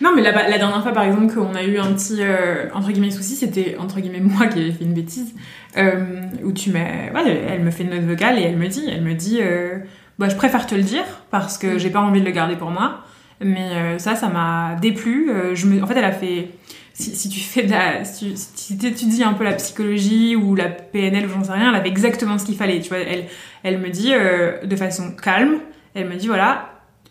Non, 0.00 0.12
mais 0.16 0.22
la, 0.22 0.32
la 0.32 0.56
dernière 0.56 0.82
fois, 0.82 0.92
par 0.92 1.04
exemple, 1.04 1.34
qu'on 1.34 1.54
a 1.54 1.62
eu 1.62 1.76
un 1.78 1.92
petit, 1.92 2.20
euh, 2.20 2.68
entre 2.72 2.90
guillemets, 2.90 3.10
souci, 3.10 3.36
c'était, 3.36 3.76
entre 3.78 4.00
guillemets, 4.00 4.20
moi 4.20 4.46
qui 4.46 4.58
avais 4.58 4.72
fait 4.72 4.84
une 4.84 4.94
bêtise, 4.94 5.34
euh, 5.76 6.22
où 6.42 6.52
tu 6.52 6.70
m'as... 6.70 7.10
Ouais, 7.12 7.44
elle 7.48 7.62
me 7.62 7.70
fait 7.70 7.82
une 7.82 7.90
note 7.90 8.04
vocale 8.04 8.38
et 8.38 8.42
elle 8.42 8.56
me 8.56 8.66
dit, 8.66 8.84
elle 8.88 9.02
me 9.02 9.12
dit, 9.12 9.40
euh, 9.42 9.76
bah, 10.18 10.30
je 10.30 10.36
préfère 10.36 10.66
te 10.66 10.74
le 10.74 10.82
dire, 10.82 11.04
parce 11.30 11.58
que 11.58 11.76
j'ai 11.76 11.90
pas 11.90 12.00
envie 12.00 12.20
de 12.20 12.24
le 12.24 12.30
garder 12.30 12.56
pour 12.56 12.70
moi, 12.70 13.00
mais 13.42 13.72
euh, 13.74 13.98
ça, 13.98 14.14
ça 14.14 14.30
m'a 14.30 14.76
déplu. 14.80 15.30
euh, 15.30 15.54
je 15.54 15.66
me... 15.66 15.82
En 15.82 15.86
fait, 15.86 15.98
elle 15.98 16.04
a 16.04 16.12
fait... 16.12 16.48
Si, 16.94 17.14
si 17.14 17.28
tu 17.28 17.40
fais 17.40 17.64
de 17.64 17.70
la... 17.70 18.02
Si 18.06 18.30
tu 18.30 18.36
si 18.36 18.78
t'étudies 18.78 19.22
un 19.22 19.34
peu 19.34 19.44
la 19.44 19.52
psychologie 19.52 20.34
ou 20.34 20.54
la 20.54 20.70
PNL 20.70 21.26
ou 21.26 21.28
j'en 21.28 21.44
sais 21.44 21.52
rien, 21.52 21.68
elle 21.68 21.76
avait 21.78 21.90
exactement 21.90 22.38
ce 22.38 22.46
qu'il 22.46 22.56
fallait, 22.56 22.80
tu 22.80 22.88
vois. 22.88 22.98
Elle, 23.00 23.26
elle 23.64 23.78
me 23.78 23.90
dit, 23.90 24.14
euh, 24.14 24.64
de 24.64 24.76
façon 24.76 25.12
calme, 25.14 25.58
elle 25.94 26.08
me 26.08 26.16
dit, 26.16 26.26
voilà... 26.26 26.69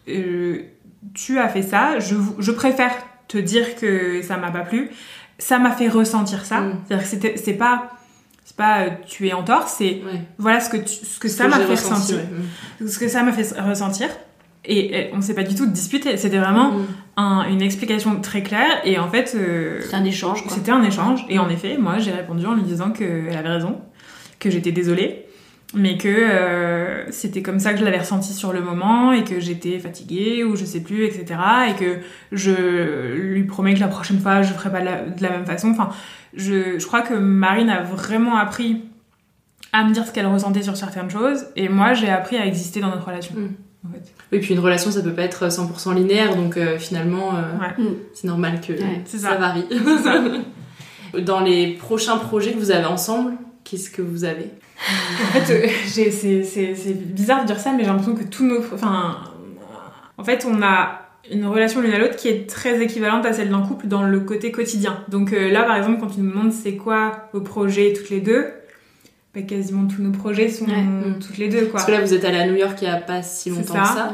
euh, 0.10 0.62
tu 1.14 1.40
as 1.40 1.48
fait 1.50 1.62
ça, 1.62 2.00
je, 2.00 2.52
préfère 2.52 2.92
te 3.28 3.38
dire 3.38 3.76
que 3.76 4.22
ça 4.22 4.38
m'a 4.38 4.52
pas 4.52 4.62
plu. 4.62 4.90
Ça 5.38 5.60
m'a 5.60 5.72
fait 5.72 5.88
ressentir 5.88 6.46
ça. 6.46 6.62
Mm. 6.62 6.74
C'est-à-dire 6.88 7.04
que 7.06 7.10
c'était- 7.10 7.38
c'est 7.38 7.54
pas, 7.54 7.92
c'est 8.44 8.56
pas 8.58 8.82
euh, 8.82 8.90
tu 9.08 9.28
es 9.28 9.34
en 9.34 9.44
tort, 9.44 9.68
c'est 9.68 10.02
Ouais. 10.06 10.22
voilà 10.38 10.60
ce 10.60 10.70
que, 10.70 10.78
tu- 10.78 11.06
ce 11.06 11.20
que 11.20 11.28
Ce 11.30 11.38
ça 11.38 11.48
m'a 11.48 11.58
fait 11.60 11.66
ressenti, 11.66 11.94
ressentir. 11.94 12.18
ouais. 12.82 12.88
Ce 12.88 13.00
que 13.00 13.08
ça 13.08 13.24
m'a 13.24 13.32
fait 13.32 13.60
ressentir. 13.62 14.10
Et, 14.66 15.00
et 15.00 15.10
on 15.14 15.22
s'est 15.22 15.34
pas 15.36 15.44
du 15.44 15.56
tout 15.56 15.66
disputé. 15.68 16.18
C'était 16.18 16.38
vraiment 16.40 16.72
Mm. 16.72 16.86
un- 17.18 17.46
une 17.50 17.62
explication 17.62 18.20
très 18.20 18.44
claire. 18.44 18.82
Et 18.84 19.00
en 19.00 19.10
fait, 19.10 19.34
euh, 19.36 19.80
C'est 19.90 19.96
un 19.96 20.04
échange 20.04 20.44
c'était 20.50 20.72
un 20.72 20.84
échange. 20.84 21.26
Et 21.30 21.40
en 21.40 21.48
effet, 21.50 21.78
moi, 21.78 21.98
j'ai 22.00 22.12
répondu 22.12 22.46
en 22.46 22.56
lui 22.56 22.64
disant 22.64 22.92
qu'elle 22.92 23.36
avait 23.38 23.48
raison, 23.50 23.80
que 24.40 24.50
j'étais 24.50 24.74
désolée. 24.74 25.26
Mais 25.76 25.98
que 25.98 26.08
euh, 26.08 27.12
c'était 27.12 27.42
comme 27.44 27.60
ça 27.60 27.74
que 27.74 27.80
je 27.80 27.86
l'avais 27.86 28.00
ressenti 28.00 28.34
sur 28.34 28.54
le 28.54 28.62
moment 28.62 29.14
et 29.14 29.24
que 29.24 29.40
j'étais 29.40 29.78
fatiguée 29.80 30.44
ou 30.44 30.56
je 30.56 30.66
sais 30.66 30.80
plus, 30.82 31.06
etc. 31.06 31.40
Et 31.70 31.74
que 31.76 31.98
je 32.32 33.14
lui 33.16 33.44
promets 33.44 33.76
que 33.76 33.80
la 33.80 33.88
prochaine 33.88 34.20
fois 34.20 34.42
je 34.42 34.52
ferai 34.54 34.72
pas 34.72 34.80
de 34.80 34.86
la, 34.86 35.02
de 35.02 35.22
la 35.22 35.30
même 35.30 35.46
façon. 35.46 35.70
Enfin, 35.70 35.90
je, 36.34 36.80
je 36.80 36.86
crois 36.88 37.02
que 37.02 37.14
Marine 37.14 37.70
a 37.70 37.82
vraiment 37.84 38.38
appris 38.38 38.82
à 39.72 39.84
me 39.84 39.94
dire 39.94 40.08
ce 40.08 40.12
qu'elle 40.12 40.26
ressentait 40.26 40.64
sur 40.64 40.76
certaines 40.76 41.12
choses 41.12 41.46
et 41.56 41.70
moi 41.70 41.94
j'ai 41.94 42.10
appris 42.10 42.38
à 42.38 42.46
exister 42.48 42.80
dans 42.80 42.90
notre 42.90 43.06
relation. 43.06 43.36
En 43.88 43.94
fait. 43.94 44.12
Oui, 44.32 44.40
puis 44.40 44.54
une 44.56 44.60
relation, 44.60 44.92
ça 44.92 45.02
peut 45.02 45.14
pas 45.14 45.22
être 45.22 45.48
100% 45.48 45.96
linéaire, 45.96 46.36
donc 46.36 46.58
euh, 46.58 46.78
finalement, 46.78 47.36
euh, 47.38 47.42
Ouais. 47.62 47.86
c'est 48.14 48.28
normal 48.28 48.60
que 48.60 48.74
ça. 49.06 49.18
ça. 49.18 49.36
varie. 49.36 49.66
Ça. 50.04 50.22
Dans 51.22 51.40
les 51.40 51.74
prochains 51.76 52.18
projets 52.18 52.52
que 52.52 52.60
vous 52.60 52.72
avez 52.72 52.86
ensemble, 52.86 53.34
qu'est-ce 53.64 53.90
que 53.90 54.02
vous 54.02 54.26
avez 54.26 54.50
En 54.88 55.40
fait, 55.40 55.54
euh, 55.54 55.68
c'est 55.86 56.94
bizarre 56.94 57.42
de 57.42 57.48
dire 57.48 57.60
ça, 57.60 57.72
mais 57.74 57.84
j'ai 57.84 57.90
l'impression 57.90 58.16
que 58.16 58.24
tous 58.24 58.46
nos. 58.46 58.60
Enfin. 58.74 59.18
En 60.18 60.24
fait, 60.24 60.46
on 60.50 60.62
a 60.62 61.02
une 61.32 61.46
relation 61.46 61.82
l'une 61.82 61.94
à 61.94 62.00
l'autre 62.00 62.16
qui 62.16 62.28
est 62.28 62.50
très 62.50 62.82
équivalente 62.82 63.26
à 63.26 63.34
celle 63.34 63.50
d'un 63.50 63.62
couple 63.62 63.88
dans 63.88 64.04
le 64.04 64.20
côté 64.20 64.52
quotidien. 64.52 65.04
Donc 65.10 65.34
euh, 65.34 65.50
là, 65.52 65.64
par 65.64 65.76
exemple, 65.76 66.00
quand 66.00 66.08
tu 66.08 66.22
nous 66.22 66.30
demandes 66.30 66.52
c'est 66.52 66.76
quoi 66.76 67.30
vos 67.34 67.42
projets 67.42 67.94
toutes 67.94 68.10
les 68.10 68.20
deux, 68.20 68.48
bah, 69.36 69.42
quasiment 69.42 69.88
tous 69.88 70.02
nos 70.02 70.12
projets 70.12 70.50
sont 70.50 70.66
toutes 71.20 71.38
les 71.38 71.50
deux, 71.50 71.66
quoi. 71.66 71.74
Parce 71.74 71.86
que 71.86 71.92
là, 71.92 72.02
vous 72.02 72.14
êtes 72.14 72.26
allé 72.26 72.38
à 72.38 72.48
New 72.48 72.56
York 72.56 72.78
il 72.82 72.86
y 72.86 72.92
a 72.92 72.98
pas 72.98 73.22
si 73.22 73.50
longtemps 73.50 73.74
ça. 73.76 73.82
que 73.82 73.88
ça. 73.88 74.12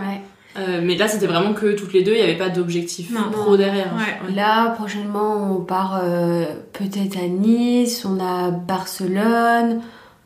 Euh, 0.58 0.82
mais 0.82 0.96
là, 0.96 1.08
c'était 1.08 1.28
vraiment 1.28 1.54
que 1.54 1.74
toutes 1.74 1.92
les 1.94 2.02
deux, 2.02 2.14
il 2.14 2.18
n'y 2.18 2.24
avait 2.24 2.38
pas 2.38 2.50
d'objectif 2.50 3.12
pro 3.32 3.58
derrière. 3.58 3.94
Là, 4.34 4.70
prochainement, 4.72 5.58
on 5.58 5.62
part 5.62 6.00
euh, 6.02 6.46
peut-être 6.72 7.18
à 7.18 7.28
Nice, 7.28 8.06
on 8.06 8.20
a 8.20 8.52
Barcelone, 8.52 9.82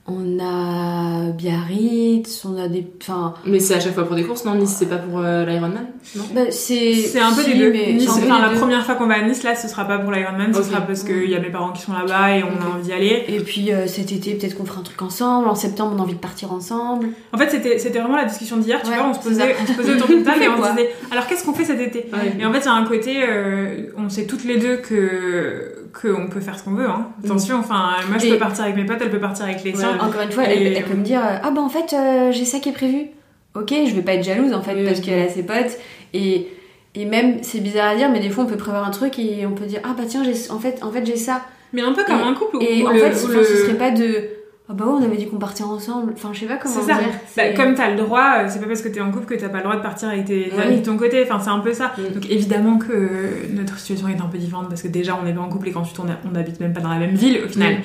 on 0.09 0.39
a 0.39 1.31
Biarritz, 1.31 2.43
on 2.45 2.57
a 2.61 2.67
des. 2.67 2.85
Enfin. 3.01 3.33
Mais 3.45 3.59
c'est 3.59 3.75
à 3.75 3.79
chaque 3.79 3.93
fois 3.93 4.05
pour 4.05 4.15
des 4.15 4.23
courses, 4.23 4.45
non 4.45 4.55
Nice, 4.55 4.75
c'est 4.79 4.87
pas 4.89 4.97
pour 4.97 5.19
euh, 5.19 5.45
l'Ironman 5.45 5.87
Non? 6.15 6.23
Bah, 6.33 6.41
c'est. 6.49 6.93
C'est 6.95 7.19
un 7.19 7.31
peu 7.33 7.41
si, 7.43 7.53
des 7.53 7.59
deux. 7.59 7.71
mais 7.71 7.93
Nice, 7.93 8.09
enfin, 8.09 8.37
les 8.37 8.41
la 8.41 8.49
deux. 8.49 8.59
première 8.59 8.85
fois 8.85 8.95
qu'on 8.95 9.07
va 9.07 9.15
à 9.15 9.21
Nice, 9.21 9.43
là, 9.43 9.55
ce 9.55 9.67
sera 9.67 9.85
pas 9.85 9.99
pour 9.99 10.11
l'Ironman, 10.11 10.53
ce 10.53 10.63
sera 10.63 10.81
parce 10.81 11.03
qu'il 11.03 11.29
y 11.29 11.35
a 11.35 11.39
mes 11.39 11.49
parents 11.49 11.71
qui 11.71 11.81
sont 11.81 11.93
là-bas 11.93 12.37
et 12.37 12.43
on 12.43 12.47
a 12.47 12.75
envie 12.75 12.83
d'y 12.83 12.93
aller. 12.93 13.25
Et 13.27 13.39
puis 13.39 13.71
euh, 13.71 13.87
cet 13.87 14.11
été, 14.11 14.33
peut-être 14.35 14.57
qu'on 14.57 14.65
fera 14.65 14.79
un 14.81 14.83
truc 14.83 15.01
ensemble. 15.01 15.47
En 15.47 15.55
septembre, 15.55 15.93
on 15.95 15.99
a 15.99 16.03
envie 16.03 16.15
de 16.15 16.19
partir 16.19 16.51
ensemble. 16.51 17.09
En 17.33 17.37
fait, 17.37 17.49
c'était 17.49 17.77
c'était 17.79 17.99
vraiment 17.99 18.17
la 18.17 18.25
discussion 18.25 18.57
d'hier, 18.57 18.81
tu 18.83 18.89
Ouais, 18.89 18.97
vois, 18.97 19.07
on 19.09 19.13
se 19.13 19.19
posait, 19.19 19.39
ça. 19.41 19.45
on 19.63 19.67
se 19.67 19.73
posait 19.73 19.93
autour 19.95 20.07
d'une 20.07 20.23
table 20.23 20.41
et 20.43 20.47
on 20.49 20.63
se 20.63 20.69
disait, 20.71 20.89
alors 21.11 21.27
qu'est-ce 21.27 21.43
qu'on 21.45 21.53
fait 21.53 21.65
cet 21.65 21.79
été? 21.79 22.09
Ouais. 22.11 22.35
Et 22.39 22.45
en 22.45 22.51
fait, 22.53 22.59
il 22.59 22.65
y 22.65 22.67
a 22.69 22.73
un 22.73 22.85
côté, 22.85 23.17
euh, 23.27 23.91
on 23.97 24.09
sait 24.09 24.25
toutes 24.25 24.43
les 24.45 24.57
deux 24.57 24.77
que 24.77 25.78
qu'on 25.93 26.27
peut 26.27 26.39
faire 26.39 26.57
ce 26.57 26.63
qu'on 26.63 26.71
veut. 26.71 26.87
Hein. 26.89 27.07
Attention, 27.23 27.57
enfin, 27.59 27.91
moi 28.09 28.17
je 28.17 28.25
Et- 28.27 28.29
peux 28.31 28.37
partir 28.37 28.63
avec 28.65 28.75
mes 28.75 28.85
potes, 28.85 28.97
elle 29.01 29.09
peut 29.11 29.19
partir 29.19 29.45
avec 29.45 29.63
les 29.63 29.73
siens. 29.75 29.97
Encore 29.99 30.21
une 30.21 30.31
fois, 30.31 30.43
Et- 30.49 30.53
elle, 30.67 30.77
elle 30.77 30.83
peut 30.85 30.93
me 30.95 31.03
dire 31.03 31.19
euh, 31.23 31.37
Ah 31.43 31.51
bah 31.51 31.61
en 31.61 31.69
fait, 31.69 31.93
euh, 31.93 32.31
j'ai 32.31 32.45
ça 32.45 32.59
qui 32.59 32.69
est 32.69 32.73
prévu. 32.73 33.07
Ok, 33.55 33.73
je 33.87 33.93
vais 33.95 34.01
pas 34.01 34.13
être 34.13 34.23
jalouse 34.23 34.53
en 34.53 34.61
fait, 34.61 34.75
parce 34.85 34.99
qu'elle 35.01 35.27
a 35.27 35.29
ses 35.29 35.43
potes. 35.43 35.77
Et, 36.13 36.47
et 36.95 37.05
même, 37.05 37.37
c'est 37.43 37.59
bizarre 37.59 37.89
à 37.91 37.95
dire, 37.95 38.09
mais 38.11 38.19
des 38.19 38.29
fois 38.29 38.43
on 38.43 38.47
peut 38.47 38.57
prévoir 38.57 38.85
un 38.87 38.91
truc 38.91 39.17
et 39.19 39.45
on 39.45 39.51
peut 39.53 39.65
dire 39.65 39.79
Ah 39.83 39.95
bah 39.97 40.03
tiens, 40.07 40.23
en 40.51 40.59
fait, 40.59 40.79
en 40.83 40.91
fait 40.91 41.05
j'ai 41.05 41.15
ça. 41.17 41.41
Mais 41.73 41.81
un 41.81 41.93
peu 41.93 42.03
comme 42.03 42.19
Et- 42.19 42.23
un 42.23 42.33
couple 42.33 42.57
où- 42.57 42.61
Et 42.61 42.83
où 42.83 42.87
en 42.87 42.91
le- 42.91 42.99
fait, 42.99 43.25
où 43.25 43.27
le- 43.27 43.43
ce 43.43 43.55
serait 43.57 43.75
pas 43.77 43.91
de 43.91 44.29
Ah 44.71 44.73
bah 44.75 44.85
ouais, 44.85 44.91
on 44.99 45.03
avait 45.03 45.17
dit 45.17 45.27
qu'on 45.27 45.39
partait 45.39 45.63
ensemble. 45.63 46.13
Enfin, 46.15 46.29
je 46.31 46.41
sais 46.41 46.45
pas 46.45 46.57
comment 46.57 46.75
ça. 46.75 46.93
dire. 46.93 47.09
Bah, 47.35 47.53
comme 47.55 47.73
t'as 47.73 47.89
le 47.89 47.97
droit, 47.97 48.35
euh, 48.37 48.45
c'est 48.47 48.59
pas 48.59 48.67
parce 48.67 48.83
que 48.83 48.87
t'es 48.89 49.01
en 49.01 49.09
couple 49.11 49.25
que 49.25 49.33
t'as 49.33 49.49
pas 49.49 49.57
le 49.57 49.63
droit 49.63 49.75
de 49.75 49.81
partir 49.81 50.09
avec 50.09 50.25
tes 50.25 50.51
Oui. 50.55 50.61
amis 50.63 50.77
de 50.81 50.85
ton 50.85 50.95
côté. 50.95 51.23
Enfin, 51.23 51.39
c'est 51.43 51.49
un 51.49 51.57
peu 51.59 51.73
ça. 51.73 51.93
Donc 52.13 52.29
évidemment 52.29 52.77
que 52.77 52.91
euh, 52.91 53.29
notre 53.53 53.79
situation 53.79 54.07
est 54.09 54.21
un 54.21 54.27
peu 54.27 54.37
différente 54.37 54.69
parce 54.69 54.83
que 54.83 54.87
déjà 54.87 55.17
on 55.21 55.25
est 55.27 55.33
pas 55.33 55.41
en 55.41 55.49
couple 55.49 55.69
et 55.69 55.71
qu'ensuite 55.71 55.99
on, 55.99 56.07
a- 56.07 56.19
on 56.31 56.35
habite 56.35 56.59
même 56.59 56.73
pas 56.73 56.81
dans 56.81 56.89
la 56.89 56.99
même 56.99 57.15
ville 57.15 57.39
au 57.45 57.49
final. 57.49 57.73
Mm. 57.73 57.77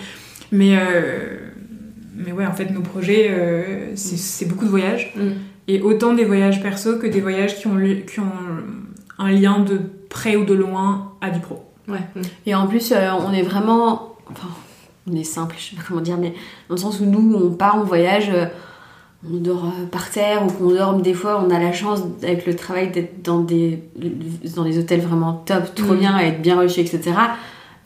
Mais 0.52 0.76
euh, 0.78 1.38
mais 2.16 2.32
ouais, 2.32 2.46
en 2.46 2.52
fait, 2.52 2.70
nos 2.70 2.82
projets, 2.82 3.28
euh, 3.30 3.92
c'est 3.96 4.18
c'est 4.18 4.44
beaucoup 4.44 4.66
de 4.66 4.70
voyages 4.70 5.12
Mm. 5.16 5.28
et 5.68 5.80
autant 5.80 6.12
des 6.12 6.24
voyages 6.26 6.62
perso 6.62 6.98
que 6.98 7.06
des 7.06 7.20
voyages 7.22 7.56
qui 7.58 7.66
ont 7.66 7.78
qui 8.06 8.20
ont 8.20 8.24
un 9.18 9.30
lien 9.32 9.60
de 9.60 9.80
près 10.10 10.36
ou 10.36 10.44
de 10.44 10.52
loin 10.54 11.12
à 11.22 11.30
du 11.30 11.40
pro. 11.40 11.64
Ouais. 11.88 12.00
Et 12.46 12.54
en 12.54 12.66
plus, 12.66 12.92
euh, 12.92 13.10
on 13.26 13.32
est 13.32 13.42
vraiment. 13.42 14.16
Enfin, 14.30 14.48
on 15.10 15.14
est 15.16 15.24
simple, 15.24 15.54
je 15.58 15.70
sais 15.70 15.76
pas 15.76 15.82
comment 15.86 16.00
dire, 16.00 16.16
mais 16.18 16.30
dans 16.68 16.74
le 16.76 16.80
sens 16.80 17.00
où 17.00 17.04
nous, 17.04 17.34
on 17.36 17.50
part, 17.50 17.76
on 17.78 17.84
voyage, 17.84 18.30
euh, 18.32 18.46
on 19.30 19.36
dort 19.38 19.64
euh, 19.66 19.86
par 19.86 20.10
terre 20.10 20.44
ou 20.44 20.50
qu'on 20.50 20.70
dorme 20.70 21.02
des 21.02 21.14
fois, 21.14 21.42
on 21.46 21.50
a 21.50 21.58
la 21.58 21.72
chance, 21.72 22.00
avec 22.22 22.46
le 22.46 22.56
travail, 22.56 22.90
d'être 22.90 23.22
dans 23.22 23.40
des, 23.40 23.82
dans 24.56 24.64
des 24.64 24.78
hôtels 24.78 25.00
vraiment 25.00 25.32
top, 25.46 25.74
trop 25.74 25.94
Mm. 25.94 25.98
bien, 25.98 26.18
être 26.18 26.42
bien 26.42 26.58
reçus, 26.58 26.80
etc. 26.80 27.12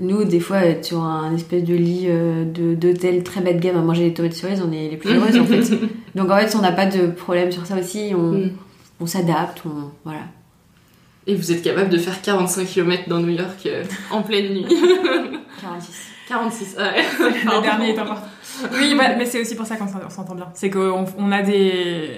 Nous, 0.00 0.22
des 0.22 0.38
fois, 0.38 0.58
être 0.58 0.84
sur 0.84 1.02
un 1.02 1.34
espèce 1.34 1.64
de 1.64 1.74
lit 1.74 2.04
euh, 2.06 2.44
d'hôtel 2.44 3.24
très 3.24 3.40
bas 3.40 3.52
de 3.52 3.58
gamme 3.58 3.76
à 3.76 3.82
manger 3.82 4.08
des 4.08 4.14
tomates 4.14 4.32
cerises, 4.34 4.62
on 4.64 4.70
est 4.70 4.90
les 4.90 4.96
plus 4.96 5.10
heureuses 5.10 5.36
en 5.38 5.44
fait. 5.44 5.76
Donc 6.14 6.30
en 6.30 6.36
fait, 6.38 6.54
on 6.56 6.60
n'a 6.60 6.70
pas 6.72 6.86
de 6.86 7.08
problème 7.08 7.50
sur 7.50 7.66
ça 7.66 7.76
aussi, 7.76 8.12
on, 8.16 8.30
Mm. 8.32 8.50
on 9.00 9.06
s'adapte, 9.06 9.62
on, 9.66 9.90
voilà. 10.04 10.20
Et 11.26 11.34
vous 11.34 11.50
êtes 11.52 11.62
capable 11.62 11.90
de 11.90 11.98
faire 11.98 12.22
45 12.22 12.64
km 12.66 13.08
dans 13.08 13.18
New 13.18 13.28
York 13.30 13.66
euh, 13.66 13.82
en 14.12 14.22
pleine 14.22 14.52
nuit 14.54 14.66
46. 15.60 15.92
46, 16.28 16.76
ouais. 16.78 17.02
le 17.44 17.62
dernier 17.62 17.90
est 17.90 17.98
important. 17.98 18.26
Oui, 18.74 18.94
bah, 18.96 19.14
mais 19.16 19.24
c'est 19.24 19.40
aussi 19.40 19.54
pour 19.54 19.66
ça 19.66 19.76
qu'on 19.76 19.86
s'en- 19.86 20.00
on 20.06 20.10
s'entend 20.10 20.34
bien. 20.34 20.48
C'est 20.54 20.70
qu'on 20.70 21.04
on 21.18 21.32
a 21.32 21.42
des. 21.42 22.10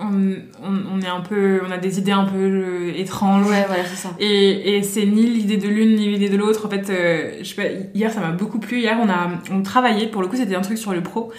On, 0.00 1.00
est 1.00 1.08
un 1.08 1.20
peu. 1.20 1.60
On 1.66 1.70
a 1.72 1.76
des 1.78 1.98
idées 1.98 2.12
un 2.12 2.24
peu 2.24 2.36
euh, 2.38 2.92
étranges. 2.96 3.46
Ouais, 3.48 3.64
voilà, 3.66 3.84
c'est 3.84 3.96
ça. 3.96 4.10
Et, 4.20 4.76
et 4.76 4.82
c'est 4.84 5.04
ni 5.06 5.22
l'idée 5.26 5.56
de 5.56 5.66
l'une 5.68 5.96
ni 5.96 6.06
l'idée 6.08 6.28
de 6.28 6.36
l'autre. 6.36 6.66
En 6.66 6.70
fait, 6.70 6.88
euh, 6.88 7.38
je 7.40 7.44
sais 7.44 7.56
pas, 7.56 7.68
hier 7.94 8.12
ça 8.12 8.20
m'a 8.20 8.30
beaucoup 8.30 8.60
plu. 8.60 8.78
Hier 8.78 8.96
on 9.02 9.08
a 9.08 9.28
on 9.50 9.62
travaillait, 9.62 10.06
pour 10.06 10.22
le 10.22 10.28
coup 10.28 10.36
c'était 10.36 10.54
un 10.54 10.60
truc 10.60 10.78
sur 10.78 10.92
le 10.92 11.02
pro. 11.02 11.32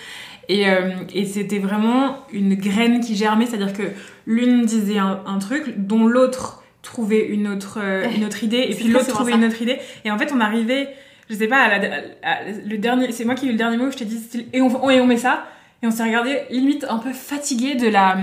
Et, 0.50 0.68
euh, 0.68 0.90
et 1.14 1.26
c'était 1.26 1.60
vraiment 1.60 2.18
une 2.34 2.56
graine 2.56 3.02
qui 3.02 3.16
germait, 3.16 3.46
c'est-à-dire 3.46 3.72
que 3.72 3.84
l'une 4.26 4.66
disait 4.66 4.98
un, 4.98 5.22
un 5.28 5.38
truc 5.38 5.76
dont 5.78 6.06
l'autre 6.08 6.64
trouvait 6.82 7.28
une 7.28 7.48
autre, 7.48 7.78
euh, 7.82 8.08
une 8.18 8.26
autre 8.26 8.44
idée, 8.44 8.58
et 8.68 8.72
C'est 8.74 8.80
puis 8.84 8.88
l'autre 8.92 9.08
trouvait 9.08 9.34
une 9.34 9.46
autre 9.46 9.62
idée. 9.62 9.78
Et 10.06 10.12
en 10.12 10.18
fait 10.18 10.32
on 10.36 10.40
arrivait, 10.42 10.90
je 11.30 11.36
sais 11.36 11.48
pas, 11.48 11.58
à 11.62 11.78
la- 11.78 11.88
à- 12.24 12.40
le 12.66 12.78
dernier, 12.78 13.12
c'est 13.12 13.26
moi 13.26 13.36
qui 13.36 13.46
ai 13.46 13.50
eu 13.50 13.52
le 13.54 13.58
dernier 13.58 13.78
mot, 13.78 13.92
je 13.92 13.98
t'ai 13.98 14.06
dit, 14.06 14.18
style, 14.20 14.46
et 14.54 14.62
on, 14.62 14.90
et 14.90 15.00
on 15.00 15.06
met 15.08 15.18
ça. 15.18 15.46
Et 15.82 15.88
on 15.88 15.92
s'est 15.92 16.04
regardé 16.04 16.40
limite 16.50 16.86
un 16.90 16.98
peu 16.98 17.14
fatigué 17.14 17.76
de 17.76 17.88
la. 17.88 18.18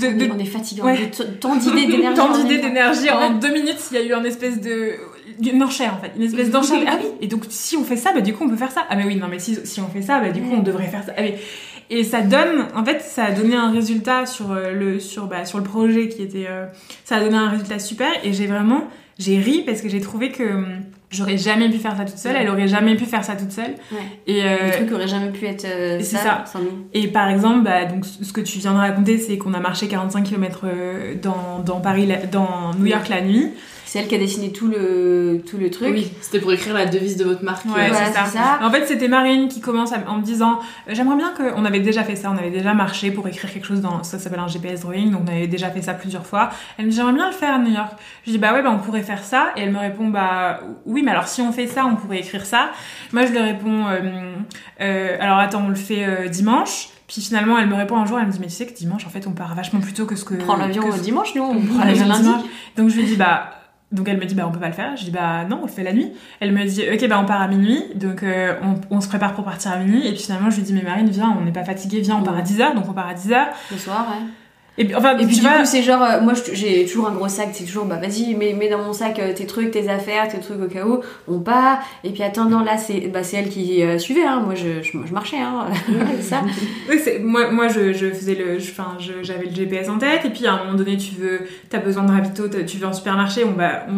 De, 0.00 0.32
on 0.34 0.38
est 0.40 0.44
fatigué, 0.44 0.82
Ouais. 0.82 1.10
tant 1.40 1.54
d'idées 1.54 1.86
d'énergie. 1.86 2.16
Tant 2.16 2.32
d'idées 2.32 2.58
d'énergie. 2.58 3.10
En 3.10 3.30
deux 3.34 3.52
minutes, 3.52 3.78
il 3.92 3.94
y 3.96 4.00
a 4.00 4.04
eu 4.04 4.12
un 4.12 4.24
espèce 4.24 4.60
de. 4.60 4.94
Une 5.40 5.62
enchère 5.62 5.94
en 5.94 5.98
fait. 6.04 6.12
Une 6.16 6.22
espèce 6.24 6.50
d'enchère. 6.50 6.82
ah 6.88 6.96
oui, 7.00 7.06
et 7.20 7.26
donc 7.28 7.44
si 7.48 7.76
on 7.76 7.84
fait 7.84 7.96
ça, 7.96 8.12
bah 8.12 8.20
du 8.20 8.34
coup 8.34 8.44
on 8.44 8.48
peut 8.48 8.56
faire 8.56 8.72
ça. 8.72 8.82
Ah 8.90 8.96
mais 8.96 9.04
oui, 9.04 9.16
non 9.16 9.28
mais 9.30 9.38
si, 9.38 9.56
si 9.64 9.80
on 9.80 9.88
fait 9.88 10.02
ça, 10.02 10.18
bah 10.20 10.30
du 10.30 10.40
coup 10.42 10.50
on 10.52 10.62
devrait 10.62 10.88
faire 10.88 11.04
ça. 11.04 11.12
Ah, 11.16 11.22
mais- 11.22 11.38
Et 11.90 12.04
ça 12.04 12.22
donne, 12.22 12.66
en 12.74 12.84
fait, 12.84 13.00
ça 13.02 13.26
a 13.26 13.30
donné 13.30 13.54
un 13.54 13.70
résultat 13.70 14.26
sur 14.26 14.50
euh, 14.52 14.72
le, 14.72 14.98
sur, 14.98 15.26
bah, 15.26 15.44
sur 15.44 15.58
le 15.58 15.64
projet 15.64 16.08
qui 16.08 16.22
était. 16.22 16.46
euh, 16.48 16.66
ça 17.04 17.16
a 17.16 17.20
donné 17.20 17.36
un 17.36 17.48
résultat 17.50 17.78
super 17.78 18.08
et 18.24 18.32
j'ai 18.32 18.46
vraiment. 18.46 18.84
J'ai 19.18 19.38
ri 19.38 19.62
parce 19.64 19.80
que 19.80 19.88
j'ai 19.88 20.00
trouvé 20.00 20.32
que 20.32 20.42
hum, 20.42 20.66
j'aurais 21.12 21.36
jamais 21.38 21.68
pu 21.68 21.78
faire 21.78 21.96
ça 21.96 22.04
toute 22.04 22.18
seule, 22.18 22.32
Ouais. 22.34 22.42
elle 22.42 22.48
aurait 22.50 22.66
jamais 22.68 22.96
pu 22.96 23.04
faire 23.04 23.22
ça 23.24 23.36
toute 23.36 23.52
seule. 23.52 23.74
Ouais. 23.92 23.98
Et 24.26 24.42
euh, 24.42 24.56
Le 24.66 24.70
truc 24.72 24.92
aurait 24.92 25.08
jamais 25.08 25.30
pu 25.30 25.46
être 25.46 25.64
euh, 25.64 26.00
ça, 26.00 26.18
ça. 26.18 26.44
sans 26.46 26.58
nous. 26.60 26.86
Et 26.94 27.08
par 27.08 27.28
exemple, 27.28 27.62
bah, 27.62 27.84
donc, 27.84 28.04
ce 28.04 28.32
que 28.32 28.40
tu 28.40 28.58
viens 28.58 28.72
de 28.72 28.78
raconter, 28.78 29.18
c'est 29.18 29.38
qu'on 29.38 29.54
a 29.54 29.60
marché 29.60 29.86
45 29.88 30.22
km 30.24 30.64
dans, 31.22 31.60
dans 31.64 31.80
Paris, 31.80 32.08
dans 32.30 32.72
New 32.78 32.86
York 32.86 33.08
la 33.08 33.20
nuit. 33.20 33.50
C'est 33.92 33.98
elle 33.98 34.08
qui 34.08 34.14
a 34.14 34.18
dessiné 34.18 34.52
tout 34.52 34.68
le, 34.68 35.42
tout 35.46 35.58
le 35.58 35.68
truc. 35.68 35.90
Oui, 35.92 36.10
c'était 36.22 36.40
pour 36.40 36.50
écrire 36.50 36.72
la 36.72 36.86
devise 36.86 37.18
de 37.18 37.24
votre 37.24 37.44
marque. 37.44 37.66
Ouais, 37.66 37.90
c'est 37.92 38.38
ça. 38.38 38.58
En 38.62 38.70
fait, 38.70 38.86
c'était 38.86 39.06
Marine 39.06 39.48
qui 39.48 39.60
commence 39.60 39.92
à- 39.92 40.02
en 40.08 40.16
me 40.16 40.22
disant 40.22 40.60
euh, 40.88 40.92
J'aimerais 40.94 41.16
bien 41.16 41.30
que. 41.36 41.42
On 41.56 41.66
avait 41.66 41.80
déjà 41.80 42.02
fait 42.02 42.16
ça, 42.16 42.30
on 42.30 42.38
avait 42.38 42.48
déjà 42.50 42.72
marché 42.72 43.10
pour 43.10 43.28
écrire 43.28 43.52
quelque 43.52 43.66
chose 43.66 43.82
dans. 43.82 44.02
Ça 44.02 44.18
s'appelle 44.18 44.38
un 44.38 44.48
GPS 44.48 44.80
drawing, 44.80 45.10
donc 45.10 45.24
on 45.26 45.30
avait 45.30 45.46
déjà 45.46 45.68
fait 45.68 45.82
ça 45.82 45.92
plusieurs 45.92 46.24
fois. 46.24 46.48
Elle 46.78 46.86
me 46.86 46.90
dit 46.90 46.96
J'aimerais 46.96 47.12
bien 47.12 47.26
le 47.26 47.34
faire 47.34 47.54
à 47.54 47.58
New 47.58 47.70
York. 47.70 47.92
Je 48.26 48.30
dis 48.30 48.38
Bah 48.38 48.54
ouais, 48.54 48.62
bah 48.62 48.70
on 48.72 48.78
pourrait 48.78 49.02
faire 49.02 49.22
ça. 49.22 49.52
Et 49.58 49.60
elle 49.60 49.72
me 49.72 49.78
répond 49.78 50.08
Bah 50.08 50.60
oui, 50.86 51.02
mais 51.04 51.10
alors 51.10 51.28
si 51.28 51.42
on 51.42 51.52
fait 51.52 51.66
ça, 51.66 51.84
on 51.84 51.96
pourrait 51.96 52.20
écrire 52.20 52.46
ça. 52.46 52.70
Moi, 53.12 53.26
je 53.26 53.32
lui 53.32 53.40
réponds 53.40 53.88
euh, 53.88 54.32
euh, 54.80 55.16
Alors 55.20 55.36
attends, 55.36 55.64
on 55.66 55.68
le 55.68 55.74
fait 55.74 56.06
euh, 56.06 56.28
dimanche. 56.28 56.88
Puis 57.08 57.20
finalement, 57.20 57.58
elle 57.58 57.68
me 57.68 57.74
répond 57.74 57.98
un 57.98 58.06
jour, 58.06 58.18
elle 58.18 58.26
me 58.26 58.32
dit 58.32 58.38
Mais 58.40 58.46
tu 58.46 58.52
sais 58.54 58.64
que 58.64 58.72
dimanche, 58.72 59.06
en 59.06 59.10
fait, 59.10 59.26
on 59.26 59.32
part 59.32 59.54
vachement 59.54 59.80
plus 59.80 59.92
tôt 59.92 60.06
que 60.06 60.16
ce 60.16 60.24
que. 60.24 60.32
On 60.32 60.38
prend 60.38 60.56
l'avion 60.56 60.88
que 60.88 60.98
dimanche, 60.98 61.34
nous, 61.34 61.42
on 61.42 61.60
prend 61.60 61.84
l'avion 61.84 62.06
lundi. 62.08 62.22
dimanche. 62.22 62.42
Donc 62.78 62.88
je 62.88 62.96
lui 62.96 63.04
dis 63.04 63.16
bah 63.16 63.50
donc 63.92 64.08
elle 64.08 64.18
me 64.18 64.24
dit 64.24 64.34
bah 64.34 64.44
on 64.48 64.50
peut 64.50 64.58
pas 64.58 64.68
le 64.68 64.72
faire. 64.72 64.96
Je 64.96 65.04
dis 65.04 65.10
bah 65.10 65.44
non 65.44 65.58
on 65.62 65.66
le 65.66 65.70
fait 65.70 65.82
la 65.82 65.92
nuit. 65.92 66.12
Elle 66.40 66.52
me 66.52 66.64
dit 66.64 66.82
ok 66.92 67.08
bah 67.08 67.18
on 67.22 67.26
part 67.26 67.40
à 67.42 67.48
minuit. 67.48 67.82
Donc 67.94 68.22
euh, 68.22 68.54
on, 68.62 68.96
on 68.96 69.00
se 69.00 69.08
prépare 69.08 69.34
pour 69.34 69.44
partir 69.44 69.72
à 69.72 69.76
minuit. 69.78 70.06
Et 70.06 70.10
puis 70.12 70.22
finalement 70.22 70.50
je 70.50 70.56
lui 70.56 70.62
dis 70.62 70.72
mais 70.72 70.82
Marine 70.82 71.08
viens 71.08 71.36
on 71.38 71.44
n'est 71.44 71.52
pas 71.52 71.64
fatigué 71.64 72.00
viens 72.00 72.16
on 72.16 72.22
part 72.22 72.36
à 72.36 72.42
10h 72.42 72.74
donc 72.74 72.84
on 72.88 72.92
part 72.92 73.08
à 73.08 73.14
10h. 73.14 73.46
Le 73.70 73.76
soir, 73.76 74.06
ouais. 74.10 74.26
Et 74.78 74.86
puis, 74.86 74.94
enfin, 74.94 75.12
Et 75.18 75.26
puis 75.26 75.34
tu 75.34 75.40
du 75.42 75.46
coup, 75.46 75.52
c'est 75.64 75.82
genre, 75.82 76.02
euh, 76.02 76.20
moi 76.22 76.32
j'ai 76.54 76.86
toujours 76.86 77.06
un 77.08 77.12
gros 77.12 77.28
sac, 77.28 77.50
c'est 77.52 77.64
toujours, 77.64 77.84
bah 77.84 77.96
vas-y, 78.00 78.34
mets, 78.34 78.54
mets 78.54 78.70
dans 78.70 78.78
mon 78.78 78.94
sac 78.94 79.18
euh, 79.18 79.34
tes 79.34 79.44
trucs, 79.44 79.70
tes 79.70 79.88
affaires, 79.90 80.28
tes 80.28 80.38
trucs 80.40 80.62
au 80.62 80.66
cas 80.66 80.86
où, 80.86 81.00
on 81.28 81.40
part. 81.40 81.80
Et 82.04 82.10
puis 82.10 82.22
attends, 82.22 82.46
non, 82.46 82.60
là 82.60 82.78
c'est 82.78 83.00
bah, 83.12 83.20
elle 83.34 83.50
qui 83.50 83.82
euh, 83.82 83.98
suivait, 83.98 84.24
hein. 84.24 84.40
moi 84.42 84.54
je, 84.54 84.82
je, 84.82 84.92
je 85.06 85.12
marchais, 85.12 85.36
hein. 85.40 85.66
ça. 86.22 86.42
Oui, 86.88 86.98
moi, 87.22 87.50
moi 87.50 87.68
je, 87.68 87.92
je 87.92 88.10
faisais 88.10 88.34
le. 88.34 88.56
Enfin, 88.56 88.96
j'avais 89.22 89.44
le 89.46 89.54
GPS 89.54 89.88
en 89.90 89.98
tête, 89.98 90.24
et 90.24 90.30
puis 90.30 90.46
à 90.46 90.54
un 90.54 90.64
moment 90.64 90.74
donné, 90.78 90.96
tu 90.96 91.14
veux. 91.16 91.40
T'as 91.68 91.78
besoin 91.78 92.04
de 92.04 92.10
ravito, 92.10 92.48
tu 92.66 92.78
veux 92.78 92.86
un 92.86 92.92
supermarché, 92.94 93.44
on, 93.44 93.52
bah, 93.52 93.84
on, 93.88 93.92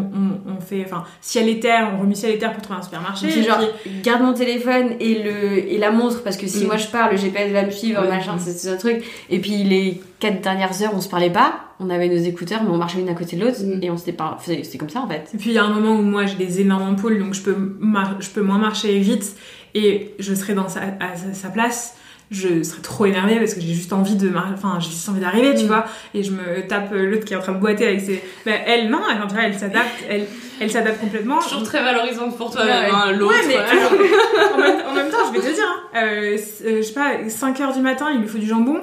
on, 0.50 0.56
on 0.56 0.60
fait. 0.60 0.82
Enfin, 0.84 1.04
ciel 1.20 1.48
et 1.48 1.60
terre, 1.60 1.92
on 1.96 2.00
remue 2.02 2.14
ciel 2.16 2.32
et 2.32 2.38
terre 2.38 2.52
pour 2.52 2.62
trouver 2.62 2.80
un 2.80 2.82
supermarché. 2.82 3.30
C'est 3.30 3.42
genre, 3.44 3.60
puis- 3.84 3.92
garde 4.02 4.22
mon 4.22 4.32
téléphone 4.34 4.94
et, 5.00 5.22
le, 5.22 5.72
et 5.72 5.78
la 5.78 5.90
montre, 5.92 6.22
parce 6.24 6.36
que 6.36 6.46
si 6.48 6.64
Mm. 6.64 6.66
moi 6.66 6.76
je 6.78 6.86
pars, 6.88 7.10
le 7.12 7.16
GPS 7.16 7.52
va 7.52 7.62
me 7.64 7.70
suivre, 7.70 8.02
Ouais. 8.02 8.08
machin, 8.08 8.36
c'est 8.38 8.70
un 8.70 8.76
truc. 8.76 9.04
Et 9.30 9.38
puis 9.38 9.62
les 9.64 10.00
quatre 10.20 10.40
dernières 10.40 10.63
heures, 10.82 10.92
on 10.94 11.00
se 11.00 11.08
parlait 11.08 11.30
pas, 11.30 11.54
on 11.80 11.90
avait 11.90 12.08
nos 12.08 12.16
écouteurs, 12.22 12.62
mais 12.62 12.70
on 12.70 12.76
marchait 12.76 12.98
l'une 12.98 13.08
à 13.08 13.14
côté 13.14 13.36
de 13.36 13.44
l'autre, 13.44 13.58
et 13.82 13.90
on 13.90 13.96
s'était 13.96 14.12
pas. 14.12 14.38
C'était 14.44 14.78
comme 14.78 14.88
ça 14.90 15.00
en 15.00 15.08
fait. 15.08 15.30
Et 15.34 15.38
puis 15.38 15.50
il 15.50 15.54
y 15.54 15.58
a 15.58 15.64
un 15.64 15.70
moment 15.72 15.92
où 15.98 16.02
moi 16.02 16.26
j'ai 16.26 16.36
des 16.36 16.60
énormes 16.60 16.82
ampoules, 16.90 17.18
donc 17.18 17.34
je 17.34 17.42
peux, 17.42 17.56
mar- 17.78 18.16
je 18.20 18.30
peux 18.30 18.42
moins 18.42 18.58
marcher 18.58 18.98
vite 18.98 19.36
et 19.74 20.14
je 20.18 20.34
serai 20.34 20.54
dans 20.54 20.68
sa, 20.68 20.80
à 20.80 21.16
sa- 21.32 21.48
place. 21.48 21.96
Je 22.30 22.62
serais 22.62 22.80
trop 22.80 23.04
énervée 23.04 23.36
parce 23.38 23.52
que 23.54 23.60
j'ai 23.60 23.74
juste 23.74 23.92
envie 23.92 24.16
de, 24.16 24.28
mar- 24.30 24.48
enfin 24.54 24.78
j'ai 24.80 24.88
juste 24.90 25.08
envie 25.08 25.20
d'arriver, 25.20 25.54
tu 25.54 25.66
vois. 25.66 25.84
Et 26.14 26.22
je 26.22 26.32
me 26.32 26.66
tape 26.66 26.90
euh, 26.92 27.10
l'autre 27.10 27.24
qui 27.26 27.34
est 27.34 27.36
en 27.36 27.40
train 27.42 27.52
de 27.52 27.58
boiter 27.60 27.86
avec 27.86 28.00
ses. 28.00 28.22
Bah, 28.46 28.52
elle 28.66 28.88
non, 28.88 29.00
elle, 29.10 29.18
elle 29.44 29.54
s'adapte, 29.58 29.90
elle, 30.08 30.24
elle 30.58 30.70
s'adapte 30.70 31.00
complètement. 31.00 31.38
Toujours 31.40 31.62
très 31.64 31.82
valorisante 31.82 32.36
pour 32.38 32.50
toi, 32.50 32.62
Ouais, 32.64 32.70
hein, 32.90 33.12
l'autre. 33.12 33.34
Ouais, 33.34 33.46
mais 33.46 33.56
en, 34.54 34.58
même, 34.58 34.82
en 34.88 34.94
même 34.94 35.10
temps, 35.10 35.18
je 35.28 35.38
vais 35.38 35.46
te 35.50 35.54
dire, 35.54 35.64
hein, 35.66 35.98
euh, 36.02 36.36
euh, 36.64 36.76
je 36.78 36.82
sais 36.82 36.94
pas, 36.94 37.28
5 37.28 37.60
heures 37.60 37.74
du 37.74 37.80
matin, 37.80 38.06
il 38.12 38.20
lui 38.20 38.26
faut 38.28 38.38
du 38.38 38.46
jambon. 38.46 38.80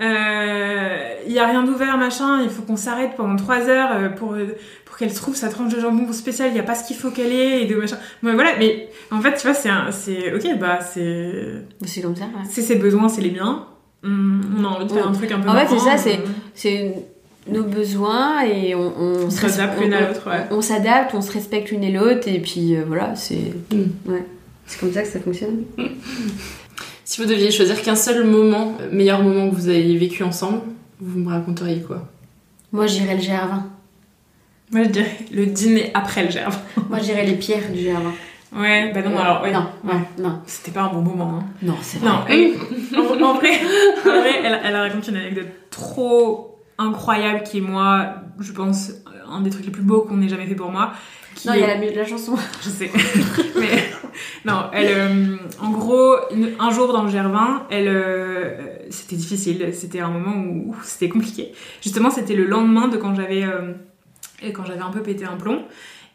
Euh, 0.00 1.14
Il 1.26 1.32
y 1.32 1.38
a 1.38 1.46
rien 1.46 1.62
d'ouvert, 1.62 1.96
machin. 1.98 2.42
Il 2.42 2.50
faut 2.50 2.62
qu'on 2.62 2.76
s'arrête 2.76 3.12
pendant 3.16 3.36
3 3.36 3.68
heures 3.68 3.90
euh, 3.92 4.08
pour, 4.08 4.32
euh, 4.34 4.56
pour 4.84 4.96
qu'elle 4.96 5.12
trouve 5.12 5.36
sa 5.36 5.48
tranche 5.48 5.72
de 5.74 5.80
jambon 5.80 6.10
spéciale. 6.12 6.48
Il 6.50 6.56
y 6.56 6.60
a 6.60 6.64
pas 6.64 6.74
ce 6.74 6.86
qu'il 6.86 6.96
faut 6.96 7.10
qu'elle 7.10 7.32
ait 7.32 7.62
et 7.62 7.66
de 7.66 7.76
machin. 7.76 7.98
Mais 8.22 8.32
voilà, 8.32 8.50
mais 8.58 8.88
en 9.10 9.20
fait, 9.20 9.34
tu 9.36 9.46
vois, 9.46 9.54
c'est 9.54 9.70
c'est 9.90 10.34
ok, 10.34 10.58
bah 10.58 10.80
c'est. 10.80 11.32
C'est 11.84 12.00
comme 12.00 12.16
ça, 12.16 12.24
ouais. 12.24 12.44
C'est 12.48 12.62
ses 12.62 12.76
besoins, 12.76 13.08
c'est 13.08 13.20
les 13.22 13.30
miens. 13.30 13.66
On, 14.04 14.40
on 14.58 14.64
a 14.64 14.68
envie 14.68 14.86
de 14.86 14.92
faire 14.92 15.06
un 15.06 15.12
truc 15.12 15.30
un 15.30 15.40
peu. 15.40 15.48
En 15.48 15.54
fait, 15.54 15.68
c'est 15.68 15.78
ça, 15.78 15.96
c'est 15.96 16.16
euh, 16.16 16.24
c'est 16.54 16.94
nos 17.48 17.64
besoins 17.64 18.42
et 18.42 18.74
on, 18.74 18.92
on, 18.98 19.26
On 19.26 19.30
s'adapte 19.30 19.80
l'une 19.80 19.92
à 19.92 20.08
l'autre, 20.08 20.28
ouais. 20.28 20.46
On, 20.50 20.60
s'adapte, 20.60 21.12
on 21.14 21.20
se 21.20 21.32
respecte 21.32 21.70
l'une 21.70 21.84
et 21.84 21.90
l'autre, 21.92 22.28
et 22.28 22.40
puis 22.40 22.76
euh, 22.76 22.84
voilà, 22.86 23.14
c'est. 23.14 23.52
Ouais. 24.06 24.24
C'est 24.66 24.78
comme 24.80 24.92
ça 24.92 25.02
que 25.02 25.08
ça 25.08 25.20
fonctionne. 25.20 25.64
Si 27.04 27.20
vous 27.20 27.28
deviez 27.28 27.50
choisir 27.50 27.80
qu'un 27.82 27.96
seul 27.96 28.24
moment, 28.24 28.76
euh, 28.80 28.88
meilleur 28.92 29.22
moment 29.22 29.50
que 29.50 29.54
vous 29.54 29.68
avez 29.68 29.96
vécu 29.96 30.22
ensemble, 30.22 30.60
vous 31.00 31.18
me 31.18 31.28
raconteriez 31.28 31.80
quoi? 31.82 32.08
Moi, 32.72 32.86
je 32.86 32.94
dirais 32.98 33.16
le 33.16 33.20
GR20. 33.22 33.62
Moi, 34.72 34.84
je 34.84 34.88
dirais 34.88 35.18
le 35.32 35.46
dîner 35.46 35.90
après 35.94 36.24
le 36.24 36.30
gerbe. 36.30 36.54
Moi, 36.88 36.98
je 36.98 37.04
dirais 37.04 37.26
les 37.26 37.34
pierres 37.34 37.70
du 37.72 37.80
GR20. 37.80 38.58
Ouais, 38.60 38.92
bah 38.92 39.00
non, 39.02 39.18
alors, 39.18 39.42
ouais. 39.42 39.50
Non, 39.50 39.66
Ouais. 39.84 39.94
non, 40.18 40.28
non. 40.28 40.38
C'était 40.46 40.70
pas 40.72 40.82
un 40.82 40.92
bon 40.92 41.00
moment. 41.02 41.38
Hein. 41.40 41.44
Non, 41.62 41.74
c'est 41.82 41.98
vrai. 41.98 42.52
Non, 42.92 43.00
en, 43.10 43.22
en 43.30 43.34
vrai, 43.34 43.50
en 44.04 44.08
vrai, 44.20 44.40
elle, 44.44 44.60
elle 44.64 44.76
raconte 44.76 45.08
une 45.08 45.16
anecdote 45.16 45.48
trop 45.70 46.58
incroyable 46.78 47.42
qui 47.44 47.58
est 47.58 47.62
moi, 47.62 48.14
je 48.38 48.52
pense, 48.52 48.92
un 49.30 49.40
des 49.40 49.50
trucs 49.50 49.64
les 49.64 49.70
plus 49.70 49.82
beaux 49.82 50.02
qu'on 50.02 50.20
ait 50.22 50.28
jamais 50.28 50.46
fait 50.46 50.54
pour 50.54 50.70
moi. 50.70 50.92
Qui 51.34 51.48
Non, 51.48 51.54
il 51.54 51.60
y 51.60 51.64
a 51.64 51.68
la, 51.68 51.76
mu- 51.78 51.92
la 51.94 52.04
chanson. 52.06 52.34
Je 52.62 52.68
sais. 52.68 52.90
Mais 53.58 53.84
non, 54.44 54.64
elle, 54.72 54.86
euh, 54.90 55.36
en 55.60 55.70
gros, 55.70 56.14
une- 56.34 56.52
un 56.58 56.70
jour 56.70 56.92
dans 56.92 57.02
le 57.04 57.10
GR20, 57.10 57.62
elle, 57.70 57.88
euh, 57.88 58.50
c'était 58.90 59.16
difficile. 59.16 59.70
C'était 59.72 60.00
un 60.00 60.10
moment 60.10 60.36
où, 60.36 60.70
où 60.72 60.76
c'était 60.82 61.08
compliqué. 61.08 61.52
Justement, 61.82 62.10
c'était 62.10 62.34
le 62.34 62.44
lendemain 62.44 62.88
de 62.88 62.96
quand 62.96 63.14
j'avais, 63.14 63.44
euh, 63.44 63.72
quand 64.52 64.64
j'avais 64.66 64.80
un 64.82 64.90
peu 64.90 65.00
pété 65.02 65.24
un 65.24 65.36
plomb. 65.36 65.62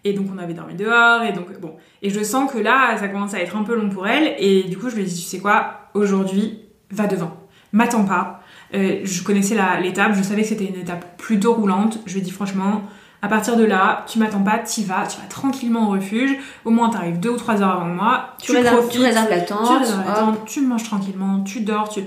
Et 0.04 0.14
donc 0.14 0.28
on 0.34 0.38
avait 0.38 0.54
dormi 0.54 0.76
dehors 0.76 1.24
et 1.24 1.34
donc 1.34 1.60
bon. 1.60 1.76
Et 2.02 2.10
je 2.10 2.24
sens 2.24 2.50
que 2.52 2.60
là, 2.60 2.96
ça 2.98 3.08
commence 3.10 3.34
à 3.34 3.40
être 3.42 3.58
un 3.58 3.64
peu 3.64 3.76
long 3.76 3.90
pour 3.90 4.08
elle. 4.08 4.36
Et 4.40 4.64
du 4.64 4.78
coup, 4.78 4.90
je 4.90 4.96
lui 4.96 5.02
ai 5.02 5.06
dit, 5.06 5.16
tu 5.16 5.22
sais 5.28 5.40
quoi, 5.40 5.90
aujourd'hui, 5.94 6.60
va 6.92 7.08
devant. 7.08 7.36
M'attends 7.74 8.06
pas. 8.06 8.42
Je 8.74 9.24
connaissais 9.24 9.56
l'étape, 9.82 10.14
je 10.16 10.22
savais 10.22 10.44
que 10.44 10.48
c'était 10.50 10.66
une 10.66 10.80
étape 10.80 11.18
plutôt 11.18 11.54
roulante. 11.54 12.00
Je 12.06 12.14
lui 12.14 12.20
ai 12.20 12.24
dit 12.24 12.32
franchement, 12.32 12.84
à 13.22 13.28
partir 13.28 13.56
de 13.58 13.64
là, 13.66 14.06
tu 14.08 14.20
m'attends 14.20 14.44
pas, 14.44 14.60
t'y 14.60 14.84
vas, 14.84 15.06
tu 15.08 15.18
vas 15.20 15.28
tranquillement 15.28 15.88
au 15.88 15.92
refuge. 15.92 16.38
Au 16.66 16.70
moins, 16.70 16.90
t'arrives 16.90 17.20
deux 17.20 17.32
ou 17.32 17.38
trois 17.38 17.62
heures 17.62 17.72
avant 17.82 17.86
moi. 17.86 18.36
Tu 18.42 18.52
réserves- 18.52 18.88
tu 18.90 19.00
réserves 19.00 19.30
la 19.30 19.42
tente, 19.42 19.68
Tu 19.68 19.74
réserves 19.78 20.04
la 20.08 20.14
tente, 20.14 20.46
tu 20.46 20.62
manges 20.62 20.84
tranquillement, 20.84 21.42
tu 21.44 21.62
dors. 21.62 21.90
Tu... 21.90 22.02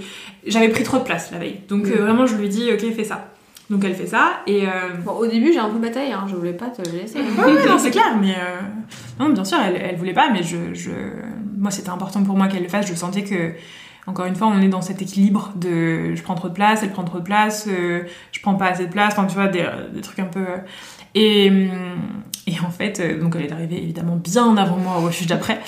J'avais 0.46 0.68
pris 0.68 0.84
trop 0.84 0.98
de 0.98 1.02
place 1.04 1.30
la 1.32 1.38
veille. 1.38 1.61
Donc 1.68 1.86
Mm. 1.86 1.92
euh, 1.92 2.02
vraiment, 2.02 2.26
je 2.26 2.36
lui 2.36 2.46
ai 2.46 2.48
dit, 2.48 2.70
ok, 2.72 2.94
fais 2.94 3.04
ça. 3.04 3.26
Donc 3.70 3.84
elle 3.84 3.94
fait 3.94 4.06
ça 4.06 4.40
et. 4.46 4.66
euh, 4.66 4.70
Bon, 5.04 5.12
au 5.12 5.26
début, 5.26 5.52
j'ai 5.52 5.58
un 5.61 5.68
peu 5.68 5.78
bataillé, 5.78 6.12
hein, 6.12 6.24
je 6.28 6.34
voulais 6.34 6.52
pas 6.52 6.66
te 6.66 6.82
laisser. 6.90 7.18
Ouais, 7.18 7.44
ouais, 7.54 7.68
non, 7.68 7.78
c'est 7.78 7.90
clair, 7.92 8.16
mais 8.20 8.32
euh, 8.34 8.61
non, 9.20 9.28
bien 9.30 9.44
sûr, 9.44 9.58
elle, 9.64 9.76
elle 9.80 9.96
voulait 9.96 10.12
pas, 10.12 10.28
mais 10.30 10.42
je, 10.42 10.74
je... 10.74 10.90
moi, 11.56 11.70
c'était 11.70 11.90
important 11.90 12.22
pour 12.24 12.36
moi 12.36 12.48
qu'elle 12.48 12.62
le 12.64 12.68
fasse. 12.68 12.86
Je 12.88 12.94
sentais 12.96 13.22
que, 13.22 13.52
encore 14.07 14.26
une 14.26 14.34
fois, 14.36 14.48
on 14.48 14.61
est 14.61 14.68
dans 14.68 14.82
cet 14.82 15.03
équilibre 15.03 15.53
de 15.57 16.14
je 16.14 16.22
prends 16.22 16.34
trop 16.34 16.48
de 16.48 16.55
place, 16.55 16.82
elle 16.82 16.90
prend 16.90 17.05
trop 17.05 17.18
de 17.18 17.24
place, 17.24 17.66
euh, 17.68 18.03
je 18.32 18.40
prends 18.40 18.55
pas 18.55 18.66
assez 18.66 18.86
de 18.86 18.90
place, 18.92 19.12
enfin, 19.12 19.26
tu 19.26 19.34
vois, 19.34 19.48
des, 19.48 19.64
des 19.92 20.01
trucs 20.01 20.18
un 20.18 20.24
peu. 20.24 20.40
euh, 20.40 20.59
Et, 21.14 21.51
en 22.66 22.70
fait, 22.70 23.01
euh, 23.01 23.20
donc 23.20 23.36
elle 23.36 23.46
est 23.46 23.53
arrivée 23.53 23.82
évidemment 23.82 24.16
bien 24.16 24.57
avant 24.57 24.76
moi 24.76 24.96
au 24.98 25.03
refuge 25.03 25.26
d'après, 25.26 25.61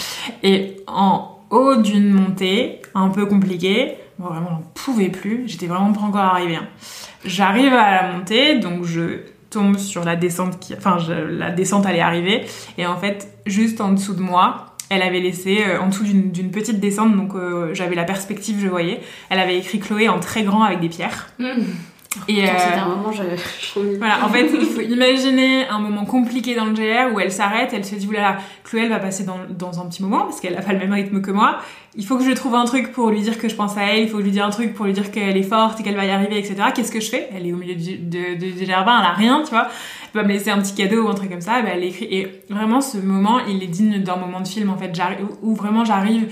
et 0.43 0.79
en 0.87 1.39
haut 1.51 1.77
d'une 1.77 2.11
montée 2.13 2.81
un 2.95 3.09
peu 3.09 3.27
compliquée, 3.27 3.95
vraiment 4.19 4.51
j'en 4.51 4.63
pouvais 4.75 5.09
plus, 5.09 5.45
j'étais 5.47 5.67
vraiment 5.67 5.93
pas 5.93 6.01
encore 6.01 6.21
arrivée. 6.21 6.57
hein. 6.57 6.67
J'arrive 7.25 7.73
à 7.75 8.03
la 8.03 8.13
montée, 8.13 8.59
donc 8.59 8.85
je 8.85 9.21
tombe 9.51 9.77
sur 9.77 10.03
la 10.05 10.17
descente 10.17 10.59
qui 10.61 10.75
enfin 10.75 10.97
la 11.29 11.51
descente 11.51 11.85
allait 11.85 12.01
arriver 12.01 12.47
et 12.79 12.87
en 12.87 12.97
fait 12.97 13.39
juste 13.45 13.83
en 13.83 13.93
dessous 13.93 14.15
de 14.15 14.23
moi 14.23 14.72
elle 14.93 15.03
avait 15.03 15.21
laissé 15.21 15.65
euh, 15.67 15.81
en 15.81 15.89
dessous 15.89 16.05
d'une 16.05 16.51
petite 16.51 16.79
descente 16.79 17.17
donc 17.17 17.35
euh, 17.35 17.73
j'avais 17.75 17.95
la 17.95 18.05
perspective 18.05 18.59
je 18.61 18.69
voyais. 18.69 19.01
Elle 19.31 19.39
avait 19.39 19.59
écrit 19.59 19.81
Chloé 19.81 20.09
en 20.09 20.21
très 20.21 20.43
grand 20.43 20.63
avec 20.63 20.81
des 20.81 20.89
pierres 20.89 21.33
et 22.29 22.45
euh, 22.45 22.47
C'était 22.59 22.79
un 22.79 22.89
moment, 22.89 23.11
je. 23.11 23.23
voilà, 23.99 24.25
en 24.25 24.29
fait, 24.29 24.49
il 24.61 24.67
faut 24.67 24.81
imaginer 24.81 25.67
un 25.69 25.79
moment 25.79 26.05
compliqué 26.05 26.55
dans 26.55 26.67
le 26.67 26.73
GR 26.73 27.15
où 27.15 27.21
elle 27.21 27.33
s'arrête, 27.33 27.71
elle 27.73 27.85
se 27.85 27.95
dit, 27.95 28.07
oulala, 28.07 28.37
Chloé, 28.65 28.83
elle 28.83 28.91
va 28.91 28.99
passer 28.99 29.25
dans, 29.25 29.39
dans 29.51 29.81
un 29.81 29.87
petit 29.89 30.03
moment 30.03 30.21
parce 30.21 30.41
qu'elle 30.41 30.57
a 30.57 30.63
pas 30.63 30.73
le 30.73 30.79
même 30.79 30.93
rythme 30.93 31.21
que 31.23 31.31
moi. 31.31 31.59
Il 31.95 32.07
faut 32.07 32.17
que 32.17 32.25
je 32.25 32.31
trouve 32.33 32.55
un 32.55 32.65
truc 32.65 32.93
pour 32.93 33.11
lui 33.11 33.21
dire 33.21 33.39
que 33.39 33.49
je 33.49 33.55
pense 33.55 33.77
à 33.77 33.83
elle, 33.85 34.03
il 34.05 34.09
faut 34.09 34.15
que 34.17 34.21
je 34.23 34.27
lui 34.27 34.33
dise 34.33 34.41
un 34.41 34.51
truc 34.51 34.75
pour 34.75 34.87
lui 34.87 34.93
dire 34.93 35.11
qu'elle 35.11 35.37
est 35.37 35.43
forte 35.43 35.81
et 35.81 35.83
qu'elle 35.83 35.97
va 35.97 36.05
y 36.07 36.11
arriver, 36.11 36.39
etc. 36.39 36.57
Qu'est-ce 36.75 36.93
que 36.93 37.01
je 37.01 37.11
fais? 37.11 37.29
Elle 37.35 37.47
est 37.47 37.53
au 37.53 37.57
milieu 37.57 37.75
du, 37.75 37.97
de, 37.97 38.35
de- 38.35 38.59
du 38.59 38.65
GR20, 38.65 38.67
elle 38.67 39.07
a 39.07 39.13
rien, 39.13 39.43
tu 39.45 39.51
vois. 39.51 39.69
Elle 40.15 40.21
va 40.21 40.27
me 40.27 40.33
laisser 40.33 40.51
un 40.51 40.61
petit 40.61 40.75
cadeau 40.75 41.07
ou 41.07 41.09
un 41.09 41.15
truc 41.15 41.31
comme 41.31 41.41
ça, 41.41 41.61
et 41.61 41.63
ben, 41.63 41.73
elle 41.75 41.85
écrit. 41.85 42.07
Et 42.11 42.43
vraiment, 42.51 42.81
ce 42.81 42.99
moment, 42.99 43.41
il 43.49 43.63
est 43.63 43.67
digne 43.67 44.03
d'un 44.03 44.17
moment 44.17 44.41
de 44.41 44.49
film, 44.49 44.71
en 44.71 44.77
fait, 44.77 44.93
où 45.43 45.55
vraiment 45.55 45.85
j'arrive 45.85 46.29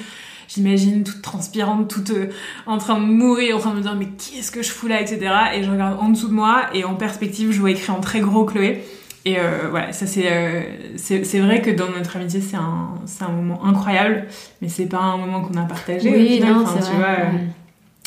j'imagine 0.52 1.04
toute 1.04 1.22
transpirante, 1.22 1.88
toute 1.88 2.10
euh, 2.10 2.26
en 2.66 2.76
train 2.78 2.98
de 3.00 3.04
mourir, 3.06 3.56
en 3.56 3.60
train 3.60 3.70
de 3.70 3.76
me 3.76 3.82
dire 3.82 3.94
mais 3.96 4.06
qu'est-ce 4.06 4.50
que 4.50 4.62
je 4.62 4.70
fous 4.70 4.88
là, 4.88 5.00
etc. 5.00 5.20
Et 5.54 5.62
je 5.62 5.70
regarde 5.70 5.96
en 6.00 6.08
dessous 6.08 6.28
de 6.28 6.32
moi 6.34 6.64
et 6.74 6.84
en 6.84 6.94
perspective, 6.94 7.52
je 7.52 7.60
vois 7.60 7.70
écrit 7.70 7.90
en 7.92 8.00
très 8.00 8.20
gros 8.20 8.44
Chloé. 8.44 8.82
Et 9.26 9.38
euh, 9.38 9.68
voilà, 9.70 9.92
ça 9.92 10.06
c'est 10.06 10.24
euh, 10.32 10.62
c'est 10.96 11.38
vrai 11.40 11.60
que 11.60 11.70
dans 11.70 11.90
notre 11.90 12.16
amitié 12.16 12.40
c'est 12.40 12.56
un 12.56 12.88
c'est 13.04 13.22
un 13.22 13.28
moment 13.28 13.64
incroyable, 13.66 14.24
mais 14.62 14.68
c'est 14.70 14.86
pas 14.86 14.98
un 14.98 15.18
moment 15.18 15.42
qu'on 15.42 15.58
a 15.58 15.64
partagé. 15.64 16.08
Oui, 16.10 16.24
au 16.24 16.28
final. 16.36 16.52
non, 16.54 16.62
Enfin, 16.62 16.80
c'est 16.80 16.90
tu 16.90 16.96
vrai. 16.96 17.16
vois, 17.16 17.24
euh. 17.26 17.38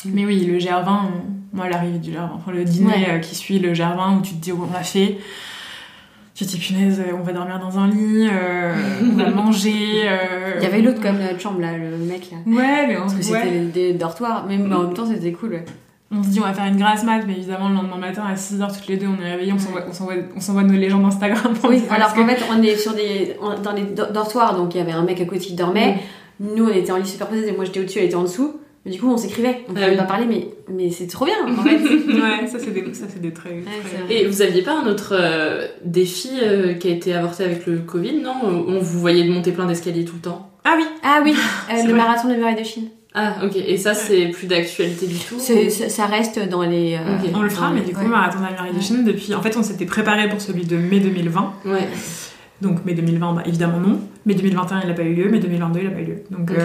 Mais 0.06 0.26
oui, 0.26 0.44
le 0.44 0.58
GR20, 0.58 0.86
on- 0.88 1.56
moi 1.56 1.68
l'arrivée 1.68 1.98
du 1.98 2.10
GR20, 2.10 2.28
enfin, 2.34 2.50
le 2.52 2.64
dîner 2.64 2.88
Ouais. 2.92 3.06
euh, 3.10 3.18
qui 3.20 3.36
suit 3.36 3.60
le 3.60 3.72
GR20 3.72 4.18
où 4.18 4.22
tu 4.22 4.34
te 4.34 4.40
dis 4.42 4.50
oh, 4.52 4.66
on 4.68 4.72
l'a 4.72 4.82
fait. 4.82 5.18
Tu 6.34 6.44
te 6.44 6.50
dis 6.50 6.58
punaise, 6.58 7.00
on 7.16 7.22
va 7.22 7.32
dormir 7.32 7.60
dans 7.60 7.78
un 7.78 7.88
lit, 7.88 8.26
euh, 8.28 8.74
on 9.04 9.16
va 9.16 9.30
manger. 9.42 10.02
euh, 10.04 10.54
Il 10.58 10.64
y 10.64 10.66
avait 10.66 10.82
l'autre 10.82 11.00
comme 11.00 11.18
notre 11.18 11.38
chambre 11.40 11.60
là, 11.60 11.76
le 11.78 11.96
mec 11.96 12.28
là. 12.32 12.38
Ouais, 12.44 12.86
mais 12.88 12.96
on 12.96 13.02
Parce 13.02 13.14
que 13.14 13.32
ouais. 13.32 13.40
c'était 13.44 13.60
des 13.60 13.92
dortoirs, 13.92 14.44
mais 14.48 14.58
mais 14.58 14.74
en 14.74 14.82
même 14.84 14.94
temps 14.94 15.06
c'était 15.06 15.30
cool. 15.32 15.50
ouais. 15.50 15.64
On 16.10 16.22
se 16.24 16.28
dit 16.30 16.40
on 16.40 16.44
va 16.44 16.52
faire 16.52 16.66
une 16.66 16.76
grasse 16.76 17.04
mat, 17.04 17.22
mais 17.26 17.34
évidemment 17.34 17.68
le 17.68 17.76
lendemain 17.76 17.98
matin 17.98 18.24
à 18.28 18.34
6h 18.34 18.72
toutes 18.76 18.88
les 18.88 18.96
deux 18.96 19.06
on 19.06 19.20
est 19.24 19.30
réveillés, 19.30 19.52
on 19.52 19.92
s'envoie, 20.40 20.62
nos 20.64 20.72
légendes 20.72 21.04
Instagram. 21.04 21.54
pour 21.54 21.70
Oui, 21.70 21.82
alors 21.88 22.12
qu'en 22.14 22.24
que- 22.26 22.30
fait 22.34 22.42
on 22.50 22.62
est 22.62 22.76
sur 22.76 22.94
des 22.94 23.36
on- 23.40 23.60
dans 23.62 23.72
les 23.72 23.84
dortoirs, 24.12 24.56
donc 24.56 24.74
il 24.74 24.78
y 24.78 24.80
avait 24.80 24.92
un 24.92 25.02
mec 25.04 25.20
à 25.20 25.24
côté 25.26 25.38
qui 25.40 25.54
dormait. 25.54 25.98
Nous 26.40 26.64
on 26.64 26.68
était 26.68 26.90
en 26.90 26.96
lit 26.96 27.06
superposé, 27.06 27.52
moi 27.52 27.64
j'étais 27.64 27.78
au-dessus, 27.80 28.00
elle 28.00 28.06
était 28.06 28.14
en 28.16 28.22
dessous. 28.24 28.60
Mais 28.86 28.92
du 28.92 29.00
coup 29.00 29.08
on 29.08 29.16
s'écrivait, 29.16 29.60
on 29.68 29.70
Ah 29.70 29.74
pouvait 29.74 29.90
oui. 29.90 29.96
pas 29.96 30.02
parler, 30.04 30.26
mais 30.26 30.48
mais 30.70 30.90
c'est 30.90 31.06
trop 31.06 31.24
bien 31.24 31.34
en 31.46 31.56
fait. 31.62 31.76
ouais, 31.78 32.46
ça 32.46 32.58
c'est 32.58 32.70
des, 32.70 32.92
ça 32.92 33.06
c'est 33.08 33.20
des 33.20 33.32
très. 33.32 33.62
c'est 33.90 34.04
très-. 34.06 34.14
Et 34.14 34.26
vous 34.26 34.42
aviez 34.42 34.62
pas 34.62 34.78
un 34.78 34.86
autre 34.86 35.14
euh, 35.18 35.66
défi 35.84 36.28
euh, 36.42 36.74
qui 36.74 36.88
a 36.88 36.90
été 36.90 37.14
avorté 37.14 37.44
avec 37.44 37.64
le 37.66 37.78
Covid, 37.78 38.20
non? 38.20 38.34
On 38.44 38.78
vous 38.80 39.00
voyait 39.00 39.24
monter 39.28 39.52
plein 39.52 39.66
d'escaliers 39.66 40.04
tout 40.04 40.16
le 40.16 40.20
temps? 40.20 40.50
Ah 40.64 40.74
oui, 40.76 40.84
Ah 41.02 41.20
oui, 41.24 41.34
euh, 41.70 41.76
le 41.76 41.82
vrai. 41.82 41.92
marathon 41.94 42.28
des 42.28 42.36
murailles 42.36 42.58
de 42.60 42.64
Chine. 42.64 42.88
Ah, 43.14 43.36
ok. 43.44 43.54
Et 43.56 43.76
ça, 43.76 43.94
c'est 43.94 44.26
plus 44.30 44.48
d'actualité 44.48 45.06
du 45.06 45.14
tout 45.18 45.36
C'est- 45.38 45.66
ou- 45.86 45.88
ça 45.88 46.06
reste 46.06 46.40
dans 46.48 46.62
les. 46.62 46.94
euh, 46.96 47.28
on 47.34 47.42
le 47.42 47.48
fera, 47.48 47.70
mais 47.70 47.80
les- 47.80 47.86
du 47.86 47.92
coup 47.94 48.02
ouais. 48.02 48.08
marathon 48.08 48.40
de 48.40 48.44
la 48.44 48.50
muraille 48.50 48.74
de 48.74 48.80
Chine 48.82 49.04
depuis. 49.04 49.34
En 49.34 49.40
fait 49.40 49.56
on 49.56 49.62
s'était 49.62 49.86
préparé 49.86 50.28
pour 50.28 50.40
celui 50.40 50.64
de 50.64 50.76
mai 50.76 51.00
2020. 51.00 51.52
Ouais. 51.64 51.88
Donc 52.60 52.84
mai 52.84 52.92
2020, 52.94 53.32
bah, 53.34 53.42
évidemment 53.46 53.78
non. 53.78 54.00
Mai 54.26 54.34
2021 54.34 54.82
il 54.84 54.90
a 54.90 54.94
pas 54.94 55.02
eu 55.02 55.14
lieu, 55.14 55.28
mai 55.30 55.38
2022 55.38 55.80
il 55.80 55.86
a 55.86 55.90
pas 55.90 56.00
eu 56.00 56.04
lieu. 56.04 56.22
Donc 56.30 56.50
Ok. 56.50 56.56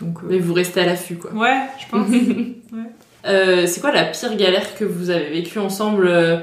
Donc. 0.00 0.18
euh, 0.22 0.26
Mais 0.30 0.38
vous 0.38 0.54
restez 0.54 0.80
à 0.80 0.86
l'affût, 0.86 1.16
quoi. 1.16 1.32
Ouais, 1.32 1.60
je 1.78 1.86
pense. 1.90 2.08
Ouais. 2.72 2.78
Euh, 3.26 3.66
c'est 3.66 3.80
quoi 3.80 3.92
la 3.92 4.04
pire 4.04 4.34
galère 4.36 4.74
que 4.74 4.84
vous 4.84 5.10
avez 5.10 5.28
vécue 5.28 5.58
ensemble 5.58 6.06
euh 6.08 6.38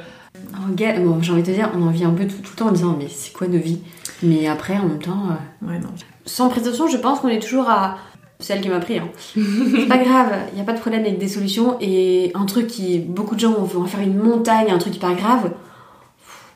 bon, 1.00 1.22
j'ai 1.22 1.32
envie 1.32 1.42
de 1.42 1.48
te 1.48 1.52
dire, 1.52 1.72
on 1.76 1.82
en 1.82 1.90
vit 1.90 2.04
un 2.06 2.12
peu 2.12 2.26
tout, 2.26 2.38
tout 2.38 2.52
le 2.52 2.56
temps 2.56 2.68
en 2.68 2.72
disant 2.72 2.96
mais 2.98 3.08
c'est 3.10 3.34
quoi 3.34 3.48
nos 3.48 3.58
vies? 3.58 3.82
Mais 4.24 4.48
après, 4.48 4.78
en 4.78 4.86
même 4.86 5.02
temps, 5.02 5.24
euh, 5.32 5.68
Ouais, 5.68 5.80
non. 5.80 5.90
sans 6.26 6.50
prétention, 6.50 6.88
je 6.88 6.98
pense 6.98 7.20
qu'on 7.20 7.30
est 7.30 7.40
toujours 7.42 7.70
à. 7.70 7.98
C'est 8.40 8.54
elle 8.54 8.62
qui 8.62 8.70
m'a 8.70 8.80
pris. 8.80 9.00
Hein. 9.00 9.10
c'est 9.36 9.88
pas 9.88 9.98
grave, 9.98 10.32
il 10.52 10.56
n'y 10.56 10.62
a 10.62 10.64
pas 10.64 10.72
de 10.74 10.80
problème 10.80 11.02
avec 11.02 11.18
des 11.18 11.28
solutions. 11.28 11.78
Et 11.82 12.32
un 12.36 12.46
truc 12.46 12.68
qui. 12.68 13.00
Beaucoup 13.00 13.36
de 13.36 13.40
gens 13.42 13.52
vont 13.54 13.82
en 13.84 13.86
faire 13.86 14.00
une 14.02 14.18
montagne, 14.18 14.72
un 14.72 14.78
truc 14.78 14.96
hyper 14.96 15.16
grave. 15.16 15.52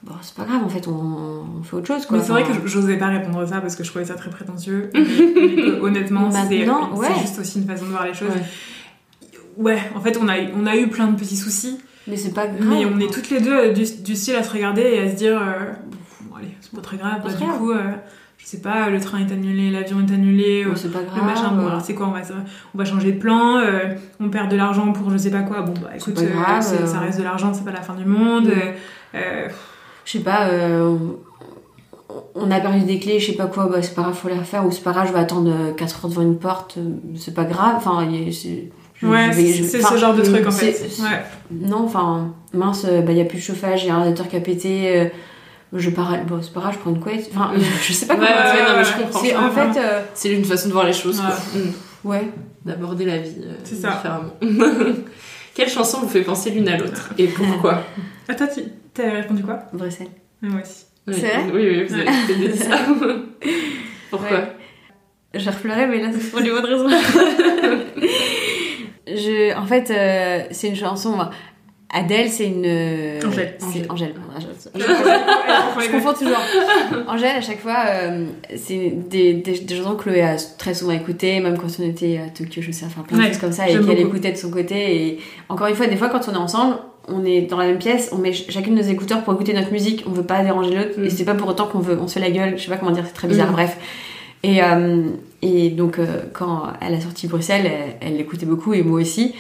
Bon, 0.04 0.14
c'est 0.22 0.36
pas 0.36 0.44
grave, 0.44 0.62
en 0.64 0.70
fait, 0.70 0.86
on, 0.88 1.46
on 1.60 1.64
fait 1.64 1.78
autre 1.78 1.88
chose 1.88 2.06
quoi. 2.06 2.18
Mais 2.18 2.24
c'est 2.24 2.32
vrai 2.34 2.44
que 2.44 2.68
j'osais 2.68 2.98
pas 2.98 3.08
répondre 3.08 3.40
à 3.40 3.48
ça 3.48 3.62
parce 3.62 3.76
que 3.78 3.84
je 3.86 3.90
trouvais 3.90 4.04
ça 4.06 4.16
très 4.16 4.30
prétentieux. 4.30 4.90
mais, 4.94 5.00
mais 5.02 5.56
que, 5.56 5.82
honnêtement, 5.82 6.30
c'est 6.30 6.68
ouais. 6.68 7.08
juste 7.22 7.40
aussi 7.40 7.60
une 7.62 7.68
façon 7.68 7.86
de 7.86 7.92
voir 7.92 8.06
les 8.06 8.14
choses. 8.14 8.28
Ouais, 9.58 9.80
en 9.96 10.02
fait, 10.02 10.18
on 10.22 10.28
a, 10.28 10.40
eu- 10.40 10.50
on 10.60 10.66
a 10.66 10.76
eu 10.76 10.88
plein 10.88 11.08
de 11.08 11.16
petits 11.18 11.38
soucis. 11.38 11.78
Mais 12.08 12.18
c'est 12.18 12.34
pas 12.34 12.48
grave. 12.48 12.68
Mais 12.68 12.86
on 12.86 13.00
est 13.00 13.12
toutes 13.14 13.30
les 13.30 13.40
deux 13.40 13.72
du, 13.72 13.84
du 14.04 14.16
style 14.16 14.36
à 14.36 14.44
se 14.44 14.52
regarder 14.52 14.82
et 14.82 15.00
à 15.00 15.10
se 15.10 15.16
dire 15.16 15.40
euh, 15.42 15.72
bon, 16.22 16.36
allez, 16.36 16.50
c'est 16.60 16.74
pas 16.74 16.82
très 16.82 16.98
grave. 16.98 17.22
Bah, 17.24 17.32
du 17.32 17.42
grave. 17.46 17.58
coup, 17.60 17.72
euh, 17.72 17.82
je 18.40 18.46
sais 18.46 18.60
pas, 18.60 18.90
le 18.90 19.00
train 19.00 19.20
est 19.20 19.32
annulé, 19.32 19.72
l'avion 19.72 20.00
est 20.06 20.12
annulé, 20.14 20.66
Bon, 20.66 20.72
euh, 20.72 20.76
c'est 20.76 20.92
pas 20.92 21.00
le 21.00 21.06
grave. 21.06 21.24
machin. 21.24 21.52
Bon, 21.54 21.68
alors 21.68 21.80
c'est 21.82 21.94
quoi 21.94 22.08
on 22.08 22.12
va, 22.12 22.20
on 22.76 22.78
va 22.78 22.84
changer 22.84 23.14
de 23.14 23.20
plan, 23.20 23.60
euh, 23.60 23.94
on 24.20 24.28
perd 24.30 24.52
de 24.52 24.58
l'argent 24.58 24.92
pour 24.92 25.10
je 25.12 25.18
sais 25.18 25.32
pas 25.32 25.44
quoi. 25.44 25.62
Bon, 25.62 25.74
bah 25.82 25.92
écoute, 25.96 26.20
euh, 26.20 26.30
grave, 26.30 26.66
euh. 26.82 26.86
ça 26.86 27.00
reste 27.00 27.20
de 27.20 27.24
l'argent, 27.24 27.54
c'est 27.54 27.64
pas 27.64 27.72
la 27.72 27.82
fin 27.84 27.94
du 27.94 28.04
monde. 28.06 28.48
Mm. 28.48 29.18
Euh, 30.04 30.06
euh, 30.06 30.06
je 30.06 30.12
sais 30.12 30.20
pas, 30.20 30.48
euh, 30.48 30.96
on- 32.36 32.52
a 32.52 32.60
perdu 32.60 32.82
des 32.82 33.00
clés, 33.00 33.20
je 33.20 33.28
sais 33.28 33.38
pas 33.38 33.48
quoi, 33.48 33.66
bah 33.68 33.82
c'est 33.82 33.96
pas 33.96 34.02
grave, 34.04 34.14
faut 34.16 34.28
les 34.30 34.38
refaire, 34.38 34.66
ou 34.66 34.72
c'est 34.72 34.84
pas 34.84 34.92
grave, 34.92 35.08
je 35.08 35.14
vais 35.14 35.20
attendre 35.20 35.74
4 35.76 36.04
heures 36.06 36.10
devant 36.10 36.22
une 36.22 36.38
porte, 36.38 36.76
euh, 36.78 36.96
c'est 37.18 37.34
pas 37.34 37.46
grave, 37.46 37.76
enfin, 37.78 38.06
Ouais, 38.06 38.32
c'est- 38.32 39.54
je- 39.54 39.64
c'est 39.64 39.84
enfin, 39.84 39.96
ce 39.96 40.00
genre 40.00 40.14
de 40.14 40.22
truc 40.22 40.48
en 40.48 40.52
fait. 40.52 40.72
Ouais. 41.02 41.24
Non, 41.52 41.84
enfin, 41.86 42.34
mince, 42.54 42.86
euh, 42.88 43.02
bah 43.02 43.12
il 43.12 43.18
y 43.18 43.22
a 43.22 43.26
plus 43.26 43.38
de 43.40 43.44
chauffage, 43.44 43.84
il 43.84 43.88
y 43.88 43.90
a 43.90 43.96
un 43.96 44.00
radiateur 44.00 44.28
qui 44.30 44.38
a 44.38 44.40
pété, 44.40 44.98
euh, 45.02 45.10
je 45.74 45.90
pars, 45.90 46.16
bon 46.28 46.40
c'est 46.42 46.54
pas 46.54 46.62
grave, 46.62 46.74
je 46.76 46.80
prends 46.80 46.92
une 46.92 47.00
couette, 47.02 47.30
enfin, 47.34 47.52
je 47.84 47.92
sais 47.94 48.06
pas 48.06 48.14
Ouais, 48.16 48.20
comment 48.22 48.54
ouais, 48.54 48.70
non, 48.72 48.78
mais 48.78 48.84
je 48.86 48.94
comprends. 49.04 49.20
C'est 49.20 49.36
en 49.36 49.50
fait, 49.50 49.80
euh, 49.80 50.02
C'est 50.14 50.32
une 50.32 50.46
façon 50.46 50.68
de 50.70 50.74
voir 50.74 50.86
les 50.86 50.94
choses. 50.94 51.20
quoi. 51.20 51.30
Ouais. 51.30 51.62
Mm. 51.66 52.08
ouais, 52.10 52.30
D'aborder 52.66 53.04
la 53.06 53.18
vie 53.18 53.36
euh, 53.44 53.56
C'est 53.66 53.76
ça. 53.76 53.90
différemment. 53.92 54.32
Quelle 55.56 55.70
chanson 55.70 56.00
vous 56.02 56.08
fait 56.10 56.22
penser 56.22 56.50
l'une 56.52 56.68
à 56.68 56.78
l'autre 56.78 57.12
Et 57.18 57.28
pourquoi 57.28 57.84
Ah, 58.28 58.36
toi, 58.36 58.48
tu 58.48 58.62
t'as 58.94 59.10
répondu 59.12 59.44
quoi? 59.44 59.60
Bruxelles. 59.74 60.08
Ah, 60.44 60.48
Moi 60.48 60.62
aussi. 60.62 60.86
Oui, 61.08 61.14
C'est 61.16 61.28
vrai? 61.28 61.44
Oui, 61.54 61.68
oui, 61.70 61.84
vous 61.84 61.94
avez 61.94 62.06
Ouais. 62.06 62.50
dit 62.50 62.58
ça. 62.58 62.78
Pourquoi? 64.10 64.38
Ouais. 64.38 64.56
J'ai 65.34 65.50
repleuré, 65.50 65.88
mais 65.88 66.00
là, 66.02 66.10
c'est 66.14 66.30
pour 66.32 66.40
les 66.40 66.50
bonnes 66.52 66.66
raisons. 66.66 66.88
je, 69.08 69.56
en 69.58 69.66
fait, 69.66 69.90
euh, 69.92 70.48
c'est 70.52 70.68
une 70.70 70.76
chanson. 70.76 71.18
Adèle, 71.90 72.30
c'est 72.30 72.48
une. 72.48 72.64
euh, 72.66 73.20
Angèle. 73.28 73.56
Angèle. 73.62 73.86
Angèle. 73.90 74.14
Je 74.74 74.80
Je 75.86 75.92
confonds 75.92 76.14
toujours. 76.14 76.42
Angèle, 77.08 77.36
à 77.38 77.42
chaque 77.42 77.60
fois, 77.60 77.84
euh, 77.88 78.26
c'est 78.56 78.92
des, 79.10 79.34
des, 79.36 79.60
des 79.60 79.76
chansons 79.76 79.96
que 79.96 80.04
Chloé 80.04 80.22
a 80.22 80.36
très 80.58 80.74
souvent 80.74 80.94
écoutées, 80.94 81.40
même 81.40 81.56
quand 81.58 81.68
on 81.80 81.84
était 81.84 82.18
à 82.18 82.30
Tokyo, 82.30 82.62
je 82.64 82.72
sais, 82.72 82.86
enfin 82.86 83.02
plein 83.02 83.18
de 83.18 83.22
Ouais, 83.24 83.30
choses 83.30 83.38
comme 83.38 83.52
ça, 83.52 83.70
et 83.70 83.80
qu'elle 83.80 84.00
écoutait 84.00 84.32
de 84.32 84.38
son 84.38 84.50
côté. 84.50 85.08
Et 85.08 85.20
encore 85.50 85.68
une 85.68 85.76
fois, 85.76 85.86
des 85.86 85.96
fois, 85.98 86.10
quand 86.10 86.28
on 86.30 86.34
est 86.34 86.38
ensemble, 86.38 86.78
on 87.10 87.24
est 87.26 87.42
dans 87.42 87.58
la 87.58 87.66
même 87.68 87.78
pièce, 87.78 88.10
on 88.12 88.18
met 88.18 88.34
ch- 88.34 88.50
chacune 88.50 88.74
nos 88.76 88.82
écouteurs 88.82 89.24
pour 89.24 89.34
écouter 89.34 89.54
notre 89.54 89.72
musique, 89.72 90.04
on 90.08 90.12
veut 90.12 90.24
pas 90.24 90.42
déranger 90.44 90.74
l'autre, 90.76 90.98
Mm. 91.00 91.04
et 91.06 91.10
c'est 91.12 91.26
pas 91.26 91.36
pour 91.36 91.50
autant 91.50 91.68
qu'on 91.68 91.80
veut, 91.80 92.00
on 92.02 92.08
se 92.08 92.14
fait 92.16 92.20
la 92.22 92.32
gueule, 92.32 92.58
je 92.58 92.64
sais 92.64 92.70
pas 92.70 92.78
comment 92.78 92.92
dire, 92.92 93.04
c'est 93.06 93.14
très 93.14 93.28
bizarre, 93.28 93.50
Mm. 93.52 93.54
bref. 93.54 93.78
Et, 94.42 94.64
euh, 94.64 95.04
et 95.44 95.70
donc, 95.70 96.00
euh, 96.00 96.06
quand 96.34 96.64
elle 96.82 96.96
a 96.96 97.02
sorti 97.02 97.28
Bruxelles, 97.28 97.66
elle, 97.66 97.96
elle 98.02 98.18
l'écoutait 98.18 98.46
beaucoup, 98.48 98.74
et 98.74 98.82
moi 98.84 99.00
aussi. 99.02 99.36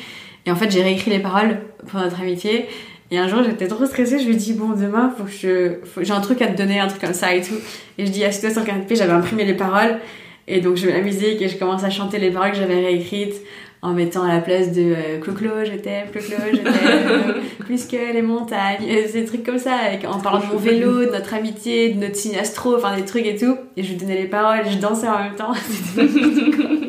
Et 0.45 0.51
en 0.51 0.55
fait, 0.55 0.69
j'ai 0.71 0.81
réécrit 0.83 1.11
les 1.11 1.19
paroles 1.19 1.57
pour 1.87 1.99
notre 1.99 2.19
amitié. 2.21 2.65
Et 3.11 3.17
un 3.17 3.27
jour, 3.27 3.43
j'étais 3.43 3.67
trop 3.67 3.85
stressée, 3.85 4.17
je 4.19 4.25
lui 4.25 4.33
ai 4.33 4.37
dit, 4.37 4.53
bon, 4.53 4.69
demain, 4.69 5.13
faut 5.17 5.23
que 5.25 5.29
je, 5.31 5.75
faut- 5.85 6.03
j'ai 6.03 6.13
un 6.13 6.21
truc 6.21 6.41
à 6.41 6.47
te 6.47 6.57
donner, 6.57 6.79
un 6.79 6.87
truc 6.87 7.01
comme 7.01 7.13
ça 7.13 7.33
et 7.35 7.41
tout. 7.41 7.55
Et 7.97 8.05
je 8.05 8.11
dis, 8.11 8.23
assieds-toi 8.23 8.49
sur 8.49 8.61
le 8.61 8.65
canapé, 8.65 8.95
j'avais 8.95 9.11
imprimé 9.13 9.43
les 9.45 9.53
paroles? 9.53 9.99
Et 10.47 10.59
donc, 10.61 10.75
je 10.77 10.87
mets 10.87 10.93
la 10.93 11.01
musique 11.01 11.41
et 11.41 11.47
je 11.47 11.57
commence 11.57 11.83
à 11.83 11.89
chanter 11.89 12.17
les 12.19 12.31
paroles 12.31 12.51
que 12.51 12.57
j'avais 12.57 12.75
réécrites 12.83 13.35
en 13.81 13.93
mettant 13.93 14.23
à 14.23 14.29
la 14.33 14.39
place 14.39 14.71
de 14.71 14.81
euh, 14.81 15.19
Clo-Clo, 15.21 15.49
je 15.65 15.73
t'aime, 15.77 16.07
Clo-Clo, 16.11 16.37
je 16.53 16.57
t'aime, 16.57 17.35
plus 17.59 17.85
que 17.85 18.13
les 18.13 18.21
montagnes. 18.21 18.81
Et 18.87 19.03
des 19.11 19.25
trucs 19.25 19.43
comme 19.45 19.59
ça, 19.59 19.73
avec, 19.75 20.05
en 20.05 20.19
parlant 20.19 20.39
de 20.39 20.45
mon 20.53 20.57
vélo, 20.57 20.99
de 21.05 21.11
notre 21.11 21.33
amitié, 21.33 21.89
de 21.89 21.99
notre 21.99 22.15
signe 22.15 22.37
astro, 22.37 22.75
enfin 22.77 22.95
des 22.95 23.03
trucs 23.03 23.25
et 23.25 23.35
tout. 23.35 23.57
Et 23.77 23.83
je 23.83 23.89
lui 23.89 23.97
donnais 23.97 24.15
les 24.17 24.27
paroles 24.27 24.61
et 24.65 24.71
je 24.71 24.77
dansais 24.77 25.07
en 25.07 25.19
même 25.19 25.35
temps. 25.35 25.51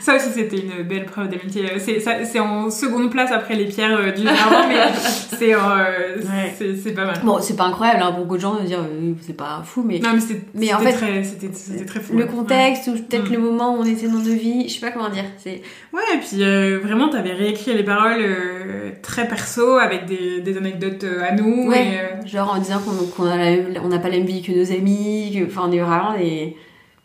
Ça 0.00 0.16
aussi, 0.16 0.30
c'était 0.34 0.56
une 0.58 0.82
belle 0.82 1.04
preuve 1.06 1.28
d'amitié. 1.28 1.64
C'est 1.78 2.40
en 2.40 2.70
seconde 2.70 3.10
place 3.10 3.30
après 3.32 3.54
les 3.54 3.66
pierres 3.66 3.96
euh, 3.98 4.10
du 4.12 4.22
jardin, 4.24 4.66
mais 4.68 4.76
c'est 5.38 5.54
euh, 5.54 5.58
Ouais. 5.58 6.92
pas 6.92 7.04
mal. 7.04 7.20
Bon, 7.24 7.38
c'est 7.40 7.56
pas 7.56 7.64
incroyable 7.64 8.02
hein, 8.02 8.12
beaucoup 8.16 8.36
de 8.36 8.40
gens 8.40 8.54
de 8.56 8.66
dire, 8.66 8.80
euh, 8.80 9.12
c'est 9.20 9.36
pas 9.36 9.62
fou, 9.64 9.82
mais. 9.86 9.98
Non, 9.98 10.10
mais 10.14 10.20
c'est- 10.20 10.40
Mais 10.54 10.72
en 10.74 10.78
c'était 10.78 10.92
fait, 10.92 10.96
très, 11.06 11.24
c'était 11.24 11.48
c'était 11.52 11.84
très 11.84 12.00
fou. 12.00 12.14
le 12.16 12.24
ouais. 12.24 12.30
contexte 12.30 12.88
ou 12.88 12.92
peut-être 12.92 13.28
Mm. 13.28 13.32
le 13.34 13.38
moment 13.38 13.74
où 13.74 13.80
on 13.80 13.84
était 13.84 14.06
dans 14.08 14.14
nos 14.18 14.34
vies, 14.34 14.68
je 14.68 14.74
sais 14.74 14.80
pas 14.80 14.90
comment 14.90 15.08
dire. 15.10 15.24
C'est 15.38 15.60
Ouais, 15.92 16.00
et 16.14 16.18
puis 16.18 16.42
euh, 16.42 16.78
vraiment, 16.82 17.08
t'avais 17.08 17.32
réécrit 17.32 17.74
les 17.74 17.84
paroles 17.84 18.20
euh, 18.20 18.90
très 19.02 19.26
perso 19.28 19.76
avec 19.78 20.06
des, 20.06 20.40
des 20.40 20.56
anecdotes 20.56 21.04
euh, 21.04 21.22
à 21.28 21.34
nous. 21.34 21.68
ouais, 21.68 21.84
et, 21.86 21.98
euh, 21.98 22.26
genre 22.26 22.52
en 22.54 22.58
disant 22.58 22.78
qu'on 22.80 23.06
qu'on 23.06 23.28
a 23.30 23.36
la 23.36 23.44
même- 23.50 23.74
on 23.84 23.88
n'a 23.88 23.98
pas 23.98 24.08
la 24.08 24.16
même 24.18 24.26
vie 24.26 24.42
que 24.42 24.52
nos 24.52 24.72
amis, 24.72 25.42
enfin 25.46 25.62
on 25.68 25.72
est 25.72 25.80
vraiment 25.80 26.14
des. 26.16 26.56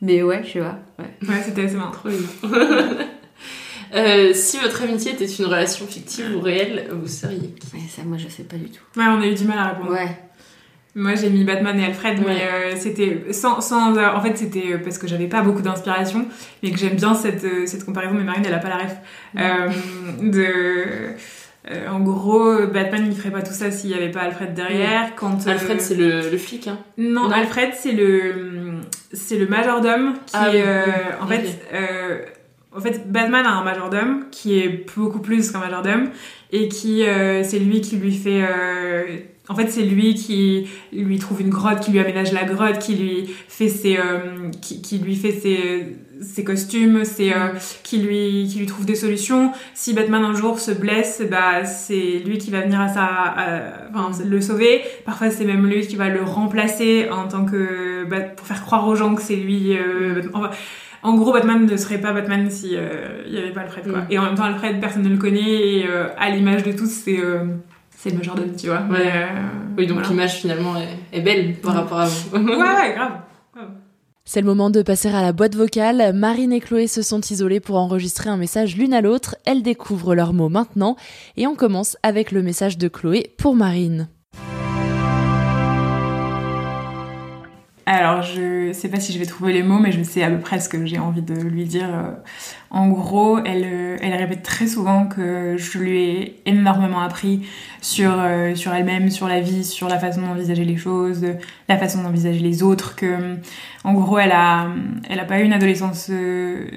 Mais 0.02 0.22
ouais, 0.24 0.42
je 0.46 0.52
sais 0.54 0.60
pas. 0.60 0.80
Ouais. 1.00 1.30
ouais, 1.30 1.42
c'était 1.44 1.66
assez 1.66 1.76
marrant. 1.76 1.94
Euh, 3.94 4.34
Si 4.34 4.58
votre 4.58 4.82
amitié 4.84 5.14
était 5.14 5.26
une 5.26 5.46
relation 5.46 5.86
fictive 5.88 6.36
ou 6.36 6.42
réelle, 6.42 6.88
vous 6.92 7.08
seriez 7.08 7.38
qui? 7.60 7.76
Ouais, 7.76 7.84
ça, 7.88 8.02
moi 8.04 8.18
je 8.18 8.28
sais 8.28 8.44
pas 8.44 8.58
du 8.58 8.66
tout. 8.70 8.82
Ouais, 8.98 9.06
on 9.08 9.22
a 9.22 9.28
eu 9.28 9.36
du 9.36 9.46
mal 9.46 9.58
à 9.60 9.70
répondre. 9.70 9.92
Ouais. 9.92 10.18
Moi 10.96 11.16
j'ai 11.16 11.30
mis 11.30 11.44
Batman 11.44 11.80
et 11.80 11.86
Alfred, 11.86 12.20
mais 12.26 12.42
euh, 12.52 12.76
c'était 12.78 13.32
sans, 13.32 13.62
sans. 13.62 13.96
euh, 13.96 14.10
en 14.14 14.22
fait, 14.22 14.38
c'était 14.38 14.74
euh, 14.74 14.78
parce 14.84 14.98
que 14.98 15.08
j'avais 15.08 15.28
pas 15.28 15.42
beaucoup 15.42 15.62
d'inspiration, 15.62 16.26
mais 16.64 16.72
que 16.72 16.78
j'aime 16.80 16.96
bien 16.96 17.14
cette, 17.14 17.44
euh, 17.44 17.66
cette 17.68 17.86
comparaison, 17.86 18.16
mais 18.16 18.24
Marine 18.24 18.44
elle 18.46 18.54
a 18.56 18.60
pas 18.60 18.70
la 18.70 18.78
ref. 18.78 18.96
Euh, 19.38 19.70
de. 20.24 20.46
euh, 21.72 21.88
en 21.90 22.00
gros, 22.00 22.66
Batman 22.68 23.06
il 23.08 23.16
ferait 23.16 23.32
pas 23.32 23.44
tout 23.44 23.54
ça 23.54 23.72
s'il 23.72 23.92
y 23.92 23.94
avait 23.94 24.12
pas 24.12 24.22
Alfred 24.22 24.54
derrière. 24.54 25.16
Quand, 25.16 25.46
euh, 25.48 25.52
Alfred, 25.52 25.80
c'est 25.80 25.96
le, 25.96 26.30
le 26.30 26.38
flic, 26.38 26.68
hein? 26.68 26.80
Non, 26.98 27.30
Non. 27.30 27.32
Alfred, 27.32 27.70
c'est 27.78 27.92
le, 27.92 28.75
c'est 29.14 29.38
le 29.38 29.48
majordome 29.48 30.14
qui, 30.26 30.34
Ah 30.34 30.50
oui. 30.52 30.60
euh, 30.64 30.84
en 31.22 31.28
fait, 31.28 31.60
euh, 31.74 32.20
en 32.76 32.80
fait, 32.82 33.10
Batman 33.12 33.46
a 33.46 33.52
un 33.52 33.64
majordome 33.64 34.26
qui 34.32 34.60
est 34.60 34.86
beaucoup 34.96 35.20
plus 35.20 35.52
qu'un 35.52 35.60
majordome 35.60 36.10
et 36.52 36.68
qui, 36.68 37.06
euh, 37.06 37.44
c'est 37.44 37.60
lui 37.60 37.82
qui 37.82 37.96
lui 37.98 38.14
fait, 38.14 38.44
en 39.48 39.56
fait, 39.56 39.68
c'est 39.70 39.84
lui 39.84 40.16
qui 40.16 40.68
lui 40.92 41.20
trouve 41.20 41.42
une 41.42 41.50
grotte, 41.50 41.80
qui 41.80 41.92
lui 41.92 42.00
aménage 42.00 42.34
la 42.34 42.44
grotte, 42.44 42.80
qui 42.80 42.96
lui 42.96 43.30
fait 43.48 43.70
ses, 43.70 43.98
qui, 44.62 44.82
qui 44.82 44.98
lui 45.00 45.16
fait 45.16 45.32
ses, 45.32 45.96
ses 46.22 46.44
costumes, 46.44 47.04
ses, 47.06 47.32
euh, 47.34 47.50
qui 47.84 47.98
lui, 48.00 48.48
qui 48.50 48.60
lui 48.60 48.66
trouve 48.66 48.86
des 48.86 48.96
solutions. 48.96 49.52
Si 49.74 49.94
Batman 49.94 50.24
un 50.24 50.34
jour 50.34 50.60
se 50.60 50.72
blesse, 50.72 51.22
bah, 51.30 51.66
c'est 51.66 52.22
lui 52.26 52.38
qui 52.38 52.52
va 52.52 52.62
venir 52.62 52.80
à 52.82 52.88
sa, 52.88 53.08
enfin, 53.94 54.12
le 54.24 54.42
sauver. 54.42 54.82
Parfois, 55.06 55.30
c'est 55.30 55.46
même 55.46 55.66
lui 55.68 55.86
qui 55.88 55.96
va 55.96 56.10
le 56.10 56.24
remplacer 56.24 57.10
en 57.12 57.28
tant 57.28 57.46
que, 57.46 58.06
bah, 58.06 58.22
pour 58.22 58.48
faire 58.48 58.64
croire 58.64 58.88
aux 58.88 58.96
gens 58.96 59.14
que 59.16 59.22
c'est 59.22 59.36
lui, 59.36 59.78
euh, 59.78 60.22
enfin, 60.34 60.50
en 61.04 61.16
gros, 61.16 61.32
Batman 61.34 61.64
ne 61.66 61.78
serait 61.78 62.00
pas 62.00 62.14
Batman 62.14 62.50
si 62.50 62.72
euh, 62.76 63.22
il 63.28 63.34
y 63.34 63.38
avait 63.38 63.52
pas 63.52 63.62
Alfred, 63.62 63.88
quoi. 63.88 64.00
Mm. 64.02 64.08
Et 64.10 64.18
en 64.18 64.24
même 64.24 64.36
temps, 64.36 64.44
Alfred, 64.46 64.80
personne 64.80 65.04
ne 65.04 65.10
le 65.10 65.18
connaît, 65.18 65.40
et 65.78 65.86
euh, 65.88 66.08
à 66.18 66.32
l'image 66.32 66.64
de 66.64 66.72
tous, 66.72 66.90
c'est 66.90 67.20
euh, 67.20 67.46
c'est 67.96 68.10
le 68.10 68.18
majordome, 68.18 68.56
tu 68.56 68.68
vois. 68.68 68.82
Ouais. 68.90 69.04
Mais, 69.04 69.26
Oui, 69.78 69.86
donc 69.88 69.96
voilà. 69.98 70.10
l'image 70.10 70.34
finalement 70.36 70.76
est, 70.78 71.18
est 71.18 71.22
belle 71.22 71.56
par 71.62 71.74
Ouais. 71.74 71.80
rapport 71.82 72.00
à 72.00 72.06
vous. 72.06 72.38
Ouais, 72.38 72.56
ouais, 72.56 72.94
grave. 72.96 73.12
C'est 74.28 74.42
le 74.42 74.48
moment 74.48 74.72
de 74.72 74.82
passer 74.82 75.10
à 75.10 75.22
la 75.22 75.34
boîte 75.34 75.56
vocale. 75.56 76.12
Marine 76.16 76.52
et 76.52 76.60
Chloé 76.60 76.88
se 76.88 77.04
sont 77.04 77.22
isolées 77.22 77.60
pour 77.60 77.78
enregistrer 77.78 78.32
un 78.32 78.38
message 78.38 78.76
l'une 78.76 78.96
à 78.96 79.02
l'autre. 79.02 79.36
Elles 79.46 79.62
découvrent 79.62 80.16
leurs 80.16 80.34
mots 80.34 80.50
maintenant. 80.50 80.96
Et 81.38 81.46
on 81.46 81.56
commence 81.56 81.96
avec 82.02 82.32
le 82.32 82.42
message 82.42 82.80
de 82.80 82.88
Chloé 82.88 83.36
pour 83.38 83.56
Marine. 83.56 84.10
Alors, 87.88 88.24
je 88.24 88.74
sais 88.74 88.90
pas 88.90 89.00
si 89.00 89.14
je 89.14 89.20
vais 89.20 89.28
trouver 89.28 89.54
les 89.54 89.62
mots, 89.62 89.78
mais 89.78 89.92
je 89.92 90.02
sais 90.02 90.24
à 90.24 90.32
peu 90.32 90.40
près 90.40 90.60
ce 90.60 90.70
que 90.70 90.88
j'ai 90.88 90.98
envie 90.98 91.22
de 91.22 91.36
lui 91.36 91.66
dire. 91.66 91.88
Euh, 91.94 92.12
En 92.72 92.90
gros, 92.90 93.38
elle, 93.46 93.64
euh, 93.64 93.98
elle 94.02 94.16
répète 94.16 94.42
très 94.42 94.66
souvent 94.66 95.06
que 95.06 95.56
je 95.56 95.78
lui 95.78 96.00
ai 96.00 96.42
énormément 96.48 97.02
appris 97.02 97.48
sur, 97.82 98.12
euh, 98.18 98.56
sur 98.56 98.74
elle-même, 98.74 99.12
sur 99.12 99.28
la 99.28 99.40
vie, 99.40 99.64
sur 99.64 99.88
la 99.88 100.00
façon 100.00 100.22
d'envisager 100.22 100.66
les 100.66 100.78
choses, 100.78 101.28
la 101.70 101.78
façon 101.78 102.02
d'envisager 102.02 102.40
les 102.40 102.64
autres. 102.64 102.96
Que, 102.96 103.38
en 103.84 103.94
gros, 103.94 104.18
elle 104.18 104.32
a, 104.32 104.68
elle 105.08 105.20
a 105.20 105.26
pas 105.26 105.40
eu 105.40 105.44
une 105.44 105.54
adolescence 105.54 106.10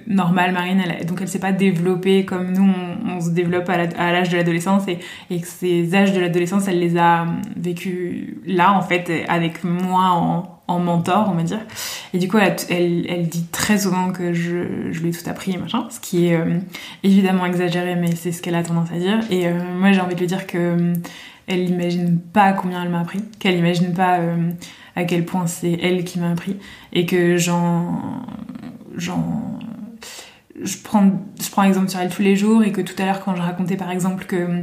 normale, 0.07 0.53
Marine. 0.53 0.83
Donc, 1.07 1.23
elle 1.23 1.29
s'est 1.29 1.39
pas 1.39 1.53
développée 1.53 2.27
comme 2.27 2.53
nous, 2.53 2.71
on, 3.07 3.21
se 3.23 3.31
développe 3.31 3.71
à 3.71 4.13
l'âge 4.13 4.29
de 4.29 4.37
l'adolescence. 4.37 4.87
Et, 4.89 4.99
et 5.31 5.41
que 5.41 5.47
ces 5.47 5.95
âges 5.95 6.13
de 6.13 6.21
l'adolescence, 6.21 6.69
elle 6.69 6.81
les 6.81 6.99
a 6.99 7.27
vécus 7.57 8.37
là, 8.47 8.75
en 8.75 8.83
fait, 8.83 9.11
avec 9.27 9.65
moi 9.65 10.11
en 10.11 10.58
en 10.69 10.79
mentor, 10.79 11.29
on 11.31 11.35
va 11.35 11.43
dire. 11.43 11.61
Et 12.13 12.19
du 12.19 12.29
coup, 12.29 12.37
elle, 12.39 13.29
dit 13.29 13.47
très 13.51 13.79
souvent 13.79 14.13
que 14.13 14.35
je, 14.35 14.93
je 14.93 15.01
lui 15.01 15.09
ai 15.09 15.13
tout 15.13 15.29
appris, 15.29 15.57
machin, 15.57 15.89
ce 15.91 15.99
qui 15.99 16.27
est 16.27 16.37
euh, 16.37 16.59
évidemment 17.03 17.47
exagéré, 17.47 17.97
mais 17.97 18.15
c'est 18.15 18.33
ce 18.33 18.43
qu'elle 18.43 18.55
a 18.55 18.63
tendance 18.63 18.93
à 18.93 18.99
dire. 18.99 19.19
Et 19.31 19.49
euh, 19.49 19.59
moi, 19.79 19.93
j'ai 19.93 20.01
envie 20.01 20.15
de 20.15 20.21
lui 20.21 20.27
dire 20.27 20.47
que 20.47 20.59
euh, 20.59 20.95
elle 21.47 21.69
imagine 21.69 22.21
pas 22.21 22.53
combien 22.53 22.83
elle 22.83 22.91
m'a 22.91 23.01
appris, 23.01 23.21
qu'elle 23.39 23.57
imagine 23.57 23.95
pas 23.95 24.21
à 24.95 25.05
quel 25.05 25.25
point 25.25 25.47
c'est 25.47 25.79
elle 25.81 26.05
qui 26.05 26.19
m'a 26.19 26.31
appris, 26.31 26.57
et 26.93 27.07
que 27.07 27.39
j'en, 27.39 28.03
j'en, 28.95 29.59
je 30.63 30.77
prends, 30.85 31.11
je 31.41 31.51
prends 31.51 31.63
exemple 31.63 31.89
sur 31.89 32.01
elle 32.01 32.11
tous 32.11 32.21
les 32.21 32.37
jours, 32.37 32.63
et 32.65 32.71
que 32.71 32.83
tout 32.83 32.93
à 32.99 33.07
l'heure, 33.07 33.25
quand 33.25 33.35
je 33.35 33.41
racontais 33.41 33.79
par 33.79 33.91
exemple 33.91 34.27
que 34.27 34.63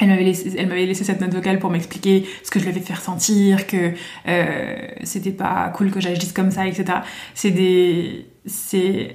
elle 0.00 0.08
m'avait 0.08 0.24
laissé, 0.24 0.52
elle 0.56 0.66
m'avait 0.66 0.86
laissé 0.86 1.04
cette 1.04 1.20
note 1.20 1.32
vocale 1.32 1.58
pour 1.58 1.70
m'expliquer 1.70 2.24
ce 2.42 2.50
que 2.50 2.58
je 2.58 2.64
lui 2.64 2.72
avais 2.72 2.80
fait 2.80 2.94
ressentir, 2.94 3.66
que 3.66 3.92
euh, 4.28 4.76
c'était 5.02 5.30
pas 5.30 5.72
cool 5.74 5.90
que 5.90 6.00
j'agisse 6.00 6.32
comme 6.32 6.50
ça, 6.50 6.66
etc. 6.66 6.98
C'est 7.34 7.50
des, 7.50 8.26
c'est, 8.46 9.12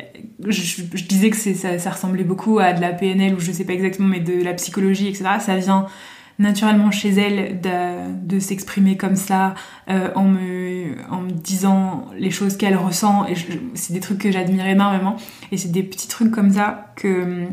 je, 0.47 0.61
je 0.93 1.03
disais 1.05 1.29
que 1.29 1.37
c'est, 1.37 1.53
ça, 1.53 1.79
ça, 1.79 1.91
ressemblait 1.91 2.23
beaucoup 2.23 2.59
à 2.59 2.73
de 2.73 2.81
la 2.81 2.93
PNL 2.93 3.35
ou 3.35 3.39
je 3.39 3.51
sais 3.51 3.65
pas 3.65 3.73
exactement, 3.73 4.07
mais 4.07 4.19
de 4.21 4.41
la 4.41 4.53
psychologie, 4.53 5.07
etc. 5.07 5.25
Ça 5.39 5.57
vient 5.57 5.87
naturellement 6.39 6.89
chez 6.89 7.09
elle 7.09 7.59
de, 7.59 8.35
de 8.35 8.39
s'exprimer 8.39 8.95
comme 8.95 9.17
ça, 9.17 9.55
euh, 9.89 10.09
en 10.15 10.23
me, 10.23 10.95
en 11.11 11.21
me 11.21 11.31
disant 11.31 12.07
les 12.17 12.31
choses 12.31 12.55
qu'elle 12.55 12.77
ressent. 12.77 13.25
Et 13.27 13.33
c'est 13.73 13.91
des 13.93 13.99
trucs 13.99 14.19
que 14.19 14.31
j'admire 14.31 14.65
énormément. 14.65 15.17
Et 15.51 15.57
c'est 15.57 15.71
des 15.71 15.83
petits 15.83 16.07
trucs 16.07 16.31
comme 16.31 16.51
ça 16.53 16.93
que 16.95 17.45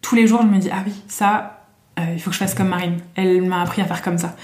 tous 0.00 0.14
les 0.14 0.26
jours 0.26 0.42
je 0.42 0.48
me 0.48 0.58
dis 0.58 0.68
ah 0.70 0.82
oui 0.86 0.92
ça 1.08 1.63
euh, 1.98 2.12
il 2.14 2.20
faut 2.20 2.30
que 2.30 2.34
je 2.34 2.40
fasse 2.40 2.54
comme 2.54 2.68
Marine. 2.68 2.98
Elle 3.14 3.42
m'a 3.42 3.62
appris 3.62 3.82
à 3.82 3.84
faire 3.84 4.02
comme 4.02 4.18
ça. 4.18 4.36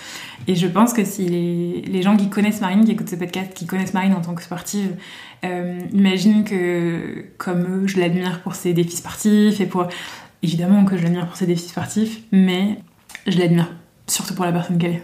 Et 0.47 0.55
je 0.55 0.67
pense 0.67 0.93
que 0.93 1.05
si 1.05 1.27
les, 1.27 2.03
gens 2.03 2.17
qui 2.17 2.31
connaissent 2.31 2.61
Marine, 2.61 2.85
qui 2.85 2.93
écoutent 2.93 3.09
ce 3.09 3.17
podcast, 3.17 3.53
qui 3.55 3.67
connaissent 3.67 3.95
Marine 3.95 4.15
en 4.15 4.21
tant 4.21 4.35
que 4.35 4.43
sportive, 4.43 4.97
euh, 5.45 5.81
imaginent 5.93 6.45
que, 6.45 7.27
comme 7.39 7.63
eux, 7.63 7.87
je 7.87 7.99
l'admire 7.99 8.41
pour 8.43 8.55
ses 8.55 8.73
défis 8.73 8.97
sportifs 8.97 9.61
et 9.61 9.67
pour. 9.67 9.89
Évidemment 10.43 10.87
que 10.87 10.97
je 10.97 11.03
l'admire 11.03 11.27
pour 11.27 11.37
ses 11.37 11.47
défis 11.47 11.69
sportifs, 11.69 12.21
mais 12.33 12.79
je 13.27 13.39
l'admire 13.39 13.71
surtout 14.07 14.35
pour 14.35 14.47
la 14.47 14.53
personne 14.53 14.79
qu'elle 14.79 14.95
est. 14.95 15.03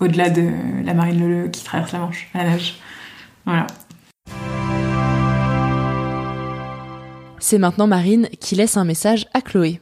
Au-delà 0.00 0.28
de 0.28 0.50
la 0.84 0.92
Marine 0.92 1.18
Leleu 1.18 1.48
qui 1.48 1.64
traverse 1.64 1.92
la 1.92 2.00
Manche 2.00 2.28
à 2.34 2.44
la 2.44 2.50
nage. 2.50 2.74
Voilà. 3.46 3.66
C'est 7.38 7.58
maintenant 7.58 7.86
Marine 7.86 8.28
qui 8.38 8.54
laisse 8.54 8.76
un 8.76 8.84
message 8.84 9.26
à 9.32 9.40
Chloé. 9.40 9.80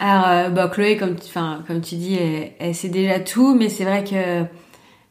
Alors, 0.00 0.28
euh, 0.28 0.48
bah, 0.48 0.68
Chloé, 0.72 0.96
comme 0.96 1.16
tu, 1.16 1.96
dis, 1.96 2.16
elle, 2.60 2.74
sait 2.74 2.88
déjà 2.88 3.18
tout, 3.18 3.54
mais 3.56 3.68
c'est 3.68 3.84
vrai 3.84 4.04
que, 4.04 4.44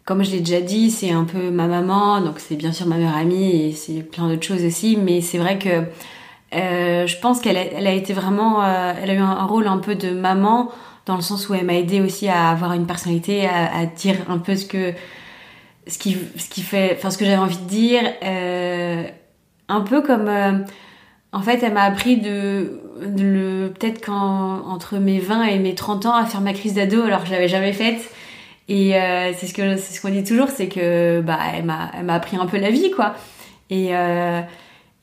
comme 0.05 0.23
je 0.23 0.31
l'ai 0.31 0.39
déjà 0.39 0.61
dit, 0.61 0.91
c'est 0.91 1.11
un 1.11 1.25
peu 1.25 1.51
ma 1.51 1.67
maman, 1.67 2.21
donc 2.21 2.39
c'est 2.39 2.55
bien 2.55 2.71
sûr 2.71 2.87
ma 2.87 2.95
meilleure 2.95 3.17
amie 3.17 3.67
et 3.67 3.73
c'est 3.73 4.01
plein 4.01 4.29
d'autres 4.29 4.45
choses 4.45 4.63
aussi, 4.63 4.95
mais 4.95 5.19
c'est 5.19 5.39
vrai 5.39 5.59
que 5.59 5.83
euh, 6.55 7.05
je 7.05 7.19
pense 7.19 7.41
qu'elle 7.41 7.57
a, 7.57 7.91
été 7.91 8.13
vraiment, 8.13 8.63
euh, 8.63 8.93
elle 9.01 9.09
a 9.09 9.13
eu 9.13 9.19
un, 9.19 9.43
rôle 9.45 9.67
un 9.67 9.79
peu 9.79 9.95
de 9.95 10.11
maman 10.11 10.71
dans 11.05 11.17
le 11.17 11.21
sens 11.21 11.49
où 11.49 11.53
elle 11.53 11.65
m'a 11.65 11.75
aidé 11.75 11.99
aussi 11.99 12.29
à 12.29 12.49
avoir 12.49 12.71
une 12.71 12.85
personnalité, 12.87 13.45
à, 13.45 13.85
dire 13.85 14.15
un 14.29 14.37
peu 14.37 14.55
ce 14.55 14.65
que, 14.65 14.93
ce 15.85 15.97
qui, 15.97 16.17
ce 16.37 16.49
qui 16.49 16.61
fait, 16.61 16.95
enfin 16.97 17.09
ce 17.09 17.17
que 17.17 17.25
j'avais 17.25 17.37
envie 17.37 17.57
de 17.57 17.67
dire, 17.67 18.03
un 19.67 19.81
peu 19.81 20.01
comme 20.01 20.29
en 21.33 21.41
fait, 21.41 21.61
elle 21.61 21.73
m'a 21.73 21.83
appris 21.83 22.17
de, 22.17 22.79
le 23.01 23.67
peut-être 23.67 24.03
quand 24.03 24.63
entre 24.65 24.97
mes 24.97 25.19
20 25.19 25.43
et 25.45 25.59
mes 25.59 25.75
30 25.75 26.05
ans 26.05 26.15
à 26.15 26.25
faire 26.25 26.41
ma 26.41 26.53
crise 26.53 26.73
d'ado 26.73 27.03
alors 27.03 27.21
que 27.21 27.27
je 27.27 27.33
l'avais 27.33 27.47
jamais 27.49 27.73
faite. 27.73 28.09
Et 28.69 28.95
euh, 28.95 29.31
c'est 29.37 29.47
ce 29.47 29.53
que 29.53 29.77
c'est 29.77 29.93
ce 29.93 30.01
qu'on 30.01 30.09
dit 30.09 30.23
toujours, 30.23 30.49
c'est 30.49 30.67
que 30.67 31.21
bah 31.21 31.39
elle 31.55 31.65
m'a 31.65 31.91
elle 31.97 32.05
m'a 32.05 32.15
appris 32.15 32.37
un 32.37 32.45
peu 32.45 32.57
la 32.57 32.69
vie 32.69 32.91
quoi. 32.91 33.15
Et 33.69 33.95
euh, 33.95 34.41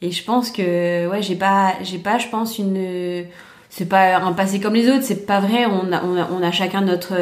et 0.02 0.10
je 0.10 0.24
pense 0.24 0.50
que 0.50 1.08
ouais 1.08 1.22
j'ai 1.22 1.36
pas 1.36 1.74
j'ai 1.82 1.98
pas 1.98 2.18
je 2.18 2.28
pense 2.28 2.58
une 2.58 3.24
c'est 3.70 3.88
pas 3.88 4.16
un 4.18 4.32
passé 4.32 4.60
comme 4.60 4.74
les 4.74 4.90
autres 4.90 5.02
c'est 5.02 5.26
pas 5.26 5.40
vrai 5.40 5.66
on 5.66 5.92
a, 5.92 6.04
on 6.04 6.16
a, 6.16 6.28
on 6.30 6.42
a 6.42 6.52
chacun 6.52 6.82
notre 6.82 7.14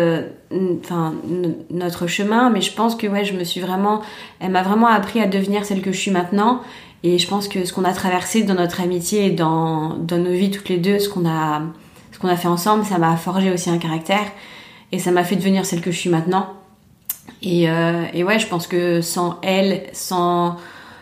enfin 0.80 1.14
notre 1.70 2.07
chemin 2.09 2.50
mais 2.50 2.61
je 2.61 2.72
pense 2.72 2.96
que 2.96 3.07
ouais 3.07 3.24
je 3.24 3.34
me 3.34 3.44
suis 3.44 3.61
vraiment 3.61 4.03
elle 4.40 4.50
m'a 4.50 4.62
vraiment 4.62 4.88
appris 4.88 5.20
à 5.20 5.26
devenir 5.26 5.64
celle 5.64 5.80
que 5.80 5.92
je 5.92 5.98
suis 5.98 6.11
maintenant 6.11 6.61
et 7.05 7.18
je 7.18 7.26
pense 7.26 7.48
que 7.48 7.64
ce 7.64 7.72
qu'on 7.72 7.84
a 7.84 7.92
traversé 7.92 8.44
dans 8.44 8.55
notre 8.55 8.80
amitié 8.80 9.26
et 9.26 9.30
dans, 9.30 9.96
dans 9.96 10.18
nos 10.18 10.30
vies 10.30 10.50
toutes 10.50 10.68
les 10.68 10.78
deux, 10.78 10.98
ce 10.98 11.09
qu'on 11.09 11.28
a, 11.28 11.62
ce 12.12 12.26
a 12.26 12.36
fait 12.36 12.48
ensemble, 12.48 12.84
ça 12.84 12.98
m'a 12.98 13.16
forgé 13.16 13.50
aussi 13.50 13.70
un 13.70 13.78
caractère 13.78 14.30
et 14.92 14.98
ça 14.98 15.11
m'a 15.11 15.24
fait 15.24 15.36
devenir 15.36 15.66
celle 15.66 15.80
que 15.80 15.90
je 15.90 15.98
suis 15.98 16.11
maintenant. 16.11 16.55
Et, 17.42 17.68
euh, 17.68 18.05
et 18.14 18.22
ouais, 18.22 18.38
je 18.38 18.46
pense 18.46 18.68
que 18.68 19.00
sans 19.00 19.40
elle, 19.42 19.82
sans, 19.92 20.57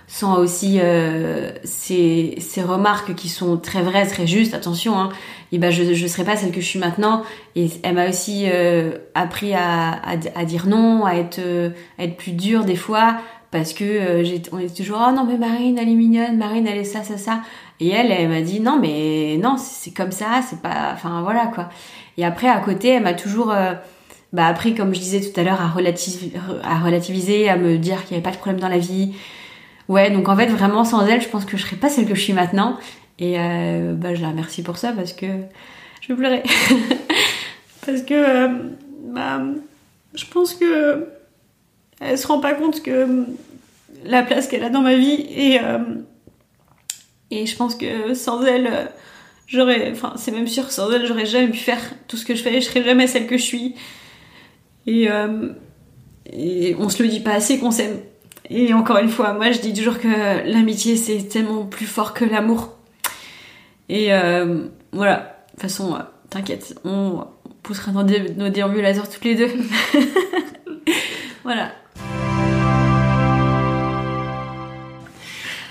sans 0.07 0.39
aussi 0.39 0.79
euh, 0.81 1.51
ces, 1.65 2.37
ces 2.39 2.63
remarques 2.63 3.15
qui 3.15 3.29
sont 3.29 3.59
très 3.59 3.83
vraies, 3.83 4.07
très 4.07 4.27
justes, 4.27 4.55
attention, 4.55 4.99
hein, 4.99 5.11
et 5.53 5.59
ben 5.59 5.71
je 5.71 5.83
ne 5.83 6.09
serais 6.09 6.25
pas 6.25 6.37
celle 6.37 6.53
que 6.53 6.63
je 6.63 6.67
suis 6.67 6.79
maintenant. 6.79 7.25
Et 7.57 7.69
elle 7.83 7.97
m'a 7.97 8.09
aussi 8.09 8.45
euh, 8.47 8.97
appris 9.15 9.53
à, 9.53 10.01
à, 10.03 10.45
dire 10.47 10.67
non, 10.67 11.05
à 11.05 11.15
être, 11.15 11.41
à 11.99 12.05
être 12.05 12.17
plus 12.17 12.33
dure 12.33 12.65
des 12.65 12.77
fois, 12.77 13.19
parce 13.51 13.73
que 13.73 13.85
euh, 13.85 14.39
on 14.53 14.59
était 14.59 14.83
toujours 14.83 15.05
oh 15.07 15.13
non 15.13 15.25
mais 15.25 15.37
Marine 15.37 15.77
elle 15.79 15.89
est 15.89 15.95
mignonne 15.95 16.37
Marine 16.37 16.67
elle 16.67 16.79
est 16.79 16.85
ça 16.85 17.03
ça 17.03 17.19
ça. 17.19 17.41
Et 17.81 17.89
elle 17.89 18.11
elle 18.13 18.29
m'a 18.29 18.43
dit 18.43 18.61
non 18.61 18.79
mais 18.81 19.39
non 19.43 19.57
c'est 19.59 19.91
comme 19.93 20.13
ça 20.13 20.43
c'est 20.49 20.61
pas 20.61 20.93
enfin 20.93 21.23
voilà 21.23 21.47
quoi. 21.47 21.69
Et 22.17 22.25
après 22.25 22.49
à 22.49 22.61
côté 22.61 22.89
elle 22.89 23.03
m'a 23.03 23.15
toujours 23.15 23.51
euh, 23.51 23.73
bah 24.33 24.47
appris 24.47 24.75
comme 24.75 24.95
je 24.95 25.01
disais 25.01 25.21
tout 25.21 25.39
à 25.39 25.43
l'heure 25.43 25.61
à, 25.61 25.65
à 25.65 26.79
relativiser 26.79 27.49
à 27.49 27.57
me 27.57 27.77
dire 27.77 28.05
qu'il 28.05 28.17
n'y 28.17 28.23
avait 28.23 28.31
pas 28.31 28.35
de 28.35 28.41
problème 28.41 28.61
dans 28.61 28.69
la 28.69 28.79
vie. 28.79 29.15
Ouais 29.89 30.11
donc 30.11 30.29
en 30.29 30.37
fait 30.37 30.47
vraiment 30.47 30.85
sans 30.85 31.05
elle 31.07 31.21
je 31.21 31.29
pense 31.29 31.45
que 31.45 31.57
je 31.57 31.65
serais 31.65 31.77
pas 31.77 31.89
celle 31.89 32.07
que 32.07 32.15
je 32.15 32.21
suis 32.21 32.33
maintenant. 32.33 32.79
Et 33.19 33.35
euh, 33.39 33.95
bah 33.95 34.15
je 34.15 34.23
la 34.23 34.29
remercie 34.29 34.63
pour 34.63 34.79
ça 34.79 34.93
parce 34.93 35.13
que 35.13 35.27
je 36.01 36.15
pleurer 36.15 36.43
parce 37.87 38.03
que 38.03 38.49
bah 39.13 39.41
je 40.15 40.25
pense 40.27 40.55
que 40.55 41.07
elle 42.01 42.19
se 42.19 42.27
rend 42.27 42.41
pas 42.41 42.55
compte 42.55 42.83
que 42.83 42.91
euh, 42.91 43.25
la 44.05 44.23
place 44.23 44.49
qu'elle 44.49 44.65
a 44.65 44.71
dans 44.71 44.81
ma 44.81 44.97
vie 44.97 45.27
et 45.31 45.61
euh, 45.63 45.79
et 47.31 47.47
je 47.47 47.55
pense 47.57 47.75
que 47.75 48.15
sans 48.15 48.43
elle 48.43 48.67
euh, 48.67 48.85
j'aurais 49.47 49.91
enfin 49.93 50.15
c'est 50.17 50.33
même 50.33 50.49
sûr 50.49 50.71
sans 50.71 50.91
elle 50.91 51.07
j'aurais 51.07 51.27
jamais 51.27 51.49
pu 51.49 51.59
faire 51.59 51.81
tout 52.09 52.17
ce 52.17 52.25
que 52.25 52.35
je 52.35 52.43
fais 52.43 52.61
je 52.61 52.67
serais 52.67 52.83
jamais 52.83 53.07
celle 53.07 53.27
que 53.27 53.37
je 53.37 53.45
suis. 53.45 53.75
Et, 54.87 55.09
et 56.33 56.75
on 56.81 56.89
se 56.89 57.01
le 57.03 57.09
dit 57.09 57.21
pas 57.21 57.35
assez 57.35 57.61
qu'on 57.61 57.71
s'aime. 57.71 58.01
Et 58.49 58.73
encore 58.73 58.97
une 58.97 59.11
fois 59.11 59.35
moi 59.35 59.53
je 59.53 59.61
dis 59.61 59.73
toujours 59.73 60.01
que 60.01 60.09
l'amitié 60.51 60.97
c'est 60.97 61.29
tellement 61.29 61.65
plus 61.65 61.87
fort 61.87 62.13
que 62.13 62.25
l'amour. 62.25 62.77
Et 63.89 64.09
voilà. 64.93 65.17
De 65.17 65.51
toute 65.53 65.61
façon 65.61 65.97
t'inquiète 66.31 66.75
on 66.85 67.25
poussera 67.63 67.93
nos 67.93 68.49
déambulateurs 68.49 69.09
toutes 69.09 69.25
les 69.25 69.35
deux. 69.37 69.51
Voilà 71.43 71.73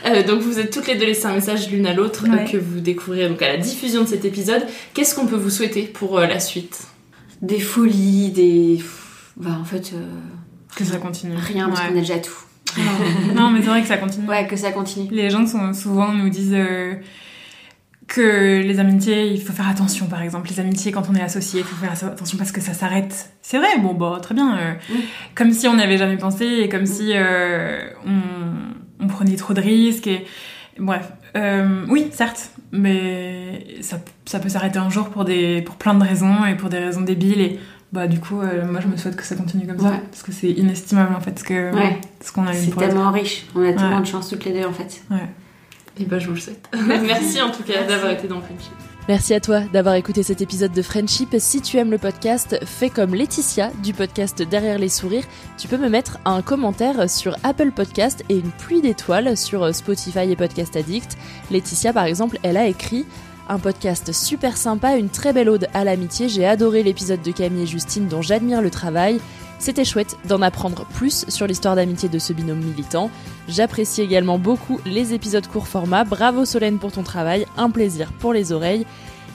Euh, 0.10 0.24
donc 0.24 0.42
vous 0.42 0.60
êtes 0.60 0.72
toutes 0.72 0.88
les 0.88 0.96
deux 0.96 1.06
laissées 1.06 1.26
un 1.26 1.34
message 1.34 1.70
l'une 1.70 1.86
à 1.86 1.94
l'autre 1.94 2.26
euh, 2.30 2.38
que 2.46 2.58
vous 2.58 2.80
découvrirez 2.80 3.30
donc 3.30 3.42
à 3.42 3.48
la 3.48 3.58
diffusion 3.58 4.04
de 4.04 4.08
cet 4.08 4.26
épisode. 4.26 4.66
Qu'est-ce 4.94 5.16
qu'on 5.16 5.28
peut 5.28 5.36
vous 5.36 5.50
souhaiter 5.50 5.84
pour 5.84 6.18
euh, 6.18 6.28
la 6.28 6.40
suite? 6.40 6.88
Des 7.42 7.60
folies, 7.60 8.30
des... 8.30 8.84
Bah 9.38 9.58
en 9.60 9.66
fait... 9.66 9.94
Que 10.76 10.84
ça 10.84 10.98
continue. 10.98 11.36
Rien, 11.36 11.68
parce 11.70 11.82
qu'on 11.82 11.98
a 11.98 12.00
déjà 12.00 12.20
tout. 12.20 12.38
non, 13.36 13.50
mais 13.50 13.62
c'est 13.62 13.68
vrai 13.68 13.82
que 13.82 13.88
ça 13.88 13.98
continue. 13.98 14.28
Ouais, 14.28 14.46
que 14.46 14.56
ça 14.56 14.72
continue. 14.72 15.10
Les 15.12 15.30
gens 15.30 15.48
sont, 15.48 15.74
souvent 15.74 16.12
nous 16.14 16.30
disent 16.30 16.56
que 18.08 18.62
les 18.62 18.80
amitiés, 18.80 19.32
il 19.32 19.42
faut 19.42 19.52
faire 19.52 19.68
attention, 19.68 20.06
par 20.06 20.22
exemple. 20.22 20.50
Les 20.50 20.60
amitiés, 20.60 20.92
quand 20.92 21.10
on 21.10 21.16
est 21.16 21.22
associé, 21.22 21.62
il 21.62 21.66
faut 21.66 21.76
faire 21.76 21.92
attention 22.12 22.38
parce 22.38 22.52
que 22.52 22.62
ça 22.62 22.74
s'arrête. 22.74 23.32
C'est 23.42 23.58
vrai, 23.58 23.80
bon, 23.80 23.96
bah, 23.96 24.20
très 24.22 24.36
bien. 24.36 24.78
Comme 25.34 25.54
si 25.54 25.68
on 25.68 25.76
n'y 25.76 25.82
avait 25.82 25.98
jamais 25.98 26.18
pensé 26.18 26.46
et 26.46 26.70
comme 26.70 26.86
si 26.86 27.14
on 28.06 28.12
on 28.12 28.79
prenait 29.10 29.36
trop 29.36 29.54
de 29.54 29.62
risques 29.62 30.08
et 30.08 30.26
bref. 30.78 31.12
Euh, 31.36 31.86
oui, 31.90 32.08
certes, 32.12 32.52
mais 32.72 33.66
ça, 33.82 34.00
ça 34.26 34.40
peut 34.40 34.50
s'arrêter 34.50 34.80
un 34.80 34.90
jour 34.90 35.10
pour, 35.10 35.26
des, 35.26 35.62
pour 35.62 35.76
plein 35.76 35.94
de 35.94 36.04
raisons 36.04 36.46
et 36.46 36.56
pour 36.56 36.70
des 36.70 36.80
raisons 36.80 37.02
débiles 37.02 37.42
et 37.42 37.60
bah 37.92 38.08
du 38.08 38.20
coup 38.20 38.40
euh, 38.40 38.72
moi 38.72 38.82
je 38.82 38.88
me 38.88 38.98
souhaite 38.98 39.16
que 39.16 39.24
ça 39.24 39.36
continue 39.36 39.66
comme 39.66 39.80
ça 39.80 40.00
parce 40.12 40.22
que 40.22 40.32
c'est 40.32 40.52
inestimable 40.52 41.16
en 41.16 41.20
fait 41.22 41.40
ce 41.40 41.44
que 41.44 41.72
ce 42.22 42.32
qu'on 42.32 42.46
a 42.46 42.54
eu 42.54 42.58
c'est 42.58 42.76
tellement 42.76 43.12
riche. 43.12 43.48
On 43.56 43.68
a 43.68 43.74
tellement 43.74 44.02
de 44.02 44.06
chance 44.06 44.30
toutes 44.30 44.46
les 44.46 44.54
deux 44.54 44.68
en 44.68 44.74
fait. 44.74 45.02
Ouais. 45.10 45.28
Et 46.00 46.06
bah 46.06 46.20
je 46.20 46.28
vous 46.28 46.36
le 46.36 46.40
souhaite. 46.40 46.70
Merci 46.88 47.42
en 47.42 47.50
tout 47.50 47.64
cas 47.64 47.84
d'avoir 47.86 48.12
été 48.12 48.28
dans 48.28 48.42
Friendship 48.42 48.74
Merci 49.10 49.34
à 49.34 49.40
toi 49.40 49.62
d'avoir 49.62 49.96
écouté 49.96 50.22
cet 50.22 50.40
épisode 50.40 50.72
de 50.72 50.84
Friendship. 50.84 51.36
Si 51.40 51.62
tu 51.62 51.78
aimes 51.78 51.90
le 51.90 51.98
podcast, 51.98 52.60
fais 52.64 52.92
comme 52.92 53.16
Laetitia 53.16 53.72
du 53.82 53.92
podcast 53.92 54.44
Derrière 54.44 54.78
les 54.78 54.88
sourires. 54.88 55.24
Tu 55.58 55.68
peux 55.68 55.78
me 55.78 55.90
mettre 55.90 56.20
un 56.26 56.44
commentaire 56.44 57.10
sur 57.10 57.36
Apple 57.42 57.72
Podcast 57.72 58.24
et 58.30 58.36
une 58.36 58.52
pluie 58.52 58.84
d'étoiles 58.84 59.36
sur 59.36 59.74
Spotify 59.74 60.32
et 60.32 60.36
Podcast 60.36 60.76
Addict. 60.76 61.18
Laetitia, 61.50 61.92
par 61.92 62.06
exemple, 62.06 62.38
elle 62.44 62.56
a 62.56 62.68
écrit 62.68 63.08
un 63.48 63.58
podcast 63.58 64.12
super 64.12 64.56
sympa, 64.58 64.96
une 64.96 65.10
très 65.10 65.34
belle 65.34 65.50
ode 65.50 65.70
à 65.74 65.84
l'amitié. 65.84 66.30
J'ai 66.30 66.46
adoré 66.46 66.84
l'épisode 66.84 67.24
de 67.24 67.32
Camille 67.32 67.64
et 67.64 67.66
Justine 67.66 68.08
dont 68.08 68.22
j'admire 68.22 68.62
le 68.62 68.70
travail. 68.70 69.20
C'était 69.60 69.84
chouette 69.84 70.18
d'en 70.26 70.42
apprendre 70.42 70.86
plus 70.86 71.26
sur 71.28 71.46
l'histoire 71.46 71.76
d'amitié 71.76 72.08
de 72.08 72.18
ce 72.18 72.32
binôme 72.32 72.64
militant. 72.64 73.12
J'apprécie 73.50 74.02
également 74.02 74.40
beaucoup 74.40 74.80
les 74.86 75.14
épisodes 75.14 75.46
court 75.48 75.68
format. 75.68 76.06
Bravo 76.06 76.46
Solène 76.46 76.80
pour 76.80 76.94
ton 76.94 77.04
travail, 77.04 77.46
un 77.58 77.70
plaisir 77.70 78.14
pour 78.14 78.32
les 78.32 78.54
oreilles. 78.54 78.86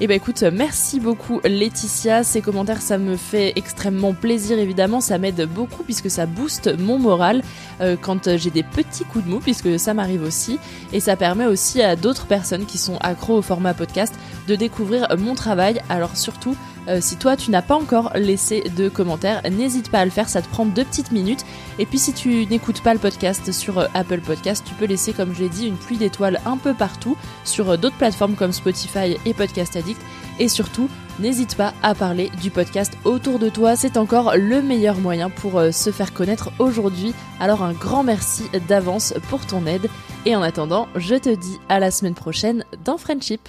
Et 0.01 0.09
bah 0.09 0.15
écoute, 0.15 0.43
merci 0.43 0.99
beaucoup 0.99 1.41
Laetitia, 1.45 2.25
ces 2.25 2.41
commentaires 2.41 2.83
ça 2.83 2.99
me 2.99 3.17
fait 3.17 3.53
extrêmement 3.55 4.13
plaisir 4.13 4.59
évidemment, 4.59 5.01
ça 5.01 5.19
m'aide 5.19 5.49
beaucoup 5.49 5.85
puisque 5.85 6.11
ça 6.11 6.27
booste 6.27 6.77
mon 6.81 6.99
moral 6.99 7.43
euh, 7.81 7.97
quand 8.01 8.37
j'ai 8.37 8.51
des 8.51 8.65
petits 8.65 9.05
coups 9.05 9.25
de 9.25 9.31
mou 9.31 9.39
puisque 9.39 9.79
ça 9.79 9.95
m'arrive 9.95 10.25
aussi 10.25 10.59
et 10.93 10.99
ça 10.99 11.15
permet 11.15 11.47
aussi 11.47 11.81
à 11.81 11.95
d'autres 11.95 12.27
personnes 12.27 12.67
qui 12.67 12.77
sont 12.77 12.97
accros 12.97 13.39
au 13.39 13.43
format 13.43 13.73
podcast 13.73 14.13
de 14.49 14.57
découvrir 14.57 15.07
mon 15.17 15.37
travail. 15.37 15.81
Alors 15.89 16.17
surtout 16.17 16.57
euh, 16.89 17.01
si 17.01 17.17
toi 17.17 17.37
tu 17.37 17.51
n'as 17.51 17.63
pas 17.63 17.75
encore 17.75 18.13
laissé 18.15 18.63
de 18.77 18.89
commentaires, 18.89 19.43
n'hésite 19.51 19.91
pas 19.91 20.01
à 20.01 20.05
le 20.05 20.11
faire, 20.11 20.29
ça 20.29 20.43
te 20.43 20.49
prend 20.49 20.67
deux 20.67 20.85
petites 20.85 21.13
minutes. 21.13 21.45
Et 21.79 21.87
puis 21.87 21.99
si 21.99 22.13
tu 22.13 22.47
n'écoutes 22.47 22.83
pas 22.83 22.95
le 22.95 23.01
podcast 23.01 23.53
sur 23.53 23.79
euh, 23.79 23.87
Apple 23.95 24.21
Podcast, 24.21 24.65
tu 24.67 24.75
peux 24.75 24.87
laisser, 24.87 25.13
comme 25.13 25.35
je 25.35 25.43
l'ai 25.43 25.49
dit, 25.49 25.67
une 25.67 25.77
pluie 25.77 25.97
d'étoiles 25.97 26.41
un 26.47 26.57
peu 26.57 26.75
partout 26.75 27.17
sur 27.45 27.71
euh, 27.71 27.77
d'autres 27.77 27.97
plateformes 27.97 28.35
comme 28.35 28.53
Spotify 28.53 29.17
et 29.25 29.35
Podcast 29.35 29.77
Addict. 29.77 30.01
Et 30.39 30.49
surtout, 30.49 30.89
n'hésite 31.21 31.57
pas 31.57 31.75
à 31.83 31.95
parler 31.95 32.31
du 32.43 32.51
podcast 32.51 32.97
autour 33.05 33.39
de 33.39 33.49
toi, 33.49 33.77
c'est 33.77 33.97
encore 33.97 34.35
le 34.37 34.63
meilleur 34.63 34.97
moyen 34.99 35.31
pour 35.31 35.63
se 35.71 35.93
faire 35.93 36.13
connaître 36.13 36.51
aujourd'hui. 36.59 37.15
Alors 37.39 37.63
un 37.63 37.73
grand 37.73 38.03
merci 38.03 38.43
d'avance 38.67 39.15
pour 39.31 39.47
ton 39.47 39.65
aide. 39.67 39.89
Et 40.27 40.35
en 40.35 40.43
attendant, 40.43 40.89
je 40.97 41.15
te 41.15 41.33
dis 41.33 41.61
à 41.69 41.79
la 41.79 41.93
semaine 41.93 42.15
prochaine 42.15 42.65
dans 42.85 42.99
Friendship. 42.99 43.49